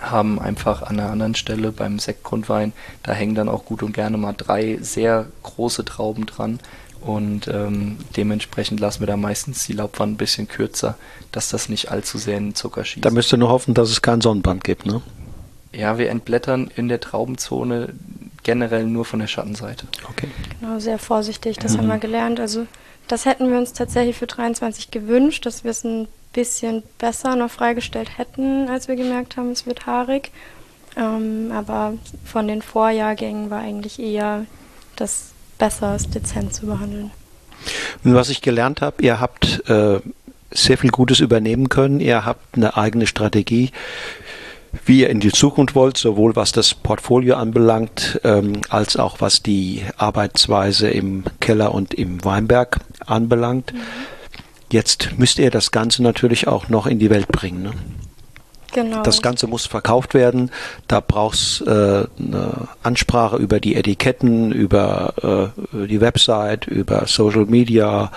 haben 0.01 0.41
einfach 0.41 0.83
an 0.83 0.99
einer 0.99 1.11
anderen 1.11 1.35
Stelle 1.35 1.73
beim 1.73 1.99
Sektgrundwein, 1.99 2.73
da 3.03 3.13
hängen 3.13 3.35
dann 3.35 3.49
auch 3.49 3.65
gut 3.65 3.83
und 3.83 3.93
gerne 3.93 4.17
mal 4.17 4.35
drei 4.37 4.79
sehr 4.81 5.27
große 5.43 5.85
Trauben 5.85 6.27
dran 6.27 6.61
und 7.01 7.49
ähm, 7.49 7.99
dementsprechend 8.17 8.81
lassen 8.81 9.01
wir 9.01 9.07
da 9.07 9.17
meistens 9.17 9.67
die 9.67 9.73
Laubwand 9.73 10.15
ein 10.15 10.17
bisschen 10.17 10.49
kürzer, 10.49 10.97
dass 11.33 11.49
das 11.49 11.69
nicht 11.69 11.91
allzu 11.91 12.19
sehr 12.19 12.37
in 12.37 12.49
den 12.49 12.55
Zucker 12.55 12.85
schießt. 12.85 13.05
Da 13.05 13.11
müsst 13.11 13.33
ihr 13.33 13.39
nur 13.39 13.51
hoffen, 13.51 13.75
dass 13.75 13.91
es 13.91 14.03
keinen 14.03 14.21
Sonnenbrand 14.21 14.65
gibt, 14.65 14.87
ne? 14.87 15.01
Ja, 15.73 15.99
wir 15.99 16.11
entblättern 16.11 16.71
in 16.75 16.89
der 16.89 17.01
Traubenzone 17.01 17.93
generell 18.43 18.87
nur 18.87 19.05
von 19.05 19.21
der 19.21 19.27
Schattenseite. 19.27 19.87
Okay. 20.09 20.29
Genau, 20.61 20.79
sehr 20.79 20.99
vorsichtig, 20.99 21.59
das 21.59 21.75
mhm. 21.75 21.79
haben 21.79 21.89
wir 21.89 21.99
gelernt. 21.99 22.41
Also 22.41 22.67
das 23.07 23.27
hätten 23.27 23.51
wir 23.51 23.59
uns 23.59 23.73
tatsächlich 23.73 24.17
für 24.17 24.27
23 24.27 24.91
gewünscht, 24.91 25.47
dass 25.47 25.65
wir 25.65 25.71
es 25.71 25.85
ein 25.85 26.09
bisschen 26.33 26.83
besser 26.99 27.37
noch 27.37 27.51
freigestellt 27.51 28.19
hätten, 28.19 28.69
als 28.69 28.89
wir 28.89 28.97
gemerkt 28.97 29.37
haben, 29.37 29.51
es 29.51 29.67
wird 29.67 29.87
haarig. 29.87 30.31
Ähm, 30.97 31.53
aber 31.53 31.95
von 32.25 32.49
den 32.49 32.63
Vorjahrgängen 32.63 33.51
war 33.51 33.61
eigentlich 33.61 33.99
eher 33.99 34.47
das 34.97 35.31
besser 35.59 35.95
ist, 35.95 36.15
dezent 36.15 36.55
zu 36.55 36.67
behandeln. 36.67 37.11
Und 38.05 38.15
was 38.15 38.31
ich 38.31 38.41
gelernt 38.41 38.81
habe, 38.81 39.03
ihr 39.03 39.21
habt 39.21 39.69
äh, 39.69 40.01
sehr 40.51 40.79
viel 40.79 40.91
Gutes 40.91 41.21
übernehmen 41.21 41.69
können. 41.69 42.01
Ihr 42.01 42.25
habt 42.25 42.57
eine 42.57 42.77
eigene 42.77 43.07
Strategie, 43.07 43.71
wie 44.87 45.01
ihr 45.01 45.11
in 45.11 45.21
die 45.21 45.33
Zukunft 45.33 45.75
wollt, 45.75 45.97
sowohl 45.97 46.37
was 46.37 46.53
das 46.53 46.75
Portfolio 46.75 47.37
anbelangt, 47.37 48.21
ähm, 48.25 48.61
als 48.69 48.97
auch 48.97 49.21
was 49.21 49.43
die 49.43 49.83
Arbeitsweise 49.97 50.89
im 50.89 51.25
Keller 51.41 51.75
und 51.75 51.95
im 51.95 52.25
Weinberg 52.25 52.79
anbelangt. 53.07 53.73
Mhm. 53.75 53.81
Jetzt 54.71 55.19
müsst 55.19 55.39
ihr 55.39 55.51
das 55.51 55.71
Ganze 55.71 56.03
natürlich 56.03 56.47
auch 56.47 56.69
noch 56.69 56.87
in 56.87 56.99
die 56.99 57.11
Welt 57.11 57.29
bringen. 57.29 57.63
Ne? 57.63 57.73
Genau. 58.73 59.03
Das 59.03 59.23
Ganze 59.23 59.47
muss 59.47 59.67
verkauft 59.67 60.15
werden. 60.15 60.51
Da 60.89 61.01
brauchst 61.01 61.63
äh, 61.63 61.67
eine 62.19 62.69
Ansprache 62.83 63.37
über 63.37 63.61
die 63.61 63.77
Etiketten, 63.77 64.53
über 64.53 65.53
äh, 65.73 65.87
die 65.87 66.01
Website, 66.01 66.67
über 66.67 67.07
Social 67.07 67.47
Media. 67.47 68.13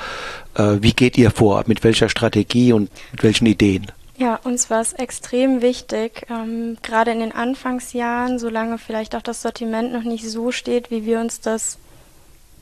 Äh, 0.56 0.78
wie 0.82 0.94
geht 0.94 1.18
ihr 1.18 1.32
vor? 1.32 1.64
Mit 1.68 1.84
welcher 1.84 2.10
Strategie 2.10 2.73
und 2.73 2.90
mit 3.11 3.23
welchen 3.23 3.45
Ideen? 3.45 3.88
Ja, 4.18 4.40
uns 4.44 4.69
war 4.69 4.82
es 4.82 4.94
extrem 4.94 5.64
wichtig, 5.64 6.28
ähm, 6.30 6.78
gerade 6.84 7.10
in 7.10 7.22
den 7.22 7.32
Anfangsjahren, 7.32 8.38
solange 8.38 8.78
vielleicht 8.78 9.15
auch 9.15 9.23
das 9.23 9.41
Sortiment 9.41 9.94
noch 9.94 10.03
nicht 10.03 10.30
so 10.30 10.52
steht, 10.52 10.91
wie 10.91 11.06
wir 11.06 11.19
uns 11.19 11.40
das 11.40 11.80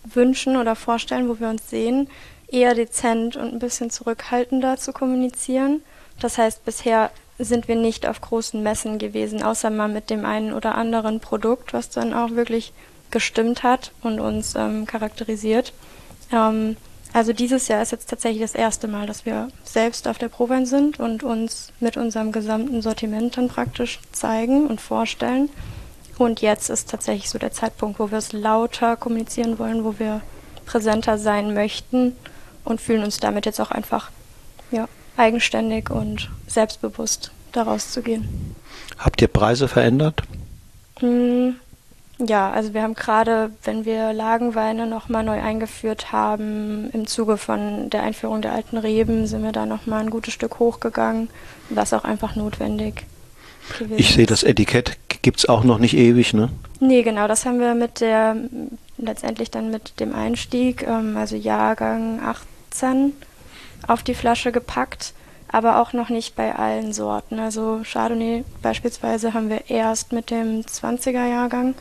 wünschen 0.06 0.56
oder 0.56 0.76
vorstellen, 0.76 1.28
wo 1.28 1.40
wir 1.40 1.50
uns 1.50 1.70
sehen, 1.70 2.08
eher 2.48 2.76
dezent 2.76 3.36
und 3.36 3.52
ein 3.52 3.60
bisschen 3.60 3.90
zurückhaltender 3.90 4.78
zu 4.78 4.94
kommunizieren. 4.94 5.82
Das 6.22 6.38
heißt, 6.38 6.64
bisher 6.64 7.12
sind 7.40 7.68
wir 7.68 7.76
nicht 7.76 8.06
auf 8.06 8.22
großen 8.22 8.62
Messen 8.62 8.98
gewesen, 8.98 9.42
außer 9.42 9.70
mal 9.70 9.88
mit 9.88 10.10
dem 10.10 10.26
einen 10.26 10.54
oder 10.54 10.76
anderen 10.76 11.20
Produkt, 11.20 11.74
was 11.74 11.90
dann 11.90 12.14
auch 12.14 12.32
wirklich 12.32 12.74
gestimmt 13.12 13.64
hat 13.64 13.92
und 14.02 14.20
uns 14.20 14.56
ähm, 14.56 14.86
charakterisiert. 14.86 15.74
Ähm, 16.32 16.76
also 17.12 17.34
dieses 17.34 17.68
Jahr 17.68 17.82
ist 17.82 17.92
jetzt 17.92 18.10
tatsächlich 18.10 18.42
das 18.42 18.54
erste 18.54 18.88
Mal, 18.88 19.08
dass 19.08 19.26
wir 19.26 19.48
selbst 19.64 20.08
auf 20.08 20.20
der 20.20 20.28
Prowein 20.28 20.66
sind 20.66 21.00
und 21.00 21.24
uns 21.24 21.72
mit 21.80 21.98
unserem 21.98 22.32
gesamten 22.32 22.82
Sortiment 22.82 23.38
dann 23.38 23.48
praktisch 23.48 24.00
zeigen 24.12 24.68
und 24.68 24.80
vorstellen. 24.80 25.50
Und 26.20 26.42
jetzt 26.42 26.70
ist 26.70 26.90
tatsächlich 26.90 27.30
so 27.30 27.40
der 27.40 27.52
Zeitpunkt, 27.52 28.00
wo 28.00 28.12
wir 28.12 28.20
es 28.20 28.34
lauter 28.34 28.96
kommunizieren 28.96 29.58
wollen, 29.58 29.84
wo 29.86 29.98
wir 29.98 30.22
präsenter 30.66 31.18
sein 31.18 31.54
möchten 31.54 32.16
und 32.64 32.80
fühlen 32.80 33.04
uns 33.04 33.18
damit 33.20 33.46
jetzt 33.48 33.60
auch 33.60 33.72
einfach 33.72 34.12
ja, 34.70 34.88
eigenständig 35.18 35.90
und 35.90 36.30
selbstbewusst 36.48 37.32
daraus 37.52 37.92
zu 37.92 38.02
gehen. 38.02 38.56
Habt 38.98 39.22
ihr 39.22 39.28
Preise 39.28 39.68
verändert? 39.68 40.24
Mm, 41.02 41.52
ja, 42.20 42.52
also 42.52 42.74
wir 42.74 42.82
haben 42.82 42.96
gerade, 42.96 43.52
wenn 43.64 43.86
wir 43.86 44.12
Lagenweine 44.12 44.88
nochmal 44.88 45.24
neu 45.24 45.42
eingeführt 45.42 46.12
haben, 46.12 46.90
im 46.92 47.08
Zuge 47.08 47.38
von 47.38 47.90
der 47.90 48.04
Einführung 48.04 48.42
der 48.42 48.52
alten 48.52 48.78
Reben, 48.78 49.26
sind 49.26 49.44
wir 49.44 49.54
da 49.54 49.66
nochmal 49.66 50.02
ein 50.02 50.10
gutes 50.10 50.34
Stück 50.34 50.60
hochgegangen, 50.60 51.30
was 51.70 51.94
auch 51.94 52.04
einfach 52.04 52.36
notwendig 52.36 53.06
gewesen 53.78 54.00
Ich 54.00 54.14
sehe, 54.14 54.26
das 54.26 54.44
Etikett 54.44 54.98
gibt 55.22 55.40
es 55.40 55.48
auch 55.48 55.64
noch 55.64 55.80
nicht 55.80 55.96
ewig, 55.96 56.34
ne? 56.34 56.50
Nee, 56.82 57.04
genau, 57.04 57.28
das 57.28 57.46
haben 57.46 57.60
wir 57.60 57.74
mit 57.74 58.02
der, 58.02 58.36
letztendlich 58.98 59.50
dann 59.50 59.70
mit 59.70 60.00
dem 60.02 60.14
Einstieg, 60.14 60.86
ähm, 60.86 61.16
also 61.16 61.38
Jahrgang 61.38 62.20
18, 62.22 63.14
auf 63.88 64.04
die 64.04 64.14
Flasche 64.14 64.52
gepackt, 64.52 65.14
aber 65.48 65.82
auch 65.82 65.94
noch 65.94 66.10
nicht 66.10 66.36
bei 66.36 66.56
allen 66.56 66.94
Sorten. 66.94 67.40
Also 67.40 67.82
Chardonnay 67.84 68.44
beispielsweise 68.62 69.34
haben 69.34 69.50
wir 69.50 69.70
erst 69.70 70.12
mit 70.12 70.30
dem 70.30 70.62
20er 70.62 71.28
Jahrgang, 71.28 71.76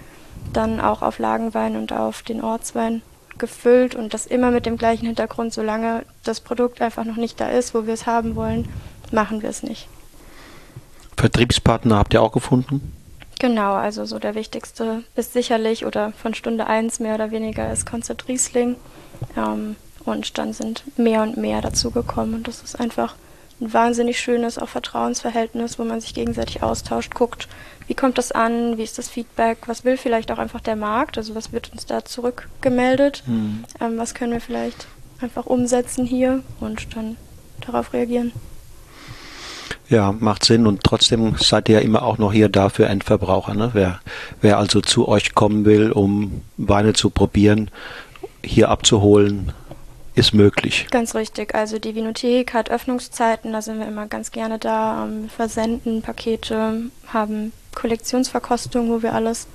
dann 0.53 0.81
auch 0.81 1.03
auf 1.03 1.19
Lagenwein 1.19 1.77
und 1.77 1.93
auf 1.93 2.23
den 2.23 2.43
Ortswein 2.43 3.03
gefüllt 3.39 3.95
und 3.95 4.15
das 4.15 4.27
immer 4.27 4.51
mit 4.51 4.67
dem 4.67 4.77
gleichen 4.77 5.07
Hintergrund, 5.07 5.53
solange 5.53 6.05
das 6.25 6.41
Produkt 6.41 6.81
einfach 6.81 7.05
noch 7.05 7.17
nicht 7.17 7.41
da 7.41 7.49
ist, 7.49 7.75
wo 7.75 7.87
wir 7.87 7.95
es 7.95 8.07
haben 8.07 8.35
wollen, 8.35 8.69
machen 9.13 9.43
wir 9.43 9.49
es 9.49 9.63
nicht. 9.63 9.89
Vertriebspartner 11.17 11.97
habt 11.97 12.15
ihr 12.15 12.23
auch 12.23 12.33
gefunden? 12.33 12.93
Genau, 13.39 13.75
also 13.75 14.05
so 14.05 14.19
der 14.19 14.35
wichtigste 14.35 15.05
ist 15.15 15.33
sicherlich 15.33 15.87
oder 15.87 16.13
von 16.13 16.35
Stunde 16.35 16.67
1 16.67 16.99
mehr 16.99 17.15
oder 17.15 17.31
weniger 17.31 17.73
ist 17.73 17.87
Konzert 17.87 18.27
Riesling. 18.27 18.77
Ähm, 19.37 19.77
und 20.09 20.39
dann 20.39 20.53
sind 20.53 20.85
mehr 20.99 21.23
und 21.23 21.37
mehr 21.37 21.61
dazugekommen 21.61 22.35
und 22.35 22.49
das 22.49 22.63
ist 22.63 22.79
einfach 22.79 23.15
ein 23.61 23.73
wahnsinnig 23.73 24.21
schönes 24.21 24.59
auch 24.59 24.69
Vertrauensverhältnis, 24.69 25.79
wo 25.79 25.85
man 25.85 26.01
sich 26.01 26.15
gegenseitig 26.15 26.63
austauscht, 26.63 27.15
guckt, 27.15 27.49
wie 27.89 27.95
kommt 27.95 28.19
das 28.19 28.33
an, 28.33 28.79
wie 28.79 28.83
ist 28.83 28.99
das 28.99 29.09
Feedback, 29.09 29.59
was 29.67 29.85
will 29.85 29.97
vielleicht 29.97 30.31
auch 30.31 30.39
einfach 30.39 30.61
der 30.61 30.77
Markt, 30.77 31.19
also 31.19 31.35
was 31.35 31.53
wird 31.53 31.73
uns 31.73 31.87
da 31.87 32.05
zurückgemeldet, 32.05 33.25
mhm. 33.27 33.65
ähm, 33.81 33.99
was 33.99 34.15
können 34.15 34.33
wir 34.33 34.41
vielleicht 34.41 34.87
einfach 35.21 35.47
umsetzen 35.47 36.05
hier 36.05 36.43
und 36.61 36.95
dann 36.95 37.17
darauf 37.61 37.93
reagieren. 37.93 38.33
Ja, 39.89 40.13
macht 40.13 40.45
Sinn 40.45 40.67
und 40.67 40.85
trotzdem 40.85 41.37
seid 41.39 41.69
ihr 41.71 41.77
ja 41.77 41.81
immer 41.81 42.03
auch 42.03 42.19
noch 42.19 42.33
hier 42.33 42.51
da 42.51 42.69
für 42.69 42.87
Endverbraucher. 42.87 43.55
Ne? 43.55 43.71
Wer, 43.73 44.01
wer 44.43 44.59
also 44.59 44.83
zu 44.83 45.09
euch 45.09 45.35
kommen 45.35 45.65
will, 45.65 45.93
um 45.93 46.43
Weine 46.59 46.93
zu 46.93 47.09
probieren, 47.09 47.71
hier 48.45 48.69
abzuholen, 48.69 49.53
ist 50.19 50.35
möglich. 50.35 50.87
Ganz 50.91 51.15
richtig. 51.15 51.55
Also 51.55 51.79
die 51.79 51.95
Vinothek 51.95 52.53
hat 52.53 52.71
Öffnungszeiten, 52.71 53.53
da 53.53 53.63
sind 53.63 53.79
wir 53.79 53.87
immer 53.87 54.07
ganz 54.07 54.31
gerne 54.33 54.59
da, 54.59 55.05
ähm, 55.05 55.29
versenden 55.29 56.03
Pakete, 56.03 56.91
haben 57.07 57.53
Kollektionsverkostung, 57.75 58.91
wo 58.91 59.03
wir 59.03 59.15
alles 59.15 59.47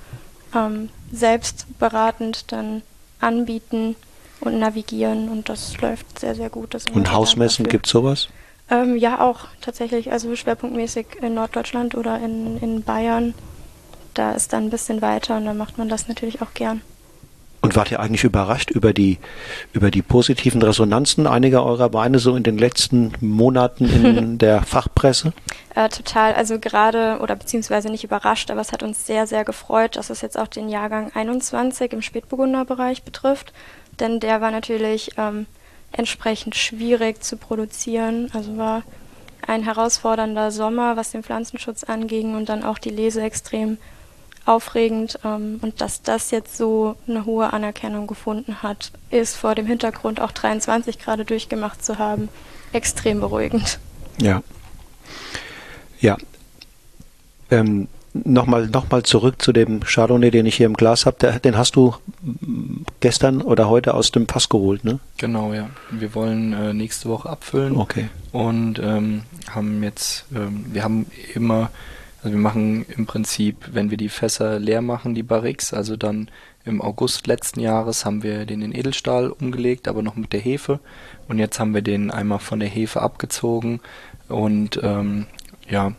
ähm, 0.55 0.89
selbst 1.11 1.67
beratend 1.79 2.51
dann 2.51 2.81
anbieten 3.19 3.95
und 4.39 4.59
navigieren 4.59 5.29
und 5.29 5.49
das 5.49 5.79
läuft 5.79 6.19
sehr, 6.19 6.35
sehr 6.35 6.49
gut. 6.49 6.75
und 6.93 7.11
Hausmessen 7.11 7.67
gibt 7.67 7.85
es 7.85 7.91
sowas? 7.91 8.29
Ähm, 8.69 8.97
ja, 8.97 9.19
auch 9.19 9.47
tatsächlich, 9.61 10.11
also 10.11 10.35
schwerpunktmäßig 10.35 11.07
in 11.21 11.33
Norddeutschland 11.33 11.95
oder 11.95 12.19
in, 12.19 12.57
in 12.59 12.83
Bayern. 12.83 13.33
Da 14.13 14.31
ist 14.31 14.53
dann 14.53 14.65
ein 14.65 14.69
bisschen 14.69 15.01
weiter 15.01 15.37
und 15.37 15.45
da 15.45 15.53
macht 15.53 15.77
man 15.77 15.89
das 15.89 16.07
natürlich 16.07 16.41
auch 16.41 16.53
gern. 16.53 16.81
Und 17.63 17.77
wart 17.77 17.91
ihr 17.91 18.01
eigentlich 18.01 18.25
überrascht 18.25 18.71
über 18.71 18.91
die, 18.91 19.19
über 19.71 19.89
die 19.89 20.01
positiven 20.01 20.61
Resonanzen 20.61 21.27
einiger 21.27 21.65
eurer 21.65 21.93
Weine 21.93 22.19
so 22.19 22.35
in 22.35 22.43
den 22.43 22.57
letzten 22.57 23.13
Monaten 23.21 23.85
in 23.85 24.37
der 24.37 24.63
Fachpresse? 24.63 25.31
Äh, 25.73 25.87
total, 25.87 26.33
also 26.33 26.59
gerade 26.59 27.19
oder 27.21 27.37
beziehungsweise 27.37 27.89
nicht 27.89 28.03
überrascht, 28.03 28.51
aber 28.51 28.59
es 28.59 28.73
hat 28.73 28.83
uns 28.83 29.07
sehr, 29.07 29.27
sehr 29.27 29.45
gefreut, 29.45 29.95
dass 29.95 30.09
es 30.09 30.19
jetzt 30.19 30.37
auch 30.37 30.47
den 30.47 30.67
Jahrgang 30.67 31.09
21 31.13 31.93
im 31.93 32.01
Spätburgunderbereich 32.01 33.03
betrifft, 33.03 33.53
denn 33.97 34.19
der 34.19 34.41
war 34.41 34.51
natürlich 34.51 35.11
ähm, 35.17 35.45
entsprechend 35.93 36.55
schwierig 36.55 37.23
zu 37.23 37.37
produzieren. 37.37 38.29
Also 38.33 38.57
war 38.57 38.83
ein 39.47 39.63
herausfordernder 39.63 40.51
Sommer, 40.51 40.97
was 40.97 41.11
den 41.11 41.23
Pflanzenschutz 41.23 41.85
anging 41.85 42.35
und 42.35 42.49
dann 42.49 42.65
auch 42.65 42.77
die 42.77 42.89
Lese 42.89 43.21
extrem 43.21 43.77
aufregend. 44.45 45.19
Ähm, 45.23 45.59
und 45.61 45.81
dass 45.81 46.01
das 46.01 46.31
jetzt 46.31 46.57
so 46.57 46.95
eine 47.07 47.25
hohe 47.25 47.53
Anerkennung 47.53 48.07
gefunden 48.07 48.61
hat, 48.63 48.91
ist 49.09 49.35
vor 49.35 49.55
dem 49.55 49.65
Hintergrund 49.65 50.19
auch 50.19 50.31
23 50.31 50.99
gerade 50.99 51.25
durchgemacht 51.25 51.83
zu 51.83 51.97
haben, 51.97 52.29
extrem 52.71 53.19
beruhigend. 53.19 53.79
Ja. 54.19 54.43
Ja. 55.99 56.17
Ähm, 57.49 57.87
Nochmal 58.15 58.67
noch 58.67 58.91
mal 58.91 59.01
zurück 59.01 59.41
zu 59.41 59.51
dem 59.51 59.79
Chardonnay, 59.79 60.29
den 60.29 60.45
ich 60.45 60.57
hier 60.57 60.67
im 60.67 60.75
Glas 60.75 61.07
habe. 61.07 61.39
Den 61.39 61.57
hast 61.57 61.75
du 61.75 61.95
gestern 62.99 63.41
oder 63.41 63.69
heute 63.69 63.95
aus 63.95 64.11
dem 64.11 64.27
Pass 64.27 64.49
geholt, 64.49 64.83
ne? 64.83 64.99
Genau, 65.17 65.51
ja. 65.51 65.71
Wir 65.89 66.13
wollen 66.13 66.53
äh, 66.53 66.73
nächste 66.73 67.09
Woche 67.09 67.27
abfüllen. 67.27 67.75
Okay. 67.75 68.09
Und 68.31 68.77
ähm, 68.77 69.23
haben 69.49 69.81
jetzt, 69.81 70.25
ähm, 70.35 70.65
wir 70.71 70.83
haben 70.83 71.07
immer 71.33 71.71
also 72.23 72.37
wir 72.37 72.41
machen 72.41 72.85
im 72.87 73.05
Prinzip, 73.05 73.57
wenn 73.73 73.89
wir 73.89 73.97
die 73.97 74.07
Fässer 74.07 74.57
leer 74.57 74.81
machen, 74.81 75.13
die 75.13 75.23
Barriques, 75.23 75.73
also 75.73 75.97
dann 75.97 76.29
im 76.63 76.81
August 76.81 77.27
letzten 77.27 77.59
Jahres 77.59 78.05
haben 78.05 78.23
wir 78.23 78.45
den 78.45 78.61
in 78.61 78.73
Edelstahl 78.73 79.29
umgelegt, 79.29 79.89
aber 79.89 80.01
noch 80.01 80.15
mit 80.15 80.31
der 80.31 80.39
Hefe. 80.39 80.79
Und 81.27 81.37
jetzt 81.37 81.59
haben 81.59 81.73
wir 81.73 81.81
den 81.81 82.11
einmal 82.11 82.39
von 82.39 82.61
der 82.61 82.69
Hefe 82.69 83.01
abgezogen 83.01 83.81
und 84.29 84.79
ähm, 84.81 85.25
ja, 85.69 85.93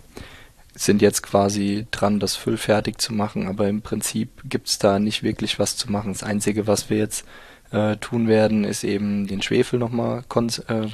sind 0.74 1.02
jetzt 1.02 1.22
quasi 1.22 1.86
dran, 1.90 2.20
das 2.20 2.36
füllfertig 2.36 2.96
zu 2.96 3.12
machen. 3.12 3.46
Aber 3.46 3.68
im 3.68 3.82
Prinzip 3.82 4.30
gibt's 4.48 4.78
da 4.78 4.98
nicht 4.98 5.22
wirklich 5.22 5.58
was 5.58 5.76
zu 5.76 5.92
machen. 5.92 6.14
Das 6.14 6.22
Einzige, 6.22 6.66
was 6.66 6.88
wir 6.88 6.96
jetzt 6.96 7.26
äh, 7.70 7.96
tun 7.96 8.28
werden, 8.28 8.64
ist 8.64 8.82
eben 8.82 9.26
den 9.26 9.42
Schwefel 9.42 9.78
nochmal 9.78 10.24
kon 10.26 10.48
äh, 10.68 10.86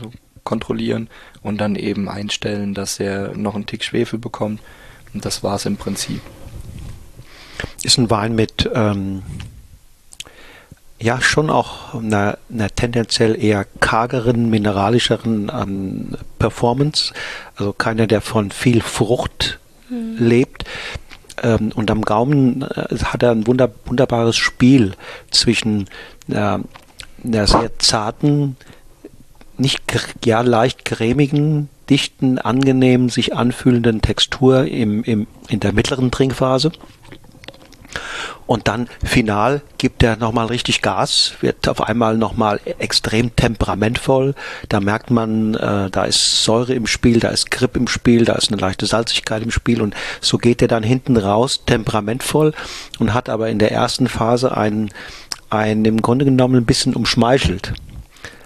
kontrollieren 0.42 1.08
und 1.42 1.60
dann 1.60 1.76
eben 1.76 2.08
einstellen, 2.08 2.74
dass 2.74 2.98
er 2.98 3.36
noch 3.36 3.54
einen 3.54 3.66
Tick 3.66 3.84
Schwefel 3.84 4.18
bekommt 4.18 4.60
und 5.14 5.24
das 5.24 5.42
war 5.42 5.56
es 5.56 5.66
im 5.66 5.76
Prinzip. 5.76 6.20
Ist 7.82 7.98
ein 7.98 8.10
Wein 8.10 8.34
mit 8.34 8.68
ähm, 8.74 9.22
ja 11.00 11.20
schon 11.20 11.50
auch 11.50 11.94
einer, 11.94 12.38
einer, 12.52 12.68
tendenziell 12.68 13.42
eher 13.42 13.64
kargeren, 13.80 14.50
mineralischeren 14.50 15.50
ähm, 15.54 16.16
Performance. 16.38 17.12
Also 17.56 17.72
keiner, 17.72 18.06
der 18.06 18.20
von 18.20 18.50
viel 18.50 18.82
Frucht 18.82 19.58
mhm. 19.88 20.16
lebt. 20.18 20.64
Ähm, 21.42 21.72
und 21.74 21.90
am 21.90 22.02
Gaumen 22.02 22.62
äh, 22.62 22.96
hat 23.02 23.22
er 23.22 23.30
ein 23.30 23.46
wunder, 23.46 23.70
wunderbares 23.86 24.36
Spiel 24.36 24.92
zwischen 25.30 25.88
äh, 26.28 26.58
einer 27.24 27.46
sehr 27.46 27.78
zarten, 27.78 28.56
nicht 29.56 29.82
ja 30.24 30.40
leicht 30.42 30.84
cremigen 30.84 31.68
dichten, 31.90 32.38
angenehmen, 32.38 33.08
sich 33.08 33.36
anfühlenden 33.36 34.00
Textur 34.00 34.66
im, 34.66 35.02
im, 35.04 35.26
in 35.48 35.60
der 35.60 35.72
mittleren 35.72 36.10
Trinkphase. 36.10 36.72
Und 38.46 38.66
dann 38.66 38.88
final 39.04 39.62
gibt 39.78 40.02
er 40.02 40.16
nochmal 40.16 40.46
richtig 40.46 40.82
Gas, 40.82 41.34
wird 41.40 41.68
auf 41.68 41.82
einmal 41.82 42.16
nochmal 42.16 42.60
extrem 42.80 43.34
temperamentvoll. 43.36 44.34
Da 44.68 44.80
merkt 44.80 45.12
man, 45.12 45.54
äh, 45.54 45.88
da 45.88 46.02
ist 46.02 46.42
Säure 46.42 46.74
im 46.74 46.88
Spiel, 46.88 47.20
da 47.20 47.28
ist 47.28 47.52
Grip 47.52 47.76
im 47.76 47.86
Spiel, 47.86 48.24
da 48.24 48.32
ist 48.32 48.50
eine 48.50 48.60
leichte 48.60 48.86
Salzigkeit 48.86 49.44
im 49.44 49.52
Spiel 49.52 49.80
und 49.80 49.94
so 50.20 50.36
geht 50.36 50.62
er 50.62 50.68
dann 50.68 50.82
hinten 50.82 51.16
raus 51.16 51.64
temperamentvoll 51.64 52.52
und 52.98 53.14
hat 53.14 53.28
aber 53.28 53.50
in 53.50 53.60
der 53.60 53.70
ersten 53.70 54.08
Phase 54.08 54.56
einen, 54.56 54.90
einen 55.48 55.84
im 55.84 56.02
Grunde 56.02 56.24
genommen 56.24 56.56
ein 56.56 56.66
bisschen 56.66 56.96
umschmeichelt. 56.96 57.74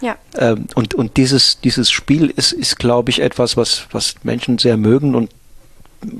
Ja. 0.04 0.16
Ähm, 0.36 0.66
und 0.74 0.94
und 0.94 1.16
dieses, 1.16 1.60
dieses 1.60 1.90
Spiel 1.90 2.28
ist, 2.28 2.52
ist 2.52 2.78
glaube 2.78 3.10
ich, 3.10 3.22
etwas, 3.22 3.56
was, 3.56 3.86
was 3.90 4.16
Menschen 4.22 4.58
sehr 4.58 4.76
mögen 4.76 5.14
und 5.14 5.30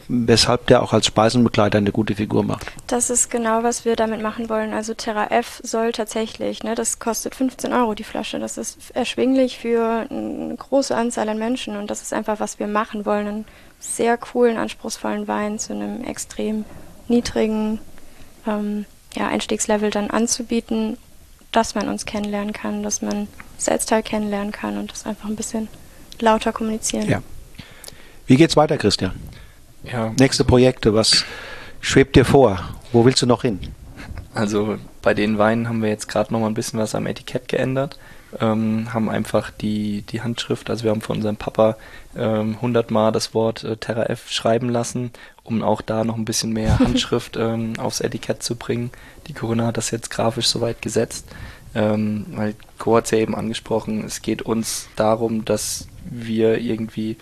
weshalb 0.08 0.68
der 0.68 0.82
auch 0.82 0.94
als 0.94 1.04
Speisenbegleiter 1.04 1.76
eine 1.76 1.92
gute 1.92 2.14
Figur 2.14 2.42
macht. 2.42 2.72
Das 2.86 3.10
ist 3.10 3.30
genau, 3.30 3.62
was 3.62 3.84
wir 3.84 3.94
damit 3.94 4.22
machen 4.22 4.48
wollen. 4.48 4.72
Also 4.72 4.94
Terra 4.94 5.26
F 5.26 5.60
soll 5.62 5.92
tatsächlich, 5.92 6.62
ne, 6.62 6.74
das 6.74 6.98
kostet 6.98 7.34
15 7.34 7.74
Euro 7.74 7.94
die 7.94 8.04
Flasche. 8.04 8.38
Das 8.38 8.56
ist 8.56 8.78
erschwinglich 8.94 9.58
für 9.58 10.06
eine 10.08 10.56
große 10.56 10.96
Anzahl 10.96 11.28
an 11.28 11.38
Menschen 11.38 11.76
und 11.76 11.90
das 11.90 12.00
ist 12.00 12.14
einfach, 12.14 12.40
was 12.40 12.58
wir 12.58 12.66
machen 12.66 13.04
wollen. 13.04 13.26
Einen 13.26 13.44
sehr 13.80 14.16
coolen, 14.16 14.56
anspruchsvollen 14.56 15.28
Wein 15.28 15.58
zu 15.58 15.74
einem 15.74 16.02
extrem 16.04 16.64
niedrigen 17.08 17.80
ähm, 18.46 18.86
ja, 19.14 19.28
Einstiegslevel 19.28 19.90
dann 19.90 20.08
anzubieten, 20.08 20.96
dass 21.52 21.74
man 21.74 21.88
uns 21.90 22.06
kennenlernen 22.06 22.54
kann, 22.54 22.82
dass 22.82 23.02
man 23.02 23.28
Selbstteil 23.64 24.02
kennenlernen 24.02 24.52
kann 24.52 24.78
und 24.78 24.92
das 24.92 25.06
einfach 25.06 25.28
ein 25.28 25.36
bisschen 25.36 25.68
lauter 26.20 26.52
kommunizieren. 26.52 27.08
Ja. 27.08 27.22
Wie 28.26 28.36
geht's 28.36 28.56
weiter, 28.56 28.78
Christian? 28.78 29.12
Ja. 29.82 30.12
Nächste 30.18 30.44
Projekte, 30.44 30.94
was 30.94 31.24
schwebt 31.80 32.16
dir 32.16 32.24
vor? 32.24 32.58
Wo 32.92 33.04
willst 33.04 33.20
du 33.22 33.26
noch 33.26 33.42
hin? 33.42 33.60
Also 34.34 34.78
bei 35.02 35.14
den 35.14 35.38
Weinen 35.38 35.68
haben 35.68 35.82
wir 35.82 35.90
jetzt 35.90 36.08
gerade 36.08 36.32
noch 36.32 36.40
mal 36.40 36.46
ein 36.46 36.54
bisschen 36.54 36.78
was 36.78 36.94
am 36.94 37.06
Etikett 37.06 37.48
geändert. 37.48 37.98
Ähm, 38.40 38.92
haben 38.92 39.08
einfach 39.08 39.50
die, 39.52 40.02
die 40.02 40.22
Handschrift, 40.22 40.68
also 40.68 40.82
wir 40.82 40.90
haben 40.90 41.02
von 41.02 41.16
unserem 41.16 41.36
Papa 41.36 41.76
ähm, 42.16 42.56
100 42.56 42.90
Mal 42.90 43.12
das 43.12 43.32
Wort 43.32 43.62
äh, 43.62 43.76
Terra 43.76 44.06
F 44.06 44.28
schreiben 44.28 44.70
lassen, 44.70 45.12
um 45.44 45.62
auch 45.62 45.82
da 45.82 46.02
noch 46.02 46.16
ein 46.16 46.24
bisschen 46.24 46.52
mehr 46.52 46.78
Handschrift 46.80 47.36
ähm, 47.36 47.74
aufs 47.78 48.00
Etikett 48.00 48.42
zu 48.42 48.56
bringen. 48.56 48.90
Die 49.28 49.34
Corinna 49.34 49.66
hat 49.66 49.76
das 49.76 49.92
jetzt 49.92 50.10
grafisch 50.10 50.48
soweit 50.48 50.82
gesetzt. 50.82 51.26
Ähm, 51.74 52.26
weil 52.30 52.54
Co 52.78 52.96
hat 52.96 53.06
es 53.06 53.10
ja 53.10 53.18
eben 53.18 53.34
angesprochen, 53.34 54.04
es 54.04 54.22
geht 54.22 54.42
uns 54.42 54.88
darum, 54.96 55.44
dass 55.44 55.88
wir 56.04 56.58
irgendwie, 56.58 57.16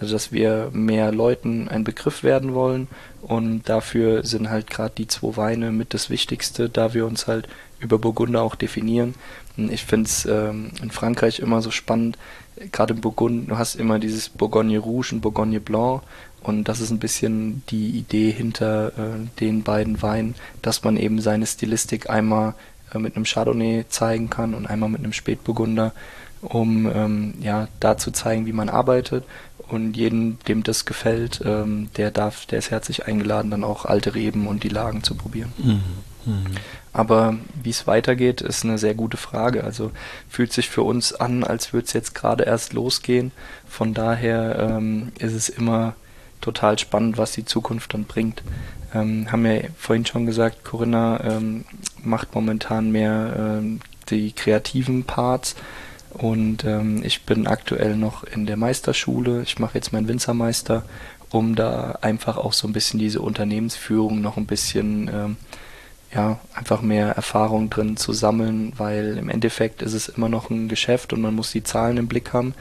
also 0.00 0.14
dass 0.14 0.32
wir 0.32 0.70
mehr 0.72 1.12
Leuten 1.12 1.68
ein 1.68 1.84
Begriff 1.84 2.24
werden 2.24 2.54
wollen 2.54 2.88
und 3.22 3.68
dafür 3.68 4.24
sind 4.24 4.50
halt 4.50 4.68
gerade 4.68 4.94
die 4.96 5.06
zwei 5.06 5.36
Weine 5.36 5.70
mit 5.70 5.94
das 5.94 6.10
Wichtigste, 6.10 6.68
da 6.68 6.94
wir 6.94 7.06
uns 7.06 7.28
halt 7.28 7.48
über 7.78 7.98
Burgunder 7.98 8.42
auch 8.42 8.54
definieren. 8.54 9.14
Ich 9.56 9.84
finde 9.84 10.06
es 10.06 10.24
ähm, 10.24 10.72
in 10.82 10.90
Frankreich 10.90 11.38
immer 11.40 11.62
so 11.62 11.70
spannend, 11.70 12.18
gerade 12.70 12.94
im 12.94 13.00
Burgund, 13.00 13.50
du 13.50 13.58
hast 13.58 13.76
immer 13.76 13.98
dieses 13.98 14.28
Bourgogne 14.28 14.78
Rouge 14.78 15.12
und 15.12 15.20
Bourgogne 15.20 15.60
Blanc 15.60 16.02
und 16.42 16.64
das 16.64 16.80
ist 16.80 16.90
ein 16.90 16.98
bisschen 16.98 17.62
die 17.70 17.90
Idee 17.90 18.30
hinter 18.30 18.88
äh, 18.88 19.40
den 19.40 19.62
beiden 19.62 20.02
Weinen, 20.02 20.34
dass 20.60 20.82
man 20.82 20.96
eben 20.96 21.20
seine 21.20 21.46
Stilistik 21.46 22.10
einmal 22.10 22.54
mit 22.98 23.16
einem 23.16 23.24
Chardonnay 23.24 23.84
zeigen 23.88 24.30
kann 24.30 24.54
und 24.54 24.66
einmal 24.66 24.88
mit 24.88 25.00
einem 25.00 25.12
Spätburgunder, 25.12 25.92
um 26.40 26.90
ähm, 26.92 27.34
ja 27.40 27.68
da 27.80 27.96
zu 27.96 28.10
zeigen, 28.10 28.46
wie 28.46 28.52
man 28.52 28.68
arbeitet. 28.68 29.24
Und 29.68 29.96
jedem, 29.96 30.38
dem 30.48 30.62
das 30.62 30.84
gefällt, 30.84 31.40
ähm, 31.44 31.88
der 31.96 32.10
darf, 32.10 32.44
der 32.46 32.58
ist 32.58 32.70
herzlich 32.70 33.06
eingeladen, 33.06 33.50
dann 33.50 33.64
auch 33.64 33.86
alte 33.86 34.14
Reben 34.14 34.46
und 34.46 34.64
die 34.64 34.68
Lagen 34.68 35.02
zu 35.02 35.14
probieren. 35.14 35.52
Mhm. 35.56 35.80
Mhm. 36.26 36.44
Aber 36.92 37.36
wie 37.62 37.70
es 37.70 37.86
weitergeht, 37.86 38.42
ist 38.42 38.64
eine 38.64 38.78
sehr 38.78 38.94
gute 38.94 39.16
Frage. 39.16 39.64
Also 39.64 39.90
fühlt 40.28 40.52
sich 40.52 40.68
für 40.68 40.82
uns 40.82 41.14
an, 41.14 41.42
als 41.42 41.72
würde 41.72 41.86
es 41.86 41.92
jetzt 41.94 42.14
gerade 42.14 42.44
erst 42.44 42.74
losgehen. 42.74 43.32
Von 43.66 43.94
daher 43.94 44.58
ähm, 44.58 45.12
ist 45.18 45.32
es 45.32 45.48
immer 45.48 45.94
total 46.40 46.78
spannend, 46.78 47.16
was 47.16 47.32
die 47.32 47.44
Zukunft 47.44 47.94
dann 47.94 48.04
bringt. 48.04 48.42
Ähm, 48.94 49.30
haben 49.30 49.44
wir 49.44 49.68
vorhin 49.76 50.06
schon 50.06 50.26
gesagt, 50.26 50.64
Corinna 50.64 51.22
ähm, 51.24 51.64
macht 52.02 52.34
momentan 52.34 52.90
mehr 52.90 53.34
ähm, 53.38 53.80
die 54.10 54.32
kreativen 54.32 55.04
Parts 55.04 55.56
und 56.10 56.64
ähm, 56.64 57.02
ich 57.04 57.22
bin 57.22 57.46
aktuell 57.46 57.96
noch 57.96 58.24
in 58.24 58.46
der 58.46 58.56
Meisterschule. 58.56 59.42
Ich 59.42 59.58
mache 59.58 59.74
jetzt 59.74 59.92
meinen 59.92 60.08
Winzermeister, 60.08 60.84
um 61.30 61.54
da 61.54 61.98
einfach 62.02 62.36
auch 62.36 62.52
so 62.52 62.68
ein 62.68 62.74
bisschen 62.74 63.00
diese 63.00 63.22
Unternehmensführung 63.22 64.20
noch 64.20 64.36
ein 64.36 64.46
bisschen 64.46 65.08
ähm, 65.08 65.36
ja, 66.14 66.38
einfach 66.54 66.82
mehr 66.82 67.12
Erfahrung 67.12 67.70
drin 67.70 67.96
zu 67.96 68.12
sammeln, 68.12 68.74
weil 68.76 69.16
im 69.16 69.30
Endeffekt 69.30 69.80
ist 69.80 69.94
es 69.94 70.08
immer 70.08 70.28
noch 70.28 70.50
ein 70.50 70.68
Geschäft 70.68 71.14
und 71.14 71.22
man 71.22 71.34
muss 71.34 71.52
die 71.52 71.62
Zahlen 71.62 71.96
im 71.96 72.08
Blick 72.08 72.34
haben, 72.34 72.54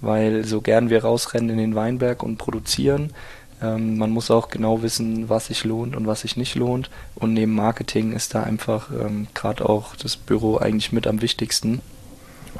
weil 0.00 0.44
so 0.44 0.60
gern 0.60 0.90
wir 0.90 1.04
rausrennen 1.04 1.50
in 1.50 1.58
den 1.58 1.74
Weinberg 1.76 2.24
und 2.24 2.36
produzieren, 2.36 3.12
ähm, 3.62 3.96
man 3.98 4.10
muss 4.10 4.30
auch 4.30 4.48
genau 4.48 4.82
wissen, 4.82 5.28
was 5.28 5.46
sich 5.46 5.64
lohnt 5.64 5.96
und 5.96 6.06
was 6.06 6.22
sich 6.22 6.36
nicht 6.36 6.54
lohnt. 6.54 6.90
Und 7.14 7.32
neben 7.32 7.54
Marketing 7.54 8.12
ist 8.12 8.34
da 8.34 8.42
einfach 8.42 8.90
ähm, 8.90 9.28
gerade 9.34 9.68
auch 9.68 9.96
das 9.96 10.16
Büro 10.16 10.58
eigentlich 10.58 10.92
mit 10.92 11.06
am 11.06 11.22
wichtigsten. 11.22 11.80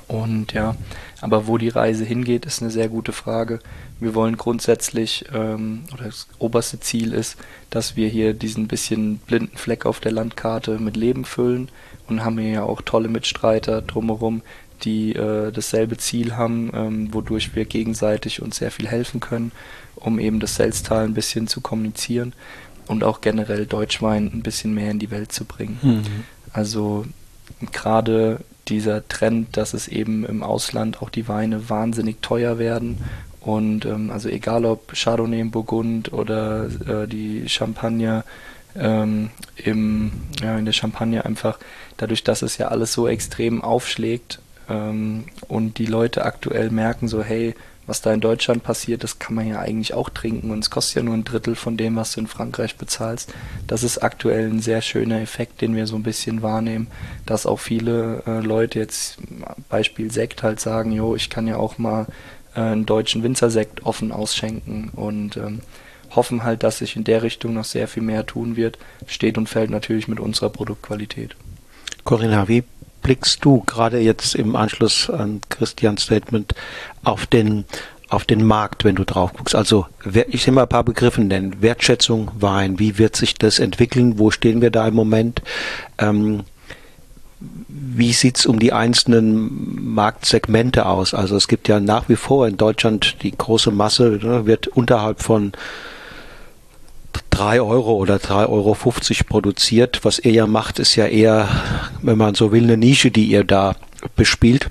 Und 0.09 0.52
ja, 0.52 0.77
aber 1.20 1.47
wo 1.47 1.59
die 1.59 1.68
Reise 1.68 2.05
hingeht, 2.05 2.47
ist 2.47 2.62
eine 2.62 2.70
sehr 2.70 2.89
gute 2.89 3.12
Frage. 3.12 3.59
Wir 3.98 4.14
wollen 4.14 4.36
grundsätzlich, 4.36 5.24
ähm, 5.32 5.85
oder 5.93 6.05
das 6.05 6.28
oberste 6.39 6.78
Ziel 6.81 7.12
ist, 7.12 7.36
dass 7.70 7.97
wir 7.97 8.09
hier 8.09 8.35
diesen 8.35 8.68
bisschen 8.68 9.18
blinden 9.18 9.56
Fleck 9.56 9.86
auf 9.86 10.01
der 10.01 10.12
Landkarte 10.12 10.78
mit 10.78 10.97
Leben 10.97 11.24
füllen 11.24 11.70
und 12.09 12.24
haben 12.24 12.39
hier 12.39 12.51
ja 12.51 12.62
auch 12.62 12.82
tolle 12.82 13.09
Mitstreiter 13.09 13.82
drumherum, 13.82 14.43
die 14.82 15.14
äh, 15.14 15.51
dasselbe 15.51 15.97
Ziel 15.97 16.36
haben, 16.36 16.70
ähm, 16.74 17.14
wodurch 17.14 17.55
wir 17.55 17.64
gegenseitig 17.64 18.43
uns 18.43 18.56
sehr 18.56 18.70
viel 18.70 18.86
helfen 18.86 19.20
können, 19.20 19.52
um 19.97 20.18
eben 20.18 20.40
das 20.40 20.55
Selztal 20.56 21.05
ein 21.05 21.14
bisschen 21.14 21.48
zu 21.48 21.60
kommunizieren 21.60 22.32
und 22.86 23.05
auch 23.05 23.20
generell 23.20 23.66
Deutschwein 23.66 24.31
ein 24.32 24.43
bisschen 24.43 24.74
mehr 24.74 24.90
in 24.90 24.98
die 24.98 25.10
Welt 25.10 25.32
zu 25.32 25.44
bringen. 25.44 25.78
Mhm. 25.82 26.02
Also 26.52 27.06
gerade 27.73 28.40
dieser 28.68 29.06
Trend, 29.09 29.56
dass 29.56 29.74
es 29.74 29.89
eben 29.89 30.24
im 30.24 30.43
Ausland 30.43 31.02
auch 31.02 31.10
die 31.10 31.28
Weine 31.28 31.68
wahnsinnig 31.68 32.23
teuer 32.23 32.59
werden. 32.59 32.98
Und 33.40 33.85
ähm, 33.85 34.10
also 34.10 34.28
egal 34.28 34.64
ob 34.64 34.93
Chardonnay 34.93 35.40
im 35.40 35.51
Burgund 35.51 36.12
oder 36.12 36.66
äh, 36.86 37.06
die 37.06 37.48
Champagner 37.48 38.24
ähm, 38.74 39.31
im, 39.56 40.12
ja, 40.43 40.59
in 40.59 40.64
der 40.64 40.73
Champagne 40.73 41.24
einfach, 41.24 41.59
dadurch, 41.97 42.24
dass 42.24 42.43
es 42.43 42.59
ja 42.59 42.68
alles 42.68 42.93
so 42.93 43.06
extrem 43.06 43.62
aufschlägt 43.62 44.40
ähm, 44.68 45.24
und 45.48 45.78
die 45.78 45.86
Leute 45.86 46.24
aktuell 46.24 46.70
merken 46.70 47.09
so, 47.09 47.23
hey, 47.23 47.55
was 47.87 48.03
da 48.03 48.13
in 48.13 48.21
Deutschland 48.21 48.63
passiert, 48.63 49.05
das 49.05 49.19
kann 49.19 49.35
man 49.35 49.47
ja 49.47 49.61
eigentlich 49.61 49.95
auch 49.95 50.11
trinken 50.11 50.51
und 50.51 50.61
es 50.61 50.71
kostet 50.71 50.97
ja 50.97 51.03
nur 51.03 51.15
ein 51.15 51.25
Drittel 51.25 51.55
von 51.55 51.77
dem, 51.77 51.97
was 51.97 52.13
du 52.13 52.21
in 52.21 52.27
Frankreich 52.27 52.77
bezahlst. 52.77 53.33
Das 53.67 53.83
ist 53.83 53.99
aktuell 53.99 54.49
ein 54.49 54.61
sehr 54.61 54.83
schöner 54.83 55.21
Effekt, 55.21 55.61
den 55.61 55.77
wir 55.77 55.87
so 55.87 55.97
ein 55.97 56.03
bisschen 56.03 56.43
wahrnehmen, 56.43 56.89
dass 57.27 57.47
auch 57.47 57.61
viele 57.61 58.23
äh, 58.27 58.41
Leute 58.41 58.79
jetzt, 58.79 59.19
Beispiel 59.69 60.11
Sekt 60.11 60.43
halt 60.43 60.61
sagen, 60.61 60.93
jo, 60.93 61.15
ich 61.15 61.31
kann 61.31 61.47
ja 61.47 61.57
auch 61.57 61.79
mal 61.79 62.07
äh, 62.55 62.61
einen 62.61 62.87
deutschen 62.87 63.23
Winzersekt 63.23 63.85
offen 63.85 64.13
ausschenken 64.13 64.91
und 64.95 65.37
ähm, 65.37 65.61
hoffen 66.11 66.45
halt, 66.45 66.63
dass 66.63 66.79
sich 66.79 66.97
in 66.97 67.05
der 67.05 67.23
Richtung 67.23 67.55
noch 67.55 67.65
sehr 67.65 67.89
viel 67.89 68.03
mehr 68.03 68.27
tun 68.27 68.57
wird. 68.57 68.79
Steht 69.07 69.39
und 69.39 69.49
fällt 69.49 69.71
natürlich 69.71 70.09
mit 70.09 70.21
unserer 70.21 70.51
Produktqualität. 70.51 71.37
Corinna, 72.05 72.49
wie 72.49 72.65
blickst 73.07 73.45
du 73.45 73.61
gerade 73.61 74.01
jetzt 74.01 74.35
im 74.35 74.57
Anschluss 74.57 75.09
an 75.09 75.41
Christians 75.49 76.03
Statement 76.03 76.55
auf 77.05 77.27
den 77.27 77.65
auf 78.09 78.24
den 78.24 78.45
Markt, 78.45 78.85
wenn 78.85 78.97
du 78.97 79.05
drauf 79.05 79.33
guckst. 79.33 79.55
Also 79.55 79.87
ich 80.28 80.47
will 80.47 80.55
mal 80.55 80.62
ein 80.62 80.69
paar 80.69 80.83
Begriffe 80.83 81.20
nennen. 81.23 81.57
Wertschätzung, 81.61 82.31
Wein, 82.39 82.81
wie 82.81 82.99
wird 82.99 83.15
sich 83.16 83.35
das 83.35 83.61
entwickeln? 83.61 84.19
Wo 84.19 84.31
stehen 84.33 84.61
wir 84.61 84.70
da 84.70 84.89
im 84.89 84.95
Moment? 84.95 85.43
Ähm, 85.99 86.43
wie 87.69 88.12
sieht's 88.12 88.45
um 88.45 88.59
die 88.59 88.73
einzelnen 88.73 89.95
Marktsegmente 89.95 90.87
aus? 90.87 91.15
Also 91.15 91.37
es 91.37 91.47
gibt 91.47 91.69
ja 91.69 91.78
nach 91.78 92.09
wie 92.09 92.16
vor 92.16 92.49
in 92.49 92.57
Deutschland 92.57 93.23
die 93.23 93.37
große 93.37 93.70
Masse, 93.70 94.19
ne, 94.23 94.47
wird 94.47 94.66
unterhalb 94.66 95.23
von 95.23 95.53
3 97.31 97.61
Euro 97.61 97.95
oder 97.95 98.17
3,50 98.17 98.49
Euro 98.49 98.77
produziert. 99.29 100.01
Was 100.05 100.19
ihr 100.19 100.33
ja 100.33 100.47
macht, 100.47 100.79
ist 100.79 100.97
ja 100.97 101.07
eher, 101.07 101.49
wenn 102.03 102.19
man 102.19 102.35
so 102.35 102.53
will, 102.53 102.65
eine 102.65 102.77
Nische, 102.77 103.11
die 103.11 103.27
ihr 103.27 103.45
da 103.45 103.77
bespielt. 104.15 104.69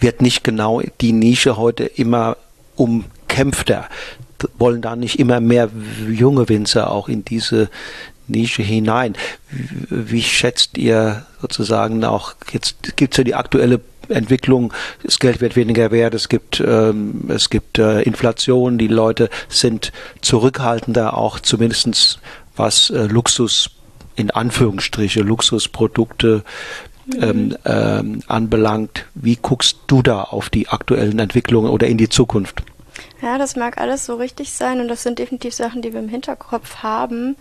Wird 0.00 0.22
nicht 0.22 0.44
genau 0.44 0.82
die 1.00 1.12
Nische 1.12 1.56
heute 1.56 1.84
immer 1.84 2.36
umkämpfter? 2.76 3.88
Wollen 4.58 4.82
da 4.82 4.96
nicht 4.96 5.18
immer 5.18 5.40
mehr 5.40 5.70
junge 6.08 6.48
Winzer 6.48 6.90
auch 6.90 7.08
in 7.08 7.24
diese 7.24 7.70
Nische 8.26 8.62
hinein? 8.62 9.14
Wie 9.88 10.22
schätzt 10.22 10.78
ihr 10.78 11.26
sozusagen 11.40 12.04
auch, 12.04 12.34
jetzt 12.52 12.96
gibt 12.96 13.14
es 13.14 13.18
ja 13.18 13.24
die 13.24 13.34
aktuelle 13.34 13.80
Entwicklung, 14.08 14.72
das 15.02 15.18
Geld 15.18 15.40
wird 15.40 15.56
weniger 15.56 15.90
wert, 15.90 16.14
es 16.14 16.28
gibt, 16.28 16.60
ähm, 16.60 17.24
es 17.28 17.50
gibt 17.50 17.78
äh, 17.78 18.02
Inflation, 18.02 18.78
die 18.78 18.88
Leute 18.88 19.30
sind 19.48 19.92
zurückhaltender, 20.20 21.16
auch 21.16 21.40
zumindestens 21.40 22.18
was 22.56 22.90
äh, 22.90 23.06
Luxus 23.06 23.70
in 24.16 24.30
Anführungsstriche 24.30 25.20
Luxusprodukte 25.20 26.44
ähm, 27.20 27.56
ähm, 27.64 28.22
anbelangt. 28.26 29.06
Wie 29.14 29.36
guckst 29.36 29.78
du 29.86 30.02
da 30.02 30.22
auf 30.22 30.50
die 30.50 30.68
aktuellen 30.68 31.18
Entwicklungen 31.18 31.70
oder 31.70 31.86
in 31.86 31.98
die 31.98 32.08
Zukunft? 32.08 32.62
Ja, 33.20 33.38
das 33.38 33.56
mag 33.56 33.78
alles 33.78 34.06
so 34.06 34.16
richtig 34.16 34.52
sein 34.52 34.80
und 34.80 34.88
das 34.88 35.02
sind 35.02 35.18
definitiv 35.18 35.54
Sachen, 35.54 35.82
die 35.82 35.92
wir 35.92 36.00
im 36.00 36.08
Hinterkopf 36.08 36.76
haben. 36.76 37.36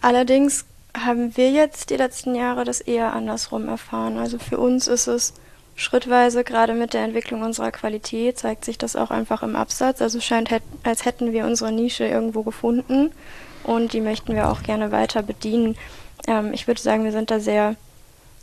Allerdings 0.00 0.64
haben 0.96 1.36
wir 1.36 1.50
jetzt 1.50 1.90
die 1.90 1.96
letzten 1.96 2.34
Jahre 2.34 2.64
das 2.64 2.80
eher 2.80 3.12
andersrum 3.12 3.68
erfahren. 3.68 4.18
Also 4.18 4.38
für 4.38 4.58
uns 4.58 4.88
ist 4.88 5.06
es 5.06 5.34
schrittweise, 5.76 6.44
gerade 6.44 6.74
mit 6.74 6.92
der 6.92 7.04
Entwicklung 7.04 7.42
unserer 7.42 7.70
Qualität, 7.70 8.38
zeigt 8.38 8.64
sich 8.64 8.78
das 8.78 8.96
auch 8.96 9.10
einfach 9.10 9.42
im 9.42 9.56
Absatz. 9.56 10.02
Also 10.02 10.20
scheint, 10.20 10.50
als 10.82 11.04
hätten 11.04 11.32
wir 11.32 11.46
unsere 11.46 11.72
Nische 11.72 12.06
irgendwo 12.06 12.42
gefunden 12.42 13.12
und 13.64 13.92
die 13.92 14.00
möchten 14.00 14.34
wir 14.34 14.50
auch 14.50 14.62
gerne 14.62 14.92
weiter 14.92 15.22
bedienen. 15.22 15.76
Ähm, 16.26 16.52
ich 16.52 16.66
würde 16.66 16.80
sagen, 16.80 17.04
wir 17.04 17.12
sind 17.12 17.30
da 17.30 17.38
sehr, 17.38 17.76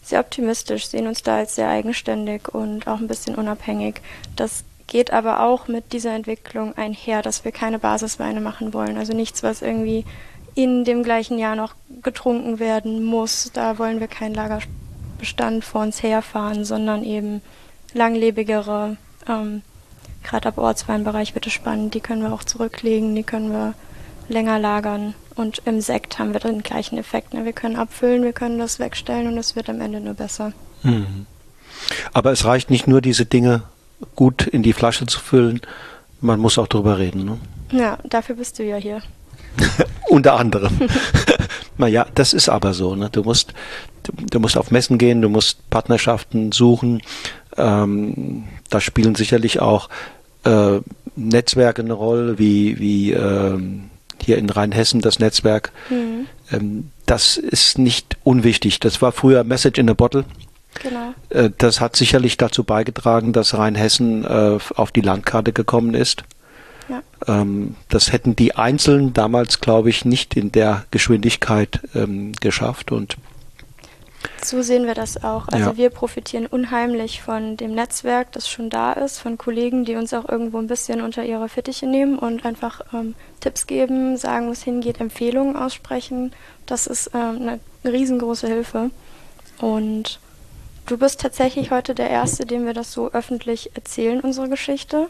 sehr 0.01 0.19
optimistisch, 0.19 0.87
sehen 0.87 1.07
uns 1.07 1.23
da 1.23 1.37
als 1.37 1.55
sehr 1.55 1.69
eigenständig 1.69 2.53
und 2.53 2.87
auch 2.87 2.99
ein 2.99 3.07
bisschen 3.07 3.35
unabhängig. 3.35 4.01
Das 4.35 4.63
geht 4.87 5.11
aber 5.11 5.41
auch 5.41 5.67
mit 5.67 5.93
dieser 5.93 6.13
Entwicklung 6.13 6.77
einher, 6.77 7.21
dass 7.21 7.43
wir 7.43 7.51
keine 7.51 7.79
Basisweine 7.79 8.39
machen 8.39 8.73
wollen. 8.73 8.97
Also 8.97 9.13
nichts, 9.13 9.41
was 9.41 9.61
irgendwie 9.61 10.05
in 10.55 10.85
dem 10.85 11.03
gleichen 11.03 11.37
Jahr 11.37 11.55
noch 11.55 11.75
getrunken 12.01 12.59
werden 12.59 13.03
muss. 13.03 13.51
Da 13.53 13.77
wollen 13.77 13.99
wir 13.99 14.07
kein 14.07 14.33
Lagerspiel 14.33 14.73
Bestand 15.17 15.65
vor 15.65 15.81
uns 15.81 16.03
herfahren, 16.03 16.65
sondern 16.65 17.03
eben 17.03 17.41
langlebigere, 17.93 18.97
ähm, 19.27 19.61
gerade 20.23 20.49
ab 20.49 20.57
Ortsweinbereich 20.57 21.35
wird 21.35 21.47
es 21.47 21.53
spannend, 21.53 21.93
die 21.93 21.99
können 21.99 22.21
wir 22.21 22.33
auch 22.33 22.43
zurücklegen, 22.43 23.15
die 23.15 23.23
können 23.23 23.51
wir 23.51 23.73
länger 24.27 24.59
lagern. 24.59 25.13
Und 25.35 25.61
im 25.65 25.81
Sekt 25.81 26.17
haben 26.17 26.33
wir 26.33 26.39
den 26.39 26.63
gleichen 26.63 26.97
Effekt. 26.97 27.33
Ne? 27.33 27.43
Wir 27.43 27.53
können 27.53 27.75
abfüllen, 27.75 28.23
wir 28.23 28.33
können 28.33 28.57
das 28.57 28.79
wegstellen 28.79 29.27
und 29.27 29.37
es 29.37 29.55
wird 29.55 29.69
am 29.69 29.81
Ende 29.81 29.99
nur 29.99 30.13
besser. 30.13 30.53
Mhm. 30.83 31.25
Aber 32.13 32.31
es 32.31 32.45
reicht 32.45 32.69
nicht 32.69 32.87
nur, 32.87 33.01
diese 33.01 33.25
Dinge 33.25 33.63
gut 34.15 34.47
in 34.47 34.63
die 34.63 34.73
Flasche 34.73 35.05
zu 35.07 35.19
füllen, 35.19 35.61
man 36.21 36.39
muss 36.39 36.57
auch 36.57 36.67
drüber 36.67 36.97
reden. 36.97 37.25
Ne? 37.25 37.39
Ja, 37.71 37.97
dafür 38.03 38.35
bist 38.35 38.59
du 38.59 38.63
ja 38.63 38.77
hier. 38.77 39.01
Unter 40.09 40.35
anderem. 40.35 40.77
naja, 41.77 42.05
das 42.15 42.33
ist 42.33 42.49
aber 42.49 42.73
so. 42.73 42.95
Ne? 42.95 43.09
Du 43.11 43.23
musst, 43.23 43.53
du, 44.03 44.11
du, 44.29 44.39
musst 44.39 44.57
auf 44.57 44.71
Messen 44.71 44.97
gehen, 44.97 45.21
du 45.21 45.29
musst 45.29 45.69
Partnerschaften 45.69 46.51
suchen. 46.51 47.01
Ähm, 47.57 48.43
da 48.69 48.81
spielen 48.81 49.15
sicherlich 49.15 49.59
auch 49.59 49.89
äh, 50.43 50.79
Netzwerke 51.15 51.81
eine 51.81 51.93
Rolle, 51.93 52.37
wie, 52.37 52.79
wie 52.79 53.11
ähm, 53.11 53.89
hier 54.21 54.37
in 54.37 54.49
Rheinhessen 54.49 55.01
das 55.01 55.19
Netzwerk. 55.19 55.71
Mhm. 55.89 56.27
Ähm, 56.51 56.89
das 57.05 57.37
ist 57.37 57.77
nicht 57.77 58.17
unwichtig. 58.23 58.79
Das 58.79 59.01
war 59.01 59.11
früher 59.11 59.43
Message 59.43 59.79
in 59.79 59.89
a 59.89 59.93
Bottle. 59.93 60.25
Genau. 60.81 61.13
Äh, 61.29 61.51
das 61.57 61.79
hat 61.79 61.95
sicherlich 61.95 62.37
dazu 62.37 62.63
beigetragen, 62.63 63.33
dass 63.33 63.57
Rheinhessen 63.57 64.25
äh, 64.25 64.57
auf 64.75 64.91
die 64.91 65.01
Landkarte 65.01 65.53
gekommen 65.53 65.93
ist. 65.93 66.23
Ja. 66.89 67.01
Ähm, 67.27 67.75
das 67.89 68.11
hätten 68.11 68.35
die 68.35 68.55
Einzelnen 68.55 69.13
damals, 69.13 69.59
glaube 69.61 69.89
ich, 69.89 70.05
nicht 70.05 70.35
in 70.35 70.51
der 70.51 70.85
Geschwindigkeit 70.91 71.79
ähm, 71.95 72.33
geschafft 72.33 72.91
und 72.91 73.17
So 74.41 74.61
sehen 74.61 74.85
wir 74.85 74.93
das 74.93 75.23
auch. 75.23 75.47
Also 75.47 75.71
ja. 75.71 75.77
wir 75.77 75.89
profitieren 75.89 76.45
unheimlich 76.45 77.21
von 77.21 77.57
dem 77.57 77.73
Netzwerk, 77.73 78.31
das 78.31 78.49
schon 78.49 78.69
da 78.69 78.93
ist, 78.93 79.19
von 79.19 79.37
Kollegen, 79.37 79.85
die 79.85 79.95
uns 79.95 80.13
auch 80.13 80.27
irgendwo 80.27 80.59
ein 80.59 80.67
bisschen 80.67 81.01
unter 81.01 81.23
ihre 81.23 81.49
Fittiche 81.49 81.87
nehmen 81.87 82.19
und 82.19 82.45
einfach 82.45 82.81
ähm, 82.93 83.15
Tipps 83.39 83.67
geben, 83.67 84.17
sagen, 84.17 84.47
wo 84.47 84.51
es 84.51 84.63
hingeht, 84.63 84.99
Empfehlungen 84.99 85.55
aussprechen. 85.55 86.33
Das 86.65 86.87
ist 86.87 87.11
ähm, 87.13 87.41
eine 87.41 87.59
riesengroße 87.91 88.47
Hilfe. 88.47 88.91
Und 89.59 90.19
du 90.85 90.97
bist 90.97 91.21
tatsächlich 91.21 91.71
heute 91.71 91.95
der 91.95 92.09
Erste, 92.09 92.45
dem 92.45 92.65
wir 92.65 92.73
das 92.73 92.91
so 92.91 93.11
öffentlich 93.11 93.71
erzählen, 93.75 94.19
unsere 94.21 94.49
Geschichte. 94.49 95.07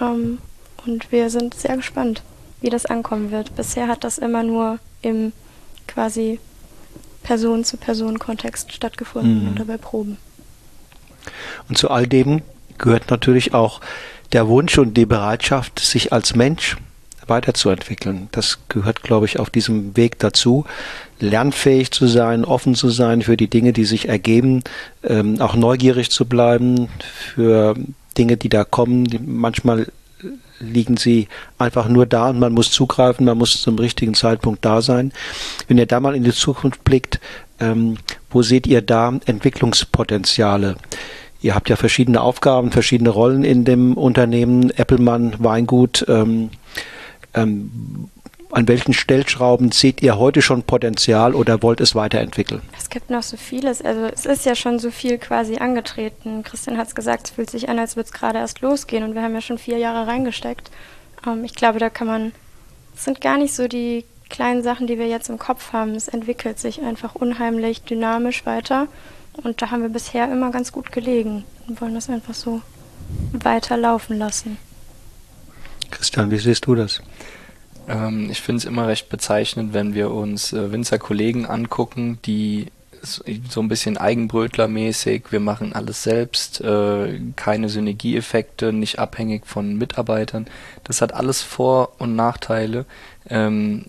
Ähm, 0.00 0.38
und 0.86 1.10
wir 1.12 1.30
sind 1.30 1.54
sehr 1.54 1.76
gespannt, 1.76 2.22
wie 2.60 2.70
das 2.70 2.86
ankommen 2.86 3.30
wird. 3.30 3.54
Bisher 3.56 3.88
hat 3.88 4.04
das 4.04 4.18
immer 4.18 4.42
nur 4.42 4.78
im 5.02 5.32
quasi 5.86 6.40
Person-zu-Person-Kontext 7.22 8.72
stattgefunden 8.72 9.44
mhm. 9.44 9.52
oder 9.52 9.64
bei 9.64 9.76
Proben. 9.76 10.16
Und 11.68 11.76
zu 11.78 11.90
all 11.90 12.06
dem 12.06 12.42
gehört 12.78 13.10
natürlich 13.10 13.54
auch 13.54 13.80
der 14.32 14.48
Wunsch 14.48 14.78
und 14.78 14.94
die 14.94 15.06
Bereitschaft, 15.06 15.78
sich 15.78 16.12
als 16.12 16.34
Mensch 16.34 16.76
weiterzuentwickeln. 17.26 18.28
Das 18.32 18.58
gehört, 18.68 19.02
glaube 19.02 19.26
ich, 19.26 19.38
auf 19.38 19.50
diesem 19.50 19.96
Weg 19.96 20.18
dazu, 20.18 20.64
lernfähig 21.20 21.90
zu 21.90 22.06
sein, 22.06 22.44
offen 22.44 22.74
zu 22.74 22.88
sein 22.88 23.22
für 23.22 23.36
die 23.36 23.48
Dinge, 23.48 23.72
die 23.72 23.84
sich 23.84 24.08
ergeben, 24.08 24.62
ähm, 25.04 25.40
auch 25.40 25.54
neugierig 25.54 26.10
zu 26.10 26.24
bleiben 26.24 26.88
für 27.34 27.74
Dinge, 28.16 28.36
die 28.36 28.48
da 28.48 28.64
kommen. 28.64 29.04
Die 29.04 29.18
manchmal 29.18 29.88
liegen 30.60 30.96
sie 30.96 31.28
einfach 31.58 31.88
nur 31.88 32.06
da 32.06 32.30
und 32.30 32.38
man 32.38 32.52
muss 32.52 32.70
zugreifen, 32.70 33.26
man 33.26 33.38
muss 33.38 33.60
zum 33.60 33.78
richtigen 33.78 34.14
Zeitpunkt 34.14 34.64
da 34.64 34.82
sein. 34.82 35.12
Wenn 35.66 35.78
ihr 35.78 35.86
da 35.86 36.00
mal 36.00 36.14
in 36.14 36.24
die 36.24 36.32
Zukunft 36.32 36.84
blickt, 36.84 37.20
ähm, 37.60 37.96
wo 38.30 38.42
seht 38.42 38.66
ihr 38.66 38.82
da 38.82 39.18
Entwicklungspotenziale? 39.26 40.76
Ihr 41.40 41.54
habt 41.54 41.68
ja 41.68 41.76
verschiedene 41.76 42.20
Aufgaben, 42.20 42.72
verschiedene 42.72 43.10
Rollen 43.10 43.44
in 43.44 43.64
dem 43.64 43.94
Unternehmen, 43.94 44.72
Applemann, 44.76 45.34
Weingut. 45.38 46.04
Ähm, 46.08 46.50
ähm, 47.34 48.10
an 48.50 48.66
welchen 48.66 48.94
Stellschrauben 48.94 49.72
seht 49.72 50.02
ihr 50.02 50.18
heute 50.18 50.40
schon 50.40 50.62
Potenzial 50.62 51.34
oder 51.34 51.62
wollt 51.62 51.80
es 51.80 51.94
weiterentwickeln? 51.94 52.62
Es 52.76 52.88
gibt 52.88 53.10
noch 53.10 53.22
so 53.22 53.36
vieles. 53.36 53.82
Also 53.82 54.06
es 54.06 54.24
ist 54.26 54.46
ja 54.46 54.54
schon 54.54 54.78
so 54.78 54.90
viel 54.90 55.18
quasi 55.18 55.56
angetreten. 55.56 56.42
Christian 56.42 56.78
hat 56.78 56.88
es 56.88 56.94
gesagt, 56.94 57.28
es 57.28 57.34
fühlt 57.34 57.50
sich 57.50 57.68
an, 57.68 57.78
als 57.78 57.96
würde 57.96 58.06
es 58.06 58.12
gerade 58.12 58.38
erst 58.38 58.60
losgehen 58.60 59.04
und 59.04 59.14
wir 59.14 59.22
haben 59.22 59.34
ja 59.34 59.40
schon 59.40 59.58
vier 59.58 59.78
Jahre 59.78 60.06
reingesteckt. 60.06 60.70
Ähm, 61.26 61.44
ich 61.44 61.54
glaube, 61.54 61.78
da 61.78 61.90
kann 61.90 62.06
man, 62.06 62.32
es 62.96 63.04
sind 63.04 63.20
gar 63.20 63.36
nicht 63.36 63.54
so 63.54 63.68
die 63.68 64.04
kleinen 64.30 64.62
Sachen, 64.62 64.86
die 64.86 64.98
wir 64.98 65.08
jetzt 65.08 65.28
im 65.28 65.38
Kopf 65.38 65.72
haben. 65.72 65.94
Es 65.94 66.08
entwickelt 66.08 66.58
sich 66.58 66.80
einfach 66.82 67.14
unheimlich 67.14 67.82
dynamisch 67.82 68.46
weiter 68.46 68.88
und 69.34 69.60
da 69.60 69.70
haben 69.70 69.82
wir 69.82 69.90
bisher 69.90 70.30
immer 70.30 70.50
ganz 70.50 70.72
gut 70.72 70.90
gelegen 70.90 71.44
und 71.66 71.80
wollen 71.80 71.94
das 71.94 72.08
einfach 72.08 72.34
so 72.34 72.62
weiterlaufen 73.32 74.18
lassen. 74.18 74.56
Christian, 75.90 76.30
wie 76.30 76.38
siehst 76.38 76.66
du 76.66 76.74
das? 76.74 77.02
Ähm, 77.88 78.30
ich 78.30 78.40
finde 78.40 78.58
es 78.58 78.64
immer 78.64 78.86
recht 78.86 79.08
bezeichnend, 79.08 79.72
wenn 79.72 79.94
wir 79.94 80.10
uns 80.10 80.52
äh, 80.52 80.70
Winzerkollegen 80.70 81.46
angucken, 81.46 82.18
die 82.24 82.66
so 83.02 83.60
ein 83.60 83.68
bisschen 83.68 83.96
Eigenbrötlermäßig, 83.96 85.30
wir 85.30 85.40
machen 85.40 85.72
alles 85.72 86.02
selbst, 86.02 86.60
äh, 86.60 87.20
keine 87.36 87.68
Synergieeffekte, 87.68 88.72
nicht 88.72 88.98
abhängig 88.98 89.46
von 89.46 89.76
Mitarbeitern. 89.76 90.46
Das 90.84 91.00
hat 91.00 91.14
alles 91.14 91.42
Vor- 91.42 91.92
und 91.98 92.16
Nachteile. 92.16 92.86
Ähm, 93.28 93.86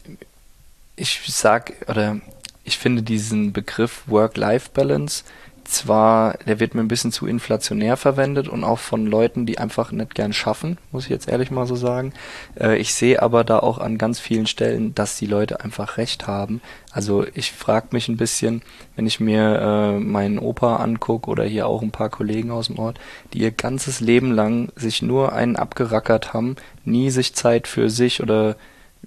ich 0.95 1.21
sag 1.27 1.73
oder 1.87 2.19
ich 2.63 2.77
finde 2.77 3.01
diesen 3.01 3.51
Begriff 3.51 4.03
Work-Life-Balance 4.07 5.23
zwar, 5.69 6.37
der 6.45 6.59
wird 6.59 6.75
mir 6.75 6.81
ein 6.81 6.87
bisschen 6.87 7.11
zu 7.11 7.27
inflationär 7.27 7.97
verwendet 7.97 8.47
und 8.47 8.63
auch 8.63 8.79
von 8.79 9.05
Leuten, 9.05 9.45
die 9.45 9.57
einfach 9.59 9.91
nicht 9.91 10.15
gern 10.15 10.33
schaffen, 10.33 10.77
muss 10.91 11.05
ich 11.05 11.09
jetzt 11.09 11.29
ehrlich 11.29 11.51
mal 11.51 11.65
so 11.65 11.75
sagen. 11.75 12.13
Äh, 12.59 12.77
ich 12.77 12.93
sehe 12.93 13.21
aber 13.21 13.43
da 13.43 13.59
auch 13.59 13.77
an 13.77 13.97
ganz 13.97 14.19
vielen 14.19 14.47
Stellen, 14.47 14.95
dass 14.95 15.17
die 15.17 15.25
Leute 15.25 15.61
einfach 15.61 15.97
recht 15.97 16.27
haben. 16.27 16.61
Also 16.91 17.25
ich 17.33 17.51
frage 17.51 17.87
mich 17.91 18.07
ein 18.07 18.17
bisschen, 18.17 18.61
wenn 18.95 19.07
ich 19.07 19.19
mir 19.19 19.59
äh, 19.59 19.99
meinen 19.99 20.39
Opa 20.39 20.77
angucke 20.77 21.29
oder 21.29 21.43
hier 21.43 21.67
auch 21.67 21.81
ein 21.81 21.91
paar 21.91 22.09
Kollegen 22.09 22.51
aus 22.51 22.67
dem 22.67 22.79
Ort, 22.79 22.99
die 23.33 23.39
ihr 23.39 23.51
ganzes 23.51 23.99
Leben 23.99 24.31
lang 24.31 24.71
sich 24.75 25.01
nur 25.01 25.33
einen 25.33 25.55
abgerackert 25.55 26.33
haben, 26.33 26.55
nie 26.83 27.09
sich 27.11 27.35
Zeit 27.35 27.67
für 27.67 27.89
sich 27.89 28.21
oder 28.21 28.55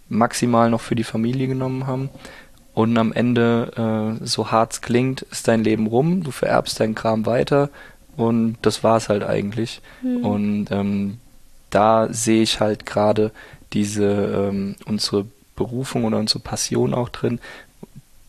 maximal 0.08 0.70
noch 0.70 0.80
für 0.80 0.94
die 0.94 1.04
Familie 1.04 1.48
genommen 1.48 1.86
haben 1.86 2.10
und 2.74 2.96
am 2.96 3.12
Ende, 3.12 4.18
äh, 4.22 4.24
so 4.24 4.50
hart 4.50 4.72
es 4.72 4.80
klingt, 4.80 5.22
ist 5.22 5.48
dein 5.48 5.62
Leben 5.64 5.86
rum, 5.86 6.22
du 6.22 6.30
vererbst 6.30 6.80
deinen 6.80 6.94
Kram 6.94 7.26
weiter 7.26 7.68
und 8.16 8.56
das 8.62 8.82
war's 8.82 9.08
halt 9.08 9.24
eigentlich. 9.24 9.80
Mhm. 10.02 10.24
Und 10.24 10.70
ähm, 10.70 11.18
da 11.70 12.08
sehe 12.12 12.42
ich 12.42 12.60
halt 12.60 12.86
gerade 12.86 13.30
diese 13.72 14.04
ähm, 14.04 14.76
unsere 14.86 15.26
Berufung 15.56 16.04
oder 16.04 16.18
unsere 16.18 16.40
Passion 16.40 16.94
auch 16.94 17.08
drin, 17.08 17.40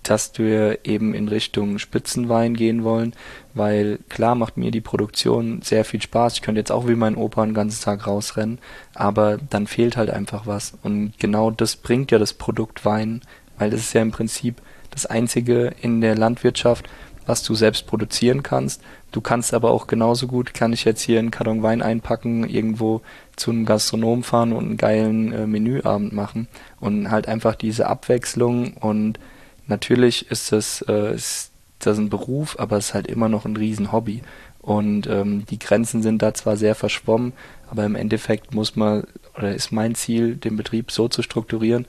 dass 0.04 0.38
wir 0.38 0.80
eben 0.84 1.14
in 1.14 1.30
Richtung 1.30 1.80
Spitzenwein 1.80 2.56
gehen 2.56 2.84
wollen, 2.84 3.14
weil 3.54 4.00
klar 4.10 4.36
macht 4.36 4.58
mir 4.58 4.70
die 4.70 4.82
Produktion 4.82 5.62
sehr 5.62 5.86
viel 5.86 6.02
Spaß. 6.02 6.34
Ich 6.36 6.42
könnte 6.42 6.60
jetzt 6.60 6.72
auch 6.72 6.88
wie 6.88 6.96
mein 6.96 7.16
Opa 7.16 7.44
einen 7.44 7.54
ganzen 7.54 7.82
Tag 7.82 8.06
rausrennen, 8.06 8.60
aber 8.94 9.38
dann 9.50 9.68
fehlt 9.68 9.96
halt 9.96 10.10
einfach 10.10 10.46
was. 10.46 10.74
Und 10.84 11.14
genau 11.20 11.52
das 11.52 11.78
bringt 11.78 12.12
ja 12.12 12.20
das 12.20 12.34
Produkt 12.34 12.84
Wein 12.84 13.22
weil 13.58 13.70
das 13.70 13.82
ist 13.82 13.94
ja 13.94 14.02
im 14.02 14.12
Prinzip 14.12 14.62
das 14.92 15.06
einzige 15.06 15.74
in 15.82 16.02
der 16.02 16.16
Landwirtschaft, 16.16 16.88
was 17.26 17.44
du 17.44 17.56
selbst 17.56 17.88
produzieren 17.88 18.44
kannst. 18.44 18.82
Du 19.12 19.22
kannst 19.22 19.54
aber 19.54 19.72
auch 19.72 19.88
genauso 19.88 20.28
gut, 20.28 20.54
kann 20.54 20.74
ich 20.74 20.86
jetzt 20.86 21.02
hier 21.02 21.20
einen 21.20 21.32
Karton 21.32 21.64
Wein 21.64 21.82
einpacken, 21.82 22.48
irgendwo 22.48 23.02
zu 23.36 23.52
einem 23.52 23.66
Gastronom 23.66 24.24
fahren 24.24 24.54
und 24.54 24.66
einen 24.66 24.78
geilen 24.78 25.32
äh, 25.32 25.48
Menüabend 25.48 26.14
machen 26.14 26.48
und 26.80 27.10
halt 27.12 27.28
einfach 27.28 27.56
diese 27.56 27.88
Abwechslung 27.88 28.74
und 28.74 29.20
natürlich 29.68 30.30
ist 30.30 30.52
das, 30.52 30.84
äh, 30.88 31.16
ist 31.16 31.52
das 31.80 31.98
ein 31.98 32.10
Beruf, 32.10 32.58
aber 32.60 32.78
es 32.78 32.88
ist 32.88 32.94
halt 32.94 33.08
immer 33.08 33.30
noch 33.30 33.46
ein 33.46 33.58
Riesenhobby 33.58 34.22
und 34.62 35.08
ähm, 35.08 35.46
die 35.46 35.60
Grenzen 35.60 36.02
sind 36.02 36.22
da 36.22 36.34
zwar 36.34 36.58
sehr 36.58 36.76
verschwommen, 36.76 37.34
aber 37.70 37.86
im 37.86 37.96
Endeffekt 37.96 38.54
muss 38.54 38.76
man 38.76 39.04
oder 39.38 39.54
ist 39.54 39.72
mein 39.72 39.96
Ziel, 39.96 40.36
den 40.36 40.58
Betrieb 40.58 40.92
so 40.92 41.08
zu 41.08 41.22
strukturieren, 41.22 41.86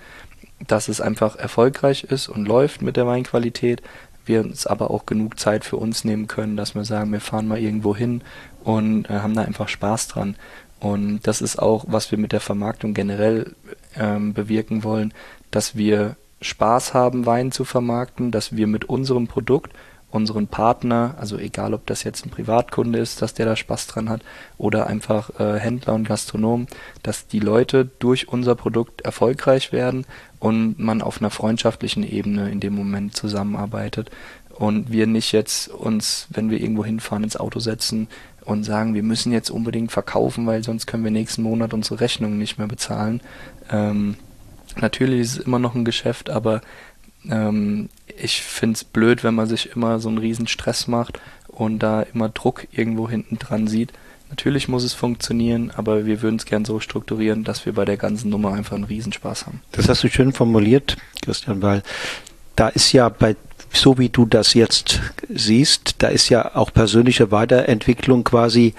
dass 0.66 0.88
es 0.88 1.00
einfach 1.00 1.36
erfolgreich 1.36 2.04
ist 2.04 2.28
und 2.28 2.46
läuft 2.46 2.82
mit 2.82 2.96
der 2.96 3.06
Weinqualität, 3.06 3.82
wir 4.26 4.40
uns 4.40 4.66
aber 4.66 4.90
auch 4.90 5.06
genug 5.06 5.38
Zeit 5.38 5.64
für 5.64 5.76
uns 5.76 6.04
nehmen 6.04 6.26
können, 6.26 6.56
dass 6.56 6.74
wir 6.74 6.84
sagen, 6.84 7.12
wir 7.12 7.20
fahren 7.20 7.46
mal 7.46 7.58
irgendwo 7.58 7.94
hin 7.94 8.22
und 8.62 9.08
äh, 9.10 9.20
haben 9.20 9.34
da 9.34 9.42
einfach 9.42 9.68
Spaß 9.68 10.08
dran. 10.08 10.36
Und 10.80 11.20
das 11.26 11.40
ist 11.40 11.58
auch, 11.58 11.84
was 11.88 12.10
wir 12.10 12.18
mit 12.18 12.32
der 12.32 12.40
Vermarktung 12.40 12.94
generell 12.94 13.54
ähm, 13.96 14.34
bewirken 14.34 14.82
wollen, 14.82 15.12
dass 15.50 15.76
wir 15.76 16.16
Spaß 16.40 16.94
haben, 16.94 17.26
Wein 17.26 17.52
zu 17.52 17.64
vermarkten, 17.64 18.30
dass 18.30 18.56
wir 18.56 18.66
mit 18.66 18.84
unserem 18.86 19.26
Produkt 19.26 19.72
unseren 20.14 20.46
Partner, 20.46 21.16
also 21.18 21.36
egal 21.38 21.74
ob 21.74 21.86
das 21.86 22.04
jetzt 22.04 22.24
ein 22.24 22.30
Privatkunde 22.30 23.00
ist, 23.00 23.20
dass 23.20 23.34
der 23.34 23.46
da 23.46 23.56
Spaß 23.56 23.88
dran 23.88 24.08
hat, 24.08 24.22
oder 24.58 24.86
einfach 24.86 25.40
äh, 25.40 25.58
Händler 25.58 25.94
und 25.94 26.06
Gastronomen, 26.06 26.68
dass 27.02 27.26
die 27.26 27.40
Leute 27.40 27.84
durch 27.98 28.28
unser 28.28 28.54
Produkt 28.54 29.00
erfolgreich 29.00 29.72
werden 29.72 30.06
und 30.38 30.78
man 30.78 31.02
auf 31.02 31.20
einer 31.20 31.30
freundschaftlichen 31.30 32.04
Ebene 32.04 32.48
in 32.48 32.60
dem 32.60 32.76
Moment 32.76 33.16
zusammenarbeitet 33.16 34.10
und 34.50 34.92
wir 34.92 35.08
nicht 35.08 35.32
jetzt 35.32 35.66
uns, 35.68 36.28
wenn 36.30 36.48
wir 36.48 36.60
irgendwo 36.60 36.84
hinfahren, 36.84 37.24
ins 37.24 37.36
Auto 37.36 37.58
setzen 37.58 38.06
und 38.44 38.62
sagen, 38.62 38.94
wir 38.94 39.02
müssen 39.02 39.32
jetzt 39.32 39.50
unbedingt 39.50 39.90
verkaufen, 39.90 40.46
weil 40.46 40.62
sonst 40.62 40.86
können 40.86 41.02
wir 41.02 41.10
nächsten 41.10 41.42
Monat 41.42 41.74
unsere 41.74 41.98
Rechnungen 41.98 42.38
nicht 42.38 42.58
mehr 42.58 42.68
bezahlen. 42.68 43.20
Ähm, 43.68 44.14
natürlich 44.76 45.22
ist 45.22 45.38
es 45.38 45.44
immer 45.44 45.58
noch 45.58 45.74
ein 45.74 45.84
Geschäft, 45.84 46.30
aber 46.30 46.60
ähm, 47.28 47.88
ich 48.16 48.42
finde 48.42 48.74
es 48.74 48.84
blöd, 48.84 49.24
wenn 49.24 49.34
man 49.34 49.46
sich 49.46 49.74
immer 49.74 49.98
so 49.98 50.08
einen 50.08 50.18
riesen 50.18 50.46
Stress 50.46 50.86
macht 50.86 51.20
und 51.48 51.78
da 51.78 52.02
immer 52.02 52.28
Druck 52.28 52.66
irgendwo 52.72 53.08
hinten 53.08 53.38
dran 53.38 53.66
sieht. 53.66 53.92
Natürlich 54.30 54.68
muss 54.68 54.84
es 54.84 54.94
funktionieren, 54.94 55.70
aber 55.76 56.06
wir 56.06 56.22
würden 56.22 56.36
es 56.36 56.46
gern 56.46 56.64
so 56.64 56.80
strukturieren, 56.80 57.44
dass 57.44 57.66
wir 57.66 57.74
bei 57.74 57.84
der 57.84 57.96
ganzen 57.96 58.30
Nummer 58.30 58.52
einfach 58.52 58.74
einen 58.74 58.84
Riesenspaß 58.84 59.46
haben. 59.46 59.60
Das 59.72 59.88
hast 59.88 60.02
du 60.02 60.08
schön 60.08 60.32
formuliert, 60.32 60.96
Christian, 61.22 61.62
weil 61.62 61.82
da 62.56 62.68
ist 62.68 62.92
ja 62.92 63.08
bei 63.08 63.36
so 63.72 63.98
wie 63.98 64.08
du 64.08 64.24
das 64.24 64.54
jetzt 64.54 65.00
siehst, 65.28 65.96
da 65.98 66.08
ist 66.08 66.28
ja 66.28 66.54
auch 66.54 66.72
persönliche 66.72 67.30
Weiterentwicklung 67.32 68.22
quasi 68.22 68.74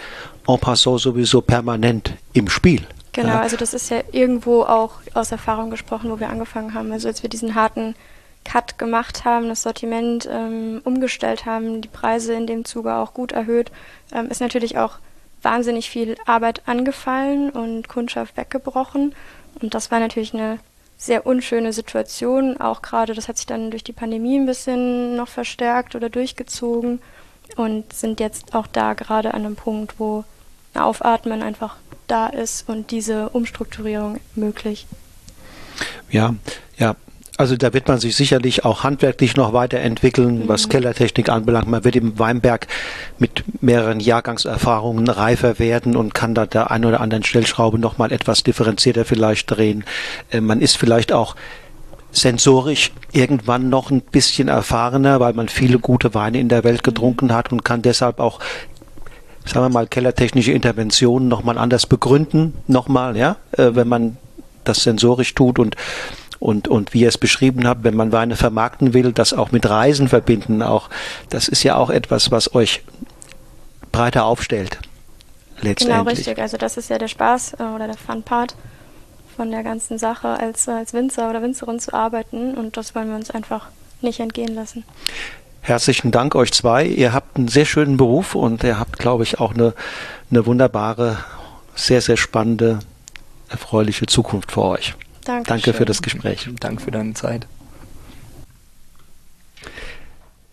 en 0.47 0.59
passant 0.59 1.01
sowieso 1.01 1.41
permanent 1.41 2.13
im 2.33 2.49
Spiel. 2.49 2.87
Genau, 3.11 3.29
ja? 3.29 3.41
also 3.41 3.57
das 3.57 3.73
ist 3.73 3.89
ja 3.89 4.03
irgendwo 4.11 4.63
auch 4.63 4.95
aus 5.13 5.31
Erfahrung 5.31 5.69
gesprochen, 5.69 6.11
wo 6.11 6.19
wir 6.19 6.29
angefangen 6.29 6.73
haben. 6.73 6.91
Also 6.91 7.07
als 7.07 7.23
wir 7.23 7.29
diesen 7.29 7.55
harten 7.55 7.95
Cut 8.45 8.77
gemacht 8.77 9.25
haben, 9.25 9.49
das 9.49 9.63
Sortiment 9.63 10.29
ähm, 10.31 10.79
umgestellt 10.85 11.45
haben, 11.45 11.81
die 11.81 11.89
Preise 11.89 12.33
in 12.33 12.47
dem 12.47 12.63
Zuge 12.63 12.95
auch 12.95 13.13
gut 13.13 13.33
erhöht, 13.33 13.71
ähm, 14.13 14.29
ist 14.29 14.39
natürlich 14.39 14.77
auch 14.77 14.99
wahnsinnig 15.41 15.89
viel 15.89 16.15
Arbeit 16.25 16.61
angefallen 16.65 17.49
und 17.49 17.89
Kundschaft 17.89 18.37
weggebrochen. 18.37 19.13
Und 19.61 19.73
das 19.73 19.91
war 19.91 19.99
natürlich 19.99 20.33
eine 20.33 20.59
sehr 20.97 21.25
unschöne 21.25 21.73
Situation. 21.73 22.59
Auch 22.59 22.81
gerade, 22.81 23.13
das 23.13 23.27
hat 23.27 23.37
sich 23.37 23.45
dann 23.45 23.71
durch 23.71 23.83
die 23.83 23.93
Pandemie 23.93 24.39
ein 24.39 24.45
bisschen 24.45 25.15
noch 25.15 25.27
verstärkt 25.27 25.95
oder 25.95 26.09
durchgezogen 26.09 27.01
und 27.57 27.93
sind 27.93 28.19
jetzt 28.19 28.55
auch 28.55 28.67
da 28.67 28.93
gerade 28.93 29.33
an 29.33 29.45
einem 29.45 29.55
Punkt, 29.55 29.99
wo 29.99 30.23
ein 30.73 30.81
Aufatmen 30.81 31.43
einfach 31.43 31.75
da 32.07 32.27
ist 32.27 32.69
und 32.69 32.91
diese 32.91 33.29
Umstrukturierung 33.29 34.19
möglich. 34.35 34.87
Ja, 36.09 36.35
ja, 36.77 36.95
also 37.37 37.57
da 37.57 37.73
wird 37.73 37.87
man 37.87 37.99
sich 37.99 38.15
sicherlich 38.15 38.63
auch 38.63 38.83
handwerklich 38.83 39.35
noch 39.35 39.51
weiterentwickeln, 39.51 40.43
mhm. 40.43 40.47
was 40.47 40.69
Kellertechnik 40.69 41.29
anbelangt. 41.29 41.67
Man 41.67 41.83
wird 41.83 41.95
im 41.95 42.17
Weinberg 42.17 42.67
mit 43.19 43.43
mehreren 43.61 43.99
Jahrgangserfahrungen 43.99 45.07
reifer 45.09 45.59
werden 45.59 45.97
und 45.97 46.13
kann 46.13 46.33
da 46.33 46.45
der 46.45 46.71
ein 46.71 46.85
oder 46.85 47.01
anderen 47.01 47.23
Stellschraube 47.23 47.77
noch 47.77 47.97
mal 47.97 48.11
etwas 48.11 48.43
differenzierter 48.43 49.03
vielleicht 49.03 49.51
drehen. 49.51 49.83
Äh, 50.31 50.41
man 50.41 50.61
ist 50.61 50.77
vielleicht 50.77 51.11
auch 51.11 51.35
sensorisch 52.11 52.91
irgendwann 53.11 53.67
noch 53.67 53.91
ein 53.91 53.99
bisschen 53.99 54.47
erfahrener, 54.47 55.19
weil 55.19 55.33
man 55.33 55.49
viele 55.49 55.79
gute 55.79 56.13
Weine 56.13 56.39
in 56.39 56.47
der 56.47 56.63
Welt 56.63 56.79
mhm. 56.79 56.83
getrunken 56.83 57.33
hat 57.33 57.51
und 57.51 57.65
kann 57.65 57.81
deshalb 57.81 58.19
auch 58.19 58.39
sagen 59.45 59.65
wir 59.65 59.69
mal 59.69 59.87
kellertechnische 59.87 60.51
Interventionen 60.53 61.27
noch 61.27 61.43
mal 61.43 61.57
anders 61.57 61.85
begründen, 61.85 62.55
noch 62.67 62.87
mal, 62.87 63.15
ja, 63.15 63.35
äh, 63.51 63.75
wenn 63.75 63.87
man 63.87 64.17
das 64.63 64.81
sensorisch 64.83 65.35
tut 65.35 65.59
und 65.59 65.75
und, 66.45 66.67
und 66.67 66.93
wie 66.93 67.01
ihr 67.01 67.07
es 67.07 67.17
beschrieben 67.17 67.67
habt, 67.67 67.83
wenn 67.83 67.95
man 67.95 68.11
Weine 68.11 68.35
vermarkten 68.35 68.93
will, 68.93 69.11
das 69.11 69.33
auch 69.33 69.51
mit 69.51 69.67
Reisen 69.67 70.07
verbinden, 70.07 70.61
auch, 70.61 70.91
das 71.31 71.47
ist 71.47 71.63
ja 71.63 71.75
auch 71.75 71.89
etwas, 71.89 72.29
was 72.29 72.53
euch 72.53 72.83
breiter 73.91 74.25
aufstellt. 74.25 74.77
Letztendlich. 75.61 75.87
Genau, 75.87 76.03
richtig. 76.03 76.39
Also 76.39 76.57
das 76.57 76.77
ist 76.77 76.91
ja 76.91 76.99
der 76.99 77.07
Spaß 77.07 77.55
äh, 77.59 77.63
oder 77.63 77.87
der 77.87 77.97
Fun-Part 77.97 78.55
von 79.35 79.49
der 79.49 79.63
ganzen 79.63 79.97
Sache, 79.97 80.27
als, 80.27 80.69
als 80.69 80.93
Winzer 80.93 81.31
oder 81.31 81.41
Winzerin 81.41 81.79
zu 81.79 81.93
arbeiten 81.93 82.53
und 82.53 82.77
das 82.77 82.93
wollen 82.93 83.09
wir 83.09 83.15
uns 83.15 83.31
einfach 83.31 83.67
nicht 84.01 84.19
entgehen 84.19 84.53
lassen. 84.53 84.83
Herzlichen 85.61 86.11
Dank 86.11 86.35
euch 86.35 86.51
zwei. 86.51 86.85
Ihr 86.85 87.11
habt 87.11 87.37
einen 87.37 87.47
sehr 87.47 87.65
schönen 87.65 87.97
Beruf 87.97 88.35
und 88.35 88.63
ihr 88.63 88.77
habt, 88.77 88.99
glaube 88.99 89.23
ich, 89.23 89.39
auch 89.39 89.55
eine, 89.55 89.73
eine 90.29 90.45
wunderbare, 90.45 91.17
sehr, 91.73 92.01
sehr 92.01 92.17
spannende, 92.17 92.79
erfreuliche 93.49 94.05
Zukunft 94.05 94.51
vor 94.51 94.69
euch. 94.69 94.93
Danke, 95.25 95.49
Danke 95.49 95.73
für 95.73 95.85
das 95.85 96.01
Gespräch. 96.01 96.47
Danke 96.59 96.81
für 96.81 96.91
deine 96.91 97.13
Zeit. 97.13 97.47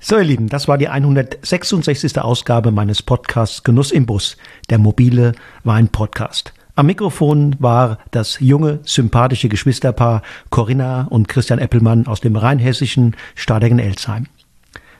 So, 0.01 0.19
ihr 0.19 0.24
Lieben, 0.24 0.49
das 0.49 0.66
war 0.66 0.78
die 0.78 0.89
166. 0.89 2.19
Ausgabe 2.19 2.73
meines 2.73 3.03
Podcasts 3.03 3.62
Genuss 3.62 3.93
im 3.93 4.05
Bus, 4.05 4.36
der 4.69 4.78
mobile 4.78 5.32
Wein-Podcast. 5.62 6.53
Am 6.74 6.86
Mikrofon 6.86 7.55
war 7.61 7.99
das 8.11 8.40
junge, 8.40 8.81
sympathische 8.82 9.49
Geschwisterpaar 9.49 10.23
Corinna 10.51 11.07
und 11.09 11.28
Christian 11.28 11.59
Eppelmann 11.59 12.07
aus 12.07 12.20
dem 12.20 12.35
rheinhessischen 12.35 13.15
Stadegen-Elsheim. 13.36 14.27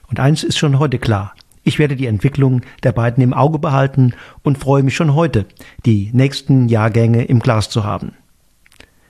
Und 0.09 0.21
eins 0.21 0.45
ist 0.45 0.59
schon 0.59 0.79
heute 0.79 0.99
klar. 0.99 1.35
Ich 1.65 1.79
werde 1.79 1.97
die 1.97 2.07
Entwicklung 2.07 2.61
der 2.83 2.93
beiden 2.93 3.25
im 3.25 3.33
Auge 3.33 3.59
behalten 3.59 4.13
und 4.43 4.59
freue 4.59 4.83
mich 4.83 4.95
schon 4.95 5.15
heute, 5.15 5.47
die 5.87 6.11
nächsten 6.13 6.69
Jahrgänge 6.69 7.25
im 7.25 7.41
Glas 7.41 7.71
zu 7.71 7.85
haben. 7.85 8.13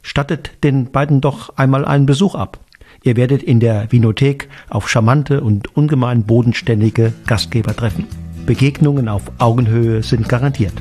Stattet 0.02 0.52
den 0.64 0.90
beiden 0.90 1.20
doch 1.20 1.56
einmal 1.56 1.84
einen 1.84 2.06
Besuch 2.06 2.34
ab. 2.34 2.58
Ihr 3.04 3.16
werdet 3.16 3.42
in 3.42 3.60
der 3.60 3.90
Vinothek 3.90 4.48
auf 4.68 4.88
charmante 4.88 5.40
und 5.40 5.76
ungemein 5.76 6.24
bodenständige 6.24 7.12
Gastgeber 7.26 7.74
treffen. 7.74 8.06
Begegnungen 8.46 9.08
auf 9.08 9.22
Augenhöhe 9.38 10.02
sind 10.02 10.28
garantiert. 10.28 10.74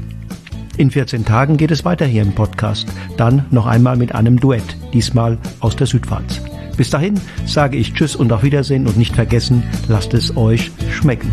In 0.78 0.90
14 0.90 1.26
Tagen 1.26 1.58
geht 1.58 1.72
es 1.72 1.86
weiter 1.86 2.06
hier 2.06 2.24
im 2.24 2.34
Podcast, 2.34 2.88
dann 3.18 3.46
noch 3.52 3.68
einmal 3.68 3.98
mit 3.98 4.16
einem 4.16 4.40
Duett, 4.40 4.78
diesmal 4.94 5.38
aus 5.60 5.76
der 5.76 5.88
Südpfalz. 5.88 6.42
Bis 6.78 6.90
dahin 6.90 7.20
sage 7.46 7.78
ich 7.78 7.94
Tschüss 7.94 8.16
und 8.16 8.32
auf 8.32 8.44
Wiedersehen 8.44 8.88
und 8.88 8.98
nicht 8.98 9.16
vergessen, 9.16 9.64
lasst 9.88 10.14
es 10.14 10.36
euch 10.36 10.72
schmecken. 10.90 11.30